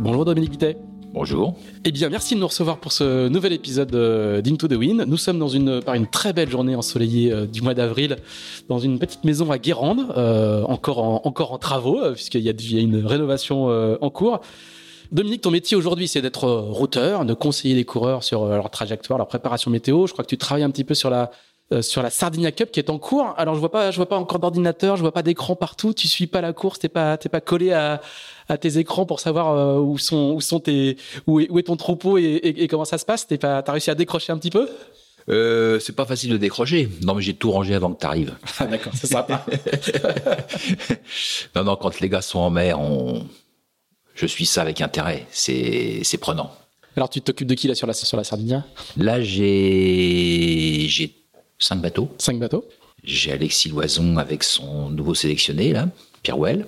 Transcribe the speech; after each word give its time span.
Bonjour 0.00 0.24
Dominique 0.24 0.52
Guittet. 0.52 0.78
Bonjour. 1.12 1.54
Eh 1.84 1.92
bien, 1.92 2.08
merci 2.08 2.34
de 2.34 2.40
nous 2.40 2.46
recevoir 2.46 2.78
pour 2.78 2.90
ce 2.90 3.28
nouvel 3.28 3.52
épisode 3.52 3.90
d'Into 4.42 4.66
the 4.66 4.72
Wind. 4.72 5.04
Nous 5.06 5.18
sommes 5.18 5.38
dans 5.38 5.48
une, 5.48 5.82
par 5.82 5.94
une 5.94 6.06
très 6.06 6.32
belle 6.32 6.48
journée 6.48 6.74
ensoleillée 6.74 7.30
euh, 7.30 7.44
du 7.44 7.60
mois 7.60 7.74
d'avril, 7.74 8.16
dans 8.70 8.78
une 8.78 8.98
petite 8.98 9.24
maison 9.24 9.50
à 9.50 9.58
Guérande, 9.58 10.06
euh, 10.16 10.62
encore, 10.62 11.04
en, 11.04 11.20
encore 11.24 11.52
en 11.52 11.58
travaux, 11.58 12.00
euh, 12.00 12.14
puisqu'il 12.14 12.40
y, 12.40 12.44
y, 12.44 12.78
a 12.78 12.80
une 12.80 13.04
rénovation 13.04 13.66
en 14.00 14.08
cours. 14.08 14.40
Dominique, 15.12 15.42
ton 15.42 15.50
métier 15.50 15.76
aujourd'hui, 15.76 16.08
c'est 16.08 16.22
d'être 16.22 16.48
routeur, 16.48 17.26
de 17.26 17.34
conseiller 17.34 17.74
les 17.74 17.84
coureurs 17.84 18.24
sur 18.24 18.46
leur 18.46 18.70
trajectoire, 18.70 19.18
leur 19.18 19.28
préparation 19.28 19.70
météo. 19.70 20.06
Je 20.06 20.14
crois 20.14 20.24
que 20.24 20.30
tu 20.30 20.38
travailles 20.38 20.64
un 20.64 20.70
petit 20.70 20.84
peu 20.84 20.94
sur 20.94 21.10
la, 21.10 21.30
sur 21.82 22.02
la 22.02 22.08
Sardinia 22.08 22.52
Cup 22.52 22.70
qui 22.70 22.80
est 22.80 22.88
en 22.88 22.98
cours. 22.98 23.34
Alors 23.36 23.54
je 23.54 23.60
vois 23.60 23.70
pas, 23.70 23.90
je 23.90 23.96
vois 23.96 24.08
pas 24.08 24.16
encore 24.16 24.38
d'ordinateur, 24.38 24.96
je 24.96 25.02
vois 25.02 25.12
pas 25.12 25.22
d'écran 25.22 25.56
partout. 25.56 25.92
Tu 25.92 26.08
suis 26.08 26.26
pas 26.26 26.40
la 26.40 26.52
course, 26.52 26.78
t'es 26.78 26.88
pas, 26.88 27.18
t'es 27.18 27.28
pas 27.28 27.40
collé 27.40 27.72
à, 27.72 28.00
à 28.50 28.58
tes 28.58 28.78
écrans 28.78 29.06
pour 29.06 29.20
savoir 29.20 29.56
euh, 29.56 29.78
où 29.78 29.98
sont 29.98 30.32
où 30.34 30.40
sont 30.40 30.60
tes 30.60 30.96
où 31.26 31.40
est, 31.40 31.50
où 31.50 31.58
est 31.58 31.64
ton 31.64 31.76
troupeau 31.76 32.18
et, 32.18 32.40
et, 32.42 32.68
comment 32.68 32.84
ça 32.84 32.98
se 32.98 33.04
passe 33.04 33.26
T'es 33.26 33.38
pas 33.38 33.62
t'as 33.62 33.72
réussi 33.72 33.90
à 33.90 33.94
décrocher 33.94 34.32
un 34.32 34.38
petit 34.38 34.50
peu? 34.50 34.68
Euh, 35.28 35.78
c'est 35.78 35.94
pas 35.94 36.06
facile 36.06 36.30
de 36.30 36.36
décrocher. 36.36 36.88
Non, 37.02 37.14
mais 37.14 37.22
j'ai 37.22 37.34
tout 37.34 37.52
rangé 37.52 37.74
avant 37.74 37.92
que 37.92 38.00
tu 38.00 38.06
arrives. 38.06 38.34
Ah, 38.58 38.66
d'accord, 38.66 38.92
c'est 38.94 39.06
sympa. 39.06 39.44
non, 41.54 41.64
non, 41.64 41.76
quand 41.76 42.00
les 42.00 42.08
gars 42.08 42.22
sont 42.22 42.40
en 42.40 42.50
mer, 42.50 42.80
on... 42.80 43.26
je 44.14 44.26
suis 44.26 44.44
ça 44.44 44.62
avec 44.62 44.80
intérêt. 44.80 45.26
C'est, 45.30 46.00
c'est 46.02 46.18
prenant. 46.18 46.50
Alors, 46.96 47.08
tu 47.08 47.20
t'occupes 47.20 47.46
de 47.46 47.54
qui 47.54 47.68
là 47.68 47.74
sur 47.74 47.86
la, 47.86 47.92
sur 47.92 48.16
la 48.16 48.24
Sardinia? 48.24 48.64
Là, 48.96 49.22
j'ai, 49.22 50.86
j'ai 50.88 51.14
cinq 51.58 51.76
bateaux. 51.76 52.08
Cinq 52.18 52.38
bateaux 52.38 52.64
J'ai 53.04 53.32
Alexis 53.32 53.68
Loison 53.68 54.16
avec 54.16 54.42
son 54.42 54.90
nouveau 54.90 55.14
sélectionné, 55.14 55.72
là. 55.72 55.88
Pierre 56.22 56.38
Well. 56.38 56.66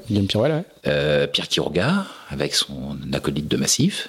Euh, 0.87 1.27
Pierre 1.27 1.49
Quiroga, 1.49 2.07
avec 2.31 2.55
son 2.55 2.97
acolyte 3.13 3.49
de 3.49 3.57
massif. 3.57 4.09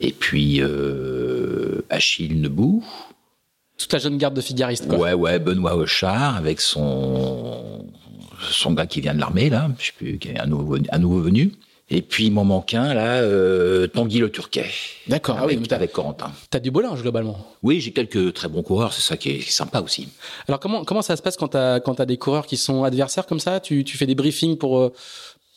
Et 0.00 0.12
puis 0.12 0.60
euh, 0.60 1.82
Achille 1.90 2.40
Nebou. 2.40 2.84
Toute 3.78 3.92
la 3.92 3.98
jeune 3.98 4.18
garde 4.18 4.34
de 4.34 4.40
figaristes, 4.40 4.88
quoi. 4.88 4.98
Ouais, 4.98 5.12
ouais, 5.12 5.38
Benoît 5.38 5.76
Hochard, 5.76 6.36
avec 6.36 6.60
son, 6.60 7.86
son 8.50 8.72
gars 8.72 8.86
qui 8.86 9.00
vient 9.00 9.14
de 9.14 9.20
l'armée, 9.20 9.50
là, 9.50 9.70
je 9.78 9.86
sais 9.86 9.92
plus, 9.96 10.18
qui 10.18 10.28
est 10.28 10.38
un 10.38 10.46
nouveau, 10.46 10.76
un 10.90 10.98
nouveau 10.98 11.20
venu. 11.20 11.52
Et 11.94 12.00
puis 12.00 12.30
mon 12.30 12.44
manquin, 12.44 12.94
là, 12.94 13.20
euh, 13.20 13.86
Tanguy 13.86 14.18
le 14.18 14.30
Turquet. 14.30 14.64
D'accord, 15.08 15.36
avec, 15.36 15.58
ah 15.58 15.62
oui, 15.62 15.74
avec 15.74 15.92
Corentin. 15.92 16.32
T'as 16.48 16.58
du 16.58 16.70
beau 16.70 16.80
linge, 16.80 17.02
globalement 17.02 17.36
Oui, 17.62 17.80
j'ai 17.80 17.92
quelques 17.92 18.32
très 18.32 18.48
bons 18.48 18.62
coureurs, 18.62 18.94
c'est 18.94 19.02
ça 19.02 19.18
qui 19.18 19.28
est, 19.28 19.50
sympa 19.50 19.82
aussi. 19.82 20.08
Alors 20.48 20.58
comment, 20.58 20.84
comment 20.84 21.02
ça 21.02 21.16
se 21.16 21.22
passe 21.22 21.36
quand 21.36 21.48
t'as 21.48 21.80
quand 21.80 22.00
as 22.00 22.06
des 22.06 22.16
coureurs 22.16 22.46
qui 22.46 22.56
sont 22.56 22.84
adversaires 22.84 23.26
comme 23.26 23.40
ça? 23.40 23.60
Tu, 23.60 23.84
tu 23.84 23.98
fais 23.98 24.06
des 24.06 24.14
briefings 24.14 24.56
pour, 24.56 24.78
euh, 24.78 24.92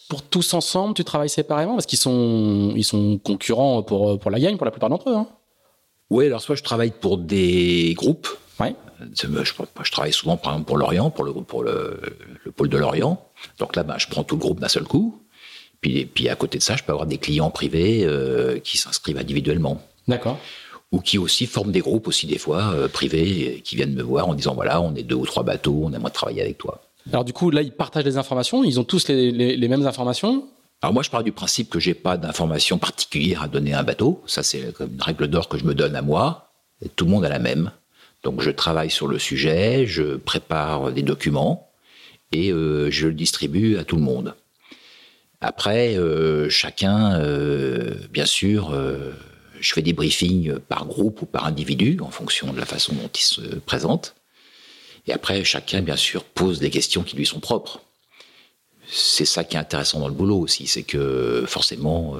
pour 0.09 0.23
tous 0.23 0.53
ensemble 0.53 0.93
Tu 0.93 1.05
travailles 1.05 1.29
séparément? 1.29 1.75
Parce 1.75 1.85
qu'ils 1.85 1.99
sont, 1.99 2.73
ils 2.75 2.83
sont 2.83 3.17
concurrents 3.17 3.81
pour, 3.81 4.19
pour 4.19 4.29
la 4.29 4.39
gagne 4.41 4.57
pour 4.57 4.65
la 4.65 4.71
plupart 4.71 4.89
d'entre 4.89 5.09
eux. 5.09 5.15
Hein 5.15 5.27
oui, 6.09 6.25
alors 6.25 6.41
soit 6.41 6.55
je 6.55 6.63
travaille 6.63 6.91
pour 6.91 7.17
des 7.17 7.93
groupes. 7.95 8.27
Ouais. 8.59 8.75
Je, 9.13 9.27
je, 9.27 9.91
travaille 9.91 10.13
souvent, 10.13 10.35
par 10.35 10.51
exemple, 10.53 10.67
pour 10.67 10.77
l'Orient, 10.77 11.09
pour 11.11 11.23
le, 11.23 11.33
pour 11.33 11.63
le, 11.63 11.99
le 12.43 12.51
pôle 12.51 12.67
de 12.67 12.77
l'Orient. 12.77 13.25
Donc 13.57 13.75
là, 13.77 13.83
bah, 13.83 13.95
je 13.97 14.07
prends 14.07 14.23
tout 14.23 14.35
le 14.35 14.41
groupe 14.41 14.59
d'un 14.59 14.67
seul 14.67 14.83
coup. 14.83 15.21
Puis, 15.85 16.05
puis 16.07 16.29
à 16.29 16.35
côté 16.35 16.57
de 16.57 16.63
ça, 16.63 16.75
je 16.75 16.83
peux 16.83 16.93
avoir 16.93 17.05
des 17.05 17.19
clients 17.19 17.51
privés 17.51 18.05
euh, 18.05 18.57
qui 18.57 18.75
s'inscrivent 18.75 19.19
individuellement. 19.19 19.79
D'accord. 20.07 20.39
Ou 20.91 20.99
qui 20.99 21.19
aussi 21.19 21.45
forment 21.45 21.71
des 21.71 21.81
groupes 21.81 22.07
aussi 22.07 22.25
des 22.25 22.39
fois 22.39 22.73
euh, 22.73 22.87
privés 22.87 23.61
qui 23.63 23.75
viennent 23.75 23.93
me 23.93 24.01
voir 24.01 24.27
en 24.27 24.33
disant 24.33 24.55
voilà, 24.55 24.81
on 24.81 24.95
est 24.95 25.03
deux 25.03 25.13
ou 25.13 25.27
trois 25.27 25.43
bateaux, 25.43 25.83
on 25.83 25.93
aimerait 25.93 26.09
travailler 26.09 26.41
avec 26.41 26.57
toi. 26.57 26.81
Alors 27.11 27.23
du 27.23 27.33
coup, 27.33 27.51
là, 27.51 27.61
ils 27.61 27.71
partagent 27.71 28.03
des 28.03 28.17
informations, 28.17 28.63
ils 28.63 28.79
ont 28.79 28.83
tous 28.83 29.07
les, 29.09 29.31
les, 29.31 29.67
mêmes 29.67 29.85
informations. 29.85 30.47
Alors 30.81 30.91
moi, 30.91 31.03
je 31.03 31.11
pars 31.11 31.23
du 31.23 31.31
principe 31.31 31.69
que 31.69 31.79
j'ai 31.79 31.93
pas 31.93 32.17
d'informations 32.17 32.79
particulières 32.79 33.43
à 33.43 33.47
donner 33.47 33.73
à 33.73 33.81
un 33.81 33.83
bateau. 33.83 34.23
Ça, 34.25 34.41
c'est 34.41 34.73
une 34.79 35.01
règle 35.01 35.27
d'or 35.27 35.47
que 35.47 35.59
je 35.59 35.65
me 35.65 35.75
donne 35.75 35.95
à 35.95 36.01
moi. 36.01 36.49
Et 36.83 36.89
tout 36.89 37.05
le 37.05 37.11
monde 37.11 37.25
a 37.25 37.29
la 37.29 37.37
même. 37.37 37.69
Donc 38.23 38.41
je 38.41 38.49
travaille 38.49 38.89
sur 38.89 39.07
le 39.07 39.19
sujet, 39.19 39.85
je 39.85 40.15
prépare 40.15 40.91
des 40.91 41.03
documents 41.03 41.69
et 42.31 42.51
euh, 42.51 42.89
je 42.89 43.05
le 43.05 43.13
distribue 43.13 43.77
à 43.77 43.83
tout 43.83 43.97
le 43.97 44.01
monde. 44.01 44.33
Après, 45.41 45.97
euh, 45.97 46.49
chacun, 46.49 47.19
euh, 47.19 47.95
bien 48.09 48.25
sûr, 48.25 48.71
euh, 48.71 49.11
je 49.59 49.73
fais 49.73 49.81
des 49.81 49.93
briefings 49.93 50.59
par 50.59 50.85
groupe 50.85 51.21
ou 51.21 51.25
par 51.25 51.45
individu 51.45 51.97
en 52.01 52.09
fonction 52.09 52.53
de 52.53 52.59
la 52.59 52.65
façon 52.65 52.93
dont 52.93 53.09
ils 53.13 53.23
se 53.23 53.41
présentent. 53.41 54.15
Et 55.07 55.13
après, 55.13 55.43
chacun, 55.43 55.81
bien 55.81 55.97
sûr, 55.97 56.23
pose 56.23 56.59
des 56.59 56.69
questions 56.69 57.03
qui 57.03 57.15
lui 57.15 57.25
sont 57.25 57.39
propres. 57.39 57.81
C'est 58.87 59.25
ça 59.25 59.43
qui 59.43 59.55
est 59.55 59.59
intéressant 59.59 59.99
dans 59.99 60.07
le 60.07 60.13
boulot 60.13 60.39
aussi, 60.39 60.67
c'est 60.67 60.83
que 60.83 61.43
forcément, 61.47 62.17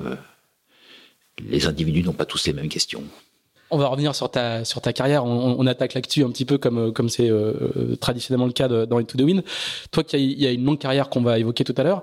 les 1.40 1.68
individus 1.68 2.04
n'ont 2.04 2.14
pas 2.14 2.26
tous 2.26 2.46
les 2.46 2.54
mêmes 2.54 2.70
questions. 2.70 3.04
On 3.76 3.78
va 3.78 3.88
revenir 3.88 4.16
sur 4.16 4.32
ta 4.32 4.64
sur 4.64 4.80
ta 4.80 4.94
carrière. 4.94 5.26
On, 5.26 5.68
attaque 5.68 5.96
l'actu 5.96 6.24
un 6.24 6.30
petit 6.30 6.46
peu 6.46 6.58
comme 6.58 6.94
comme 6.94 7.10
c'est 7.10 7.30
euh, 7.30 7.98
traditionnellement 8.00 8.46
le 8.46 8.54
cas 8.54 8.70
de, 8.70 8.86
dans 8.86 9.00
Into 9.00 9.18
the 9.18 9.22
Wind. 9.22 9.44
Toi 9.92 10.06
qui 10.06 10.18
y 10.18 10.48
a 10.48 10.52
une 10.52 10.64
longue 10.64 10.80
carrière 10.80 11.10
qu'on 11.10 11.22
va 11.22 11.40
évoquer 11.40 11.66
tout 11.66 11.74
à 11.76 11.84
l'heure, 11.84 12.02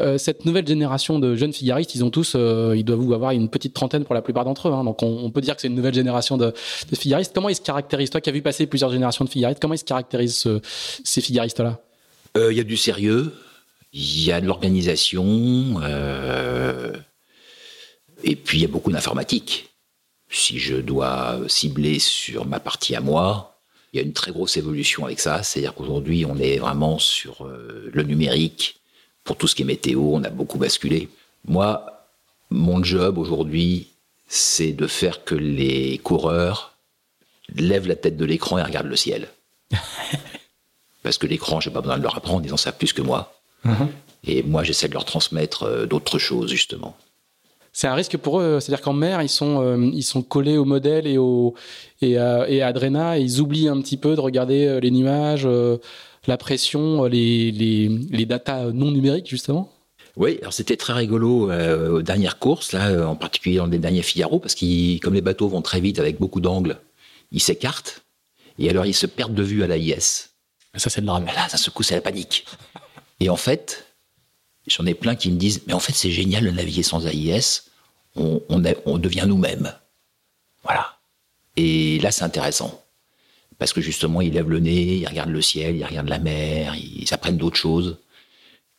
euh, 0.00 0.16
cette 0.16 0.46
nouvelle 0.46 0.66
génération 0.66 1.18
de 1.18 1.36
jeunes 1.36 1.52
figaristes, 1.52 1.94
ils 1.94 2.02
ont 2.04 2.08
tous, 2.08 2.32
euh, 2.36 2.74
ils 2.74 2.84
doivent 2.84 3.12
avoir 3.12 3.32
une 3.32 3.50
petite 3.50 3.74
trentaine 3.74 4.04
pour 4.04 4.14
la 4.14 4.22
plupart 4.22 4.46
d'entre 4.46 4.68
eux. 4.68 4.72
Hein. 4.72 4.82
donc 4.82 5.02
on, 5.02 5.30
peut 5.30 5.42
dire 5.42 5.56
que 5.56 5.60
c'est 5.60 5.68
une 5.68 5.74
nouvelle 5.74 5.92
génération 5.92 6.38
de, 6.38 6.54
de, 6.90 6.96
figaristes. 6.96 7.32
Comment 7.34 7.50
ils 7.50 7.56
se 7.56 7.60
caractérisent? 7.60 8.08
Toi 8.08 8.22
qui 8.22 8.30
as 8.30 8.32
vu 8.32 8.40
passer 8.40 8.66
plusieurs 8.66 8.90
générations 8.90 9.26
de 9.26 9.30
figaristes, 9.30 9.60
comment 9.60 9.74
ils 9.74 9.78
se 9.78 9.84
caractérisent 9.84 10.48
ces 11.04 11.20
figaristes-là 11.20 11.80
Il 12.34 12.56
y 12.56 12.60
a 12.60 12.64
du 12.64 12.78
sérieux, 12.78 13.34
il 13.92 14.24
y 14.24 14.32
a 14.32 14.40
de 14.40 14.46
l'organisation, 14.46 15.82
et 18.24 18.36
puis 18.36 18.56
il 18.56 18.62
y 18.62 18.64
a 18.64 18.68
beaucoup 18.68 18.90
d'informatique 18.90 19.69
si 20.30 20.58
je 20.58 20.76
dois 20.76 21.40
cibler 21.48 21.98
sur 21.98 22.46
ma 22.46 22.60
partie 22.60 22.94
à 22.94 23.00
moi, 23.00 23.58
il 23.92 23.96
y 23.96 24.00
a 24.00 24.06
une 24.06 24.12
très 24.12 24.30
grosse 24.30 24.56
évolution 24.56 25.04
avec 25.04 25.20
ça. 25.20 25.42
C'est-à-dire 25.42 25.74
qu'aujourd'hui, 25.74 26.24
on 26.24 26.36
est 26.38 26.58
vraiment 26.58 26.98
sur 26.98 27.46
euh, 27.46 27.90
le 27.92 28.02
numérique. 28.04 28.80
Pour 29.24 29.36
tout 29.36 29.46
ce 29.48 29.54
qui 29.54 29.62
est 29.62 29.66
météo, 29.66 30.00
on 30.00 30.22
a 30.24 30.30
beaucoup 30.30 30.58
basculé. 30.58 31.08
Moi, 31.44 31.84
mon 32.50 32.82
job 32.82 33.18
aujourd'hui, 33.18 33.88
c'est 34.28 34.72
de 34.72 34.86
faire 34.86 35.24
que 35.24 35.34
les 35.34 35.98
coureurs 35.98 36.76
lèvent 37.56 37.88
la 37.88 37.96
tête 37.96 38.16
de 38.16 38.24
l'écran 38.24 38.58
et 38.58 38.62
regardent 38.62 38.86
le 38.86 38.96
ciel. 38.96 39.28
Parce 41.02 41.18
que 41.18 41.26
l'écran, 41.26 41.60
j'ai 41.60 41.70
pas 41.70 41.80
besoin 41.80 41.98
de 41.98 42.02
leur 42.02 42.16
apprendre, 42.16 42.46
ils 42.46 42.54
en 42.54 42.58
savent 42.58 42.76
plus 42.76 42.92
que 42.92 43.02
moi. 43.02 43.34
Uh-huh. 43.66 43.88
Et 44.24 44.42
moi, 44.42 44.62
j'essaie 44.62 44.88
de 44.88 44.94
leur 44.94 45.04
transmettre 45.04 45.64
euh, 45.64 45.86
d'autres 45.86 46.18
choses, 46.18 46.50
justement. 46.50 46.96
C'est 47.72 47.86
un 47.86 47.94
risque 47.94 48.16
pour 48.16 48.40
eux, 48.40 48.58
c'est-à-dire 48.60 48.82
qu'en 48.82 48.92
mer, 48.92 49.22
ils 49.22 49.28
sont, 49.28 49.62
euh, 49.62 49.90
ils 49.92 50.02
sont 50.02 50.22
collés 50.22 50.56
au 50.56 50.64
modèle 50.64 51.06
et, 51.06 51.18
au, 51.18 51.54
et, 52.02 52.18
à, 52.18 52.48
et 52.48 52.62
à 52.62 52.66
Adrena, 52.66 53.18
et 53.18 53.22
ils 53.22 53.40
oublient 53.40 53.68
un 53.68 53.80
petit 53.80 53.96
peu 53.96 54.16
de 54.16 54.20
regarder 54.20 54.66
euh, 54.66 54.80
les 54.80 54.90
nuages, 54.90 55.48
la 56.26 56.36
pression, 56.36 57.04
les, 57.04 57.50
les, 57.52 57.88
les 57.88 58.26
datas 58.26 58.72
non 58.72 58.90
numériques, 58.90 59.28
justement 59.28 59.72
oui, 60.16 60.38
alors 60.40 60.52
c'était 60.52 60.76
très 60.76 60.92
rigolo 60.92 61.52
aux 61.52 62.02
dernières 62.02 62.40
courses, 62.40 62.72
là, 62.72 63.08
en 63.08 63.14
particulier 63.14 63.58
dans 63.58 63.66
les 63.66 63.78
derniers 63.78 64.02
Figaro, 64.02 64.40
parce 64.40 64.56
que 64.56 64.98
comme 64.98 65.14
les 65.14 65.20
bateaux 65.20 65.46
vont 65.46 65.62
très 65.62 65.80
vite 65.80 66.00
avec 66.00 66.18
beaucoup 66.18 66.40
d'angles, 66.40 66.78
ils 67.30 67.40
s'écartent 67.40 68.02
et 68.58 68.68
alors 68.68 68.86
ils 68.86 68.94
se 68.94 69.06
perdent 69.06 69.34
de 69.34 69.42
vue 69.44 69.62
à 69.62 69.68
la 69.68 69.76
IS. 69.76 70.30
Ça, 70.76 70.90
c'est 70.90 71.00
le 71.00 71.06
drame. 71.06 71.26
Là, 71.26 71.48
ça 71.48 71.56
se 71.56 71.70
c'est 71.82 71.94
la 71.94 72.00
panique. 72.00 72.44
Et 73.18 73.28
en 73.28 73.36
fait, 73.36 73.86
j'en 74.66 74.86
ai 74.86 74.94
plein 74.94 75.14
qui 75.14 75.30
me 75.30 75.36
disent 75.36 75.62
Mais 75.66 75.72
en 75.72 75.80
fait, 75.80 75.92
c'est 75.92 76.10
génial 76.10 76.44
de 76.44 76.50
naviguer 76.50 76.82
sans 76.82 77.06
AIS, 77.06 77.64
on, 78.16 78.98
devient 78.98 79.24
nous-mêmes. 79.26 79.72
Voilà. 80.64 80.98
Et 81.56 81.98
là, 82.00 82.10
c'est 82.10 82.24
intéressant. 82.24 82.82
Parce 83.58 83.72
que 83.72 83.80
justement, 83.80 84.20
ils 84.20 84.32
lèvent 84.32 84.50
le 84.50 84.60
nez, 84.60 84.96
ils 84.96 85.06
regardent 85.06 85.30
le 85.30 85.42
ciel, 85.42 85.76
ils 85.76 85.84
regardent 85.84 86.08
la 86.08 86.18
mer, 86.18 86.74
ils 86.76 87.12
apprennent 87.12 87.36
d'autres 87.36 87.56
choses 87.56 87.98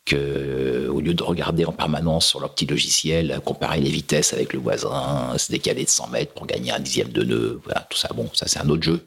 que 0.04 0.88
au 0.88 1.00
lieu 1.00 1.14
de 1.14 1.22
regarder 1.22 1.64
en 1.64 1.72
permanence 1.72 2.26
sur 2.26 2.40
leur 2.40 2.52
petit 2.54 2.66
logiciel, 2.66 3.40
comparer 3.44 3.80
les 3.80 3.90
vitesses 3.90 4.32
avec 4.32 4.52
le 4.52 4.58
voisin, 4.58 5.36
se 5.38 5.52
décaler 5.52 5.84
de 5.84 5.88
100 5.88 6.08
mètres 6.08 6.32
pour 6.32 6.46
gagner 6.46 6.72
un 6.72 6.80
dixième 6.80 7.10
de 7.10 7.22
nœud, 7.22 7.60
voilà, 7.64 7.86
tout 7.88 7.96
ça, 7.96 8.08
bon, 8.12 8.28
ça 8.34 8.48
c'est 8.48 8.58
un 8.58 8.68
autre 8.68 8.82
jeu. 8.82 9.06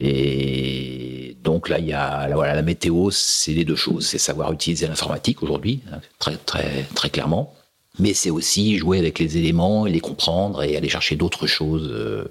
Et 0.00 1.36
donc 1.44 1.68
là, 1.68 1.78
il 1.78 1.86
y 1.86 1.92
a 1.92 2.28
voilà, 2.32 2.54
la 2.54 2.62
météo, 2.62 3.10
c'est 3.10 3.52
les 3.52 3.64
deux 3.64 3.76
choses. 3.76 4.06
C'est 4.06 4.18
savoir 4.18 4.52
utiliser 4.52 4.86
l'informatique 4.86 5.42
aujourd'hui, 5.42 5.80
hein, 5.92 6.00
très, 6.18 6.36
très, 6.36 6.84
très 6.94 7.10
clairement. 7.10 7.54
Mais 7.98 8.14
c'est 8.14 8.30
aussi 8.30 8.78
jouer 8.78 8.98
avec 8.98 9.18
les 9.18 9.36
éléments 9.36 9.86
et 9.86 9.90
les 9.90 10.00
comprendre 10.00 10.62
et 10.62 10.76
aller 10.76 10.88
chercher 10.88 11.16
d'autres 11.16 11.46
choses 11.46 11.90
euh, 11.92 12.24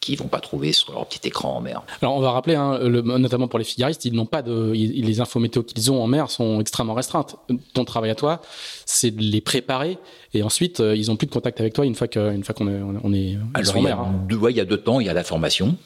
qu'ils 0.00 0.18
vont 0.18 0.28
pas 0.28 0.40
trouver 0.40 0.72
sur 0.72 0.92
leur 0.92 1.06
petit 1.06 1.28
écran 1.28 1.56
en 1.56 1.60
mer. 1.60 1.82
Alors 2.00 2.16
on 2.16 2.20
va 2.20 2.30
rappeler, 2.30 2.54
hein, 2.54 2.78
notamment 2.78 3.48
pour 3.48 3.58
les 3.58 3.64
figaristes, 3.64 4.04
ils 4.04 4.14
n'ont 4.14 4.26
pas 4.26 4.42
de, 4.42 4.72
les 4.72 5.20
infos 5.20 5.40
météo 5.40 5.62
qu'ils 5.62 5.90
ont 5.90 6.02
en 6.02 6.06
mer 6.06 6.30
sont 6.30 6.60
extrêmement 6.60 6.94
restreintes. 6.94 7.36
Ton 7.74 7.84
travail 7.84 8.10
à 8.10 8.14
toi, 8.14 8.40
c'est 8.86 9.10
de 9.10 9.22
les 9.22 9.40
préparer 9.40 9.98
et 10.32 10.42
ensuite 10.42 10.80
euh, 10.80 10.96
ils 10.96 11.10
ont 11.10 11.16
plus 11.16 11.26
de 11.26 11.32
contact 11.32 11.60
avec 11.60 11.72
toi 11.72 11.84
une 11.84 11.94
fois 11.94 12.06
qu'on 12.06 12.42
fois 12.42 12.54
qu'on 12.54 12.68
est, 12.68 12.80
on 13.02 13.12
est 13.12 13.36
Alors, 13.54 13.76
en 13.76 13.82
mer. 13.82 13.98
Hein. 13.98 14.26
il 14.30 14.56
y 14.56 14.60
a 14.60 14.64
deux 14.64 14.78
temps, 14.78 15.00
il 15.00 15.06
y 15.06 15.10
a 15.10 15.14
la 15.14 15.24
formation 15.24 15.76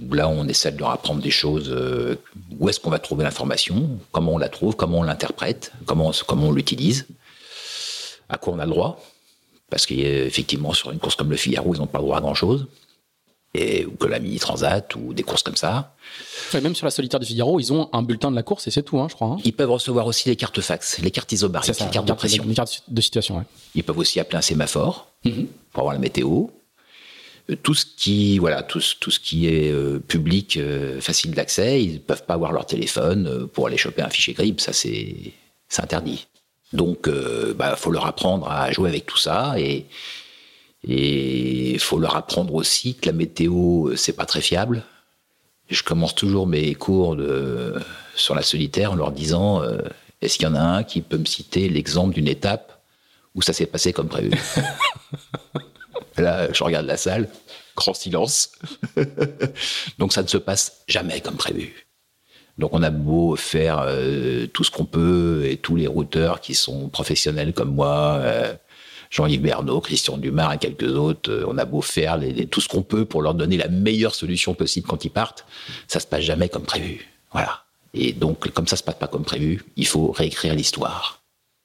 Là, 0.00 0.28
on 0.28 0.48
essaie 0.48 0.72
de 0.72 0.78
leur 0.78 0.90
apprendre 0.90 1.20
des 1.20 1.30
choses. 1.30 1.70
Euh, 1.70 2.16
où 2.58 2.68
est-ce 2.68 2.80
qu'on 2.80 2.90
va 2.90 2.98
trouver 2.98 3.24
l'information 3.24 3.98
Comment 4.10 4.34
on 4.34 4.38
la 4.38 4.48
trouve 4.48 4.74
Comment 4.74 5.00
on 5.00 5.02
l'interprète 5.02 5.72
comment, 5.84 6.12
comment 6.26 6.48
on 6.48 6.52
l'utilise 6.52 7.06
À 8.28 8.38
quoi 8.38 8.54
on 8.54 8.58
a 8.58 8.64
le 8.64 8.70
droit 8.70 9.00
Parce 9.68 9.84
qu'effectivement, 9.86 10.72
sur 10.72 10.90
une 10.90 10.98
course 10.98 11.14
comme 11.14 11.30
le 11.30 11.36
Figaro, 11.36 11.74
ils 11.74 11.78
n'ont 11.78 11.86
pas 11.86 11.98
le 11.98 12.04
droit 12.04 12.18
à 12.18 12.20
grand-chose. 12.20 12.66
Et, 13.54 13.84
ou 13.84 13.90
que 13.90 14.06
la 14.06 14.18
Mini 14.18 14.38
Transat, 14.38 14.94
ou 14.94 15.12
des 15.12 15.22
courses 15.22 15.42
comme 15.42 15.56
ça. 15.56 15.94
même 16.54 16.74
sur 16.74 16.86
la 16.86 16.90
solitaire 16.90 17.20
du 17.20 17.26
Figaro, 17.26 17.60
ils 17.60 17.70
ont 17.70 17.90
un 17.92 18.02
bulletin 18.02 18.30
de 18.30 18.36
la 18.36 18.42
course 18.42 18.66
et 18.66 18.70
c'est 18.70 18.82
tout, 18.82 18.98
hein, 18.98 19.08
je 19.10 19.14
crois. 19.14 19.28
Hein. 19.28 19.36
Ils 19.44 19.52
peuvent 19.52 19.70
recevoir 19.70 20.06
aussi 20.06 20.30
les 20.30 20.36
cartes 20.36 20.62
fax, 20.62 21.00
les 21.00 21.10
cartes 21.10 21.30
isobariques, 21.32 21.78
les 21.78 21.90
cartes 21.90 22.08
de 22.08 22.12
pression. 22.14 22.44
Les 22.46 22.54
cartes 22.54 22.82
de 22.88 23.00
situation, 23.02 23.44
Ils 23.74 23.84
peuvent 23.84 23.98
aussi 23.98 24.20
appeler 24.20 24.38
un 24.38 24.42
sémaphore 24.42 25.08
mm-hmm. 25.26 25.46
pour 25.70 25.80
avoir 25.80 25.92
la 25.92 26.00
météo 26.00 26.46
tout 27.62 27.74
ce 27.74 27.84
qui 27.84 28.38
voilà 28.38 28.62
tout, 28.62 28.80
tout 29.00 29.10
ce 29.10 29.20
qui 29.20 29.48
est 29.48 29.70
euh, 29.70 29.98
public 29.98 30.56
euh, 30.56 31.00
facile 31.00 31.32
d'accès 31.32 31.82
ils 31.82 32.00
peuvent 32.00 32.24
pas 32.24 32.34
avoir 32.34 32.52
leur 32.52 32.66
téléphone 32.66 33.26
euh, 33.26 33.46
pour 33.46 33.66
aller 33.66 33.76
choper 33.76 34.02
un 34.02 34.08
fichier 34.08 34.34
GRIB 34.34 34.60
ça 34.60 34.72
c'est 34.72 35.32
interdit. 35.78 36.26
Donc 36.74 37.08
bah 37.56 37.76
faut 37.76 37.90
leur 37.90 38.06
apprendre 38.06 38.50
à 38.50 38.72
jouer 38.72 38.88
avec 38.88 39.06
tout 39.06 39.18
ça 39.18 39.54
et 39.58 39.86
et 40.86 41.78
faut 41.78 41.98
leur 41.98 42.16
apprendre 42.16 42.54
aussi 42.54 42.94
que 42.94 43.06
la 43.06 43.12
météo 43.12 43.94
c'est 43.96 44.14
pas 44.14 44.26
très 44.26 44.40
fiable. 44.40 44.84
Je 45.68 45.82
commence 45.82 46.14
toujours 46.14 46.46
mes 46.46 46.74
cours 46.74 47.16
de 47.16 47.74
sur 48.14 48.34
la 48.34 48.42
solitaire 48.42 48.92
en 48.92 48.96
leur 48.96 49.12
disant 49.12 49.62
est-ce 50.20 50.36
qu'il 50.38 50.46
y 50.46 50.50
en 50.50 50.54
a 50.54 50.60
un 50.60 50.82
qui 50.82 51.00
peut 51.02 51.18
me 51.18 51.24
citer 51.24 51.68
l'exemple 51.68 52.14
d'une 52.14 52.28
étape 52.28 52.82
où 53.34 53.42
ça 53.42 53.52
s'est 53.52 53.66
passé 53.66 53.92
comme 53.92 54.08
prévu? 54.08 54.30
Là, 56.16 56.52
je 56.52 56.62
regarde 56.62 56.86
la 56.86 56.96
salle, 56.96 57.28
grand 57.76 57.94
silence. 57.94 58.52
Donc 59.98 60.12
ça 60.12 60.22
ne 60.22 60.28
se 60.28 60.36
passe 60.36 60.82
jamais 60.88 61.20
comme 61.20 61.36
prévu. 61.36 61.86
Donc 62.58 62.70
on 62.74 62.82
a 62.82 62.90
beau 62.90 63.34
faire 63.36 63.82
euh, 63.86 64.46
tout 64.46 64.62
ce 64.64 64.70
qu'on 64.70 64.84
peut 64.84 65.44
et 65.46 65.56
tous 65.56 65.76
les 65.76 65.86
routeurs 65.86 66.40
qui 66.40 66.54
sont 66.54 66.88
professionnels 66.88 67.54
comme 67.54 67.74
moi, 67.74 68.18
euh, 68.20 68.54
Jean-Yves 69.10 69.40
Bernot, 69.40 69.80
Christian 69.80 70.18
Dumas 70.18 70.54
et 70.54 70.58
quelques 70.58 70.94
autres, 70.96 71.30
euh, 71.30 71.44
on 71.48 71.56
a 71.56 71.64
beau 71.64 71.80
faire 71.80 72.20
tout 72.50 72.60
ce 72.60 72.68
qu'on 72.68 72.82
peut 72.82 73.06
pour 73.06 73.22
leur 73.22 73.34
donner 73.34 73.56
la 73.56 73.68
meilleure 73.68 74.14
solution 74.14 74.54
possible 74.54 74.86
quand 74.86 75.04
ils 75.04 75.10
partent, 75.10 75.46
ça 75.88 75.98
se 75.98 76.06
passe 76.06 76.22
jamais 76.22 76.50
comme 76.50 76.64
prévu. 76.64 77.08
Voilà. 77.32 77.64
Et 77.94 78.12
donc 78.12 78.50
comme 78.50 78.66
ça 78.66 78.76
se 78.76 78.82
passe 78.82 78.96
pas 78.96 79.06
comme 79.06 79.24
prévu, 79.24 79.64
il 79.76 79.86
faut 79.86 80.12
réécrire 80.12 80.54
l'histoire. 80.54 81.22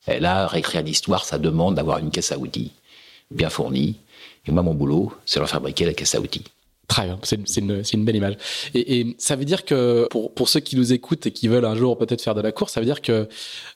Et 0.08 0.22
là, 0.22 0.48
réécrire 0.48 0.84
l'histoire, 0.84 1.26
ça 1.26 1.38
demande 1.38 1.76
d'avoir 1.76 1.98
une 1.98 2.12
caisse 2.12 2.32
à 2.32 2.38
outils 2.38 2.72
bien 3.32 3.50
fournie, 3.50 3.98
et 4.48 4.52
moi, 4.52 4.64
mon 4.64 4.74
boulot, 4.74 5.14
c'est 5.26 5.40
leur 5.40 5.50
fabriquer 5.50 5.86
la 5.86 5.94
caisse 5.94 6.16
à 6.16 6.20
outils. 6.20 6.44
Très 6.88 7.06
bien, 7.06 7.20
c'est 7.24 7.58
une, 7.58 7.84
une, 7.94 8.06
belle 8.06 8.16
image. 8.16 8.38
Et, 8.74 9.16
ça 9.18 9.36
veut 9.36 9.44
dire 9.44 9.66
que 9.66 10.08
pour, 10.10 10.34
pour 10.34 10.48
ceux 10.48 10.62
qui 10.62 10.78
nous 10.78 10.94
écoutent 10.94 11.26
et 11.26 11.32
qui 11.32 11.50
veulent 11.50 11.66
un 11.66 11.76
jour 11.76 11.98
peut-être 11.98 12.22
faire 12.22 12.34
de 12.34 12.40
la 12.40 12.54
course, 12.54 12.74
ça 12.74 12.80
veut 12.80 12.86
dire 12.86 13.02
que 13.02 13.28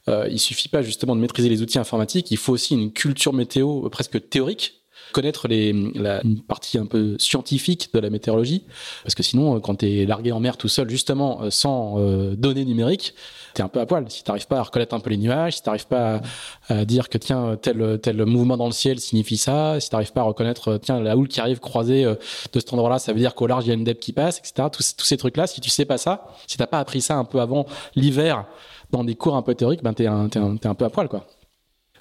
euh, 0.08 0.28
il 0.32 0.40
suffit 0.40 0.70
pas 0.70 0.82
justement 0.82 1.14
de 1.14 1.20
maîtriser 1.20 1.50
les 1.50 1.62
outils 1.62 1.78
informatiques, 1.78 2.32
il 2.32 2.38
faut 2.38 2.54
aussi 2.54 2.74
une 2.74 2.94
culture 2.94 3.34
météo 3.34 3.90
presque 3.90 4.30
théorique 4.30 4.81
connaître 5.12 5.48
les, 5.48 5.74
la 5.96 6.22
une 6.24 6.42
partie 6.42 6.78
un 6.78 6.86
peu 6.86 7.16
scientifique 7.20 7.90
de 7.94 8.00
la 8.00 8.10
météorologie, 8.10 8.64
parce 9.04 9.16
que 9.16 9.24
sinon, 9.24 9.60
quand 9.60 9.76
tu 9.76 10.02
es 10.02 10.06
largué 10.06 10.32
en 10.32 10.40
mer 10.40 10.58
tout 10.58 10.68
seul, 10.68 10.90
justement, 10.90 11.42
euh, 11.42 11.50
sans 11.50 12.00
euh, 12.00 12.36
données 12.36 12.66
numériques, 12.66 13.14
tu 13.54 13.62
es 13.62 13.64
un 13.64 13.68
peu 13.68 13.80
à 13.80 13.86
poil. 13.86 14.06
Si 14.10 14.24
tu 14.24 14.32
pas 14.48 14.60
à 14.60 14.64
reconnaître 14.64 14.94
un 14.94 15.00
peu 15.00 15.10
les 15.10 15.18
nuages, 15.18 15.58
si 15.58 15.64
tu 15.64 15.70
pas 15.90 16.22
à, 16.70 16.86
dire 16.86 17.10
que 17.10 17.18
tiens, 17.18 17.58
tel, 17.62 18.00
tel 18.02 18.26
mouvement 18.26 18.58
dans 18.58 18.66
le 18.66 18.72
ciel 18.72 19.00
signifie 19.00 19.38
ça, 19.38 19.80
si 19.80 19.90
tu 19.90 19.96
pas 20.14 20.22
à 20.22 20.24
reconnaître, 20.24 20.78
tiens, 20.82 21.00
la 21.00 21.18
houle 21.18 21.28
qui 21.28 21.40
arrive 21.40 21.60
croisée 21.60 22.06
euh, 22.06 22.16
de 22.54 22.60
cet 22.60 22.74
endroit-là, 22.74 23.00
ça 23.00 23.14
veut 23.14 23.20
dire 23.20 23.36
qu'au 23.36 23.48
large, 23.48 23.66
il 23.66 23.70
y 23.70 23.72
a 23.72 23.76
une 23.76 23.84
dep 23.84 24.00
qui 24.00 24.14
passe, 24.14 24.40
etc. 24.40 24.68
Tous, 24.72 24.96
ces 24.98 25.18
trucs-là, 25.18 25.48
si 25.48 25.62
tu 25.62 25.70
sais 25.70 25.86
pas 25.86 25.98
ça, 25.98 26.28
si 26.48 26.58
t'as 26.58 26.68
pas 26.68 26.80
appris 26.80 27.02
ça 27.02 27.18
un 27.18 27.26
peu 27.26 27.40
avant 27.42 27.66
l'hiver, 27.96 28.46
dans 28.92 29.04
des 29.04 29.16
cours 29.16 29.36
un 29.36 29.42
peu 29.42 29.56
théoriques, 29.56 29.84
ben 29.84 29.94
t'es 29.94 30.08
un, 30.08 30.30
un, 30.36 30.56
un 30.64 30.76
peu 30.76 30.86
à 30.86 30.90
poil, 30.90 31.08
quoi. 31.08 31.26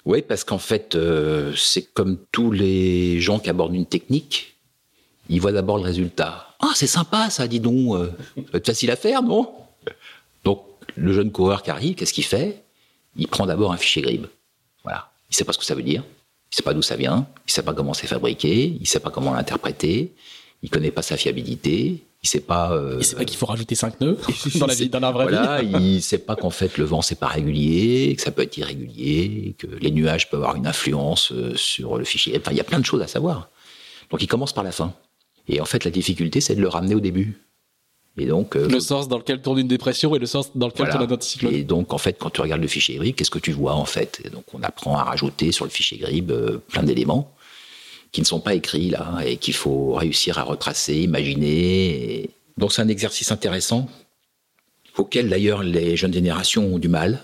Oui, 0.05 0.21
parce 0.21 0.43
qu'en 0.43 0.57
fait, 0.57 0.95
euh, 0.95 1.53
c'est 1.55 1.83
comme 1.93 2.17
tous 2.31 2.51
les 2.51 3.19
gens 3.19 3.39
qui 3.39 3.49
abordent 3.49 3.75
une 3.75 3.85
technique, 3.85 4.55
ils 5.29 5.39
voient 5.39 5.51
d'abord 5.51 5.77
le 5.77 5.83
résultat. 5.83 6.47
Ah, 6.59 6.71
c'est 6.75 6.87
sympa 6.87 7.29
ça, 7.29 7.47
dis 7.47 7.59
donc. 7.59 7.95
Euh, 7.95 8.11
ça 8.51 8.57
être 8.57 8.65
facile 8.65 8.91
à 8.91 8.95
faire, 8.95 9.21
non? 9.23 9.51
Donc, 10.43 10.63
le 10.95 11.13
jeune 11.13 11.31
coureur 11.31 11.63
qui 11.63 11.69
arrive, 11.69 11.95
qu'est-ce 11.95 12.13
qu'il 12.13 12.25
fait? 12.25 12.63
Il 13.15 13.27
prend 13.27 13.45
d'abord 13.45 13.71
un 13.71 13.77
fichier 13.77 14.01
GRIB. 14.01 14.25
Voilà. 14.83 15.11
Il 15.29 15.33
ne 15.33 15.35
sait 15.35 15.43
pas 15.43 15.53
ce 15.53 15.59
que 15.59 15.65
ça 15.65 15.75
veut 15.75 15.83
dire. 15.83 16.03
Il 16.03 16.53
ne 16.53 16.55
sait 16.57 16.63
pas 16.63 16.73
d'où 16.73 16.81
ça 16.81 16.95
vient. 16.95 17.27
Il 17.37 17.49
ne 17.49 17.51
sait 17.51 17.63
pas 17.63 17.73
comment 17.73 17.93
c'est 17.93 18.07
fabriqué. 18.07 18.65
Il 18.65 18.81
ne 18.81 18.85
sait 18.85 18.99
pas 18.99 19.11
comment 19.11 19.33
l'interpréter. 19.33 20.13
Il 20.63 20.67
ne 20.67 20.69
connaît 20.69 20.91
pas 20.91 21.01
sa 21.01 21.17
fiabilité. 21.17 22.03
Il 22.23 22.29
sait 22.29 22.39
pas. 22.39 22.71
Euh, 22.71 22.97
il 22.99 23.05
sait 23.05 23.15
pas 23.15 23.25
qu'il 23.25 23.37
faut 23.37 23.47
rajouter 23.47 23.73
5 23.73 23.99
nœuds 23.99 24.17
dans 24.59 24.67
la, 24.67 24.75
vie, 24.75 24.89
dans 24.89 24.99
la 24.99 25.11
vraie 25.11 25.23
voilà, 25.23 25.61
Il 25.63 26.01
sait 26.03 26.19
pas 26.19 26.35
qu'en 26.35 26.51
fait 26.51 26.77
le 26.77 26.85
vent 26.85 27.01
c'est 27.01 27.19
pas 27.19 27.27
régulier, 27.27 28.15
que 28.15 28.21
ça 28.21 28.29
peut 28.29 28.43
être 28.43 28.55
irrégulier, 28.57 29.55
que 29.57 29.65
les 29.65 29.89
nuages 29.89 30.29
peuvent 30.29 30.41
avoir 30.41 30.55
une 30.55 30.67
influence 30.67 31.31
euh, 31.31 31.55
sur 31.55 31.97
le 31.97 32.03
fichier. 32.03 32.37
Enfin, 32.37 32.51
il 32.51 32.57
y 32.57 32.61
a 32.61 32.63
plein 32.63 32.79
de 32.79 32.85
choses 32.85 33.01
à 33.01 33.07
savoir. 33.07 33.49
Donc 34.11 34.21
il 34.21 34.27
commence 34.27 34.53
par 34.53 34.63
la 34.63 34.71
fin. 34.71 34.93
Et 35.47 35.59
en 35.59 35.65
fait, 35.65 35.83
la 35.83 35.91
difficulté, 35.91 36.41
c'est 36.41 36.55
de 36.55 36.61
le 36.61 36.67
ramener 36.67 36.93
au 36.93 36.99
début. 36.99 37.39
Et 38.17 38.25
donc, 38.25 38.55
euh, 38.55 38.67
le 38.67 38.79
sens 38.79 39.07
dans 39.07 39.17
lequel 39.17 39.41
tourne 39.41 39.57
une 39.57 39.67
dépression 39.67 40.13
et 40.15 40.19
le 40.19 40.25
sens 40.25 40.51
dans 40.55 40.67
lequel 40.67 40.89
tourne 40.89 41.03
un 41.03 41.11
anticyclone. 41.11 41.53
Et 41.53 41.63
donc, 41.63 41.93
en 41.93 41.97
fait, 41.97 42.17
quand 42.19 42.29
tu 42.29 42.41
regardes 42.41 42.61
le 42.61 42.67
fichier 42.67 42.97
GRIB, 42.97 43.15
qu'est-ce 43.15 43.31
que 43.31 43.39
tu 43.39 43.51
vois 43.51 43.73
en 43.73 43.85
fait? 43.85 44.21
Et 44.25 44.29
Donc, 44.29 44.43
on 44.53 44.61
apprend 44.63 44.97
à 44.97 45.03
rajouter 45.03 45.51
sur 45.51 45.65
le 45.65 45.71
fichier 45.71 45.97
GRIB 45.97 46.31
plein 46.67 46.83
d'éléments 46.83 47.33
qui 48.11 48.21
ne 48.21 48.25
sont 48.25 48.39
pas 48.39 48.55
écrits 48.55 48.89
là 48.89 49.19
et 49.25 49.37
qu'il 49.37 49.53
faut 49.53 49.93
réussir 49.93 50.37
à 50.37 50.43
retracer, 50.43 50.95
imaginer. 50.95 52.29
Donc 52.57 52.73
c'est 52.73 52.81
un 52.81 52.87
exercice 52.87 53.31
intéressant 53.31 53.89
auquel 54.97 55.29
d'ailleurs 55.29 55.63
les 55.63 55.95
jeunes 55.95 56.13
générations 56.13 56.65
ont 56.73 56.79
du 56.79 56.89
mal. 56.89 57.23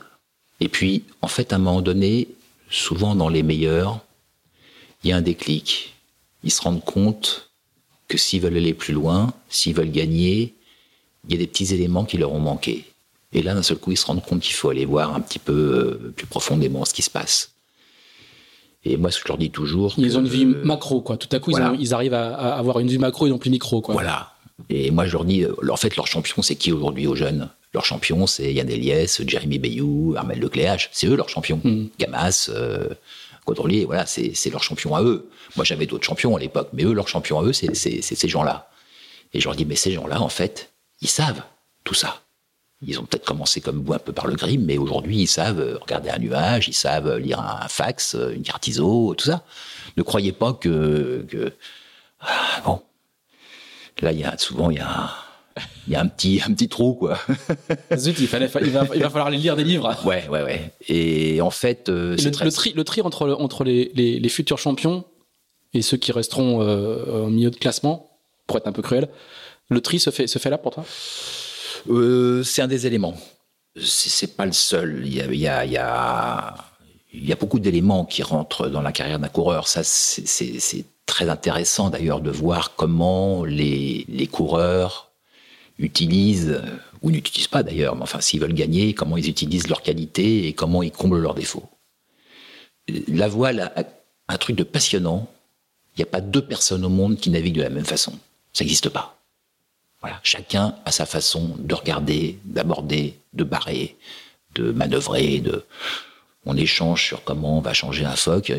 Et 0.59 0.69
puis 0.69 1.03
en 1.21 1.27
fait 1.27 1.53
à 1.53 1.57
un 1.57 1.59
moment 1.59 1.81
donné, 1.81 2.27
souvent 2.69 3.15
dans 3.15 3.29
les 3.29 3.43
meilleurs, 3.43 3.99
il 5.03 5.09
y 5.09 5.13
a 5.13 5.17
un 5.17 5.21
déclic. 5.21 5.93
Ils 6.43 6.51
se 6.51 6.61
rendent 6.61 6.83
compte 6.83 7.51
que 8.07 8.17
s'ils 8.17 8.41
veulent 8.41 8.57
aller 8.57 8.73
plus 8.73 8.93
loin, 8.93 9.33
s'ils 9.49 9.75
veulent 9.75 9.91
gagner, 9.91 10.55
il 11.27 11.33
y 11.33 11.35
a 11.35 11.39
des 11.39 11.47
petits 11.47 11.73
éléments 11.73 12.05
qui 12.05 12.17
leur 12.17 12.31
ont 12.31 12.39
manqué. 12.39 12.85
Et 13.33 13.41
là, 13.41 13.53
d'un 13.53 13.63
seul 13.63 13.77
coup, 13.77 13.91
ils 13.91 13.97
se 13.97 14.05
rendent 14.05 14.23
compte 14.23 14.41
qu'il 14.41 14.53
faut 14.53 14.69
aller 14.69 14.85
voir 14.85 15.13
un 15.13 15.19
petit 15.19 15.39
peu 15.39 15.53
euh, 15.53 16.13
plus 16.15 16.25
profondément 16.25 16.85
ce 16.85 16.93
qui 16.93 17.01
se 17.01 17.09
passe. 17.09 17.51
Et 18.83 18.97
moi, 18.97 19.11
ce 19.11 19.17
que 19.17 19.23
je 19.23 19.27
leur 19.27 19.37
dis 19.37 19.49
toujours. 19.49 19.93
Ils 19.97 20.17
ont 20.17 20.21
une 20.21 20.27
vue 20.27 20.45
macro, 20.45 21.01
quoi. 21.01 21.17
Tout 21.17 21.33
à 21.35 21.39
coup, 21.39 21.51
ils, 21.51 21.93
arrivent 21.93 22.13
à, 22.13 22.55
avoir 22.55 22.79
une 22.79 22.87
vue 22.87 22.99
macro 22.99 23.27
et 23.27 23.29
non 23.29 23.37
plus 23.37 23.49
micro, 23.49 23.81
quoi. 23.81 23.93
Voilà. 23.93 24.33
Et 24.69 24.91
moi, 24.91 25.05
je 25.05 25.13
leur 25.13 25.25
dis, 25.25 25.43
euh, 25.43 25.53
en 25.69 25.77
fait, 25.77 25.95
leur 25.95 26.07
champion, 26.07 26.41
c'est 26.41 26.55
qui 26.55 26.71
aujourd'hui 26.71 27.07
aux 27.07 27.15
jeunes? 27.15 27.49
Leurs 27.73 27.85
champions, 27.85 28.25
c'est 28.27 28.53
Yann 28.53 28.69
Eliès, 28.69 29.21
Jérémy 29.27 29.59
Bayou, 29.59 30.15
Armel 30.17 30.39
Lecléache. 30.39 30.89
C'est 30.93 31.07
eux 31.07 31.15
leurs 31.15 31.29
champions. 31.29 31.59
Mm. 31.63 31.87
Gamas, 31.99 32.49
euh, 32.53 32.89
Caudrelier, 33.45 33.85
voilà, 33.85 34.05
c'est 34.05 34.49
leurs 34.49 34.63
champions 34.63 34.95
à 34.95 35.01
eux. 35.03 35.29
Moi, 35.55 35.63
j'avais 35.63 35.85
d'autres 35.85 36.05
champions 36.05 36.35
à 36.35 36.39
l'époque, 36.39 36.69
mais 36.73 36.83
eux, 36.83 36.93
leurs 36.93 37.07
champions 37.07 37.39
à 37.39 37.43
eux, 37.43 37.53
c'est 37.53 37.73
ces 37.73 38.27
gens-là. 38.27 38.69
Et 39.33 39.39
je 39.39 39.45
leur 39.45 39.55
dis, 39.55 39.65
mais 39.65 39.75
ces 39.75 39.91
gens-là, 39.91 40.21
en 40.21 40.29
fait, 40.29 40.71
ils 41.01 41.07
savent 41.07 41.43
tout 41.83 41.93
ça. 41.93 42.21
Ils 42.85 42.99
ont 42.99 43.03
peut-être 43.05 43.25
commencé 43.25 43.59
comme 43.59 43.83
vous 43.83 43.93
un 43.93 43.99
peu 43.99 44.13
par 44.13 44.27
le 44.27 44.35
grim, 44.35 44.61
mais 44.65 44.77
aujourd'hui, 44.77 45.17
ils 45.21 45.27
savent 45.27 45.59
euh, 45.59 45.77
regarder 45.81 46.09
un 46.11 46.19
nuage, 46.19 46.67
ils 46.67 46.73
savent 46.75 47.07
euh, 47.07 47.19
lire 47.19 47.39
un 47.39 47.67
fax, 47.67 48.13
euh, 48.15 48.33
une 48.35 48.43
carte 48.43 48.67
ISO, 48.67 49.15
tout 49.17 49.25
ça. 49.25 49.43
Ne 49.97 50.03
croyez 50.03 50.31
pas 50.31 50.53
que... 50.53 51.25
que... 51.27 51.53
Ah, 52.19 52.61
bon. 52.65 52.81
Là, 54.01 54.11
il 54.11 54.19
y 54.19 54.23
a, 54.23 54.37
souvent, 54.37 54.69
il 54.69 54.77
y 54.77 54.79
a, 54.79 55.09
il 55.87 55.93
y 55.93 55.95
a 55.95 56.01
un, 56.01 56.07
petit, 56.07 56.39
un 56.47 56.53
petit 56.53 56.69
trou, 56.69 56.93
quoi. 56.93 57.17
Zut, 57.95 58.19
il, 58.19 58.27
fallait, 58.27 58.47
il, 58.61 58.69
va, 58.69 58.85
il 58.93 59.01
va 59.01 59.09
falloir 59.09 59.31
les 59.31 59.37
lire 59.39 59.55
des 59.55 59.63
livres. 59.63 59.95
Ouais, 60.05 60.27
ouais, 60.29 60.43
ouais. 60.43 60.71
Et 60.87 61.41
en 61.41 61.49
fait, 61.49 61.89
euh, 61.89 62.15
Et 62.15 62.21
le, 62.21 62.29
très- 62.31 62.45
le 62.45 62.51
tri, 62.51 62.73
le 62.75 62.83
tri 62.83 63.01
entre, 63.01 63.27
entre 63.39 63.63
les, 63.63 63.91
les- 63.95 64.19
les 64.19 64.29
futurs 64.29 64.59
champions 64.59 65.03
et 65.73 65.81
ceux 65.81 65.97
qui 65.97 66.11
resteront 66.11 66.61
euh, 66.61 67.23
au 67.23 67.29
milieu 67.29 67.49
de 67.49 67.55
classement, 67.55 68.11
pour 68.45 68.57
être 68.57 68.67
un 68.67 68.71
peu 68.71 68.83
cruel, 68.83 69.09
le 69.69 69.81
tri 69.81 69.99
se 69.99 70.11
fait, 70.11 70.27
se 70.27 70.37
fait 70.37 70.51
là 70.51 70.59
pour 70.59 70.73
toi? 70.75 70.85
Euh, 71.89 72.43
c'est 72.43 72.61
un 72.61 72.67
des 72.67 72.87
éléments. 72.87 73.15
C'est 73.81 74.35
pas 74.35 74.45
le 74.45 74.51
seul. 74.51 75.03
Il 75.05 75.13
y 75.13 75.47
a, 75.47 76.55
beaucoup 77.39 77.59
d'éléments 77.59 78.05
qui 78.05 78.23
rentrent 78.23 78.67
dans 78.67 78.81
la 78.81 78.91
carrière 78.91 79.19
d'un 79.19 79.29
coureur. 79.29 79.67
Ça, 79.67 79.83
c'est- 79.83 80.85
très 81.05 81.29
intéressant 81.29 81.89
d'ailleurs 81.89 82.19
de 82.19 82.29
voir 82.29 82.75
comment 82.75 83.45
les, 83.45 84.29
coureurs 84.29 85.11
utilisent, 85.79 86.61
ou 87.01 87.11
n'utilisent 87.11 87.47
pas 87.47 87.63
d'ailleurs, 87.63 87.95
mais 87.95 88.03
enfin 88.03 88.19
s'ils 88.19 88.41
veulent 88.41 88.53
gagner, 88.53 88.93
comment 88.93 89.15
ils 89.15 89.29
utilisent 89.29 89.69
leurs 89.69 89.81
qualités 89.81 90.47
et 90.47 90.53
comment 90.53 90.83
ils 90.83 90.91
comblent 90.91 91.19
leurs 91.19 91.33
défauts. 91.33 91.69
La 93.07 93.29
voile 93.29 93.71
a 93.75 93.85
un 94.27 94.37
truc 94.37 94.57
de 94.57 94.63
passionnant. 94.63 95.29
Il 95.95 96.01
n'y 96.01 96.03
a 96.03 96.11
pas 96.11 96.21
deux 96.21 96.45
personnes 96.45 96.83
au 96.83 96.89
monde 96.89 97.15
qui 97.17 97.29
naviguent 97.29 97.57
de 97.57 97.63
la 97.63 97.69
même 97.69 97.85
façon. 97.85 98.11
Ça 98.51 98.65
n'existe 98.65 98.89
pas. 98.89 99.16
Chacun 100.23 100.75
a 100.85 100.91
sa 100.91 101.05
façon 101.05 101.55
de 101.59 101.73
regarder, 101.75 102.39
d'aborder, 102.45 103.15
de 103.33 103.43
barrer, 103.43 103.95
de 104.55 104.71
manœuvrer. 104.71 105.43
On 106.45 106.55
échange 106.55 107.05
sur 107.05 107.23
comment 107.23 107.57
on 107.57 107.61
va 107.61 107.73
changer 107.73 108.05
un 108.05 108.15
phoque. 108.15 108.51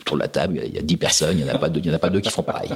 Autour 0.00 0.16
de 0.16 0.22
la 0.22 0.28
table, 0.28 0.54
il 0.56 0.60
y 0.60 0.62
a- 0.62 0.66
il 0.66 0.74
y 0.74 0.78
a 0.78 0.82
dix 0.82 0.96
personnes, 0.96 1.38
il 1.38 1.44
n'y 1.44 1.50
en 1.50 1.54
a 1.54 1.58
pas 1.58 1.68
deux, 1.68 1.80
il 1.84 1.92
y 2.18 2.20
qui 2.20 2.30
font 2.30 2.42
pareil. 2.42 2.70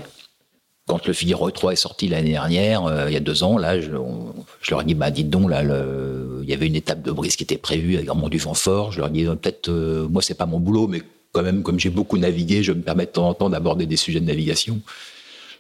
Quand 0.87 1.07
le 1.07 1.15
Figaro 1.15 1.51
3 1.51 1.73
est 1.73 1.77
sorti 1.77 2.09
l'année 2.09 2.33
dernière, 2.33 2.85
euh, 2.85 3.07
il 3.09 3.15
y 3.15 3.17
a 3.17 3.21
deux 3.21 3.43
ans, 3.43 3.57
là, 3.57 3.81
je, 3.81 3.91
leur 3.91 4.83
ai 4.83 4.85
dit, 4.85 4.95
bah, 4.95 5.11
dites 5.11 5.31
donc, 5.31 5.49
là, 5.49 5.63
il 5.63 6.49
y 6.49 6.53
avait 6.53 6.67
une 6.67 6.77
étape 6.77 7.01
de 7.03 7.11
brise 7.11 7.37
qui 7.37 7.43
était 7.43 7.57
prévue 7.57 7.95
avec 7.95 8.07
vraiment 8.07 8.29
du 8.29 8.37
vent 8.37 8.53
fort. 8.53 8.93
Je 8.93 8.99
leur 8.99 9.09
ai 9.09 9.13
dit, 9.13 9.27
euh, 9.27 9.35
peut-être, 9.35 9.71
euh, 9.71 10.07
moi, 10.09 10.21
c'est 10.21 10.35
pas 10.35 10.45
mon 10.45 10.61
boulot, 10.61 10.87
mais 10.87 11.01
quand 11.33 11.43
même, 11.43 11.63
comme 11.63 11.81
j'ai 11.81 11.89
beaucoup 11.89 12.19
navigué, 12.19 12.63
je 12.63 12.73
me 12.73 12.83
permets 12.83 13.07
de 13.07 13.11
temps 13.11 13.29
en 13.29 13.35
temps 13.35 13.49
d'aborder 13.49 13.87
des 13.87 13.97
sujets 13.97 14.21
de 14.21 14.27
navigation. 14.27 14.79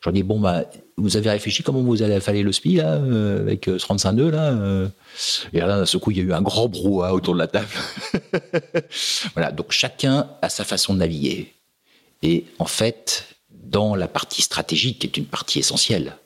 Je 0.05 0.11
leur 0.11 0.13
dis, 0.13 0.23
bon, 0.23 0.39
bah, 0.39 0.65
vous 0.99 1.17
avez 1.17 1.31
réfléchi 1.31 1.63
comment 1.63 1.81
vous 1.81 2.03
allez 2.03 2.17
affaler 2.17 2.43
le 2.43 2.53
SPI, 2.53 2.75
là, 2.75 2.97
euh, 2.97 3.41
avec 3.41 3.69
euh, 3.69 3.79
ce 3.79 3.87
35.2, 3.87 4.29
là 4.29 4.53
euh 4.53 4.87
Et 5.55 5.61
là, 5.61 5.83
d'un 5.83 5.99
coup, 5.99 6.11
il 6.11 6.19
y 6.19 6.21
a 6.21 6.25
eu 6.25 6.35
un 6.35 6.43
grand 6.43 6.69
brouhaha 6.69 7.15
autour 7.15 7.33
de 7.33 7.39
la 7.39 7.47
table. 7.47 7.71
voilà, 9.33 9.51
donc 9.51 9.73
chacun 9.73 10.29
a 10.43 10.51
sa 10.51 10.65
façon 10.65 10.93
de 10.93 10.99
naviguer. 10.99 11.55
Et 12.21 12.45
en 12.59 12.67
fait, 12.67 13.25
dans 13.49 13.95
la 13.95 14.07
partie 14.07 14.43
stratégique, 14.43 14.99
qui 14.99 15.07
est 15.07 15.17
une 15.17 15.25
partie 15.25 15.61
essentielle, 15.61 16.19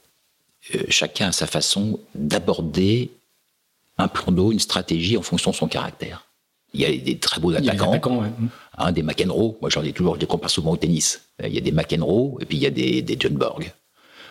euh, 0.74 0.82
chacun 0.88 1.28
a 1.28 1.32
sa 1.32 1.46
façon 1.46 2.00
d'aborder 2.16 3.12
un 3.96 4.08
plan 4.08 4.32
d'eau, 4.32 4.50
une 4.50 4.58
stratégie 4.58 5.16
en 5.16 5.22
fonction 5.22 5.52
de 5.52 5.56
son 5.56 5.68
caractère. 5.68 6.27
Il 6.74 6.80
y 6.80 6.84
a 6.84 6.96
des 6.96 7.18
très 7.18 7.40
beaux 7.40 7.54
attaquants, 7.54 7.92
attaquants, 7.92 8.18
ouais. 8.22 8.28
hein, 8.76 8.92
des 8.92 9.02
McEnroe. 9.02 9.56
Moi, 9.60 9.70
j'en 9.70 9.82
ai 9.82 9.92
toujours, 9.92 10.16
je 10.16 10.20
les 10.20 10.26
compare 10.26 10.50
souvent 10.50 10.72
au 10.72 10.76
tennis. 10.76 11.22
Il 11.42 11.54
y 11.54 11.58
a 11.58 11.62
des 11.62 11.72
McEnroe 11.72 12.38
et 12.40 12.44
puis 12.44 12.58
il 12.58 12.62
y 12.62 12.66
a 12.66 12.70
des, 12.70 13.00
des 13.02 13.16
John 13.18 13.32
Borg. 13.34 13.72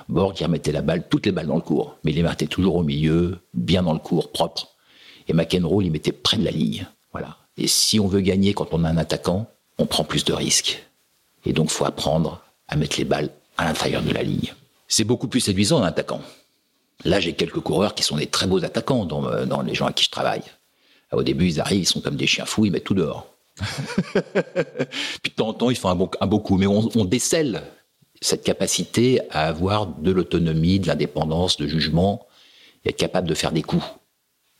Borg, 0.07 0.35
il 0.39 0.43
remettait 0.43 0.71
la 0.71 0.81
balle, 0.81 1.07
toutes 1.09 1.25
les 1.25 1.31
balles 1.31 1.47
dans 1.47 1.55
le 1.55 1.61
cours, 1.61 1.97
mais 2.03 2.11
il 2.11 2.15
les 2.15 2.23
mettait 2.23 2.47
toujours 2.47 2.75
au 2.75 2.83
milieu, 2.83 3.39
bien 3.53 3.83
dans 3.83 3.93
le 3.93 3.99
cours, 3.99 4.31
propre. 4.31 4.67
Et 5.27 5.33
McEnroe, 5.33 5.81
il 5.81 5.85
les 5.85 5.89
mettait 5.91 6.11
près 6.11 6.37
de 6.37 6.45
la 6.45 6.51
ligne. 6.51 6.85
Voilà. 7.11 7.37
Et 7.57 7.67
si 7.67 7.99
on 7.99 8.07
veut 8.07 8.21
gagner 8.21 8.53
quand 8.53 8.67
on 8.71 8.83
a 8.83 8.89
un 8.89 8.97
attaquant, 8.97 9.47
on 9.79 9.85
prend 9.85 10.03
plus 10.03 10.23
de 10.23 10.33
risques. 10.33 10.83
Et 11.45 11.53
donc, 11.53 11.69
faut 11.69 11.85
apprendre 11.85 12.41
à 12.67 12.75
mettre 12.75 12.97
les 12.97 13.05
balles 13.05 13.29
à 13.57 13.65
l'intérieur 13.65 14.01
de 14.03 14.11
la 14.11 14.23
ligne. 14.23 14.53
C'est 14.87 15.03
beaucoup 15.03 15.27
plus 15.27 15.39
séduisant 15.41 15.81
un 15.81 15.87
attaquant. 15.87 16.21
Là, 17.03 17.19
j'ai 17.19 17.33
quelques 17.33 17.59
coureurs 17.59 17.93
qui 17.95 18.03
sont 18.03 18.15
des 18.17 18.27
très 18.27 18.47
beaux 18.47 18.63
attaquants 18.63 19.05
dans, 19.05 19.25
euh, 19.25 19.45
dans 19.45 19.61
les 19.61 19.75
gens 19.75 19.87
à 19.87 19.93
qui 19.93 20.05
je 20.05 20.09
travaille. 20.11 20.43
Au 21.11 21.23
début, 21.23 21.47
ils 21.47 21.59
arrivent, 21.59 21.81
ils 21.81 21.85
sont 21.85 22.01
comme 22.01 22.15
des 22.15 22.27
chiens 22.27 22.45
fous, 22.45 22.65
ils 22.65 22.71
mettent 22.71 22.83
tout 22.83 22.93
dehors. 22.93 23.27
Puis 25.23 25.31
de 25.31 25.35
temps 25.35 25.49
en 25.49 25.53
temps, 25.53 25.69
ils 25.69 25.77
font 25.77 25.89
un, 25.89 25.95
bon, 25.95 26.09
un 26.19 26.27
beau 26.27 26.39
coup. 26.39 26.57
Mais 26.57 26.67
on, 26.67 26.89
on 26.95 27.05
décèle 27.05 27.63
cette 28.21 28.43
capacité 28.43 29.21
à 29.31 29.47
avoir 29.47 29.87
de 29.87 30.11
l'autonomie, 30.11 30.79
de 30.79 30.87
l'indépendance, 30.87 31.57
de 31.57 31.67
jugement, 31.67 32.27
et 32.83 32.89
être 32.89 32.97
capable 32.97 33.27
de 33.27 33.33
faire 33.33 33.51
des 33.51 33.61
coups. 33.61 33.85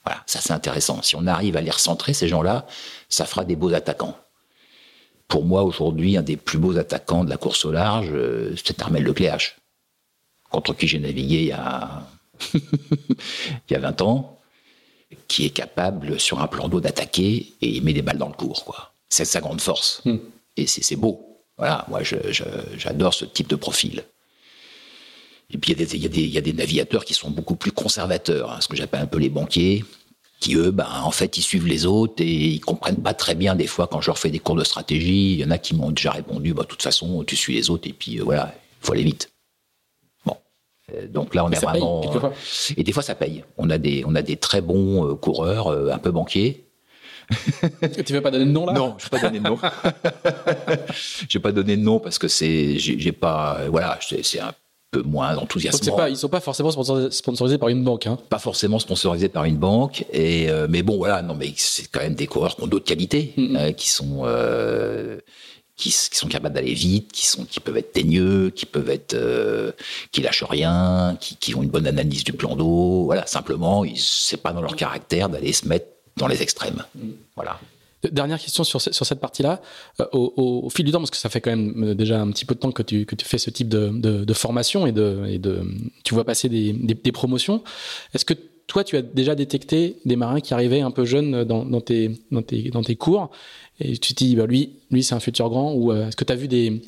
Voilà, 0.06 0.24
ça 0.26 0.40
c'est 0.40 0.54
intéressant. 0.54 1.02
Si 1.02 1.16
on 1.16 1.28
arrive 1.28 1.58
à 1.58 1.62
les 1.62 1.72
recentrer, 1.72 2.14
ces 2.14 2.28
gens-là, 2.28 2.66
ça 3.10 3.26
fera 3.26 3.44
des 3.44 3.56
beaux 3.56 3.74
attaquants. 3.74 4.18
Pour 5.28 5.44
moi, 5.44 5.64
aujourd'hui, 5.64 6.16
un 6.16 6.22
des 6.22 6.38
plus 6.38 6.58
beaux 6.58 6.78
attaquants 6.78 7.26
de 7.26 7.30
la 7.30 7.38
course 7.38 7.66
au 7.66 7.72
large, 7.72 8.10
euh, 8.14 8.56
c'est 8.64 8.82
Armel 8.82 9.04
Lecléache, 9.04 9.58
contre 10.50 10.74
qui 10.74 10.88
j'ai 10.88 11.00
navigué 11.00 11.40
il 11.40 11.48
y 11.48 11.52
a, 11.52 12.08
il 12.54 13.72
y 13.72 13.76
a 13.76 13.80
20 13.80 14.02
ans, 14.02 14.37
qui 15.28 15.46
est 15.46 15.52
capable, 15.52 16.20
sur 16.20 16.42
un 16.42 16.48
plan 16.48 16.68
d'eau, 16.68 16.82
d'attaquer 16.82 17.54
et 17.62 17.70
il 17.70 17.84
met 17.84 17.94
des 17.94 18.02
balles 18.02 18.18
dans 18.18 18.28
le 18.28 18.34
cours. 18.34 18.66
quoi. 18.66 18.94
C'est 19.10 19.26
sa 19.26 19.40
grande 19.40 19.62
force. 19.62 20.02
Hmm. 20.06 20.18
Et 20.58 20.68
c'est 20.68 20.96
beau. 20.96 21.24
Voilà, 21.58 21.86
moi, 21.88 22.02
j'adore 22.04 23.14
ce 23.14 23.26
type 23.26 23.48
de 23.48 23.56
profil. 23.56 24.04
Et 25.50 25.58
puis, 25.58 25.72
y, 25.72 25.82
y 25.82 26.06
il 26.06 26.30
y 26.30 26.38
a 26.38 26.42
des 26.42 26.54
navigateurs 26.54 27.06
qui 27.06 27.14
sont 27.14 27.30
beaucoup 27.30 27.56
plus 27.56 27.72
conservateurs, 27.72 28.52
hein, 28.52 28.60
ce 28.60 28.68
que 28.68 28.76
j'appelle 28.76 29.02
un 29.02 29.08
peu 29.08 29.18
les 29.18 29.30
banquiers, 29.30 29.86
qui, 30.40 30.56
eux, 30.56 30.72
ben, 30.72 30.88
en 31.04 31.12
fait, 31.12 31.38
ils 31.38 31.42
suivent 31.42 31.68
les 31.68 31.86
autres 31.86 32.22
et 32.22 32.32
ils 32.32 32.60
comprennent 32.60 33.02
pas 33.02 33.14
très 33.14 33.34
bien, 33.34 33.56
des 33.56 33.66
fois, 33.66 33.88
quand 33.88 34.02
je 34.02 34.08
leur 34.08 34.20
fais 34.20 34.30
des 34.30 34.40
cours 34.40 34.56
de 34.56 34.64
stratégie, 34.64 35.34
il 35.34 35.40
y 35.40 35.46
en 35.46 35.52
a 35.52 35.58
qui 35.58 35.74
m'ont 35.74 35.92
déjà 35.92 36.12
répondu, 36.12 36.54
bah, 36.54 36.64
de 36.64 36.68
toute 36.68 36.84
façon, 36.84 37.24
tu 37.24 37.36
suis 37.36 37.54
les 37.56 37.70
autres 37.70 37.88
et 37.88 37.94
puis, 37.94 38.20
euh, 38.20 38.24
voilà, 38.24 38.54
il 38.56 38.86
faut 38.86 38.94
aller 38.94 39.04
vite. 39.04 39.30
Euh, 40.96 41.08
Donc 41.08 41.36
là, 41.36 41.46
on 41.46 41.50
Mais 41.50 41.58
est 41.58 41.60
paye, 41.60 41.70
vraiment... 41.70 42.02
quelquefois. 42.02 42.34
et 42.78 42.84
des 42.84 42.92
fois, 42.92 43.04
ça 43.04 43.16
paye. 43.16 43.44
On 43.58 43.70
a 43.70 43.78
des, 43.78 44.04
on 44.08 44.16
a 44.16 44.22
des 44.22 44.38
très 44.38 44.62
bons 44.62 45.06
euh, 45.06 45.16
coureurs, 45.16 45.68
euh, 45.68 45.92
un 45.92 45.98
peu 45.98 46.12
banquiers, 46.12 46.64
Tu 48.06 48.14
veux 48.14 48.22
pas 48.22 48.32
donner 48.32 48.46
de 48.46 48.52
nom 48.52 48.66
là? 48.66 48.72
Non, 48.74 48.96
je 48.98 49.04
vais 49.04 49.10
pas 49.10 49.20
donner 49.20 49.40
de 49.40 49.44
nom. 49.44 49.58
je 51.30 51.38
vais 51.38 51.42
pas 51.42 51.52
donner 51.52 51.76
de 51.78 51.82
nom 51.82 52.00
parce 52.00 52.18
que 52.20 52.28
c'est, 52.28 52.78
j'ai 52.80 53.12
pas, 53.12 53.58
euh, 53.62 53.68
voilà, 53.70 54.00
c'est 54.22 54.40
un 54.40 54.54
peu 54.92 55.02
moins 55.02 55.36
enthousiasmant. 55.36 55.98
pas, 55.98 56.10
ils 56.10 56.16
sont 56.16 56.30
pas 56.30 56.40
forcément 56.40 56.72
sponsorisés, 56.72 57.12
sponsorisés 57.12 57.58
par 57.58 57.68
une 57.70 57.84
banque. 57.84 58.08
Hein? 58.08 58.18
Pas 58.30 58.40
forcément 58.40 58.80
sponsorisé 58.80 59.28
par 59.28 59.44
une 59.44 59.58
banque, 59.58 60.06
et 60.14 60.50
euh, 60.50 60.68
mais 60.70 60.84
bon, 60.84 60.96
voilà, 60.98 61.22
non, 61.22 61.36
mais 61.36 61.52
c'est 61.58 61.92
quand 61.92 62.00
même 62.00 62.16
des 62.16 62.28
coureurs 62.28 62.56
qui 62.56 62.64
ont 62.64 62.68
d'autres 62.68 62.86
qualités, 62.86 63.34
Mhm. 63.36 63.56
euh, 63.58 63.72
qui 63.74 63.90
sont 63.90 64.22
euh, 64.24 65.18
qui, 65.78 65.92
sont 65.92 66.28
capables 66.28 66.56
d'aller 66.56 66.74
vite, 66.74 67.12
qui 67.12 67.26
sont 67.28 67.46
qui 67.46 67.60
peuvent 67.60 67.78
être 67.78 67.94
teigneux, 67.94 68.50
qui 68.50 68.66
peuvent 68.66 68.90
être 68.90 69.14
euh, 69.14 69.72
qui 70.12 70.22
lâchent 70.22 70.44
rien, 70.44 71.16
qui, 71.22 71.36
qui 71.38 71.56
ont 71.56 71.64
une 71.64 71.70
bonne 71.70 71.88
analyse 71.88 72.24
du 72.24 72.34
plan 72.34 72.56
d'eau. 72.56 73.04
Voilà, 73.06 73.26
simplement, 73.28 73.84
c'est 73.96 74.42
pas 74.42 74.52
dans 74.54 74.62
leur 74.62 74.76
caractère 74.76 75.30
d'aller 75.30 75.54
se 75.54 75.68
mettre 75.68 75.86
dans 76.18 76.28
les 76.28 76.42
extrêmes. 76.42 76.84
Voilà. 77.36 77.60
Dernière 78.12 78.40
question 78.40 78.64
sur, 78.64 78.80
ce- 78.80 78.92
sur 78.92 79.06
cette 79.06 79.20
partie-là. 79.20 79.62
Euh, 80.00 80.06
au, 80.14 80.34
au- 80.38 80.66
au 80.66 80.70
fil 80.70 80.86
du 80.86 80.92
temps, 80.92 81.00
parce 81.00 81.12
que 81.12 81.18
ça 81.18 81.30
fait 81.30 81.42
quand 81.42 81.50
même 81.50 81.90
euh, 81.90 81.94
déjà 81.96 82.20
un 82.22 82.30
petit 82.32 82.46
peu 82.46 82.56
de 82.56 82.60
temps 82.60 82.72
que 82.72 82.84
tu, 82.84 83.06
que 83.06 83.16
tu 83.16 83.26
fais 83.26 83.38
ce 83.40 83.50
type 83.50 83.70
de, 83.70 83.90
de- 83.90 84.24
de 84.24 84.34
formation 84.34 84.86
et 84.88 84.92
de, 84.92 85.26
et 85.28 85.40
de, 85.40 85.62
tu 86.04 86.14
vois 86.14 86.24
passer 86.24 86.48
des, 86.50 86.74
des- 86.74 86.94
des 86.94 87.12
promotions. 87.12 87.64
Est-ce 88.14 88.24
que 88.26 88.34
toi, 88.68 88.84
tu 88.84 88.98
as 88.98 89.02
déjà 89.02 89.34
détecté 89.36 89.96
des 90.06 90.16
marins 90.16 90.42
qui 90.42 90.54
arrivaient 90.54 90.82
un 90.82 90.92
peu 90.92 91.06
jeunes 91.06 91.44
dans, 91.46 91.66
dans 91.66 91.82
tes, 91.82 92.12
dans, 92.32 92.42
tes, 92.42 92.70
dans 92.70 92.84
tes 92.84 92.96
cours 92.96 93.30
et 93.80 93.98
tu 93.98 94.14
te 94.14 94.24
dis, 94.24 94.36
bah, 94.36 94.46
lui, 94.46 94.74
lui 94.92 95.04
c'est 95.04 95.16
un 95.16 95.20
futur 95.20 95.50
grand 95.50 95.74
ou 95.74 95.92
euh, 95.92 96.08
est-ce 96.08 96.16
que 96.16 96.26
tu 96.26 96.34
as 96.34 96.36
vu 96.36 96.48
des, 96.48 96.82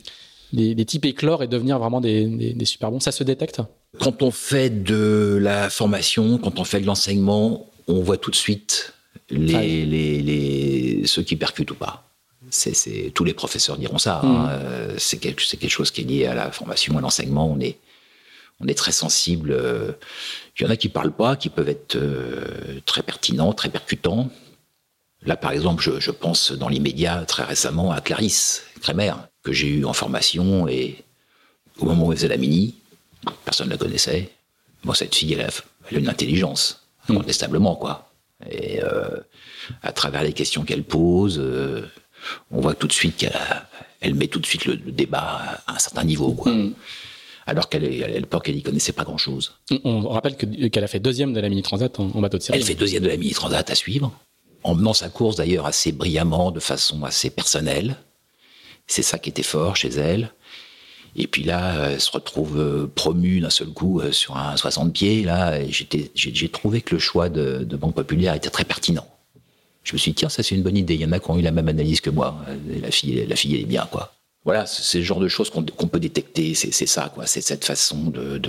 des, 0.53 0.75
des 0.75 0.86
types 0.86 1.05
éclore 1.05 1.41
et 1.43 1.48
devenir 1.48 1.79
vraiment 1.79 2.01
des, 2.01 2.53
super 2.65 2.91
bons? 2.91 3.00
Ça 3.00 3.12
se 3.12 3.24
détecte? 3.24 3.62
Quand 4.00 4.21
on 4.21 4.31
fait 4.31 4.83
de 4.83 5.39
la 5.41 5.69
formation, 5.69 6.38
quand 6.38 6.59
on 6.59 6.63
fait 6.63 6.81
de 6.81 6.86
l'enseignement, 6.86 7.69
on 7.88 8.01
voit 8.01 8.17
tout 8.17 8.29
de 8.31 8.36
suite 8.36 8.93
les, 9.29 9.55
Ah 9.55 9.62
les, 9.62 10.21
les- 10.21 11.07
ceux 11.07 11.24
qui 11.24 11.36
percutent 11.36 11.71
ou 11.71 11.75
pas. 11.75 12.05
C'est, 12.51 13.12
tous 13.13 13.24
les 13.24 13.33
professeurs 13.33 13.77
diront 13.77 13.98
ça. 14.00 14.21
hein. 14.24 14.50
Euh, 14.50 14.95
c'est, 14.98 15.17
quelque, 15.17 15.41
c'est 15.43 15.57
quelque 15.57 15.69
chose 15.71 15.91
qui 15.91 16.01
est 16.01 16.03
lié 16.03 16.25
à 16.25 16.33
la 16.33 16.51
formation, 16.51 16.98
à 16.98 17.01
l'enseignement. 17.01 17.51
On 17.51 17.59
est, 17.59 17.77
on 18.59 18.67
est 18.67 18.77
très 18.77 18.91
sensible. 18.91 19.51
euh, 19.51 19.91
Il 20.59 20.63
y 20.63 20.67
en 20.67 20.69
a 20.69 20.75
qui 20.75 20.89
parlent 20.89 21.11
pas, 21.15 21.35
qui 21.35 21.49
peuvent 21.49 21.69
être 21.69 21.95
euh, 21.95 22.79
très 22.85 23.03
pertinents, 23.03 23.53
très 23.53 23.69
percutants. 23.69 24.29
Là, 25.23 25.35
par 25.35 25.51
exemple, 25.51 25.83
je, 25.83 25.99
je 25.99 26.11
pense 26.11 26.51
dans 26.51 26.69
l'immédiat, 26.69 27.25
très 27.25 27.43
récemment, 27.43 27.91
à 27.91 28.01
Clarisse 28.01 28.63
Crémer, 28.81 29.13
que 29.43 29.51
j'ai 29.51 29.67
eu 29.67 29.85
en 29.85 29.93
formation 29.93 30.67
et 30.67 31.03
au 31.79 31.85
moment 31.85 32.07
où 32.07 32.11
elle 32.11 32.17
faisait 32.17 32.29
la 32.29 32.37
mini, 32.37 32.75
personne 33.45 33.67
ne 33.67 33.73
la 33.73 33.77
connaissait. 33.77 34.29
Bon, 34.83 34.93
cette 34.93 35.15
fille, 35.15 35.33
elle 35.33 35.41
a, 35.41 35.49
elle 35.89 35.97
a 35.97 35.99
une 35.99 36.09
intelligence. 36.09 36.85
incontestablement, 37.09 37.75
quoi. 37.75 38.11
Et 38.49 38.79
à 39.83 39.91
travers 39.91 40.23
les 40.23 40.31
questions 40.31 40.63
qu'elle 40.63 40.83
pose, 40.83 41.41
on 42.51 42.61
voit 42.61 42.75
tout 42.75 42.87
de 42.87 42.93
suite 42.93 43.17
qu'elle 43.17 43.37
elle 44.01 44.15
met 44.15 44.27
tout 44.27 44.39
de 44.39 44.45
suite 44.45 44.65
le, 44.65 44.77
débat 44.77 45.61
à 45.67 45.75
un 45.75 45.79
certain 45.79 46.03
niveau, 46.03 46.33
quoi. 46.33 46.51
Mm. 46.51 46.73
Alors 47.50 47.70
qu'à 47.70 47.79
l'époque, 47.79 48.50
elle 48.50 48.56
n'y 48.56 48.63
connaissait 48.63 48.91
pas 48.91 49.03
grand-chose. 49.03 49.56
On 49.84 50.10
rappelle 50.10 50.36
qu'elle 50.36 50.84
a 50.84 50.88
fait 50.88 51.00
deuxième 51.00 51.34
de 51.34 51.39
la 51.39 51.50
Mini 51.50 51.62
Transat 51.62 52.00
en, 52.00 52.08
bateau 52.22 52.38
de 52.38 52.44
série. 52.44 52.60
Elle 52.60 52.65
fait 52.65 52.75
deuxième 52.75 53.03
de 53.03 53.10
la 53.10 53.18
Mini 53.18 53.32
Transat 53.32 53.70
à 53.70 53.75
suivre, 53.75 54.12
en 54.63 54.75
menant 54.75 54.94
sa 54.94 55.10
course 55.10 55.36
d'ailleurs 55.36 55.65
assez 55.65 55.91
brillamment, 55.91 56.51
de 56.51 56.60
façon 56.60 57.03
assez 57.03 57.29
personnelle. 57.29 57.98
C'est 58.88 59.03
ça 59.03 59.20
qui 59.20 59.29
était 59.29 59.44
fort 59.44 59.75
chez 59.75 59.89
elle. 59.89 60.32
Et 61.15 61.27
puis 61.27 61.44
là, 61.44 61.91
elle 61.91 62.01
se 62.01 62.12
retrouve 62.12 62.60
euh, 62.60 62.88
promue 62.94 63.39
d'un 63.39 63.50
seul 63.50 63.70
coup 63.70 64.00
euh, 64.00 64.12
sur 64.12 64.38
un 64.38 64.56
60 64.56 64.94
pieds. 64.94 65.24
Là, 65.24 65.60
j'ai 65.65 66.50
trouvé 66.50 66.82
que 66.82 66.94
le 66.96 67.00
choix 67.00 67.29
de, 67.29 67.63
de 67.63 67.77
Banque 67.77 67.96
Populaire 67.96 68.36
était 68.36 68.51
très 68.51 68.63
pertinent 68.63 69.08
je 69.89 69.94
me 69.94 69.98
suis 69.98 70.12
dit, 70.12 70.15
tiens, 70.15 70.29
ça 70.29 70.44
c'est 70.44 70.56
une 70.56 70.62
bonne 70.62 70.77
idée. 70.77 70.96
Il 70.96 71.01
y 71.01 71.06
en 71.06 71.12
a 71.12 71.20
qui 71.20 71.32
ont 71.32 71.38
eu 71.38 71.41
la 71.41 71.51
même 71.51 71.68
analyse 71.68 72.01
que 72.01 72.10
moi. 72.10 72.38
La 72.82 72.91
fille, 72.91 73.25
la 73.25 73.36
fille 73.36 73.56
elle 73.56 73.62
est 73.62 73.65
bien, 73.65 73.88
quoi. 73.91 74.13
Voilà, 74.50 74.65
c'est 74.65 74.98
le 74.98 75.03
genre 75.03 75.20
de 75.20 75.27
choses 75.27 75.51
qu'on 75.51 75.62
peut 75.62 76.00
détecter. 76.00 76.56
C'est 76.56 76.88
ça, 76.88 77.12
quoi. 77.13 77.27
C'est 77.27 77.39
cette 77.39 77.63
façon 77.63 78.06
de, 78.10 78.41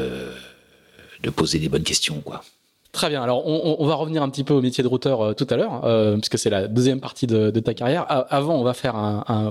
poser 1.30 1.58
des 1.58 1.68
bonnes 1.68 1.82
questions, 1.82 2.22
quoi. 2.22 2.42
Très 2.90 3.10
bien. 3.10 3.22
Alors, 3.22 3.46
on, 3.46 3.86
va 3.86 3.96
revenir 3.96 4.22
un 4.22 4.30
petit 4.30 4.42
peu 4.42 4.54
au 4.54 4.62
métier 4.62 4.82
de 4.82 4.88
routeur 4.88 5.20
euh, 5.20 5.34
tout 5.34 5.46
à 5.50 5.58
l'heure, 5.58 5.84
euh, 5.84 6.16
puisque 6.16 6.38
c'est 6.38 6.48
la 6.48 6.68
deuxième 6.68 7.00
partie 7.00 7.26
de, 7.26 7.50
ta 7.50 7.74
carrière. 7.74 8.06
avant, 8.08 8.54
on 8.54 8.62
va 8.62 8.72
faire 8.72 8.96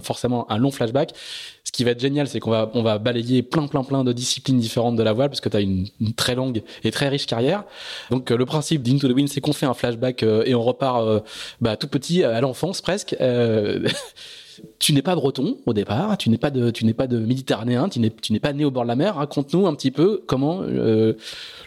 forcément 0.02 0.52
un 0.52 0.58
long 0.58 0.72
flashback. 0.72 1.12
Ce 1.64 1.72
qui 1.72 1.84
va 1.84 1.92
être 1.92 2.00
génial, 2.00 2.28
c'est 2.28 2.40
qu'on 2.40 2.50
va, 2.50 2.72
on 2.74 2.82
va 2.82 2.98
balayer 2.98 3.44
plein, 3.44 3.68
plein, 3.68 3.84
plein 3.84 4.04
de 4.04 4.12
disciplines 4.12 4.58
différentes 4.58 4.96
de 4.96 5.04
la 5.04 5.14
voile, 5.14 5.30
parce 5.30 5.42
que 5.42 5.50
tu 5.50 5.58
as 5.58 5.62
une, 5.62 5.86
très 6.18 6.34
longue 6.34 6.64
et 6.84 6.90
très 6.90 7.10
riche 7.10 7.28
carrière. 7.28 7.64
Donc, 8.10 8.32
euh, 8.32 8.38
le 8.38 8.48
principe 8.48 8.82
d'Into 8.82 9.08
the 9.08 9.12
Wind, 9.12 9.30
c'est 9.30 9.40
qu'on 9.40 9.54
fait 9.54 9.68
un 9.68 9.76
flashback 9.76 10.24
et 10.24 10.56
on 10.56 10.64
repart 10.64 11.24
bah, 11.62 11.78
tout 11.78 11.88
petit, 11.88 12.24
à 12.24 12.42
l'enfance 12.42 12.82
presque. 12.82 13.16
tu 14.80 14.94
n'es 14.94 15.02
pas 15.02 15.16
breton 15.16 15.58
au 15.66 15.74
départ, 15.74 16.18
tu 16.18 16.30
n'es 16.30 16.38
pas 16.38 16.50
de, 16.50 16.72
tu 16.72 16.86
n'es 16.86 16.94
pas 16.94 17.08
de 17.08 17.20
méditerranéen, 17.20 17.90
tu 17.90 18.00
n'es, 18.00 18.40
pas 18.40 18.54
né 18.54 18.66
au 18.66 18.72
bord 18.72 18.84
de 18.84 18.88
la 18.88 18.96
mer. 18.96 19.16
Raconte-nous 19.16 19.68
un 19.68 19.76
petit 19.76 19.92
peu 19.92 20.22
comment 20.26 20.62
euh, 20.62 21.14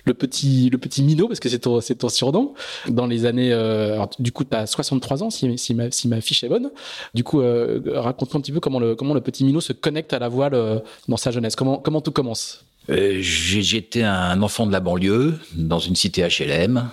le 0.05 0.15
petit, 0.15 0.71
le 0.71 0.79
petit 0.79 1.03
minot, 1.03 1.29
parce 1.29 1.41
que 1.41 1.49
c'est 1.49 1.61
ton, 1.61 1.81
c'est 1.81 2.11
surnom, 2.11 2.55
dans 2.89 3.07
les 3.07 3.27
années, 3.27 3.53
euh, 3.53 4.05
du 4.19 4.33
coup, 4.33 4.45
tu 4.45 4.57
as 4.57 4.67
63 4.67 5.23
ans, 5.23 5.31
si, 5.31 5.57
si, 5.59 5.75
ma, 5.75 5.91
si 5.91 6.09
ma 6.09 6.21
fiche 6.21 6.43
est 6.45 6.49
bonne. 6.49 6.71
Du 7.15 7.25
coup, 7.25 7.41
euh, 7.41 7.81
raconte-nous 7.87 8.39
un 8.39 8.43
petit 8.43 8.53
peu 8.53 8.61
comment 8.61 8.81
le, 8.81 8.95
comment 8.95 9.15
le 9.15 9.21
petit 9.21 9.45
minot 9.45 9.61
se 9.61 9.73
connecte 9.73 10.13
à 10.13 10.19
la 10.19 10.29
voile 10.29 10.83
dans 11.09 11.17
sa 11.17 11.31
jeunesse. 11.31 11.57
Comment, 11.57 11.79
comment 11.79 12.01
tout 12.01 12.13
commence? 12.13 12.65
J'étais 12.89 14.03
un 14.03 14.43
enfant 14.43 14.67
de 14.67 14.73
la 14.73 14.81
banlieue, 14.81 15.39
dans 15.55 15.79
une 15.79 15.95
cité 15.95 16.27
HLM. 16.27 16.89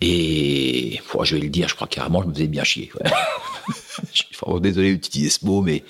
Et 0.00 1.00
je 1.22 1.36
vais 1.36 1.40
le 1.40 1.48
dire, 1.48 1.68
je 1.68 1.74
crois 1.74 1.86
carrément, 1.86 2.22
je 2.22 2.28
me 2.28 2.34
faisais 2.34 2.46
bien 2.46 2.64
chier. 2.64 2.90
je 4.12 4.22
suis 4.22 4.36
vraiment 4.40 4.60
désolé 4.60 4.92
d'utiliser 4.92 5.30
ce 5.30 5.44
mot, 5.44 5.62
mais 5.62 5.84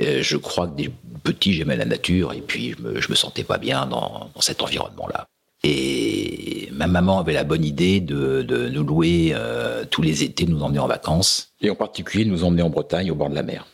euh, 0.00 0.22
je 0.22 0.36
crois 0.36 0.66
que 0.68 0.76
des 0.76 0.90
petits, 1.22 1.52
j'aimais 1.52 1.76
la 1.76 1.84
nature 1.84 2.32
et 2.32 2.40
puis 2.40 2.74
je 2.76 2.82
me, 2.82 2.94
me 2.94 3.14
sentais 3.14 3.44
pas 3.44 3.58
bien 3.58 3.86
dans, 3.86 4.30
cet 4.40 4.62
environnement-là. 4.62 5.26
Et 5.64 6.68
ma 6.72 6.86
maman 6.86 7.18
avait 7.18 7.32
la 7.32 7.42
bonne 7.44 7.64
idée 7.64 8.00
de, 8.00 8.68
nous 8.72 8.84
louer 8.84 9.32
euh, 9.34 9.84
tous 9.90 10.02
les 10.02 10.22
étés, 10.22 10.46
nous 10.46 10.62
emmener 10.62 10.78
en 10.78 10.86
vacances, 10.86 11.52
et 11.60 11.70
en 11.70 11.74
particulier 11.74 12.24
nous 12.24 12.44
emmener 12.44 12.62
en 12.62 12.70
Bretagne 12.70 13.10
au 13.10 13.16
bord 13.16 13.30
de 13.30 13.34
la 13.34 13.42
mer. 13.42 13.66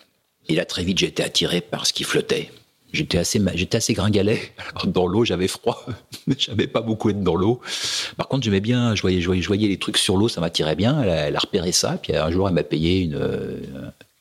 Et 0.48 0.54
là, 0.54 0.64
très 0.64 0.82
vite, 0.82 0.98
j'ai 0.98 1.06
été 1.06 1.22
attiré 1.22 1.60
par 1.60 1.86
ce 1.86 1.92
qui 1.92 2.04
flottait. 2.04 2.50
J'étais 2.94 3.18
assez, 3.18 3.42
j'étais 3.54 3.76
assez 3.76 3.92
gringalet. 3.92 4.40
dans 4.86 5.08
l'eau, 5.08 5.24
j'avais 5.24 5.48
froid. 5.48 5.84
j'avais 6.38 6.68
pas 6.68 6.80
beaucoup 6.80 7.10
être 7.10 7.22
dans 7.22 7.34
l'eau. 7.34 7.60
Par 8.16 8.28
contre, 8.28 8.44
j'aimais 8.44 8.60
bien, 8.60 8.94
je 8.94 9.02
voyais, 9.02 9.20
je 9.20 9.26
voyais, 9.46 9.66
les 9.66 9.78
trucs 9.78 9.98
sur 9.98 10.16
l'eau, 10.16 10.28
ça 10.28 10.40
m'attirait 10.40 10.76
bien. 10.76 11.02
Elle 11.02 11.34
a, 11.34 11.38
repéré 11.40 11.72
ça. 11.72 11.98
Puis 12.00 12.14
un 12.14 12.30
jour, 12.30 12.48
elle 12.48 12.54
m'a 12.54 12.62
payé 12.62 13.00
une, 13.00 13.16
euh, 13.16 13.58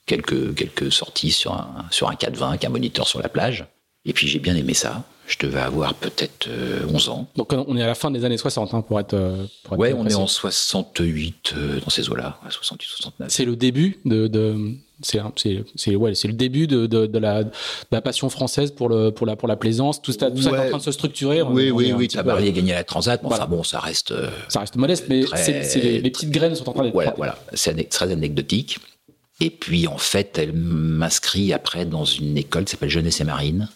quelques, 0.07 0.55
quelques 0.55 0.91
sorties 0.91 1.31
sur 1.31 1.53
un, 1.53 1.85
sur 1.91 2.09
un 2.09 2.15
420 2.15 2.49
avec 2.49 2.65
un 2.65 2.69
moniteur 2.69 3.07
sur 3.07 3.21
la 3.21 3.29
plage. 3.29 3.65
Et 4.05 4.13
puis 4.13 4.27
j'ai 4.27 4.39
bien 4.39 4.55
aimé 4.55 4.73
ça. 4.73 5.03
Je 5.27 5.37
devais 5.39 5.61
avoir 5.61 5.93
peut-être 5.93 6.49
11 6.89 7.07
euh, 7.07 7.11
ans. 7.11 7.27
Donc 7.35 7.53
on 7.53 7.77
est 7.77 7.83
à 7.83 7.87
la 7.87 7.95
fin 7.95 8.09
des 8.09 8.25
années 8.25 8.37
60 8.37 8.73
hein, 8.73 8.81
pour 8.81 8.99
être. 8.99 9.13
Euh, 9.13 9.45
pour 9.63 9.77
ouais, 9.77 9.93
on 9.93 10.07
est 10.07 10.15
en 10.15 10.27
68 10.27 11.53
dans 11.81 11.89
ces 11.89 12.09
eaux-là, 12.09 12.39
68, 12.49 12.87
69. 12.87 13.29
C'est 13.31 13.45
le 13.45 13.55
début 13.55 13.99
de, 14.03 14.27
de 14.27 14.75
c'est 15.03 15.19
c'est 15.75 15.95
ouais, 15.95 16.15
c'est 16.15 16.27
le 16.27 16.33
début 16.33 16.67
de, 16.67 16.87
de, 16.87 17.05
de, 17.05 17.19
la, 17.19 17.43
de, 17.43 17.51
la, 17.91 18.01
passion 18.01 18.29
française 18.29 18.71
pour 18.71 18.89
le 18.89 19.11
pour 19.11 19.27
la 19.27 19.35
pour 19.35 19.47
la 19.47 19.55
plaisance. 19.55 20.01
Tout 20.01 20.11
ça 20.11 20.31
tout 20.31 20.41
ça 20.41 20.51
est 20.51 20.59
en 20.59 20.69
train 20.69 20.77
de 20.77 20.83
se 20.83 20.91
structurer. 20.91 21.41
Oui 21.41 21.71
oui 21.71 21.93
oui 21.95 22.07
Tabarly 22.07 22.47
a 22.47 22.51
gagné 22.51 22.73
la 22.73 22.83
Transat. 22.83 23.21
Mais 23.21 23.29
enfin 23.29 23.45
bon 23.45 23.63
ça 23.63 23.79
reste 23.79 24.11
euh, 24.11 24.29
ça 24.47 24.61
reste 24.61 24.75
modeste 24.75 25.05
mais 25.09 25.23
c'est 25.35 25.81
les, 25.81 26.01
les, 26.01 26.09
petites 26.09 26.31
graines 26.31 26.55
sont 26.55 26.69
en 26.69 26.73
train 26.73 26.83
d'être 26.83 26.93
voilà 26.93 27.13
voilà. 27.17 27.37
C'est 27.53 27.89
très 27.89 28.11
anecdotique. 28.11 28.79
Et 29.41 29.49
puis 29.49 29.87
en 29.87 29.97
fait 29.97 30.37
elle 30.37 30.53
m'inscrit 30.53 31.53
après 31.53 31.85
dans 31.85 32.05
une 32.05 32.37
école 32.37 32.65
qui 32.65 32.71
s'appelle 32.71 32.89
Jeunesse 32.89 33.19
et 33.21 33.25
Marine 33.25 33.69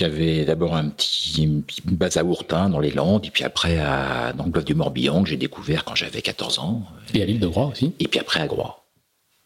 qui 0.00 0.04
avait 0.04 0.46
d'abord 0.46 0.76
un 0.76 0.88
petit, 0.88 1.42
une 1.42 1.62
base 1.84 2.16
à 2.16 2.24
Ourtin 2.24 2.70
dans 2.70 2.80
les 2.80 2.90
Landes, 2.90 3.26
et 3.26 3.30
puis 3.30 3.44
après 3.44 3.78
à, 3.78 4.32
dans 4.32 4.44
le 4.44 4.50
golfe 4.50 4.64
du 4.64 4.74
Morbihan, 4.74 5.22
que 5.22 5.28
j'ai 5.28 5.36
découvert 5.36 5.84
quand 5.84 5.94
j'avais 5.94 6.22
14 6.22 6.58
ans. 6.58 6.82
Et 7.12 7.20
à 7.20 7.26
l'île 7.26 7.38
de 7.38 7.46
Groix 7.46 7.66
aussi. 7.66 7.92
Et 7.98 8.08
puis 8.08 8.18
après 8.18 8.40
à 8.40 8.46
Groix. 8.46 8.84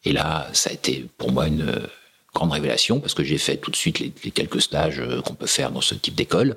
Et 0.05 0.13
là, 0.13 0.49
ça 0.53 0.71
a 0.71 0.73
été 0.73 1.07
pour 1.17 1.33
moi 1.33 1.47
une 1.47 1.69
euh, 1.69 1.87
grande 2.35 2.53
révélation 2.53 3.01
parce 3.01 3.15
que 3.15 3.25
j'ai 3.25 3.39
fait 3.39 3.57
tout 3.57 3.71
de 3.71 3.77
suite 3.77 3.99
les, 3.99 4.11
quelques 4.11 4.61
stages 4.61 5.01
euh, 5.01 5.21
qu'on 5.23 5.35
peut 5.35 5.47
faire 5.47 5.71
dans 5.71 5.81
ce 5.81 5.95
type 5.95 6.15
d'école. 6.15 6.57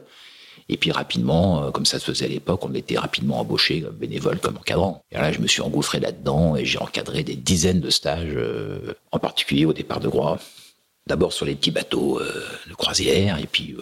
Et 0.69 0.75
puis 0.75 0.91
rapidement, 0.91 1.63
euh, 1.63 1.71
comme 1.71 1.85
ça 1.85 1.97
se 1.97 2.05
faisait 2.05 2.25
à 2.25 2.29
l'époque, 2.29 2.65
on 2.65 2.73
était 2.73 2.97
rapidement 2.97 3.39
embauché 3.39 3.81
comme 3.81 3.95
bénévole, 3.95 4.39
comme 4.39 4.57
encadrant. 4.57 5.01
Et 5.11 5.15
là, 5.15 5.31
je 5.31 5.39
me 5.39 5.47
suis 5.47 5.61
engouffré 5.61 5.99
là-dedans 5.99 6.57
et 6.57 6.65
j'ai 6.65 6.79
encadré 6.79 7.23
des 7.23 7.35
dizaines 7.35 7.79
de 7.79 7.89
stages, 7.89 8.37
en 9.11 9.19
particulier 9.19 9.65
au 9.65 9.73
départ 9.73 10.01
de 10.01 10.09
Groix. 10.09 10.39
D'abord 11.05 11.31
sur 11.31 11.45
les 11.45 11.55
petits 11.55 11.71
bateaux 11.71 12.19
de 12.19 12.73
croisière, 12.73 13.37
et 13.39 13.47
puis 13.47 13.77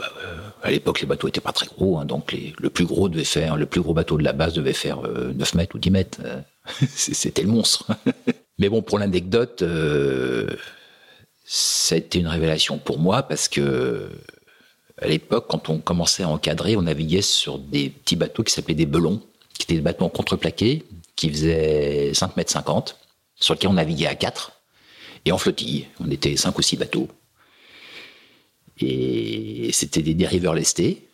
à 0.61 0.69
l'époque 0.69 1.01
les 1.01 1.07
bateaux 1.07 1.27
étaient 1.27 1.41
pas 1.41 1.53
très 1.53 1.65
gros, 1.65 1.97
hein, 1.97 2.05
donc 2.05 2.31
le 2.59 2.69
plus 2.69 2.85
gros 2.85 3.09
devait 3.09 3.23
faire, 3.23 3.57
le 3.57 3.65
plus 3.65 3.81
gros 3.81 3.95
bateau 3.95 4.19
de 4.19 4.23
la 4.23 4.31
base 4.31 4.53
devait 4.53 4.73
faire 4.73 4.99
9 5.01 5.55
mètres 5.55 5.75
ou 5.75 5.79
10 5.79 5.89
mètres. 5.89 6.19
C'était 6.87 7.43
le 7.43 7.49
monstre. 7.49 7.91
Mais 8.59 8.69
bon, 8.69 8.81
pour 8.81 8.99
l'anecdote, 8.99 9.61
euh, 9.61 10.55
ça 11.45 11.95
a 11.95 11.97
été 11.97 12.19
une 12.19 12.27
révélation 12.27 12.77
pour 12.77 12.99
moi 12.99 13.23
parce 13.23 13.47
que 13.47 14.09
à 15.01 15.07
l'époque, 15.07 15.47
quand 15.49 15.69
on 15.69 15.79
commençait 15.79 16.23
à 16.23 16.29
encadrer, 16.29 16.77
on 16.77 16.83
naviguait 16.83 17.21
sur 17.21 17.59
des 17.59 17.89
petits 17.89 18.15
bateaux 18.15 18.43
qui 18.43 18.53
s'appelaient 18.53 18.75
des 18.75 18.85
belons, 18.85 19.21
qui 19.53 19.63
étaient 19.63 19.75
des 19.75 19.81
bateaux 19.81 20.07
contreplaqués, 20.07 20.85
qui 21.15 21.29
faisaient 21.29 22.13
5 22.13 22.37
mètres 22.37 22.51
50, 22.51 22.97
sur 23.35 23.53
lesquels 23.53 23.69
on 23.69 23.73
naviguait 23.73 24.07
à 24.07 24.15
4, 24.15 24.53
et 25.25 25.31
en 25.31 25.37
flottille. 25.37 25.87
On 25.99 26.09
était 26.11 26.37
5 26.37 26.57
ou 26.57 26.61
6 26.61 26.77
bateaux. 26.77 27.09
Et 28.79 29.69
c'était 29.73 30.01
des 30.01 30.13
dériveurs 30.13 30.53
lestés. 30.53 31.07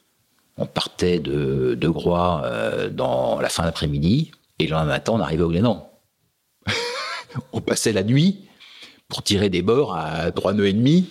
On 0.58 0.66
partait 0.66 1.20
de, 1.20 1.76
de 1.76 1.88
Groix 1.88 2.44
euh, 2.46 2.90
dans 2.90 3.40
la 3.40 3.50
fin 3.50 3.64
d'après-midi, 3.64 4.32
et 4.62 4.68
le 4.68 4.72
lendemain 4.72 4.94
matin, 4.94 5.14
on 5.16 5.20
arrivait 5.20 5.44
au 5.44 5.50
Glénan. 5.50 5.90
on 7.54 7.62
passait 7.62 7.94
la 7.94 8.04
nuit 8.04 8.40
pour 9.08 9.24
tirer 9.24 9.50
des 9.50 9.62
bords 9.62 9.96
à 9.96 10.32
trois 10.32 10.54
nœuds 10.54 10.68
et 10.68 10.74
demi 10.74 11.10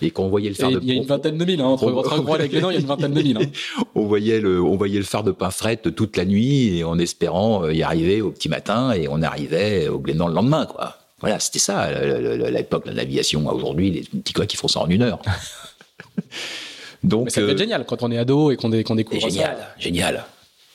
et 0.00 0.10
qu'on 0.10 0.28
voyait 0.28 0.48
le 0.48 0.54
phare 0.54 0.70
de 0.70 0.78
il 0.80 0.88
y 0.88 0.92
a 0.92 0.94
une 0.94 1.04
vingtaine 1.04 1.36
de 1.36 1.44
milles 1.44 1.60
hein, 1.60 1.66
entre 1.66 1.90
votre 1.90 2.18
endroit 2.18 2.42
et 2.42 2.46
il 2.46 2.52
y 2.52 2.64
a 2.64 2.72
une 2.72 2.86
vingtaine 2.86 3.12
de 3.12 3.20
milles 3.20 3.38
hein. 3.38 3.82
on 3.94 4.06
voyait 4.06 4.40
le 4.40 4.62
on 4.62 4.76
voyait 4.76 4.98
le 4.98 5.04
phare 5.04 5.24
de 5.24 5.32
Pinfret 5.32 5.76
toute 5.76 6.16
la 6.16 6.24
nuit 6.24 6.78
et 6.78 6.84
en 6.84 6.98
espérant 6.98 7.64
euh, 7.64 7.74
y 7.74 7.82
arriver 7.82 8.22
au 8.22 8.30
petit 8.30 8.48
matin 8.48 8.92
et 8.92 9.08
on 9.08 9.20
arrivait 9.22 9.88
au 9.88 9.98
Glénan 9.98 10.28
le 10.28 10.34
lendemain 10.34 10.66
quoi. 10.66 10.98
Voilà 11.20 11.40
c'était 11.40 11.58
ça 11.58 11.90
l'époque 12.50 12.84
de 12.84 12.90
la 12.90 12.96
navigation. 12.96 13.46
Aujourd'hui 13.48 13.90
les 13.90 14.00
petits 14.02 14.32
quoi 14.32 14.46
qui 14.46 14.56
font 14.56 14.68
ça 14.68 14.80
en 14.80 14.88
une 14.88 15.02
heure. 15.02 15.20
Donc 17.02 17.24
Mais 17.24 17.30
ça 17.30 17.40
peut 17.40 17.48
être 17.50 17.54
euh, 17.54 17.58
génial 17.58 17.84
quand 17.84 18.02
on 18.02 18.10
est 18.12 18.18
ado 18.18 18.52
et 18.52 18.56
qu'on 18.56 18.68
découvre 18.68 19.20
génial, 19.20 19.56
ça 19.56 19.74
génial 19.78 20.24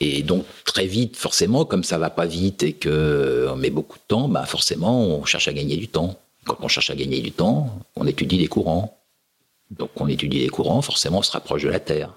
et 0.00 0.22
donc 0.22 0.44
très 0.64 0.86
vite, 0.86 1.16
forcément, 1.16 1.64
comme 1.64 1.82
ça 1.82 1.98
va 1.98 2.10
pas 2.10 2.26
vite 2.26 2.62
et 2.62 2.72
que 2.72 3.48
on 3.50 3.56
met 3.56 3.70
beaucoup 3.70 3.98
de 3.98 4.04
temps, 4.06 4.28
bah 4.28 4.46
forcément, 4.46 5.04
on 5.04 5.24
cherche 5.24 5.48
à 5.48 5.52
gagner 5.52 5.76
du 5.76 5.88
temps. 5.88 6.18
Quand 6.44 6.58
on 6.60 6.68
cherche 6.68 6.90
à 6.90 6.94
gagner 6.94 7.20
du 7.20 7.32
temps, 7.32 7.80
on 7.96 8.06
étudie 8.06 8.38
les 8.38 8.46
courants. 8.46 8.98
Donc 9.70 9.90
on 9.96 10.06
étudie 10.06 10.38
les 10.38 10.48
courants, 10.48 10.82
forcément, 10.82 11.18
on 11.18 11.22
se 11.22 11.32
rapproche 11.32 11.62
de 11.64 11.68
la 11.68 11.80
Terre. 11.80 12.14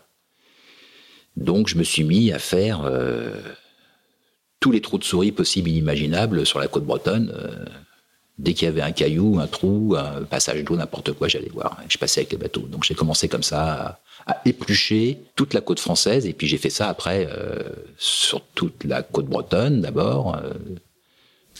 Donc 1.36 1.68
je 1.68 1.78
me 1.78 1.84
suis 1.84 2.04
mis 2.04 2.32
à 2.32 2.40
faire 2.40 2.84
euh, 2.86 3.42
tous 4.60 4.72
les 4.72 4.82
trous 4.82 5.00
de 5.00 5.04
souris 5.04 5.32
possibles 5.32 5.70
inimaginables 5.70 6.46
sur 6.46 6.60
la 6.60 6.68
côte 6.68 6.86
bretonne. 6.86 7.34
Euh, 7.36 7.66
dès 8.38 8.54
qu'il 8.54 8.66
y 8.66 8.70
avait 8.70 8.82
un 8.82 8.92
caillou, 8.92 9.40
un 9.40 9.48
trou, 9.48 9.96
un 9.98 10.24
passage 10.24 10.64
d'eau, 10.64 10.76
n'importe 10.76 11.14
quoi, 11.14 11.28
j'allais 11.28 11.50
voir. 11.50 11.78
Je 11.90 11.98
passais 11.98 12.22
avec 12.22 12.32
les 12.32 12.38
bateaux. 12.38 12.62
Donc 12.62 12.84
j'ai 12.84 12.96
commencé 12.96 13.28
comme 13.28 13.44
ça 13.44 14.00
à, 14.26 14.42
éplucher 14.46 15.20
toute 15.36 15.54
la 15.54 15.62
côte 15.62 15.80
française. 15.80 16.26
Et 16.26 16.34
puis 16.34 16.48
j'ai 16.48 16.58
fait 16.58 16.70
ça 16.70 16.90
après 16.90 17.28
euh, 17.30 17.60
sur 17.98 18.42
toute 18.56 18.84
la 18.84 19.04
côte 19.04 19.26
bretonne 19.26 19.82
d'abord. 19.82 20.36
Euh. 20.36 20.54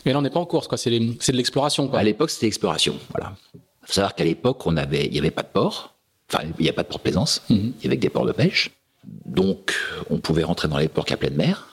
Mais 0.04 0.12
là, 0.12 0.18
on 0.18 0.22
n'est 0.22 0.30
pas 0.30 0.40
en 0.40 0.46
course, 0.46 0.66
quoi. 0.66 0.78
C'est, 0.78 0.90
de 0.90 1.36
l'exploration, 1.36 1.92
À 1.94 2.02
l'époque, 2.02 2.30
c'était 2.30 2.46
l'exploration. 2.46 2.96
Voilà. 3.10 3.34
faut 3.82 3.92
savoir 3.92 4.14
qu'à 4.14 4.24
l'époque, 4.24 4.66
on 4.66 4.76
avait, 4.76 5.06
il 5.06 5.12
n'y 5.12 5.18
avait 5.18 5.30
pas 5.30 5.42
de 5.42 5.48
port. 5.48 5.94
Enfin, 6.32 6.44
il 6.58 6.62
n'y 6.62 6.68
a 6.68 6.72
pas 6.72 6.82
de 6.82 6.88
port 6.88 6.98
de 6.98 7.02
plaisance. 7.02 7.42
Mhm. 7.50 7.74
Il 7.78 7.84
y 7.84 7.86
avait 7.86 7.96
que 7.96 8.02
des 8.02 8.08
ports 8.08 8.26
de 8.26 8.32
pêche. 8.32 8.70
Donc, 9.04 9.74
on 10.10 10.18
pouvait 10.18 10.42
rentrer 10.42 10.68
dans 10.68 10.78
les 10.78 10.88
ports 10.88 11.04
qu'à 11.04 11.16
pleine 11.16 11.34
mer. 11.34 11.68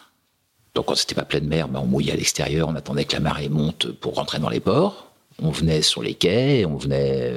Donc, 0.75 0.85
quand 0.85 0.95
c'était 0.95 1.15
pas 1.15 1.25
pleine 1.25 1.47
mer, 1.47 1.67
ben, 1.67 1.79
on 1.79 1.85
mouillait 1.85 2.13
à 2.13 2.15
l'extérieur, 2.15 2.67
on 2.67 2.75
attendait 2.75 3.05
que 3.05 3.13
la 3.13 3.19
marée 3.19 3.49
monte 3.49 3.91
pour 3.91 4.15
rentrer 4.15 4.39
dans 4.39 4.49
les 4.49 4.59
ports. 4.59 5.11
On 5.41 5.49
venait 5.49 5.81
sur 5.81 6.03
les 6.03 6.13
quais, 6.13 6.65
on 6.65 6.75
venait 6.75 7.33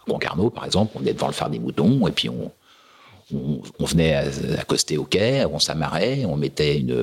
à 0.00 0.10
Concarneau, 0.10 0.50
par 0.50 0.64
exemple, 0.64 0.92
on 0.94 1.00
venait 1.00 1.12
devant 1.12 1.26
le 1.26 1.32
phare 1.32 1.50
des 1.50 1.58
moutons, 1.58 2.06
et 2.06 2.12
puis 2.12 2.28
on, 2.28 2.52
on, 3.32 3.84
venait 3.84 4.14
accoster 4.58 4.98
au 4.98 5.04
quai, 5.04 5.44
on 5.50 5.58
s'amarrait, 5.58 6.24
on 6.24 6.36
mettait 6.36 6.78
une, 6.78 6.94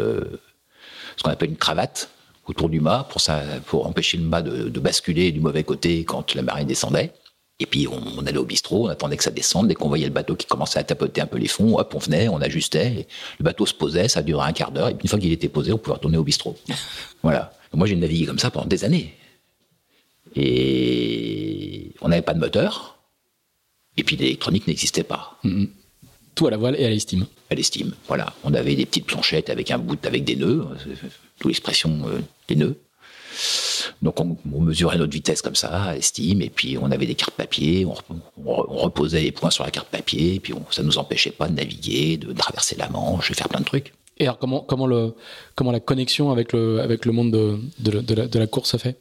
ce 1.19 1.23
qu'on 1.23 1.31
appelle 1.31 1.49
une 1.49 1.57
cravate 1.57 2.09
autour 2.49 2.69
du 2.69 2.79
mât 2.79 3.07
pour, 3.09 3.21
ça, 3.21 3.41
pour 3.67 3.85
empêcher 3.85 4.17
le 4.17 4.23
mât 4.23 4.41
de, 4.41 4.79
basculer 4.79 5.31
du 5.31 5.39
mauvais 5.39 5.63
côté 5.63 6.03
quand 6.03 6.33
la 6.35 6.41
marée 6.41 6.65
descendait. 6.65 7.13
Et 7.59 7.65
puis 7.65 7.87
on, 7.87 8.25
allait 8.25 8.37
au 8.37 8.45
bistrot, 8.45 8.85
on 8.85 8.89
attendait 8.89 9.17
que 9.17 9.23
ça 9.23 9.31
descende. 9.31 9.67
Dès 9.67 9.75
qu'on 9.75 9.89
voyait 9.89 10.07
le 10.07 10.13
bateau 10.13 10.35
qui 10.35 10.47
commençait 10.47 10.79
à 10.79 10.83
tapoter 10.83 11.19
un 11.19 11.27
peu 11.27 11.37
les 11.37 11.49
fonds, 11.49 11.77
hop, 11.77 11.93
on 11.93 11.99
venait, 11.99 12.29
on 12.29 12.41
ajustait. 12.41 13.05
le 13.37 13.43
bateau 13.43 13.65
se 13.65 13.73
posait, 13.73 14.07
ça 14.07 14.21
durait 14.21 14.47
un 14.47 14.53
quart 14.53 14.71
d'heure. 14.71 14.89
Et 14.89 14.95
puis 14.95 15.03
une 15.03 15.09
fois 15.09 15.19
qu'il 15.19 15.31
était 15.31 15.49
posé, 15.49 15.73
on 15.73 15.77
pouvait 15.77 15.95
retourner 15.95 16.17
au 16.17 16.23
bistrot. 16.23 16.57
voilà. 17.23 17.51
moi 17.73 17.85
j'ai 17.85 17.95
navigué 17.95 18.25
comme 18.25 18.39
ça 18.39 18.49
pendant 18.49 18.67
des 18.67 18.85
années. 18.85 19.13
Et 20.35 21.91
on 22.01 22.07
n'avait 22.07 22.21
pas 22.21 22.33
de 22.33 22.39
moteur. 22.39 22.97
Et 23.97 24.03
puis 24.03 24.15
l'électronique 24.15 24.65
n'existait 24.65 25.03
pas. 25.03 25.37
Mm-hmm. 25.43 25.67
Tout 26.39 26.47
à 26.47 26.51
la 26.51 26.57
voile 26.57 26.77
et 26.79 26.85
à 26.85 26.89
l'estime. 26.89 27.25
À 27.49 27.55
l'estime, 27.55 27.91
voilà. 28.07 28.33
On 28.45 28.53
avait 28.53 28.73
des 28.73 28.85
petites 28.85 29.05
planchettes 29.05 29.49
avec 29.49 29.71
un 29.71 29.77
bout 29.77 30.05
avec 30.05 30.23
des 30.23 30.37
nœuds, 30.37 30.65
toute 31.37 31.49
l'expression 31.49 31.99
euh, 32.07 32.19
des 32.47 32.55
nœuds. 32.55 32.79
Donc 34.01 34.21
on, 34.21 34.37
mesurait 34.61 34.97
notre 34.97 35.11
vitesse 35.11 35.41
comme 35.41 35.55
ça, 35.55 35.67
à 35.67 35.95
l'estime, 35.95 36.41
et 36.41 36.49
puis 36.49 36.77
on 36.81 36.91
avait 36.91 37.07
des 37.07 37.15
cartes 37.15 37.33
papier, 37.33 37.85
on, 37.85 37.93
reposait 38.45 39.21
les 39.21 39.33
points 39.33 39.49
sur 39.49 39.65
la 39.65 39.69
carte 39.69 39.89
papier, 39.89 40.35
et 40.35 40.39
puis 40.39 40.53
ça 40.71 40.81
nous 40.81 40.97
empêchait 40.97 41.31
pas 41.31 41.49
de 41.49 41.55
naviguer, 41.55 42.15
de, 42.15 42.31
traverser 42.31 42.77
la 42.77 42.87
Manche, 42.87 43.31
de 43.31 43.35
faire 43.35 43.49
plein 43.49 43.59
de 43.59 43.65
trucs. 43.65 43.91
Et 44.17 44.23
alors 44.23 44.37
comment, 44.37 44.61
comment, 44.61 44.87
le, 44.87 45.15
comment 45.55 45.73
la 45.73 45.81
connexion 45.81 46.31
avec 46.31 46.53
le, 46.53 46.79
avec 46.79 47.05
le 47.05 47.11
monde 47.11 47.31
de, 47.31 47.59
de, 47.79 48.39
la, 48.39 48.47
course 48.47 48.69
se 48.69 48.77
fait? 48.77 48.97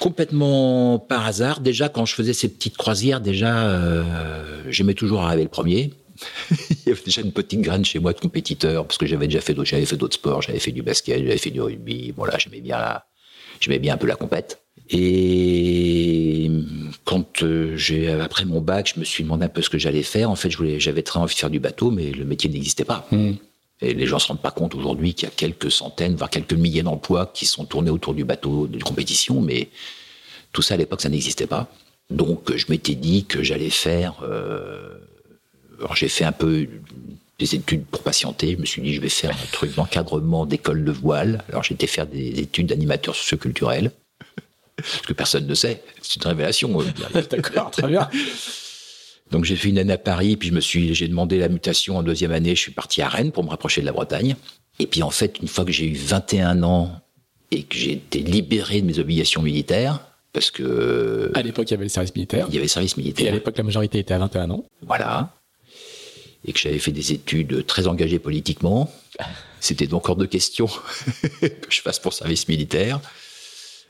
Complètement 0.00 0.98
par 0.98 1.24
hasard. 1.24 1.60
Déjà, 1.60 1.88
quand 1.88 2.04
je 2.04 2.14
faisais 2.14 2.34
ces 2.34 2.50
petites 2.50 2.76
croisières, 2.76 3.22
déjà, 3.22 3.70
euh, 3.70 4.62
j'aimais 4.68 4.92
toujours 4.92 5.22
arriver 5.22 5.44
le 5.44 5.48
premier. 5.48 5.90
il 6.50 6.76
y 6.86 6.90
avait 6.90 7.02
déjà 7.04 7.22
une 7.22 7.32
petite 7.32 7.60
graine 7.60 7.84
chez 7.84 7.98
moi 7.98 8.12
de 8.12 8.20
compétiteur 8.20 8.86
parce 8.86 8.98
que 8.98 9.06
j'avais 9.06 9.26
déjà 9.26 9.40
fait 9.40 9.54
d'autres, 9.54 9.68
j'avais 9.68 9.86
fait 9.86 9.96
d'autres 9.96 10.14
sports, 10.14 10.42
j'avais 10.42 10.58
fait 10.58 10.72
du 10.72 10.82
basket, 10.82 11.18
j'avais 11.18 11.38
fait 11.38 11.50
du 11.50 11.60
rugby. 11.60 12.12
Voilà, 12.16 12.38
j'aimais 12.38 12.60
bien 12.60 12.78
la, 12.78 13.06
j'aimais 13.60 13.78
bien 13.78 13.94
un 13.94 13.96
peu 13.96 14.06
la 14.06 14.16
compète. 14.16 14.60
Et 14.90 16.50
quand 17.04 17.42
euh, 17.42 17.76
j'ai 17.76 18.10
après 18.10 18.44
mon 18.44 18.60
bac, 18.60 18.92
je 18.94 19.00
me 19.00 19.04
suis 19.04 19.24
demandé 19.24 19.46
un 19.46 19.48
peu 19.48 19.62
ce 19.62 19.70
que 19.70 19.78
j'allais 19.78 20.02
faire. 20.02 20.30
En 20.30 20.36
fait, 20.36 20.50
je 20.50 20.58
voulais, 20.58 20.78
j'avais 20.78 21.02
très 21.02 21.18
envie 21.18 21.34
de 21.34 21.38
faire 21.38 21.50
du 21.50 21.60
bateau, 21.60 21.90
mais 21.90 22.10
le 22.10 22.24
métier 22.24 22.50
n'existait 22.50 22.84
pas. 22.84 23.06
Hmm. 23.10 23.32
Et 23.80 23.94
les 23.94 24.06
gens 24.06 24.18
se 24.18 24.28
rendent 24.28 24.42
pas 24.42 24.50
compte 24.50 24.74
aujourd'hui 24.74 25.14
qu'il 25.14 25.28
y 25.28 25.32
a 25.32 25.34
quelques 25.34 25.70
centaines, 25.70 26.14
voire 26.14 26.30
quelques 26.30 26.52
milliers 26.52 26.82
d'emplois 26.82 27.26
qui 27.26 27.46
sont 27.46 27.64
tournés 27.64 27.90
autour 27.90 28.14
du 28.14 28.24
bateau 28.24 28.66
de 28.66 28.78
compétition, 28.82 29.40
mais 29.40 29.68
tout 30.52 30.62
ça 30.62 30.74
à 30.74 30.76
l'époque, 30.76 31.00
ça 31.00 31.08
n'existait 31.08 31.46
pas. 31.46 31.68
Donc, 32.10 32.54
je 32.54 32.66
m'étais 32.68 32.94
dit 32.94 33.24
que 33.24 33.42
j'allais 33.42 33.70
faire 33.70 34.20
euh, 34.22 34.98
alors 35.84 35.96
j'ai 35.96 36.08
fait 36.08 36.24
un 36.24 36.32
peu 36.32 36.66
des 37.38 37.54
études 37.54 37.84
pour 37.84 38.02
patienter. 38.02 38.52
Je 38.52 38.56
me 38.56 38.64
suis 38.64 38.80
dit, 38.80 38.94
je 38.94 39.00
vais 39.00 39.10
faire 39.10 39.30
un 39.30 39.46
truc 39.52 39.74
d'encadrement 39.74 40.46
d'école 40.46 40.82
de 40.82 40.92
voile. 40.92 41.44
Alors 41.50 41.62
j'ai 41.62 41.74
été 41.74 41.86
faire 41.86 42.06
des 42.06 42.40
études 42.40 42.68
d'animateur 42.68 43.14
socioculturel. 43.14 43.90
Ce 44.82 45.06
que 45.06 45.12
personne 45.12 45.46
ne 45.46 45.54
sait. 45.54 45.82
C'est 46.00 46.16
une 46.16 46.28
révélation. 46.28 46.82
D'accord, 47.30 47.70
très 47.70 47.86
bien. 47.86 48.08
Donc 49.30 49.44
j'ai 49.44 49.56
fait 49.56 49.68
une 49.68 49.78
année 49.78 49.92
à 49.92 49.98
Paris, 49.98 50.36
puis 50.36 50.48
je 50.48 50.54
me 50.54 50.60
suis, 50.60 50.94
j'ai 50.94 51.06
demandé 51.06 51.38
la 51.38 51.48
mutation 51.48 51.98
en 51.98 52.02
deuxième 52.02 52.32
année. 52.32 52.54
Je 52.54 52.60
suis 52.60 52.72
parti 52.72 53.02
à 53.02 53.08
Rennes 53.08 53.30
pour 53.30 53.44
me 53.44 53.50
rapprocher 53.50 53.82
de 53.82 53.86
la 53.86 53.92
Bretagne. 53.92 54.36
Et 54.78 54.86
puis 54.86 55.02
en 55.02 55.10
fait, 55.10 55.38
une 55.40 55.48
fois 55.48 55.64
que 55.64 55.72
j'ai 55.72 55.86
eu 55.86 55.94
21 55.94 56.62
ans 56.62 57.00
et 57.50 57.62
que 57.62 57.76
j'ai 57.76 57.92
été 57.92 58.20
libéré 58.20 58.80
de 58.80 58.86
mes 58.86 58.98
obligations 58.98 59.42
militaires, 59.42 60.00
parce 60.32 60.50
que 60.50 61.30
à 61.34 61.42
l'époque 61.42 61.70
il 61.70 61.72
y 61.72 61.74
avait 61.74 61.84
le 61.84 61.90
service 61.90 62.14
militaire. 62.14 62.46
Il 62.48 62.54
y 62.54 62.56
avait 62.56 62.64
le 62.64 62.70
service 62.70 62.96
militaire. 62.96 63.26
Et 63.26 63.28
à 63.28 63.32
l'époque 63.32 63.58
la 63.58 63.64
majorité 63.64 63.98
était 63.98 64.14
à 64.14 64.18
21 64.18 64.50
ans. 64.50 64.64
Voilà 64.82 65.30
et 66.46 66.52
que 66.52 66.58
j'avais 66.58 66.78
fait 66.78 66.92
des 66.92 67.12
études 67.12 67.66
très 67.66 67.86
engagées 67.86 68.18
politiquement. 68.18 68.92
C'était 69.60 69.86
donc 69.86 70.08
hors 70.08 70.16
de 70.16 70.26
question 70.26 70.66
que 71.40 71.48
je 71.70 71.80
fasse 71.80 71.98
pour 71.98 72.12
service 72.12 72.48
militaire. 72.48 73.00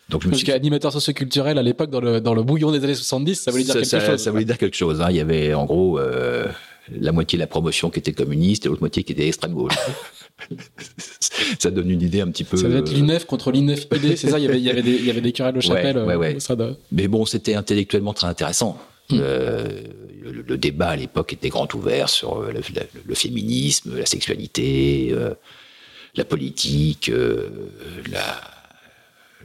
Donc 0.08 0.22
je 0.22 0.28
me 0.28 0.32
Parce 0.32 0.42
suis... 0.42 0.52
qu'animateur 0.52 0.92
socioculturel 0.92 1.58
à 1.58 1.62
l'époque, 1.62 1.90
dans 1.90 2.00
le, 2.00 2.20
dans 2.20 2.34
le 2.34 2.42
bouillon 2.42 2.70
des 2.70 2.84
années 2.84 2.94
70, 2.94 3.34
ça 3.36 3.50
voulait 3.50 3.64
dire 3.64 3.74
quelque 3.74 4.00
chose. 4.00 4.22
Ça 4.22 4.30
voulait 4.30 4.44
dire 4.44 4.58
quelque 4.58 4.76
chose. 4.76 5.00
Hein. 5.00 5.06
Il 5.10 5.16
y 5.16 5.20
avait 5.20 5.54
en 5.54 5.64
gros 5.64 5.98
euh, 5.98 6.46
la 6.92 7.12
moitié 7.12 7.38
de 7.38 7.40
la 7.40 7.46
promotion 7.46 7.90
qui 7.90 8.00
était 8.00 8.12
communiste 8.12 8.66
et 8.66 8.68
l'autre 8.68 8.82
moitié 8.82 9.02
qui 9.02 9.12
était 9.12 9.26
extrême 9.26 9.54
gauche. 9.54 9.74
ça 11.58 11.70
donne 11.70 11.90
une 11.90 12.02
idée 12.02 12.20
un 12.20 12.28
petit 12.28 12.44
peu. 12.44 12.56
Ça 12.56 12.68
devait 12.68 12.80
être 12.80 12.92
l'INEF 12.92 13.24
contre 13.24 13.50
l'INEF 13.50 13.86
ID, 13.92 14.16
c'est 14.16 14.28
ça? 14.28 14.38
Il 14.38 14.44
y, 14.44 14.48
avait, 14.48 14.58
il, 14.58 14.64
y 14.64 14.70
avait 14.70 14.82
des, 14.82 14.92
il 14.94 15.06
y 15.06 15.10
avait 15.10 15.22
des 15.22 15.32
querelles 15.32 15.56
au 15.56 15.62
chapelle. 15.62 15.96
Ouais, 15.98 16.16
ouais, 16.16 16.36
ouais. 16.36 16.76
Mais 16.92 17.08
bon, 17.08 17.24
c'était 17.24 17.54
intellectuellement 17.54 18.12
très 18.12 18.26
intéressant. 18.26 18.78
Mm. 19.10 19.18
Euh, 19.20 19.82
le, 20.24 20.56
débat 20.56 20.90
à 20.90 20.96
l'époque 20.96 21.32
était 21.32 21.48
grand 21.48 21.72
ouvert 21.74 22.08
sur 22.08 22.38
euh, 22.38 22.52
le, 22.52 23.14
féminisme, 23.14 23.98
la 23.98 24.06
sexualité, 24.06 25.08
euh, 25.12 25.34
la 26.14 26.24
politique, 26.24 27.10
la, 28.10 28.40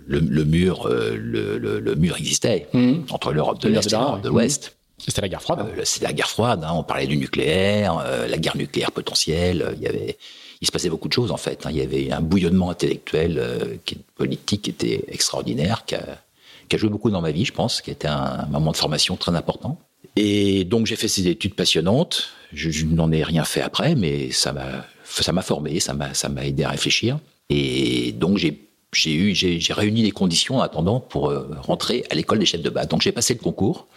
le, 0.06 0.44
mur, 0.44 0.88
le, 0.90 1.96
mur 1.96 2.18
existait 2.18 2.68
mm. 2.74 3.06
entre 3.10 3.34
l'Europe 3.34 3.60
de 3.60 3.70
l'Est 3.70 3.88
et 3.88 3.92
l'Europe 3.92 4.22
de 4.22 4.30
l'Ouest. 4.30 4.76
C'était 4.98 5.22
la 5.22 5.30
guerre 5.30 5.42
froide. 5.42 5.66
C'était 5.84 6.06
la 6.06 6.14
guerre 6.14 6.30
froide. 6.30 6.64
Hein. 6.64 6.74
On 6.74 6.84
parlait 6.84 7.08
du 7.08 7.18
nucléaire, 7.18 8.06
la 8.30 8.38
guerre 8.38 8.58
nucléaire 8.58 8.92
potentielle. 8.92 9.74
Il 9.78 9.82
y 9.82 9.88
avait, 9.88 10.18
il 10.62 10.68
se 10.68 10.72
passait 10.72 10.90
beaucoup 10.90 11.08
de 11.08 11.14
choses 11.14 11.32
en 11.32 11.38
fait. 11.38 11.66
Hein. 11.66 11.70
Il 11.72 11.78
y 11.78 11.82
avait 11.82 12.12
un 12.12 12.22
bouillonnement 12.22 12.70
intellectuel, 12.70 13.80
politique 14.16 14.64
qui 14.64 14.70
était 14.70 15.06
extraordinaire, 15.08 15.86
qui 15.86 15.96
a, 15.96 16.22
qui 16.70 16.76
a 16.76 16.80
joué 16.80 16.90
beaucoup 16.90 17.10
dans 17.10 17.22
ma 17.22 17.32
vie, 17.32 17.46
je 17.46 17.54
pense, 17.54 17.82
qui 17.82 17.90
a 17.90 17.94
été 17.94 18.08
un 18.08 18.46
moment 18.46 18.72
de 18.72 18.78
formation 18.78 19.18
très 19.18 19.36
important. 19.36 19.80
Et 20.16 20.64
donc 20.66 20.86
j'ai 20.86 20.96
fait 20.96 21.08
ces 21.08 21.28
études 21.28 21.56
passionnantes. 21.56 22.30
Je, 22.54 22.86
n'en 22.86 23.12
ai 23.12 23.24
rien 23.24 23.44
fait 23.44 23.62
après, 23.62 23.96
mais 23.96 24.32
ça 24.32 24.54
m'a 24.54 24.86
ça 25.04 25.32
m'a 25.32 25.42
formé, 25.42 25.80
ça 25.80 25.94
m'a 25.94 26.14
ça 26.14 26.30
m'a 26.30 26.46
aidé 26.46 26.64
à 26.64 26.70
réfléchir. 26.70 27.20
Et 27.50 28.12
donc 28.14 28.38
j'ai 28.38 28.68
j'ai 28.94 29.14
eu 29.14 29.36
j'ai 29.36 29.74
réuni 29.74 30.02
les 30.02 30.12
conditions 30.12 30.58
en 30.58 30.62
attendant 30.62 31.00
pour 31.00 31.30
euh, 31.30 31.48
rentrer 31.62 32.04
à 32.10 32.16
l'école 32.16 32.40
des 32.40 32.46
chefs 32.46 32.62
de 32.62 32.70
base. 32.70 32.88
Donc 32.88 33.02
j'ai 33.02 33.12
passé 33.12 33.34
le 33.34 33.40
concours. 33.40 33.88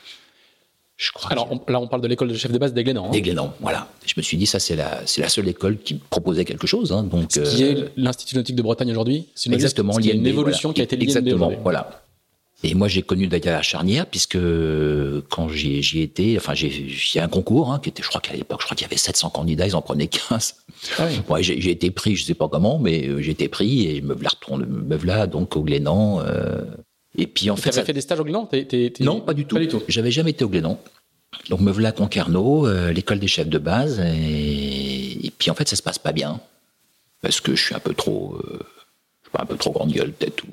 Je 1.02 1.10
crois. 1.10 1.32
Alors 1.32 1.48
là, 1.66 1.80
on 1.80 1.88
parle 1.88 2.02
de 2.02 2.06
l'école 2.06 2.28
de 2.28 2.34
chefs 2.34 2.52
de 2.52 2.58
base. 2.58 2.72
Hein. 2.76 3.50
voilà. 3.60 3.88
Je 4.06 4.14
me 4.16 4.22
suis 4.22 4.36
dit, 4.36 4.46
ça, 4.46 4.60
c'est 4.60 4.76
la, 4.76 5.04
c'est 5.04 5.20
la 5.20 5.28
seule 5.28 5.48
école 5.48 5.78
qui 5.78 5.94
proposait 5.94 6.44
quelque 6.44 6.68
chose. 6.68 6.92
Hein, 6.92 7.02
donc, 7.02 7.32
Ce 7.32 7.40
qui 7.40 7.64
est 7.64 7.76
euh, 7.76 7.88
l'Institut 7.96 8.36
nautique 8.36 8.54
de 8.54 8.62
Bretagne 8.62 8.90
aujourd'hui. 8.90 9.26
Exactement. 9.50 9.98
Il 9.98 10.06
y 10.06 10.10
a 10.10 10.14
une 10.14 10.26
évolution 10.26 10.72
qui 10.72 10.80
a 10.80 10.84
été 10.84 10.96
liée 10.96 11.04
Exactement. 11.04 11.50
Voilà. 11.62 12.01
Et 12.64 12.74
moi, 12.74 12.86
j'ai 12.86 13.02
connu 13.02 13.26
d'ailleurs 13.26 13.56
la 13.56 13.62
charnière, 13.62 14.06
puisque 14.06 14.38
quand 15.30 15.48
j'y 15.48 16.00
étais, 16.00 16.36
enfin, 16.36 16.54
j'ai 16.54 16.68
y 17.14 17.18
a 17.18 17.24
un 17.24 17.28
concours, 17.28 17.72
hein, 17.72 17.80
qui 17.82 17.88
était, 17.88 18.02
je 18.02 18.08
crois 18.08 18.20
qu'à 18.20 18.34
l'époque, 18.34 18.60
je 18.60 18.66
crois 18.66 18.76
qu'il 18.76 18.84
y 18.84 18.88
avait 18.88 18.96
700 18.96 19.30
candidats, 19.30 19.66
ils 19.66 19.74
en 19.74 19.82
prenaient 19.82 20.06
15. 20.06 20.54
Ah 20.98 21.08
ouais, 21.28 21.42
j'ai 21.42 21.70
été 21.70 21.90
pris, 21.90 22.14
je 22.14 22.24
sais 22.24 22.34
pas 22.34 22.48
comment, 22.48 22.78
mais 22.78 23.08
euh, 23.08 23.20
j'ai 23.20 23.32
été 23.32 23.48
pris 23.48 23.88
et 23.88 24.00
me 24.00 24.14
voilà 24.14 24.30
retourne, 24.30 24.64
me 24.64 24.96
voilà 24.96 25.26
donc 25.26 25.56
au 25.56 25.62
Glénan. 25.62 26.20
Euh, 26.20 26.62
et 27.16 27.26
puis 27.26 27.50
en 27.50 27.56
fait, 27.56 27.72
ça... 27.72 27.84
fait 27.84 27.92
des 27.92 28.00
stages 28.00 28.20
au 28.20 28.24
Glénan? 28.24 28.48
Non, 29.00 29.20
pas 29.20 29.34
du 29.34 29.44
tout. 29.44 29.58
tout. 29.66 29.82
J'avais 29.88 30.12
jamais 30.12 30.30
été 30.30 30.44
au 30.44 30.48
Glénan. 30.48 30.78
Donc 31.50 31.60
me 31.60 31.72
voilà 31.72 31.88
à 31.88 31.92
Concarneau, 31.92 32.66
euh, 32.66 32.92
l'école 32.92 33.18
des 33.18 33.26
chefs 33.26 33.48
de 33.48 33.58
base, 33.58 34.00
et... 34.00 35.26
et... 35.26 35.30
puis 35.36 35.50
en 35.50 35.54
fait, 35.54 35.68
ça 35.68 35.76
se 35.76 35.82
passe 35.82 35.98
pas 35.98 36.12
bien 36.12 36.40
parce 37.22 37.40
que 37.40 37.56
je 37.56 37.64
suis 37.64 37.74
un 37.74 37.80
peu 37.80 37.94
trop, 37.94 38.38
je 38.42 38.56
sais 38.56 39.30
pas, 39.32 39.42
un 39.42 39.46
peu 39.46 39.56
trop 39.56 39.70
grande 39.72 39.92
gueule 39.92 40.12
peut-être 40.12 40.44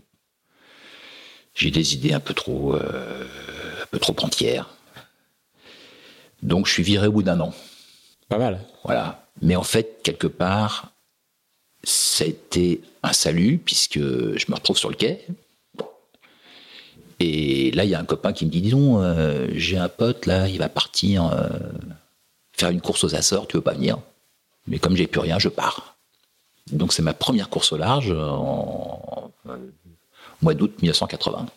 j'ai 1.56 1.72
des 1.72 1.94
idées 1.94 2.14
un 2.14 2.20
peu 2.20 2.34
trop, 2.34 2.76
euh, 2.76 3.26
un 3.82 3.86
peu 3.92 4.00
trop 4.00 4.16
entières. 4.22 4.70
Donc 6.42 6.68
je 6.68 6.72
suis 6.74 6.84
viré 6.84 7.08
au 7.08 7.12
bout 7.12 7.24
d'un 7.24 7.40
an. 7.40 7.54
Pas 8.30 8.38
mal. 8.38 8.62
Voilà. 8.84 9.28
Mais 9.42 9.56
en 9.56 9.64
fait, 9.64 10.00
quelque 10.04 10.28
part, 10.28 10.92
c'était 11.84 12.82
un 13.04 13.14
salut 13.14 13.58
puisque 13.58 14.00
je 14.00 14.46
me 14.50 14.56
retrouve 14.56 14.78
sur 14.78 14.90
le 14.90 14.96
quai. 14.96 15.26
Et 17.20 17.72
là, 17.72 17.84
il 17.84 17.90
y 17.90 17.96
a 17.96 18.00
un 18.00 18.06
copain 18.06 18.32
qui 18.32 18.46
me 18.46 18.50
dit, 18.50 18.62
disons, 18.62 19.02
euh, 19.02 19.48
j'ai 19.54 19.78
un 19.78 19.90
pote 19.90 20.26
là, 20.26 20.48
il 20.48 20.58
va 20.58 20.70
partir 20.70 21.28
euh, 21.28 21.50
faire 22.54 22.70
une 22.70 22.80
course 22.80 23.04
aux 23.04 23.14
Açores, 23.14 23.48
tu 23.48 23.58
veux 23.58 23.62
pas 23.62 23.74
venir? 23.74 23.98
Mais 24.68 24.80
comme 24.80 24.96
j'ai 24.96 25.08
plus 25.08 25.20
rien, 25.20 25.38
je 25.40 25.50
pars. 25.50 25.98
Donc 26.72 26.94
c'est 26.94 27.02
ma 27.02 27.14
première 27.14 27.50
course 27.50 27.74
au 27.74 27.78
large 27.78 28.12
en 28.12 29.32
mois 30.42 30.54
d'août 30.54 30.82
1980. 30.82 31.48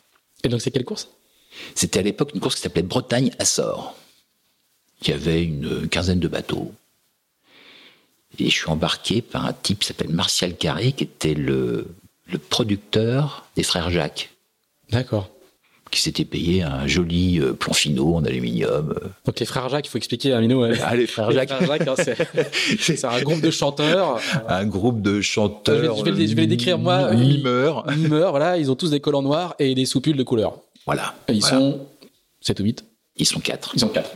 Et 0.44 0.48
donc 0.48 0.60
c'est 0.60 0.70
quelle 0.70 0.84
course? 0.84 1.08
C'était 1.74 2.00
à 2.00 2.02
l'époque 2.02 2.32
une 2.34 2.40
course 2.40 2.56
qui 2.56 2.62
s'appelait 2.62 2.82
Bretagne-Açores. 2.82 3.94
Il 5.02 5.08
y 5.08 5.12
avait 5.12 5.42
une 5.42 5.88
quinzaine 5.88 6.20
de 6.20 6.28
bateaux. 6.28 6.72
Et 8.38 8.46
je 8.46 8.50
suis 8.50 8.68
embarqué 8.68 9.20
par 9.20 9.44
un 9.44 9.52
type 9.52 9.80
qui 9.80 9.86
s'appelle 9.88 10.08
Martial 10.08 10.56
Carré, 10.56 10.92
qui 10.92 11.04
était 11.04 11.34
le, 11.34 11.94
le 12.26 12.38
producteur 12.38 13.46
des 13.56 13.62
frères 13.62 13.90
Jacques. 13.90 14.30
D'accord. 14.90 15.28
Qui 15.92 16.00
s'était 16.00 16.24
payé 16.24 16.62
un 16.62 16.86
joli 16.86 17.38
euh, 17.38 17.52
plan 17.52 17.74
finaux 17.74 18.16
en 18.16 18.24
aluminium. 18.24 18.94
Donc 19.26 19.38
les 19.38 19.46
frères 19.46 19.68
Jacques, 19.68 19.86
il 19.86 19.90
faut 19.90 19.98
expliquer 19.98 20.32
à 20.32 20.40
Mino. 20.40 20.64
Ah, 20.82 20.96
les 20.96 21.06
frères 21.06 21.30
Jacques. 21.30 21.52
hein, 21.52 21.94
c'est 22.80 23.04
un 23.04 23.22
groupe 23.22 23.40
de 23.42 23.50
chanteurs. 23.50 24.18
Un 24.48 24.64
groupe 24.64 25.02
de 25.02 25.20
chanteurs. 25.20 25.96
Je 25.96 26.02
vais, 26.02 26.10
je 26.10 26.16
vais 26.16 26.18
les, 26.18 26.28
je 26.28 26.34
vais 26.34 26.40
les 26.42 26.46
décrire 26.48 26.78
moi. 26.78 27.12
Mimeurs. 27.12 27.86
Mimeurs, 27.94 28.30
voilà. 28.30 28.56
Ils 28.56 28.70
ont 28.70 28.74
tous 28.74 28.90
des 28.90 29.00
collants 29.00 29.22
noirs 29.22 29.54
et 29.58 29.74
des 29.74 29.84
soupules 29.84 30.16
de 30.16 30.22
couleur. 30.22 30.58
Voilà. 30.86 31.14
Et 31.28 31.34
ils 31.34 31.40
voilà. 31.40 31.58
sont 31.58 31.86
7 32.40 32.60
ou 32.60 32.64
8 32.64 32.84
Ils 33.16 33.26
sont 33.26 33.40
quatre. 33.40 33.72
Ils 33.74 33.80
sont 33.80 33.88
4. 33.88 34.10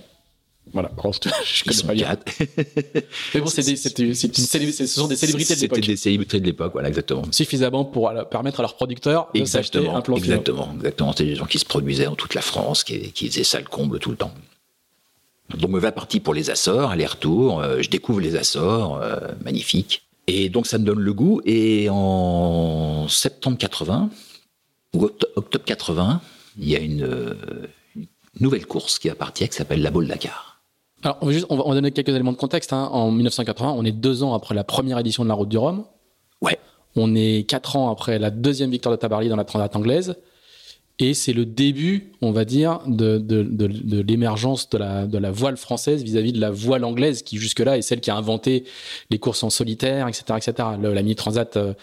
Voilà, 0.72 0.90
je 1.44 1.62
Ils 1.66 1.72
sont 1.74 1.86
pas. 1.86 1.94
Mais 3.34 3.40
bon, 3.40 3.46
c'est 3.46 3.62
des- 3.64 3.76
ce 3.76 4.86
sont 4.86 5.06
des 5.08 5.16
célébrités 5.16 5.54
de 5.54 5.60
l'époque. 5.60 5.76
C'était 5.78 5.92
des 5.92 5.96
célébrités 5.96 6.40
de 6.40 6.44
l'époque, 6.46 6.72
voilà, 6.72 6.88
exactement. 6.88 7.22
Suffisamment 7.30 7.84
pour 7.84 8.12
permettre 8.30 8.60
à 8.60 8.62
leurs 8.62 8.74
producteurs 8.76 9.28
de 9.34 9.44
s'acheter 9.44 9.78
Exactement, 9.78 9.96
un 9.96 10.02
plan 10.02 10.16
exactement, 10.16 10.72
exactement. 10.74 11.12
C'était 11.12 11.24
des 11.30 11.36
gens 11.36 11.46
qui 11.46 11.58
se 11.58 11.64
produisaient 11.64 12.04
dans 12.06 12.16
toute 12.16 12.34
la 12.34 12.42
France, 12.42 12.84
qui, 12.84 13.12
qui 13.12 13.28
faisaient 13.28 13.44
ça 13.44 13.58
le 13.60 13.64
comble 13.66 14.00
tout 14.00 14.10
le 14.10 14.16
temps. 14.16 14.32
Donc 15.56 15.70
me 15.70 15.78
voilà 15.78 15.92
parti 15.92 16.18
pour 16.18 16.34
les 16.34 16.50
Açores, 16.50 16.90
aller-retour. 16.90 17.60
euh, 17.60 17.80
je 17.80 17.88
découvre 17.88 18.20
les 18.20 18.34
Açores, 18.34 19.00
euh, 19.00 19.16
magnifique. 19.44 20.02
Et 20.26 20.48
donc 20.48 20.66
ça 20.66 20.76
me 20.78 20.84
donne 20.84 20.98
le 20.98 21.12
goût. 21.14 21.40
Et 21.46 21.86
en 21.88 23.06
septembre 23.08 23.56
80 23.56 24.10
ou 24.94 25.04
octo- 25.04 25.28
octobre 25.36 25.64
80, 25.64 26.20
il 26.58 26.68
y 26.68 26.74
a 26.74 26.80
une, 26.80 27.04
euh, 27.04 27.34
une 27.94 28.06
nouvelle 28.40 28.66
course 28.66 28.98
qui 28.98 29.06
est 29.06 29.12
partir 29.14 29.48
qui 29.48 29.54
s'appelle 29.56 29.82
la 29.82 29.92
Baule 29.92 30.08
Dakar. 30.08 30.55
Alors, 31.02 31.18
on 31.20 31.26
va, 31.26 31.32
juste, 31.32 31.46
on 31.50 31.56
va, 31.56 31.62
on 31.66 31.68
va 31.70 31.74
donner 31.74 31.92
quelques 31.92 32.08
éléments 32.10 32.32
de 32.32 32.36
contexte. 32.36 32.72
hein. 32.72 32.88
En 32.92 33.10
1980, 33.10 33.74
on 33.76 33.84
est 33.84 33.92
deux 33.92 34.22
ans 34.22 34.34
après 34.34 34.54
la 34.54 34.64
première 34.64 34.98
édition 34.98 35.22
de 35.24 35.28
la 35.28 35.34
Route 35.34 35.48
du 35.48 35.58
Rhum. 35.58 35.84
Ouais. 36.40 36.58
On 36.96 37.14
est 37.14 37.48
quatre 37.48 37.76
ans 37.76 37.90
après 37.90 38.18
la 38.18 38.30
deuxième 38.30 38.70
victoire 38.70 38.94
de 38.94 39.00
Tabarly 39.00 39.28
dans 39.28 39.36
la 39.36 39.44
Transat 39.44 39.74
anglaise. 39.76 40.16
Et 40.98 41.12
c'est 41.12 41.34
le 41.34 41.44
début, 41.44 42.12
on 42.22 42.30
va 42.32 42.46
dire, 42.46 42.80
de, 42.86 43.18
de, 43.18 43.42
de, 43.42 43.66
de 43.66 44.00
l'émergence 44.00 44.70
de 44.70 44.78
la, 44.78 45.06
de 45.06 45.18
la 45.18 45.30
voile 45.30 45.58
française 45.58 46.02
vis-à-vis 46.02 46.32
de 46.32 46.40
la 46.40 46.50
voile 46.50 46.84
anglaise, 46.84 47.22
qui 47.22 47.36
jusque-là 47.36 47.76
est 47.76 47.82
celle 47.82 48.00
qui 48.00 48.10
a 48.10 48.16
inventé 48.16 48.64
les 49.10 49.18
courses 49.18 49.42
en 49.42 49.50
solitaire, 49.50 50.08
etc. 50.08 50.24
etc. 50.38 50.68
Le- 50.80 50.94
la 50.94 51.02
Mini 51.02 51.14
Transat 51.14 51.54
euh, 51.58 51.74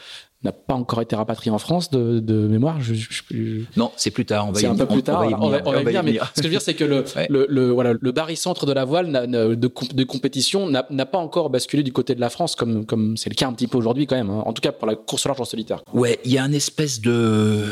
n'a 0.44 0.52
pas 0.52 0.74
encore 0.74 1.02
été 1.02 1.16
rapatriée 1.16 1.52
en 1.52 1.58
France 1.58 1.90
de, 1.90 2.20
de 2.20 2.34
mémoire. 2.48 2.82
Je, 2.82 2.94
je- 2.94 3.10
je- 3.32 3.62
Non, 3.78 3.92
c'est 3.96 4.12
plus 4.12 4.26
tard. 4.26 4.48
On 4.48 4.52
va 4.52 4.60
c'est 4.60 4.66
y 4.66 4.70
un 4.70 4.76
peu 4.76 4.86
plus 4.86 5.04
tard. 5.04 5.24
On 5.40 5.50
va 5.50 5.60
y 5.60 5.84
venir, 5.84 6.04
mais 6.04 6.14
ce 6.14 6.18
que 6.18 6.24
je 6.38 6.44
veux 6.44 6.50
dire, 6.50 6.62
c'est 6.62 6.74
que 6.74 6.84
le, 6.84 7.04
Ouais. 7.16 7.28
le, 7.30 7.46
le- 7.50 7.70
voilà, 7.72 7.94
le 8.00 8.12
barycentre 8.12 8.66
de 8.66 8.74
la 8.74 8.84
voile 8.86 9.12
de, 9.12 9.68
comp- 9.68 9.94
de 9.94 10.04
compétition 10.04 10.68
n'a 10.70 11.06
pas 11.06 11.18
encore 11.18 11.50
basculé 11.50 11.84
du 11.84 11.94
côté 11.94 12.16
de 12.16 12.20
la 12.22 12.30
France, 12.30 12.56
comme 12.56 12.86
comme 12.86 13.16
c'est 13.18 13.30
le 13.30 13.36
cas 13.36 13.48
un 13.48 13.54
petit 13.54 13.68
peu 13.68 13.78
aujourd'hui 13.78 14.08
quand 14.08 14.16
même. 14.16 14.30
hein. 14.30 14.44
En 14.46 14.54
tout 14.54 14.62
cas 14.62 14.72
pour 14.72 14.88
la 14.88 14.96
course 14.96 15.26
large 15.26 15.40
en 15.42 15.46
solitaire. 15.46 15.82
Ouais, 15.94 16.20
il 16.26 16.32
y 16.32 16.38
a 16.38 16.44
un 16.44 16.52
espèce 16.52 17.00
de. 17.02 17.66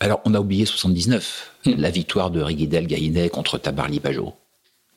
Alors, 0.00 0.20
on 0.24 0.34
a 0.34 0.40
oublié 0.40 0.66
79, 0.66 1.50
Hmm. 1.66 1.74
la 1.78 1.90
victoire 1.90 2.30
de 2.30 2.42
Riguidel 2.42 2.86
Gaïnet 2.86 3.30
contre 3.30 3.56
Tabarly 3.56 3.98
Pajot 4.00 4.34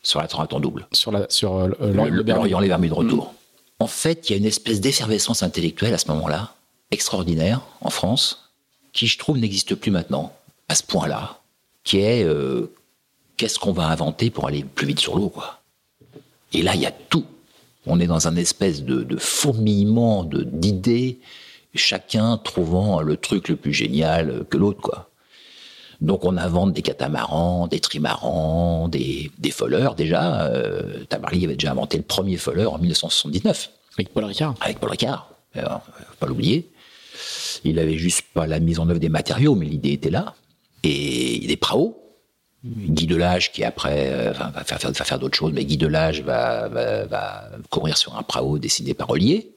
sur 0.03 0.19
la 0.19 0.27
Transat 0.27 0.51
en 0.53 0.59
double. 0.59 0.87
Sur 0.91 1.11
la 1.13 1.25
sur 1.29 1.55
euh, 1.55 1.67
le, 1.79 1.91
Le- 1.93 2.09
le. 2.09 2.23
L'Orient 2.23 2.59
les 2.59 2.67
Bermudes 2.67 2.89
de 2.89 2.95
retour. 2.95 3.33
En 3.79 3.87
fait, 3.87 4.27
il 4.29 4.33
y 4.33 4.35
a 4.35 4.37
une 4.39 4.45
espèce 4.45 4.81
d'effervescence 4.81 5.43
intellectuelle 5.43 5.93
à 5.93 5.97
ce 5.97 6.07
moment-là, 6.09 6.53
extraordinaire 6.91 7.61
en 7.81 7.89
France, 7.89 8.51
qui 8.93 9.07
je 9.07 9.17
trouve 9.17 9.37
n'existe 9.37 9.75
plus 9.75 9.91
maintenant, 9.91 10.33
à 10.69 10.75
ce 10.75 10.83
point-là, 10.83 11.39
qui 11.83 11.99
est 11.99 12.23
euh, 12.23 12.71
qu'est-ce 13.37 13.59
qu'on 13.59 13.71
va 13.73 13.87
inventer 13.87 14.29
pour 14.29 14.47
aller 14.47 14.63
plus 14.63 14.87
vite 14.87 14.99
sur 14.99 15.15
l'eau, 15.17 15.29
quoi? 15.29 15.61
Et 16.53 16.61
là, 16.61 16.75
il 16.75 16.81
y 16.81 16.85
a 16.85 16.91
tout. 16.91 17.25
On 17.85 17.99
est 17.99 18.07
dans 18.07 18.27
un 18.27 18.35
espèce 18.35 18.83
de, 18.83 19.03
de 19.03 19.17
fourmillement 19.17 20.23
de- 20.23 20.43
d'idées, 20.43 21.19
chacun 21.75 22.37
trouvant 22.37 23.01
le 23.01 23.17
truc 23.17 23.49
le 23.49 23.55
plus 23.55 23.73
génial 23.73 24.45
que 24.49 24.57
l'autre, 24.57 24.81
quoi. 24.81 25.09
Donc 26.01 26.25
on 26.25 26.37
invente 26.37 26.73
des 26.73 26.81
catamarans, 26.83 27.67
des 27.67 27.79
trimarans, 27.79 28.87
des, 28.87 29.31
des 29.39 29.51
folleurs 29.51 29.95
déjà. 29.95 30.45
Euh, 30.45 31.03
Tabarly 31.05 31.43
avait 31.45 31.55
déjà 31.55 31.71
inventé 31.71 31.97
le 31.97 32.03
premier 32.03 32.37
folleur 32.37 32.73
en 32.73 32.77
1979 32.77 33.71
avec 33.95 34.13
Paul 34.13 34.25
Ricard. 34.25 34.53
avec 34.61 34.79
Paul 34.79 34.91
Ricard. 34.91 35.29
Alors, 35.55 35.81
faut 35.85 36.15
pas 36.19 36.27
l'oublier. 36.27 36.69
Il 37.63 37.79
avait 37.79 37.97
juste 37.97 38.23
pas 38.33 38.47
la 38.47 38.59
mise 38.59 38.79
en 38.79 38.89
œuvre 38.89 38.99
des 38.99 39.09
matériaux, 39.09 39.55
mais 39.55 39.65
l'idée 39.65 39.93
était 39.93 40.09
là. 40.09 40.35
Et 40.83 41.45
des 41.47 41.57
praos. 41.57 42.01
Guy 42.63 43.07
Delage, 43.07 43.51
qui 43.53 43.63
après 43.63 44.09
euh, 44.11 44.31
va 44.31 44.63
faire, 44.63 44.79
va 44.79 44.93
faire 45.05 45.19
d'autres 45.19 45.37
choses, 45.37 45.53
mais 45.53 45.63
Guy 45.63 45.77
Delage 45.77 46.21
va, 46.21 46.67
va, 46.67 47.05
va 47.05 47.49
courir 47.69 47.97
sur 47.97 48.17
un 48.17 48.23
prao 48.23 48.57
dessiné 48.57 48.93
par 48.93 49.09
Ollier. 49.09 49.51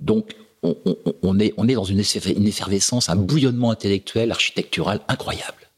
Donc, 0.00 0.34
on, 0.62 0.76
on- 0.84 0.96
on 1.22 1.38
est, 1.40 1.52
on 1.56 1.66
est 1.68 1.74
dans 1.74 1.84
une 1.84 1.98
effer- 2.00 2.36
une 2.36 2.46
effervescence, 2.46 3.08
un 3.08 3.16
bouillonnement 3.16 3.70
intellectuel, 3.70 4.30
architectural 4.30 5.00
incroyable. 5.08 5.68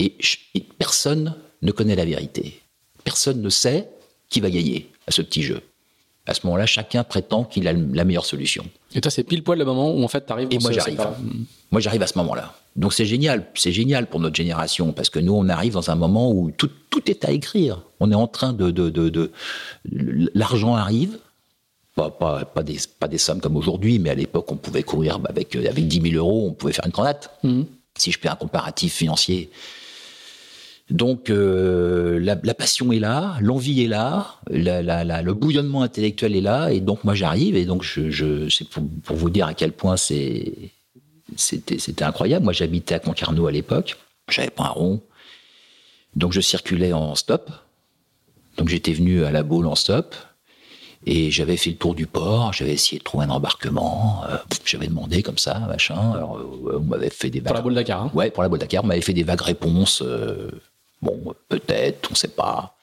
Et, 0.00 0.14
et 0.54 0.60
personne 0.78 1.36
ne 1.62 1.70
connaît 1.70 1.94
la 1.96 2.04
vérité. 2.04 2.60
Personne 3.04 3.40
ne 3.42 3.50
sait 3.50 3.88
qui 4.30 4.40
va 4.40 4.50
gagner 4.50 4.90
à 5.06 5.12
ce 5.12 5.22
petit 5.22 5.42
jeu. 5.42 5.60
À 6.26 6.32
ce 6.32 6.40
moment-là, 6.46 6.64
chacun 6.64 7.04
prétend 7.04 7.44
qu'il 7.44 7.68
a 7.68 7.72
la 7.74 8.04
meilleure 8.04 8.24
solution. 8.24 8.64
Et 8.94 9.00
toi, 9.02 9.10
c'est 9.10 9.24
pile 9.24 9.42
poil 9.42 9.58
le 9.58 9.64
moment 9.66 9.92
où 9.94 10.02
en 10.02 10.08
fait 10.08 10.22
t'arrives. 10.22 10.48
Et 10.50 10.56
dans 10.56 10.62
moi, 10.62 10.72
j'arrive. 10.72 11.06
Moi, 11.70 11.80
j'arrive 11.82 12.02
à 12.02 12.06
ce 12.06 12.16
moment-là. 12.18 12.54
Donc, 12.76 12.94
c'est 12.94 13.04
génial. 13.04 13.46
C'est 13.54 13.72
génial 13.72 14.06
pour 14.06 14.20
notre 14.20 14.34
génération 14.34 14.92
parce 14.92 15.10
que 15.10 15.18
nous, 15.18 15.34
on 15.34 15.48
arrive 15.50 15.74
dans 15.74 15.90
un 15.90 15.94
moment 15.96 16.30
où 16.32 16.50
tout, 16.50 16.70
tout 16.88 17.10
est 17.10 17.24
à 17.26 17.30
écrire. 17.30 17.82
On 18.00 18.10
est 18.10 18.14
en 18.14 18.26
train 18.26 18.52
de. 18.54 18.70
de, 18.70 18.88
de, 18.88 19.10
de- 19.10 19.30
L'argent 20.34 20.74
arrive. 20.74 21.18
Pas, 21.94 22.10
pas, 22.10 22.44
pas, 22.44 22.62
des, 22.64 22.78
pas 22.98 23.06
des 23.06 23.18
sommes 23.18 23.40
comme 23.40 23.56
aujourd'hui, 23.56 23.98
mais 24.00 24.10
à 24.10 24.14
l'époque, 24.16 24.50
on 24.50 24.56
pouvait 24.56 24.82
courir 24.82 25.20
avec, 25.28 25.54
avec 25.54 25.86
10 25.86 26.10
000 26.10 26.14
euros, 26.16 26.48
on 26.48 26.52
pouvait 26.52 26.72
faire 26.72 26.86
une 26.86 26.90
grenade. 26.90 27.28
Mhm. 27.44 27.66
Si 27.96 28.10
je 28.10 28.18
fais 28.18 28.28
un 28.28 28.34
comparatif 28.34 28.94
financier. 28.94 29.50
Donc, 30.94 31.28
euh, 31.28 32.20
la, 32.20 32.36
la 32.42 32.54
passion 32.54 32.92
est 32.92 33.00
là, 33.00 33.36
l'envie 33.40 33.82
est 33.82 33.88
là, 33.88 34.36
la- 34.48 34.80
la- 34.80 35.02
la- 35.02 35.22
le 35.22 35.34
bouillonnement 35.34 35.82
intellectuel 35.82 36.36
est 36.36 36.40
là, 36.40 36.70
et 36.70 36.78
donc 36.80 37.02
moi 37.02 37.14
j'arrive, 37.14 37.56
et 37.56 37.64
donc 37.64 37.82
je, 37.82 38.10
je, 38.10 38.48
c'est 38.48 38.68
pour, 38.68 38.84
pour 39.02 39.16
vous 39.16 39.28
dire 39.28 39.46
à 39.48 39.54
quel 39.54 39.72
point 39.72 39.96
c'est, 39.96 40.52
c'était, 41.34 41.78
c'était 41.80 42.04
incroyable. 42.04 42.44
Moi 42.44 42.52
j'habitais 42.52 42.94
à 42.94 43.00
Concarneau 43.00 43.48
à 43.48 43.50
l'époque, 43.50 43.96
j'avais 44.30 44.50
pas 44.50 44.66
un 44.66 44.68
rond, 44.68 45.00
donc 46.14 46.32
je 46.32 46.40
circulais 46.40 46.92
en 46.92 47.16
stop, 47.16 47.50
donc 48.56 48.68
j'étais 48.68 48.92
venu 48.92 49.24
à 49.24 49.32
la 49.32 49.42
boule 49.42 49.66
en 49.66 49.74
stop, 49.74 50.14
et 51.06 51.32
j'avais 51.32 51.56
fait 51.56 51.70
le 51.70 51.76
tour 51.76 51.96
du 51.96 52.06
port, 52.06 52.52
j'avais 52.52 52.72
essayé 52.74 53.00
de 53.00 53.04
trouver 53.04 53.24
un 53.24 53.30
embarquement, 53.30 54.22
euh, 54.30 54.36
j'avais 54.64 54.86
demandé 54.86 55.24
comme 55.24 55.38
ça, 55.38 55.58
machin, 55.58 56.12
alors 56.14 56.38
euh, 56.38 56.78
on 56.78 56.84
m'avait 56.84 57.10
fait 57.10 57.30
des 57.30 57.40
Pour 57.40 57.48
la 57.48 57.54
vagues- 57.54 57.64
boule 57.64 57.74
Dakar. 57.74 58.00
hein. 58.04 58.10
Ouais, 58.14 58.30
pour 58.30 58.44
la 58.44 58.48
boîte 58.48 58.60
Dakar, 58.60 58.84
on 58.84 58.86
m'avait 58.86 59.00
fait 59.00 59.12
des 59.12 59.24
vagues 59.24 59.42
réponses. 59.42 60.00
euh, 60.06 60.52
bon, 61.04 61.34
peut-être, 61.48 62.10
on 62.10 62.14
sait 62.14 62.28
pas. 62.28 62.76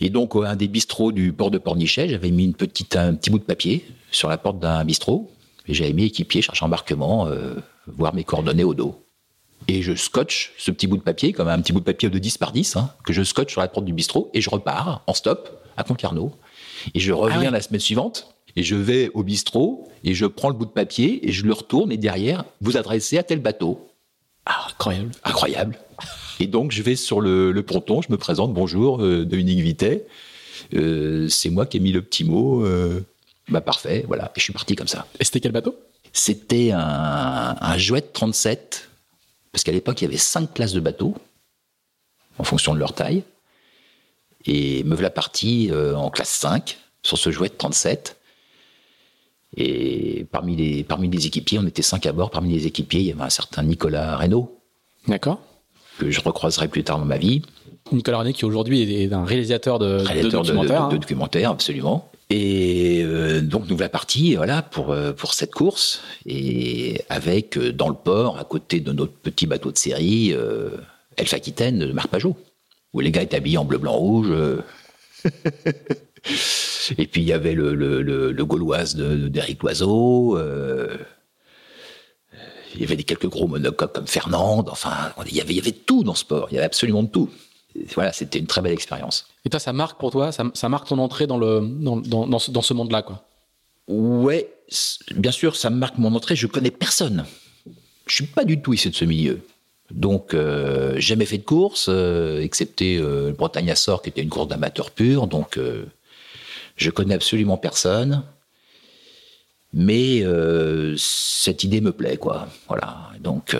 Et 0.00 0.08
donc, 0.08 0.34
à 0.36 0.50
un 0.50 0.56
des 0.56 0.68
bistrots 0.68 1.12
du 1.12 1.32
port 1.32 1.50
de 1.50 1.58
Pornichet, 1.58 2.08
j'avais 2.08 2.30
mis 2.30 2.44
une 2.44 2.54
petite, 2.54 2.96
un 2.96 3.14
petit 3.14 3.30
bout 3.30 3.38
de 3.38 3.44
papier 3.44 3.84
sur 4.10 4.28
la 4.28 4.38
porte 4.38 4.58
d'un 4.58 4.84
bistrot. 4.84 5.30
Et 5.66 5.74
j'avais 5.74 5.92
mis 5.92 6.04
équipier, 6.04 6.40
cherche 6.42 6.62
embarquement, 6.62 7.26
euh, 7.26 7.54
voir 7.86 8.14
mes 8.14 8.24
coordonnées 8.24 8.64
au 8.64 8.74
dos. 8.74 9.04
Et 9.68 9.82
je 9.82 9.94
scotche 9.94 10.52
ce 10.56 10.70
petit 10.70 10.86
bout 10.86 10.96
de 10.96 11.02
papier, 11.02 11.32
comme 11.32 11.48
un 11.48 11.60
petit 11.60 11.72
bout 11.72 11.80
de 11.80 11.84
papier 11.84 12.08
de 12.08 12.18
10 12.18 12.38
par 12.38 12.52
10, 12.52 12.76
hein, 12.76 12.90
que 13.04 13.12
je 13.12 13.22
scotche 13.22 13.52
sur 13.52 13.60
la 13.60 13.68
porte 13.68 13.84
du 13.84 13.92
bistrot, 13.92 14.30
et 14.32 14.40
je 14.40 14.48
repars 14.48 15.02
en 15.06 15.12
stop 15.12 15.50
à 15.76 15.84
Concarneau. 15.84 16.32
Et 16.94 17.00
je 17.00 17.12
reviens 17.12 17.40
Ah 17.40 17.44
ouais. 17.44 17.50
la 17.50 17.60
semaine 17.60 17.80
suivante, 17.80 18.34
et 18.56 18.62
je 18.62 18.74
vais 18.74 19.10
au 19.12 19.22
bistrot, 19.22 19.88
et 20.02 20.14
je 20.14 20.24
prends 20.24 20.48
le 20.48 20.54
bout 20.54 20.64
de 20.64 20.70
papier, 20.70 21.28
et 21.28 21.32
je 21.32 21.44
le 21.44 21.52
retourne, 21.52 21.92
et 21.92 21.98
derrière, 21.98 22.44
vous 22.62 22.78
adressez 22.78 23.18
à 23.18 23.22
tel 23.22 23.40
bateau. 23.40 23.86
Ah, 24.46 24.66
incroyable. 24.70 25.10
Incroyable. 25.24 25.78
Et 26.40 26.46
donc, 26.46 26.72
je 26.72 26.82
vais 26.82 26.96
sur 26.96 27.20
le, 27.20 27.52
le 27.52 27.62
ponton, 27.62 28.00
je 28.00 28.10
me 28.10 28.16
présente, 28.16 28.54
bonjour, 28.54 29.02
euh, 29.02 29.26
Dominique 29.26 29.60
Vitet. 29.60 30.06
Euh, 30.74 31.28
c'est 31.28 31.50
moi 31.50 31.66
qui 31.66 31.76
ai 31.76 31.80
mis 31.80 31.92
le 31.92 32.00
petit 32.00 32.24
mot. 32.24 32.64
euh, 32.64 33.04
bah, 33.48 33.60
parfait, 33.60 34.04
voilà. 34.08 34.32
Et 34.34 34.40
je 34.40 34.44
suis 34.44 34.52
parti 34.52 34.74
comme 34.74 34.88
ça. 34.88 35.06
Et 35.20 35.24
c'était 35.24 35.40
quel 35.40 35.52
bateau? 35.52 35.78
C'était 36.14 36.70
un, 36.72 37.56
un 37.60 37.78
Jouet 37.78 38.00
37, 38.00 38.88
parce 39.52 39.64
qu'à 39.64 39.72
l'époque, 39.72 40.00
il 40.00 40.04
y 40.04 40.08
avait 40.08 40.16
cinq 40.16 40.54
classes 40.54 40.72
de 40.72 40.80
bateaux, 40.80 41.14
en 42.38 42.44
fonction 42.44 42.72
de 42.74 42.78
leur 42.78 42.94
taille. 42.94 43.22
Et 44.46 44.82
me 44.84 44.94
voilà 44.94 45.10
parti 45.10 45.68
euh, 45.70 45.94
en 45.94 46.08
classe 46.08 46.30
5, 46.30 46.78
sur 47.02 47.18
ce 47.18 47.30
Jouet 47.30 47.50
37. 47.50 48.16
Et 49.58 50.26
parmi 50.32 50.56
les, 50.56 50.84
parmi 50.84 51.10
les 51.10 51.26
équipiers, 51.26 51.58
on 51.58 51.66
était 51.66 51.82
cinq 51.82 52.06
à 52.06 52.12
bord. 52.12 52.30
Parmi 52.30 52.50
les 52.50 52.66
équipiers, 52.66 53.00
il 53.00 53.06
y 53.06 53.12
avait 53.12 53.20
un 53.20 53.30
certain 53.30 53.62
Nicolas 53.62 54.16
Reynaud, 54.16 54.56
D'accord. 55.06 55.40
Que 56.00 56.10
je 56.10 56.20
recroiserai 56.20 56.68
plus 56.68 56.82
tard 56.82 56.98
dans 56.98 57.04
ma 57.04 57.18
vie. 57.18 57.42
Nicolas 57.92 58.18
René 58.18 58.32
qui 58.32 58.44
aujourd'hui 58.44 59.02
est 59.02 59.12
un 59.12 59.24
réalisateur 59.24 59.78
de, 59.78 59.98
de 59.98 60.04
réalisateur 60.04 60.42
de, 60.42 60.46
documentaires. 60.48 60.84
de- 60.86 60.90
de 60.90 60.96
hein. 60.96 60.98
documentaires, 60.98 61.50
absolument. 61.50 62.10
Et 62.32 63.02
euh, 63.04 63.40
donc 63.40 63.68
nous 63.68 63.76
voilà 63.76 63.88
partis, 63.88 64.36
voilà, 64.36 64.62
pour 64.62 64.92
euh, 64.92 65.12
pour 65.12 65.34
cette 65.34 65.52
course 65.52 66.00
et 66.26 67.00
avec 67.08 67.56
euh, 67.58 67.72
dans 67.72 67.88
le 67.88 67.94
port, 67.94 68.38
à 68.38 68.44
côté 68.44 68.78
de 68.80 68.92
notre 68.92 69.12
petit 69.12 69.46
bateau 69.46 69.72
de 69.72 69.78
série, 69.78 70.32
euh, 70.32 70.70
Elf 71.16 71.34
Aquitaine 71.34 71.80
de 71.80 71.92
Marc 71.92 72.08
Pajot, 72.08 72.36
où 72.92 73.00
les 73.00 73.10
gars 73.10 73.22
étaient 73.22 73.36
habillés 73.36 73.58
en 73.58 73.64
bleu, 73.64 73.78
blanc, 73.78 73.94
rouge. 73.96 74.28
euh. 74.30 74.58
et 76.98 77.06
puis 77.06 77.22
il 77.22 77.26
y 77.28 77.32
avait 77.32 77.54
le 77.54 77.74
le, 77.74 78.02
le, 78.02 78.30
le 78.32 78.44
Gauloise 78.44 78.94
d'Éric 78.96 79.62
Loiseau. 79.62 80.38
Il 82.74 82.80
y 82.80 82.84
avait 82.84 82.96
des 82.96 83.04
quelques 83.04 83.28
gros 83.28 83.46
monocoques 83.46 83.92
comme 83.92 84.06
Fernand. 84.06 84.64
Enfin, 84.68 85.12
il 85.26 85.34
y 85.34 85.40
avait, 85.40 85.52
il 85.52 85.56
y 85.56 85.60
avait 85.60 85.72
tout 85.72 86.04
dans 86.04 86.14
ce 86.14 86.20
sport. 86.20 86.48
Il 86.50 86.54
y 86.54 86.58
avait 86.58 86.66
absolument 86.66 87.04
tout. 87.04 87.28
voilà, 87.94 88.12
c'était 88.12 88.38
une 88.38 88.46
très 88.46 88.60
belle 88.60 88.72
expérience. 88.72 89.26
Et 89.44 89.50
toi, 89.50 89.60
ça 89.60 89.72
marque 89.72 89.98
pour 89.98 90.10
toi 90.10 90.32
ça, 90.32 90.44
ça 90.54 90.68
marque 90.68 90.88
ton 90.88 90.98
entrée 90.98 91.26
dans, 91.26 91.38
le, 91.38 91.60
dans, 91.60 91.96
dans, 91.96 92.26
dans 92.26 92.38
ce, 92.38 92.50
dans 92.50 92.62
ce 92.62 92.74
monde-là, 92.74 93.02
quoi? 93.02 93.24
Ouais, 93.88 94.48
bien 95.16 95.32
sûr, 95.32 95.56
ça 95.56 95.68
marque 95.68 95.98
mon 95.98 96.14
entrée. 96.14 96.36
Je 96.36 96.46
connais 96.46 96.70
personne. 96.70 97.24
Je 98.06 98.14
suis 98.14 98.26
pas 98.26 98.44
du 98.44 98.60
tout 98.60 98.72
issu 98.72 98.90
de 98.90 98.94
ce 98.94 99.04
milieu. 99.04 99.40
Donc, 99.90 100.34
euh, 100.34 100.94
jamais 100.98 101.26
fait 101.26 101.38
de 101.38 101.44
course, 101.44 101.86
euh, 101.88 102.40
excepté 102.40 102.98
euh, 102.98 103.32
Bretagne 103.36 103.74
Sort, 103.74 104.02
qui 104.02 104.08
était 104.08 104.22
une 104.22 104.28
course 104.28 104.48
d'amateur 104.48 104.90
pur. 104.90 105.26
Donc, 105.26 105.58
je 106.76 106.90
connais 106.90 107.14
absolument 107.14 107.56
personne. 107.56 108.22
Mais 109.72 110.22
euh, 110.22 110.96
cette 110.96 111.62
idée 111.62 111.80
me 111.80 111.92
plaît, 111.92 112.16
quoi. 112.16 112.48
Voilà. 112.68 113.10
Donc, 113.20 113.56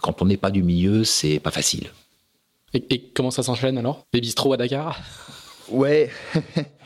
quand 0.00 0.20
on 0.22 0.26
n'est 0.26 0.36
pas 0.36 0.50
du 0.50 0.62
milieu, 0.62 1.04
c'est 1.04 1.38
pas 1.38 1.50
facile. 1.50 1.90
Et, 2.74 2.84
et 2.90 3.00
comment 3.00 3.30
ça 3.30 3.42
s'enchaîne 3.42 3.78
alors? 3.78 4.04
Les 4.12 4.20
bistrots 4.20 4.52
à 4.52 4.56
Dakar? 4.56 5.00
Ouais. 5.70 6.10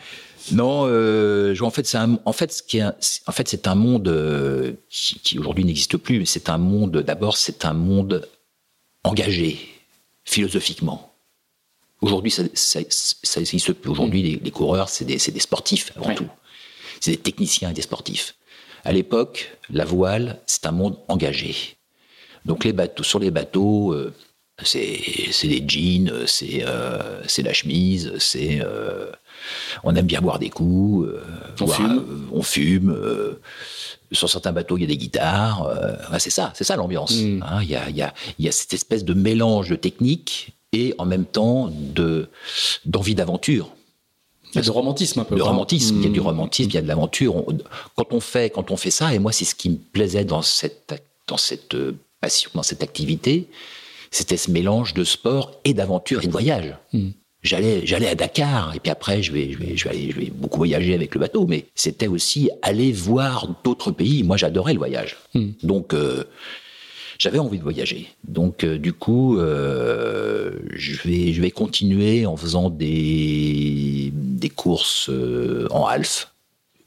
Non, 0.53 0.87
euh, 0.87 1.55
en 1.61 1.71
fait, 1.71 1.87
c'est 1.87 1.99
en 1.99 2.33
fait 2.33 2.53
ce 2.53 2.63
qui 2.63 2.79
est, 2.79 2.85
en 3.27 3.33
fait, 3.33 3.49
c'est 3.49 3.67
un 3.67 3.75
monde 3.75 4.09
euh, 4.09 4.73
qui, 4.89 5.19
qui 5.21 5.39
aujourd'hui 5.39 5.65
n'existe 5.65 5.97
plus. 5.97 6.27
C'est 6.27 6.49
un 6.49 6.59
monde, 6.59 6.99
d'abord, 6.99 7.37
c'est 7.37 7.65
un 7.65 7.75
monde 7.75 8.29
engagé 9.05 9.59
philosophiquement. 10.25 11.13
Aujourd'hui, 12.01 12.31
ça, 12.31 12.43
ça, 12.55 12.81
ça, 12.89 13.41
existe 13.41 13.75
plus. 13.75 13.91
Aujourd'hui, 13.91 14.23
les, 14.23 14.37
les, 14.37 14.51
coureurs, 14.51 14.89
c'est 14.89 15.05
des, 15.05 15.19
des, 15.19 15.41
sportifs 15.41 15.93
avant 15.97 16.09
ouais. 16.09 16.15
tout. 16.15 16.29
C'est 17.01 17.13
des 17.13 17.17
techniciens 17.17 17.71
et 17.71 17.73
des 17.73 17.83
sportifs. 17.83 18.35
À 18.85 18.93
l'époque, 18.93 19.57
la 19.71 19.85
voile, 19.85 20.41
c'est 20.47 20.67
un 20.67 20.73
monde 20.73 20.97
engagé. 21.09 21.77
Donc 22.45 22.65
les 22.65 22.73
bateaux, 22.73 23.03
sur 23.03 23.19
les 23.19 23.31
bateaux, 23.31 23.93
euh, 23.93 24.13
c'est 24.63 25.49
des 25.49 25.65
jeans, 25.67 26.13
c'est 26.27 26.63
euh, 26.67 27.23
la 27.39 27.53
chemise, 27.53 28.13
c'est 28.19 28.61
euh, 28.63 29.11
on 29.85 29.95
aime 29.95 30.07
bien 30.07 30.21
boire 30.21 30.39
des 30.39 30.51
coups, 30.51 31.09
euh, 31.09 31.23
on, 31.61 31.65
boire, 31.65 31.77
fume. 31.77 32.29
On 32.33 32.43
fume. 32.43 32.97
sur 34.13 34.29
certains 34.29 34.53
bateaux, 34.53 34.77
il 34.77 34.83
y 34.83 34.85
a 34.85 34.87
des 34.89 34.97
guitares. 34.97 35.69
c'est 36.19 36.31
ça, 36.31 36.53
c'est 36.55 36.65
ça 36.65 36.77
l'ambiance. 36.77 37.13
Il 37.13 37.37
Mm. 37.37 37.43
hein, 37.49 37.63
y, 37.63 37.75
a, 37.75 37.91
y, 37.91 38.03
a, 38.03 38.13
y 38.39 38.49
a 38.49 38.53
cette 38.53 38.75
espèce 38.75 39.05
de 39.05 39.15
mélange 39.15 39.71
de 39.71 39.77
technique 39.77 40.53
et 40.73 40.95
en 40.99 41.05
même 41.07 41.25
temps 41.25 41.71
de 41.73 42.29
d'envie 42.85 43.15
d'aventure. 43.15 43.71
Il 44.53 44.57
y 44.57 44.59
a 44.59 44.63
de 44.63 44.71
romantisme 44.71 45.21
un 45.21 45.25
peu. 45.25 45.37
Le 45.37 45.43
romantisme, 45.43 45.97
il 45.99 46.05
y 46.05 46.07
a 46.07 46.11
du 46.11 46.21
Mm. 46.21 46.25
romantisme, 46.25 46.71
il 46.71 46.75
y 46.75 46.79
a 46.79 46.83
de 46.83 46.89
l'aventure. 46.89 47.45
Quand 47.97 48.13
on 48.13 48.21
fait, 48.21 48.51
quand 48.51 48.71
on 48.71 48.77
fait 48.77 48.91
ça, 48.91 49.15
et 49.15 49.19
moi 49.19 49.33
c'est 49.33 49.45
ce 49.45 49.55
qui 49.55 49.71
me 49.71 49.77
plaisait 49.77 50.25
dans 50.25 50.43
cette 50.43 50.95
dans 51.27 51.37
cette 51.37 51.75
euh, 51.75 51.97
passion, 52.21 52.51
dans 52.55 52.63
cette 52.65 52.83
activité, 52.83 53.47
c'était 54.11 54.37
ce 54.37 54.51
mélange 54.51 54.95
de 54.95 55.05
sport 55.05 55.53
et 55.65 55.75
d'aventure 55.75 56.23
et 56.23 56.27
de 56.27 56.33
voyage. 56.33 56.75
Mm. 56.93 57.11
J'allais 57.43 57.87
j'allais 57.87 58.09
à 58.09 58.15
Dakar 58.15 58.75
et 58.75 58.81
puis 58.81 58.91
après 58.91 59.23
je 59.23 59.33
vais 59.33 59.53
je 59.53 59.59
vais 59.59 59.77
je 59.77 59.85
vais 59.85 59.91
aller 59.91 60.11
je 60.11 60.17
vais 60.21 60.31
beaucoup 60.31 60.59
voyager 60.59 60.95
avec 60.95 61.15
le 61.15 61.21
bateau, 61.21 61.47
mais 61.47 61.65
c'était 61.75 62.09
aussi 62.09 62.51
aller 62.63 62.93
voir 62.93 63.49
d'autres 63.65 63.93
pays. 63.93 64.23
Moi 64.25 64.37
j'adorais 64.37 64.73
le 64.75 64.79
voyage, 64.79 65.17
Mm. 65.35 65.51
donc. 65.63 65.95
euh, 65.95 66.25
j'avais 67.21 67.39
envie 67.39 67.59
de 67.59 67.63
voyager. 67.63 68.09
Donc, 68.27 68.65
euh, 68.65 68.79
du 68.79 68.95
coup, 68.95 69.39
euh, 69.39 70.53
je, 70.75 70.97
vais, 71.07 71.33
je 71.35 71.43
vais 71.43 71.51
continuer 71.51 72.25
en 72.25 72.35
faisant 72.37 72.71
des, 72.71 74.11
des 74.15 74.49
courses 74.49 75.11
euh, 75.11 75.67
en 75.71 75.85
half. 75.87 76.33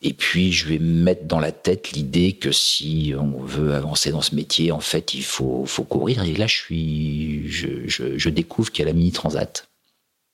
Et 0.02 0.12
puis, 0.14 0.52
je 0.52 0.68
vais 0.68 0.80
me 0.80 1.04
mettre 1.04 1.26
dans 1.28 1.40
la 1.40 1.52
tête 1.52 1.92
l'idée 1.94 2.34
que 2.34 2.52
si 2.52 3.14
on 3.18 3.42
veut 3.44 3.74
avancer 3.76 4.12
dans 4.12 4.22
ce 4.22 4.36
métier, 4.36 4.72
en 4.72 4.80
fait, 4.82 5.14
il 5.14 5.24
faut, 5.24 5.66
faut 5.66 5.84
courir. 5.84 6.24
Et 6.24 6.34
là, 6.34 6.48
je, 6.48 6.56
suis, 6.56 7.48
je, 7.48 7.68
je, 7.88 8.18
je 8.18 8.30
découvre 8.30 8.72
qu'il 8.72 8.84
y 8.84 8.88
a 8.88 8.92
la 8.92 8.98
Mini 8.98 9.12
Transat, 9.12 9.68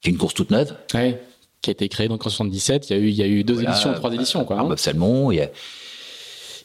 qui 0.02 0.10
est 0.10 0.12
une 0.14 0.18
course 0.18 0.34
toute 0.34 0.50
neuve. 0.50 0.74
Ouais. 0.94 1.22
Qui 1.62 1.70
a 1.70 1.74
été 1.74 1.90
créé 1.90 2.08
donc 2.08 2.26
en 2.26 2.30
77. 2.30 2.90
Il 2.90 2.96
y 2.96 3.00
a 3.00 3.00
eu, 3.04 3.10
il 3.10 3.16
y 3.16 3.22
a 3.22 3.28
eu 3.28 3.44
deux 3.44 3.54
Voilà, 3.56 3.72
éditions, 3.72 3.94
trois 3.94 4.14
éditions, 4.14 4.46
quoi. 4.46 4.60
hein. 4.60 4.64
Bob 4.64 4.78
Salmon. 4.80 5.30
il 5.32 5.36
y 5.36 5.42
a- 5.42 5.52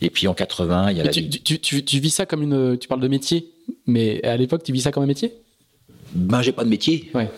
Et 0.00 0.10
puis, 0.10 0.26
en 0.28 0.34
80, 0.34 0.90
il 0.90 0.96
y 0.96 1.00
a 1.00 1.04
la 1.04 1.10
tu, 1.10 1.28
tu, 1.28 1.40
tu, 1.40 1.58
tu- 1.60 1.84
tu 1.84 1.98
vis 2.00 2.10
ça 2.10 2.26
comme 2.26 2.42
une. 2.42 2.76
Tu 2.78 2.88
parles 2.88 3.00
de 3.00 3.08
métier, 3.08 3.48
mais 3.86 4.22
à 4.24 4.36
l'époque, 4.36 4.62
tu 4.62 4.72
vis 4.72 4.80
ça 4.82 4.92
comme 4.92 5.02
un 5.02 5.06
métier? 5.06 5.32
Ben, 6.14 6.42
j'ai 6.42 6.52
pas 6.52 6.64
de 6.64 6.68
métier. 6.70 7.10
Ouais. 7.14 7.28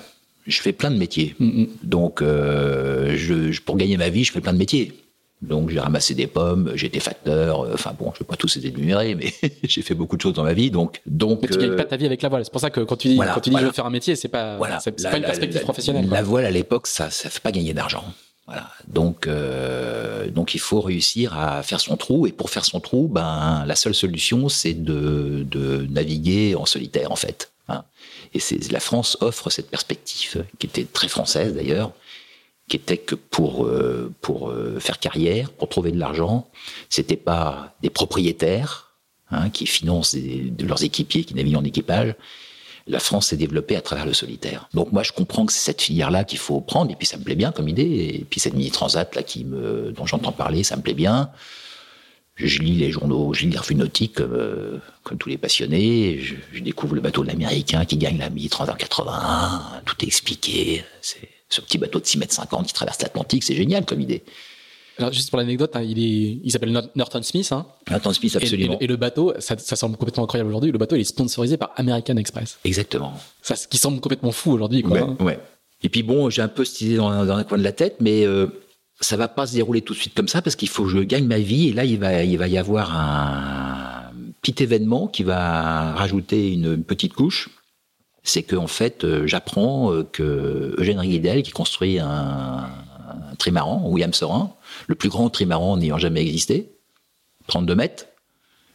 Je 0.46 0.60
fais 0.60 0.72
plein 0.72 0.90
de 0.90 0.96
métiers. 0.96 1.34
Mm, 1.38 1.62
mm. 1.62 1.66
Donc, 1.82 2.22
euh, 2.22 3.14
je, 3.16 3.50
je- 3.52 3.62
pour 3.62 3.76
gagner 3.76 3.96
ma 3.96 4.08
vie, 4.10 4.24
je 4.24 4.32
fais 4.32 4.40
plein 4.40 4.52
de 4.52 4.58
métiers. 4.58 4.92
Donc, 5.42 5.68
j'ai 5.70 5.78
ramassé 5.80 6.14
des 6.14 6.26
pommes, 6.26 6.72
j'ai 6.76 6.86
été 6.86 6.98
facteur. 6.98 7.60
euh, 7.62 7.74
Enfin 7.74 7.92
bon, 7.98 8.06
je 8.14 8.16
ne 8.16 8.18
vais 8.20 8.24
pas 8.28 8.36
tous 8.36 8.56
les 8.56 8.66
énumérer, 8.68 9.14
mais 9.14 9.32
j'ai 9.64 9.82
fait 9.82 9.94
beaucoup 9.94 10.16
de 10.16 10.22
choses 10.22 10.32
dans 10.32 10.44
ma 10.44 10.54
vie. 10.54 10.70
Donc, 10.70 11.02
donc 11.06 11.42
Mais 11.42 11.48
tu 11.48 11.58
gagnes 11.58 11.70
euh, 11.72 11.76
pas 11.76 11.84
ta 11.84 11.96
vie 11.96 12.06
avec 12.06 12.22
la 12.22 12.28
voile. 12.30 12.44
C'est 12.44 12.50
pour 12.52 12.60
ça 12.60 12.70
que 12.70 12.80
quand 12.80 12.96
tu 12.96 13.08
dis, 13.08 13.16
voilà, 13.16 13.34
quand 13.34 13.40
tu 13.40 13.50
dis 13.50 13.54
voilà. 13.54 13.66
je 13.66 13.70
veux 13.70 13.74
faire 13.74 13.84
un 13.86 13.90
métier, 13.90 14.16
c'est 14.16 14.28
pas, 14.28 14.56
voilà, 14.56 14.80
c'est 14.80 14.98
La- 15.00 15.10
pas 15.10 15.16
une 15.16 15.22
la- 15.22 15.28
perspective 15.28 15.56
la- 15.58 15.64
professionnelle. 15.64 16.06
quoi. 16.08 16.16
La 16.16 16.22
voile 16.22 16.46
à 16.46 16.50
l'époque, 16.50 16.86
ça, 16.86 17.10
ça 17.10 17.28
fait 17.28 17.40
pas 17.42 17.52
gagner 17.52 17.74
d'argent. 17.74 18.04
Voilà. 18.46 18.70
Donc, 18.86 19.26
euh, 19.26 20.30
donc, 20.30 20.54
il 20.54 20.60
faut 20.60 20.80
réussir 20.80 21.36
à 21.36 21.62
faire 21.62 21.80
son 21.80 21.96
trou. 21.96 22.26
Et 22.26 22.32
pour 22.32 22.50
faire 22.50 22.64
son 22.64 22.80
trou, 22.80 23.08
ben, 23.08 23.64
la 23.66 23.74
seule 23.76 23.94
solution, 23.94 24.48
c'est 24.48 24.74
de, 24.74 25.44
de 25.50 25.86
naviguer 25.90 26.54
en 26.54 26.64
solitaire, 26.64 27.10
en 27.10 27.16
fait. 27.16 27.50
hein. 27.68 27.84
Et 28.34 28.40
la 28.70 28.80
France 28.80 29.16
offre 29.20 29.50
cette 29.50 29.68
perspective, 29.70 30.44
qui 30.58 30.66
était 30.66 30.84
très 30.84 31.08
française 31.08 31.54
d'ailleurs, 31.54 31.92
qui 32.68 32.76
était 32.76 32.98
que 32.98 33.14
pour 33.14 33.64
euh, 33.64 34.12
pour 34.20 34.50
euh, 34.50 34.78
faire 34.80 34.98
carrière, 34.98 35.50
pour 35.50 35.68
trouver 35.68 35.92
de 35.92 35.98
l'argent, 35.98 36.48
c'était 36.90 37.16
pas 37.16 37.74
des 37.82 37.90
propriétaires 37.90 38.92
hein, 39.30 39.50
qui 39.50 39.66
financent 39.66 40.14
de 40.16 40.66
leurs 40.66 40.82
équipiers 40.82 41.24
qui 41.24 41.34
naviguent 41.34 41.56
en 41.56 41.64
équipage. 41.64 42.14
La 42.86 43.00
France 43.00 43.28
s'est 43.28 43.36
développée 43.36 43.76
à 43.76 43.80
travers 43.80 44.06
le 44.06 44.12
solitaire. 44.12 44.68
Donc 44.72 44.92
moi, 44.92 45.02
je 45.02 45.12
comprends 45.12 45.44
que 45.44 45.52
c'est 45.52 45.60
cette 45.60 45.82
filière-là 45.82 46.24
qu'il 46.24 46.38
faut 46.38 46.60
prendre, 46.60 46.92
et 46.92 46.94
puis 46.94 47.06
ça 47.06 47.16
me 47.16 47.24
plaît 47.24 47.34
bien 47.34 47.50
comme 47.50 47.68
idée. 47.68 47.82
Et 48.20 48.26
puis 48.28 48.38
cette 48.38 48.54
mini 48.54 48.70
transat 48.70 49.14
là 49.14 49.22
qui 49.22 49.44
me, 49.44 49.92
dont 49.92 50.06
j'entends 50.06 50.32
parler, 50.32 50.62
ça 50.62 50.76
me 50.76 50.82
plaît 50.82 50.94
bien. 50.94 51.30
Je 52.36 52.60
lis 52.60 52.74
les 52.74 52.90
journaux, 52.92 53.32
je 53.32 53.46
lis 53.46 53.50
les 53.50 53.58
revues 53.58 53.74
nautiques 53.74 54.14
comme, 54.14 54.34
euh, 54.34 54.78
comme 55.02 55.16
tous 55.18 55.30
les 55.30 55.38
passionnés. 55.38 56.20
Je, 56.20 56.60
découvre 56.60 56.94
le 56.94 57.00
bateau 57.00 57.22
de 57.22 57.28
l'américain 57.28 57.84
qui 57.84 57.96
gagne 57.96 58.18
la 58.18 58.28
mini 58.28 58.48
transat 58.48 58.74
en 58.74 58.78
81. 58.78 59.82
Tout 59.84 59.96
est 60.02 60.06
expliqué. 60.06 60.84
C'est 61.00 61.28
ce 61.48 61.60
petit 61.60 61.78
bateau 61.78 62.00
de 62.00 62.06
6 62.06 62.18
mètres 62.18 62.34
50 62.34 62.66
qui 62.66 62.74
traverse 62.74 63.00
l'Atlantique, 63.00 63.44
c'est 63.44 63.54
génial 63.54 63.84
comme 63.84 64.00
idée. 64.00 64.24
Alors, 64.98 65.12
juste 65.12 65.28
pour 65.30 65.38
l'anecdote, 65.38 65.76
hein, 65.76 65.82
il 65.82 65.98
est, 65.98 66.40
il 66.42 66.50
s'appelle 66.50 66.72
Nor- 66.72 66.88
Norton 66.94 67.22
Smith, 67.22 67.50
hein. 67.52 67.66
Nathan 67.90 68.12
Smith, 68.14 68.34
Et, 68.34 68.36
absolument. 68.38 68.78
et 68.80 68.86
le 68.86 68.96
bateau, 68.96 69.34
ça, 69.40 69.56
ça 69.58 69.76
semble 69.76 69.96
complètement 69.96 70.24
incroyable 70.24 70.48
aujourd'hui. 70.48 70.72
Le 70.72 70.78
bateau, 70.78 70.96
il 70.96 71.00
est 71.02 71.04
sponsorisé 71.04 71.56
par 71.58 71.72
American 71.76 72.16
Express. 72.16 72.58
Exactement. 72.64 73.12
Ça, 73.42 73.56
ce 73.56 73.68
qui 73.68 73.76
semble 73.78 74.00
complètement 74.00 74.32
fou 74.32 74.52
aujourd'hui, 74.52 74.82
quoi. 74.82 74.92
Ouais, 74.92 75.00
hein. 75.02 75.16
ouais. 75.20 75.38
Et 75.82 75.90
puis 75.90 76.02
bon, 76.02 76.30
j'ai 76.30 76.40
un 76.40 76.48
peu 76.48 76.64
cette 76.64 76.80
idée 76.80 76.96
dans, 76.96 77.08
un- 77.10 77.26
dans 77.26 77.36
un 77.36 77.44
coin 77.44 77.58
de 77.58 77.62
la 77.62 77.72
tête, 77.72 77.96
mais 78.00 78.24
euh, 78.26 78.46
ça 79.00 79.18
va 79.18 79.28
pas 79.28 79.46
se 79.46 79.54
dérouler 79.54 79.82
tout 79.82 79.92
de 79.92 79.98
suite 79.98 80.14
comme 80.14 80.28
ça 80.28 80.40
parce 80.40 80.56
qu'il 80.56 80.68
faut 80.70 80.84
que 80.84 80.90
je 80.90 80.98
gagne 81.00 81.26
ma 81.26 81.38
vie. 81.38 81.68
Et 81.68 81.72
là, 81.74 81.84
il 81.84 81.98
va, 81.98 82.22
il 82.24 82.38
va 82.38 82.48
y 82.48 82.56
avoir 82.56 82.96
un 82.96 84.10
petit 84.40 84.62
événement 84.62 85.06
qui 85.08 85.22
va 85.24 85.92
rajouter 85.92 86.52
une, 86.52 86.72
une 86.74 86.84
petite 86.84 87.12
couche. 87.12 87.50
C'est 88.22 88.42
que 88.42 88.56
en 88.56 88.66
fait, 88.66 89.04
euh, 89.04 89.26
j'apprends 89.26 89.92
euh, 89.92 90.02
que 90.10 90.74
Eugène 90.78 90.98
Riguidel, 90.98 91.42
qui 91.42 91.52
construit 91.52 91.98
un, 92.00 92.06
un 92.08 93.34
trimaran, 93.38 93.82
William 93.88 94.12
Sorin, 94.12 94.50
le 94.86 94.94
plus 94.94 95.08
grand 95.08 95.30
trimaran 95.30 95.76
n'ayant 95.76 95.98
jamais 95.98 96.20
existé, 96.22 96.70
32 97.48 97.74
mètres, 97.74 98.06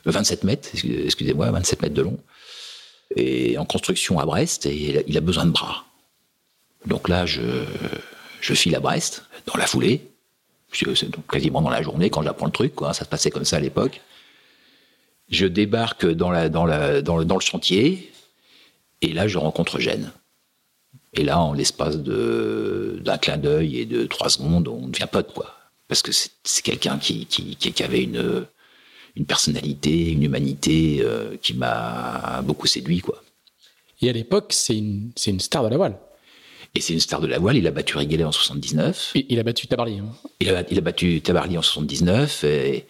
euh, 0.07 0.11
27 0.11 0.43
mètres, 0.43 0.69
excusez- 0.73 1.05
excusez-moi, 1.05 1.51
27 1.51 1.81
mètres 1.81 1.93
de 1.95 2.01
long, 2.01 2.17
et 3.15 3.57
en 3.57 3.65
construction 3.65 4.19
à 4.19 4.25
Brest, 4.25 4.65
et 4.65 5.03
il 5.07 5.17
a- 5.17 5.21
besoin 5.21 5.45
de 5.45 5.51
bras. 5.51 5.85
Donc 6.85 7.09
là, 7.09 7.25
je, 7.25 7.41
file 8.41 8.75
à 8.75 8.79
Brest, 8.79 9.23
dans 9.45 9.57
la 9.57 9.67
foulée, 9.67 10.01
donc 11.09 11.29
quasiment 11.29 11.61
dans 11.61 11.69
la 11.69 11.81
journée 11.81 12.09
quand 12.09 12.23
j'apprends 12.23 12.45
le 12.45 12.51
truc, 12.51 12.73
quoi. 12.73 12.93
Ça 12.93 13.03
se 13.03 13.09
passait 13.09 13.29
comme 13.29 13.43
ça 13.45 13.57
à 13.57 13.59
l'époque. 13.59 13.99
Je 15.29 15.45
débarque 15.45 16.05
dans, 16.05 16.31
le, 16.31 16.49
dans 17.01 17.35
le 17.35 17.39
chantier, 17.41 18.11
et 19.01 19.13
là, 19.13 19.27
je 19.27 19.37
rencontre 19.37 19.79
Gênes. 19.79 20.11
Et 21.13 21.23
là, 21.25 21.39
en 21.41 21.51
l'espace 21.53 21.97
d'un 21.97 23.17
clin 23.17 23.37
d'œil 23.37 23.79
et 23.79 23.85
de 23.85 24.05
trois 24.05 24.29
secondes, 24.29 24.67
on 24.69 24.87
devient 24.87 25.07
pote, 25.11 25.33
quoi. 25.33 25.57
Parce 25.91 26.01
que 26.01 26.13
c'est 26.13 26.61
quelqu'un 26.63 26.97
qui, 26.97 27.25
qui, 27.25 27.57
qui, 27.57 27.73
qui 27.73 27.83
avait 27.83 28.01
une, 28.01 28.45
une 29.17 29.25
personnalité, 29.25 30.11
une 30.11 30.23
humanité 30.23 31.01
euh, 31.01 31.35
qui 31.41 31.53
m'a 31.53 32.41
beaucoup 32.45 32.65
séduit, 32.65 33.01
quoi. 33.01 33.21
Et 34.01 34.09
à 34.09 34.13
l'époque, 34.13 34.53
c'est 34.53 34.77
une, 34.77 35.11
star 35.41 35.65
de 35.65 35.67
la 35.67 35.75
voile. 35.75 35.97
Et 36.75 36.79
c'est 36.79 36.93
une 36.93 37.01
star 37.01 37.19
de 37.19 37.27
la 37.27 37.39
voile. 37.39 37.57
Il 37.57 37.67
a 37.67 37.71
battu 37.71 37.97
Riguelet 37.97 38.23
en 38.23 38.31
79. 38.31 39.11
Et 39.15 39.25
il 39.27 39.37
a 39.37 39.43
battu 39.43 39.67
Tabarly. 39.67 39.99
hein. 39.99 40.05
Il 40.39 40.49
a, 40.51 40.63
il 40.71 40.77
a 40.77 40.81
battu 40.81 41.19
Tabarly 41.19 41.57
en 41.57 41.61
79. 41.61 42.45
Et, 42.45 42.85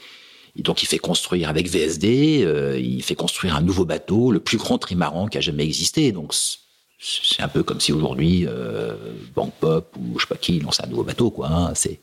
et 0.56 0.62
donc, 0.62 0.84
il 0.84 0.86
fait 0.86 1.00
construire 1.00 1.50
avec 1.50 1.68
VSD, 1.70 2.44
euh, 2.46 2.80
il 2.80 3.02
fait 3.02 3.16
construire 3.16 3.56
un 3.56 3.62
nouveau 3.62 3.86
bateau, 3.86 4.32
le 4.32 4.40
plus 4.40 4.60
grand 4.60 4.78
trimaran 4.78 5.28
qui 5.28 5.40
a 5.40 5.42
jamais 5.42 5.64
existé. 5.64 6.12
Donc, 6.12 6.36
c'est- 6.36 6.60
c'est 7.04 7.42
un 7.42 7.48
peu 7.48 7.64
comme 7.64 7.82
si 7.82 7.92
aujourd'hui, 7.92 8.46
euh, 8.48 8.94
Bank 9.34 9.54
Pop 9.60 9.96
ou 9.98 10.20
je 10.20 10.24
sais 10.26 10.30
pas 10.30 10.36
qui 10.36 10.60
lance 10.60 10.80
un 10.84 10.88
nouveau 10.88 11.04
bateau, 11.04 11.32
quoi. 11.32 11.48
hein. 11.50 11.72
C'est, 11.74 12.00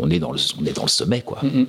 on 0.00 0.10
est 0.10 0.18
dans 0.18 0.32
le, 0.32 0.38
on 0.60 0.64
est 0.64 0.72
dans 0.72 0.82
le 0.82 0.88
sommet, 0.88 1.22
quoi. 1.22 1.40
Mm, 1.42 1.60
mm. 1.60 1.66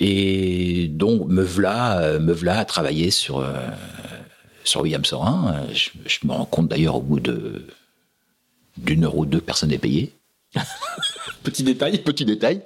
Et 0.00 0.88
donc, 0.88 1.28
me 1.28 1.42
voilà, 1.42 2.18
me 2.18 2.32
voilà 2.32 2.58
à 2.58 2.64
travailler 2.64 3.10
sur, 3.10 3.44
sur 4.62 4.82
William 4.82 5.04
Sorin. 5.04 5.66
Je, 5.72 5.90
je 6.06 6.26
me 6.26 6.32
rends 6.32 6.44
compte 6.44 6.68
d'ailleurs 6.68 6.96
au 6.96 7.02
bout 7.02 7.18
de 7.18 7.64
d'une 8.76 9.04
heure 9.04 9.16
ou 9.16 9.26
deux, 9.26 9.40
personne 9.40 9.70
n'est 9.70 9.78
payé. 9.78 10.12
Petit 11.42 11.62
détail. 11.62 11.98
Petit 12.04 12.24
détail. 12.24 12.62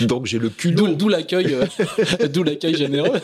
Donc 0.00 0.26
j'ai 0.26 0.38
le 0.38 0.50
culot. 0.50 0.94
D'où 0.94 1.08
l'accueil, 1.08 1.54
euh, 1.54 2.28
d'où 2.32 2.42
l'accueil 2.42 2.74
généreux. 2.74 3.20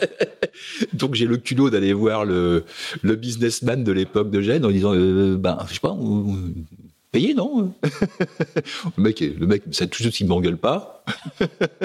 Donc 0.93 1.15
j'ai 1.15 1.25
le 1.25 1.37
culot 1.37 1.69
d'aller 1.69 1.93
voir 1.93 2.25
le, 2.25 2.65
le 3.01 3.15
businessman 3.15 3.83
de 3.83 3.91
l'époque 3.91 4.31
de 4.31 4.41
Gênes 4.41 4.65
en 4.65 4.71
disant, 4.71 4.93
euh, 4.93 5.37
ben 5.37 5.57
je 5.67 5.75
sais 5.75 5.79
pas, 5.79 5.95
payé 7.15 7.33
non 7.33 7.73
Le 8.97 9.03
mec, 9.03 9.21
le 9.21 9.47
mec, 9.47 9.63
ça 9.71 9.87
tout 9.87 10.03
de 10.03 10.09
suite 10.09 10.19
il 10.19 10.27
m'engueule 10.27 10.57
pas. 10.57 11.05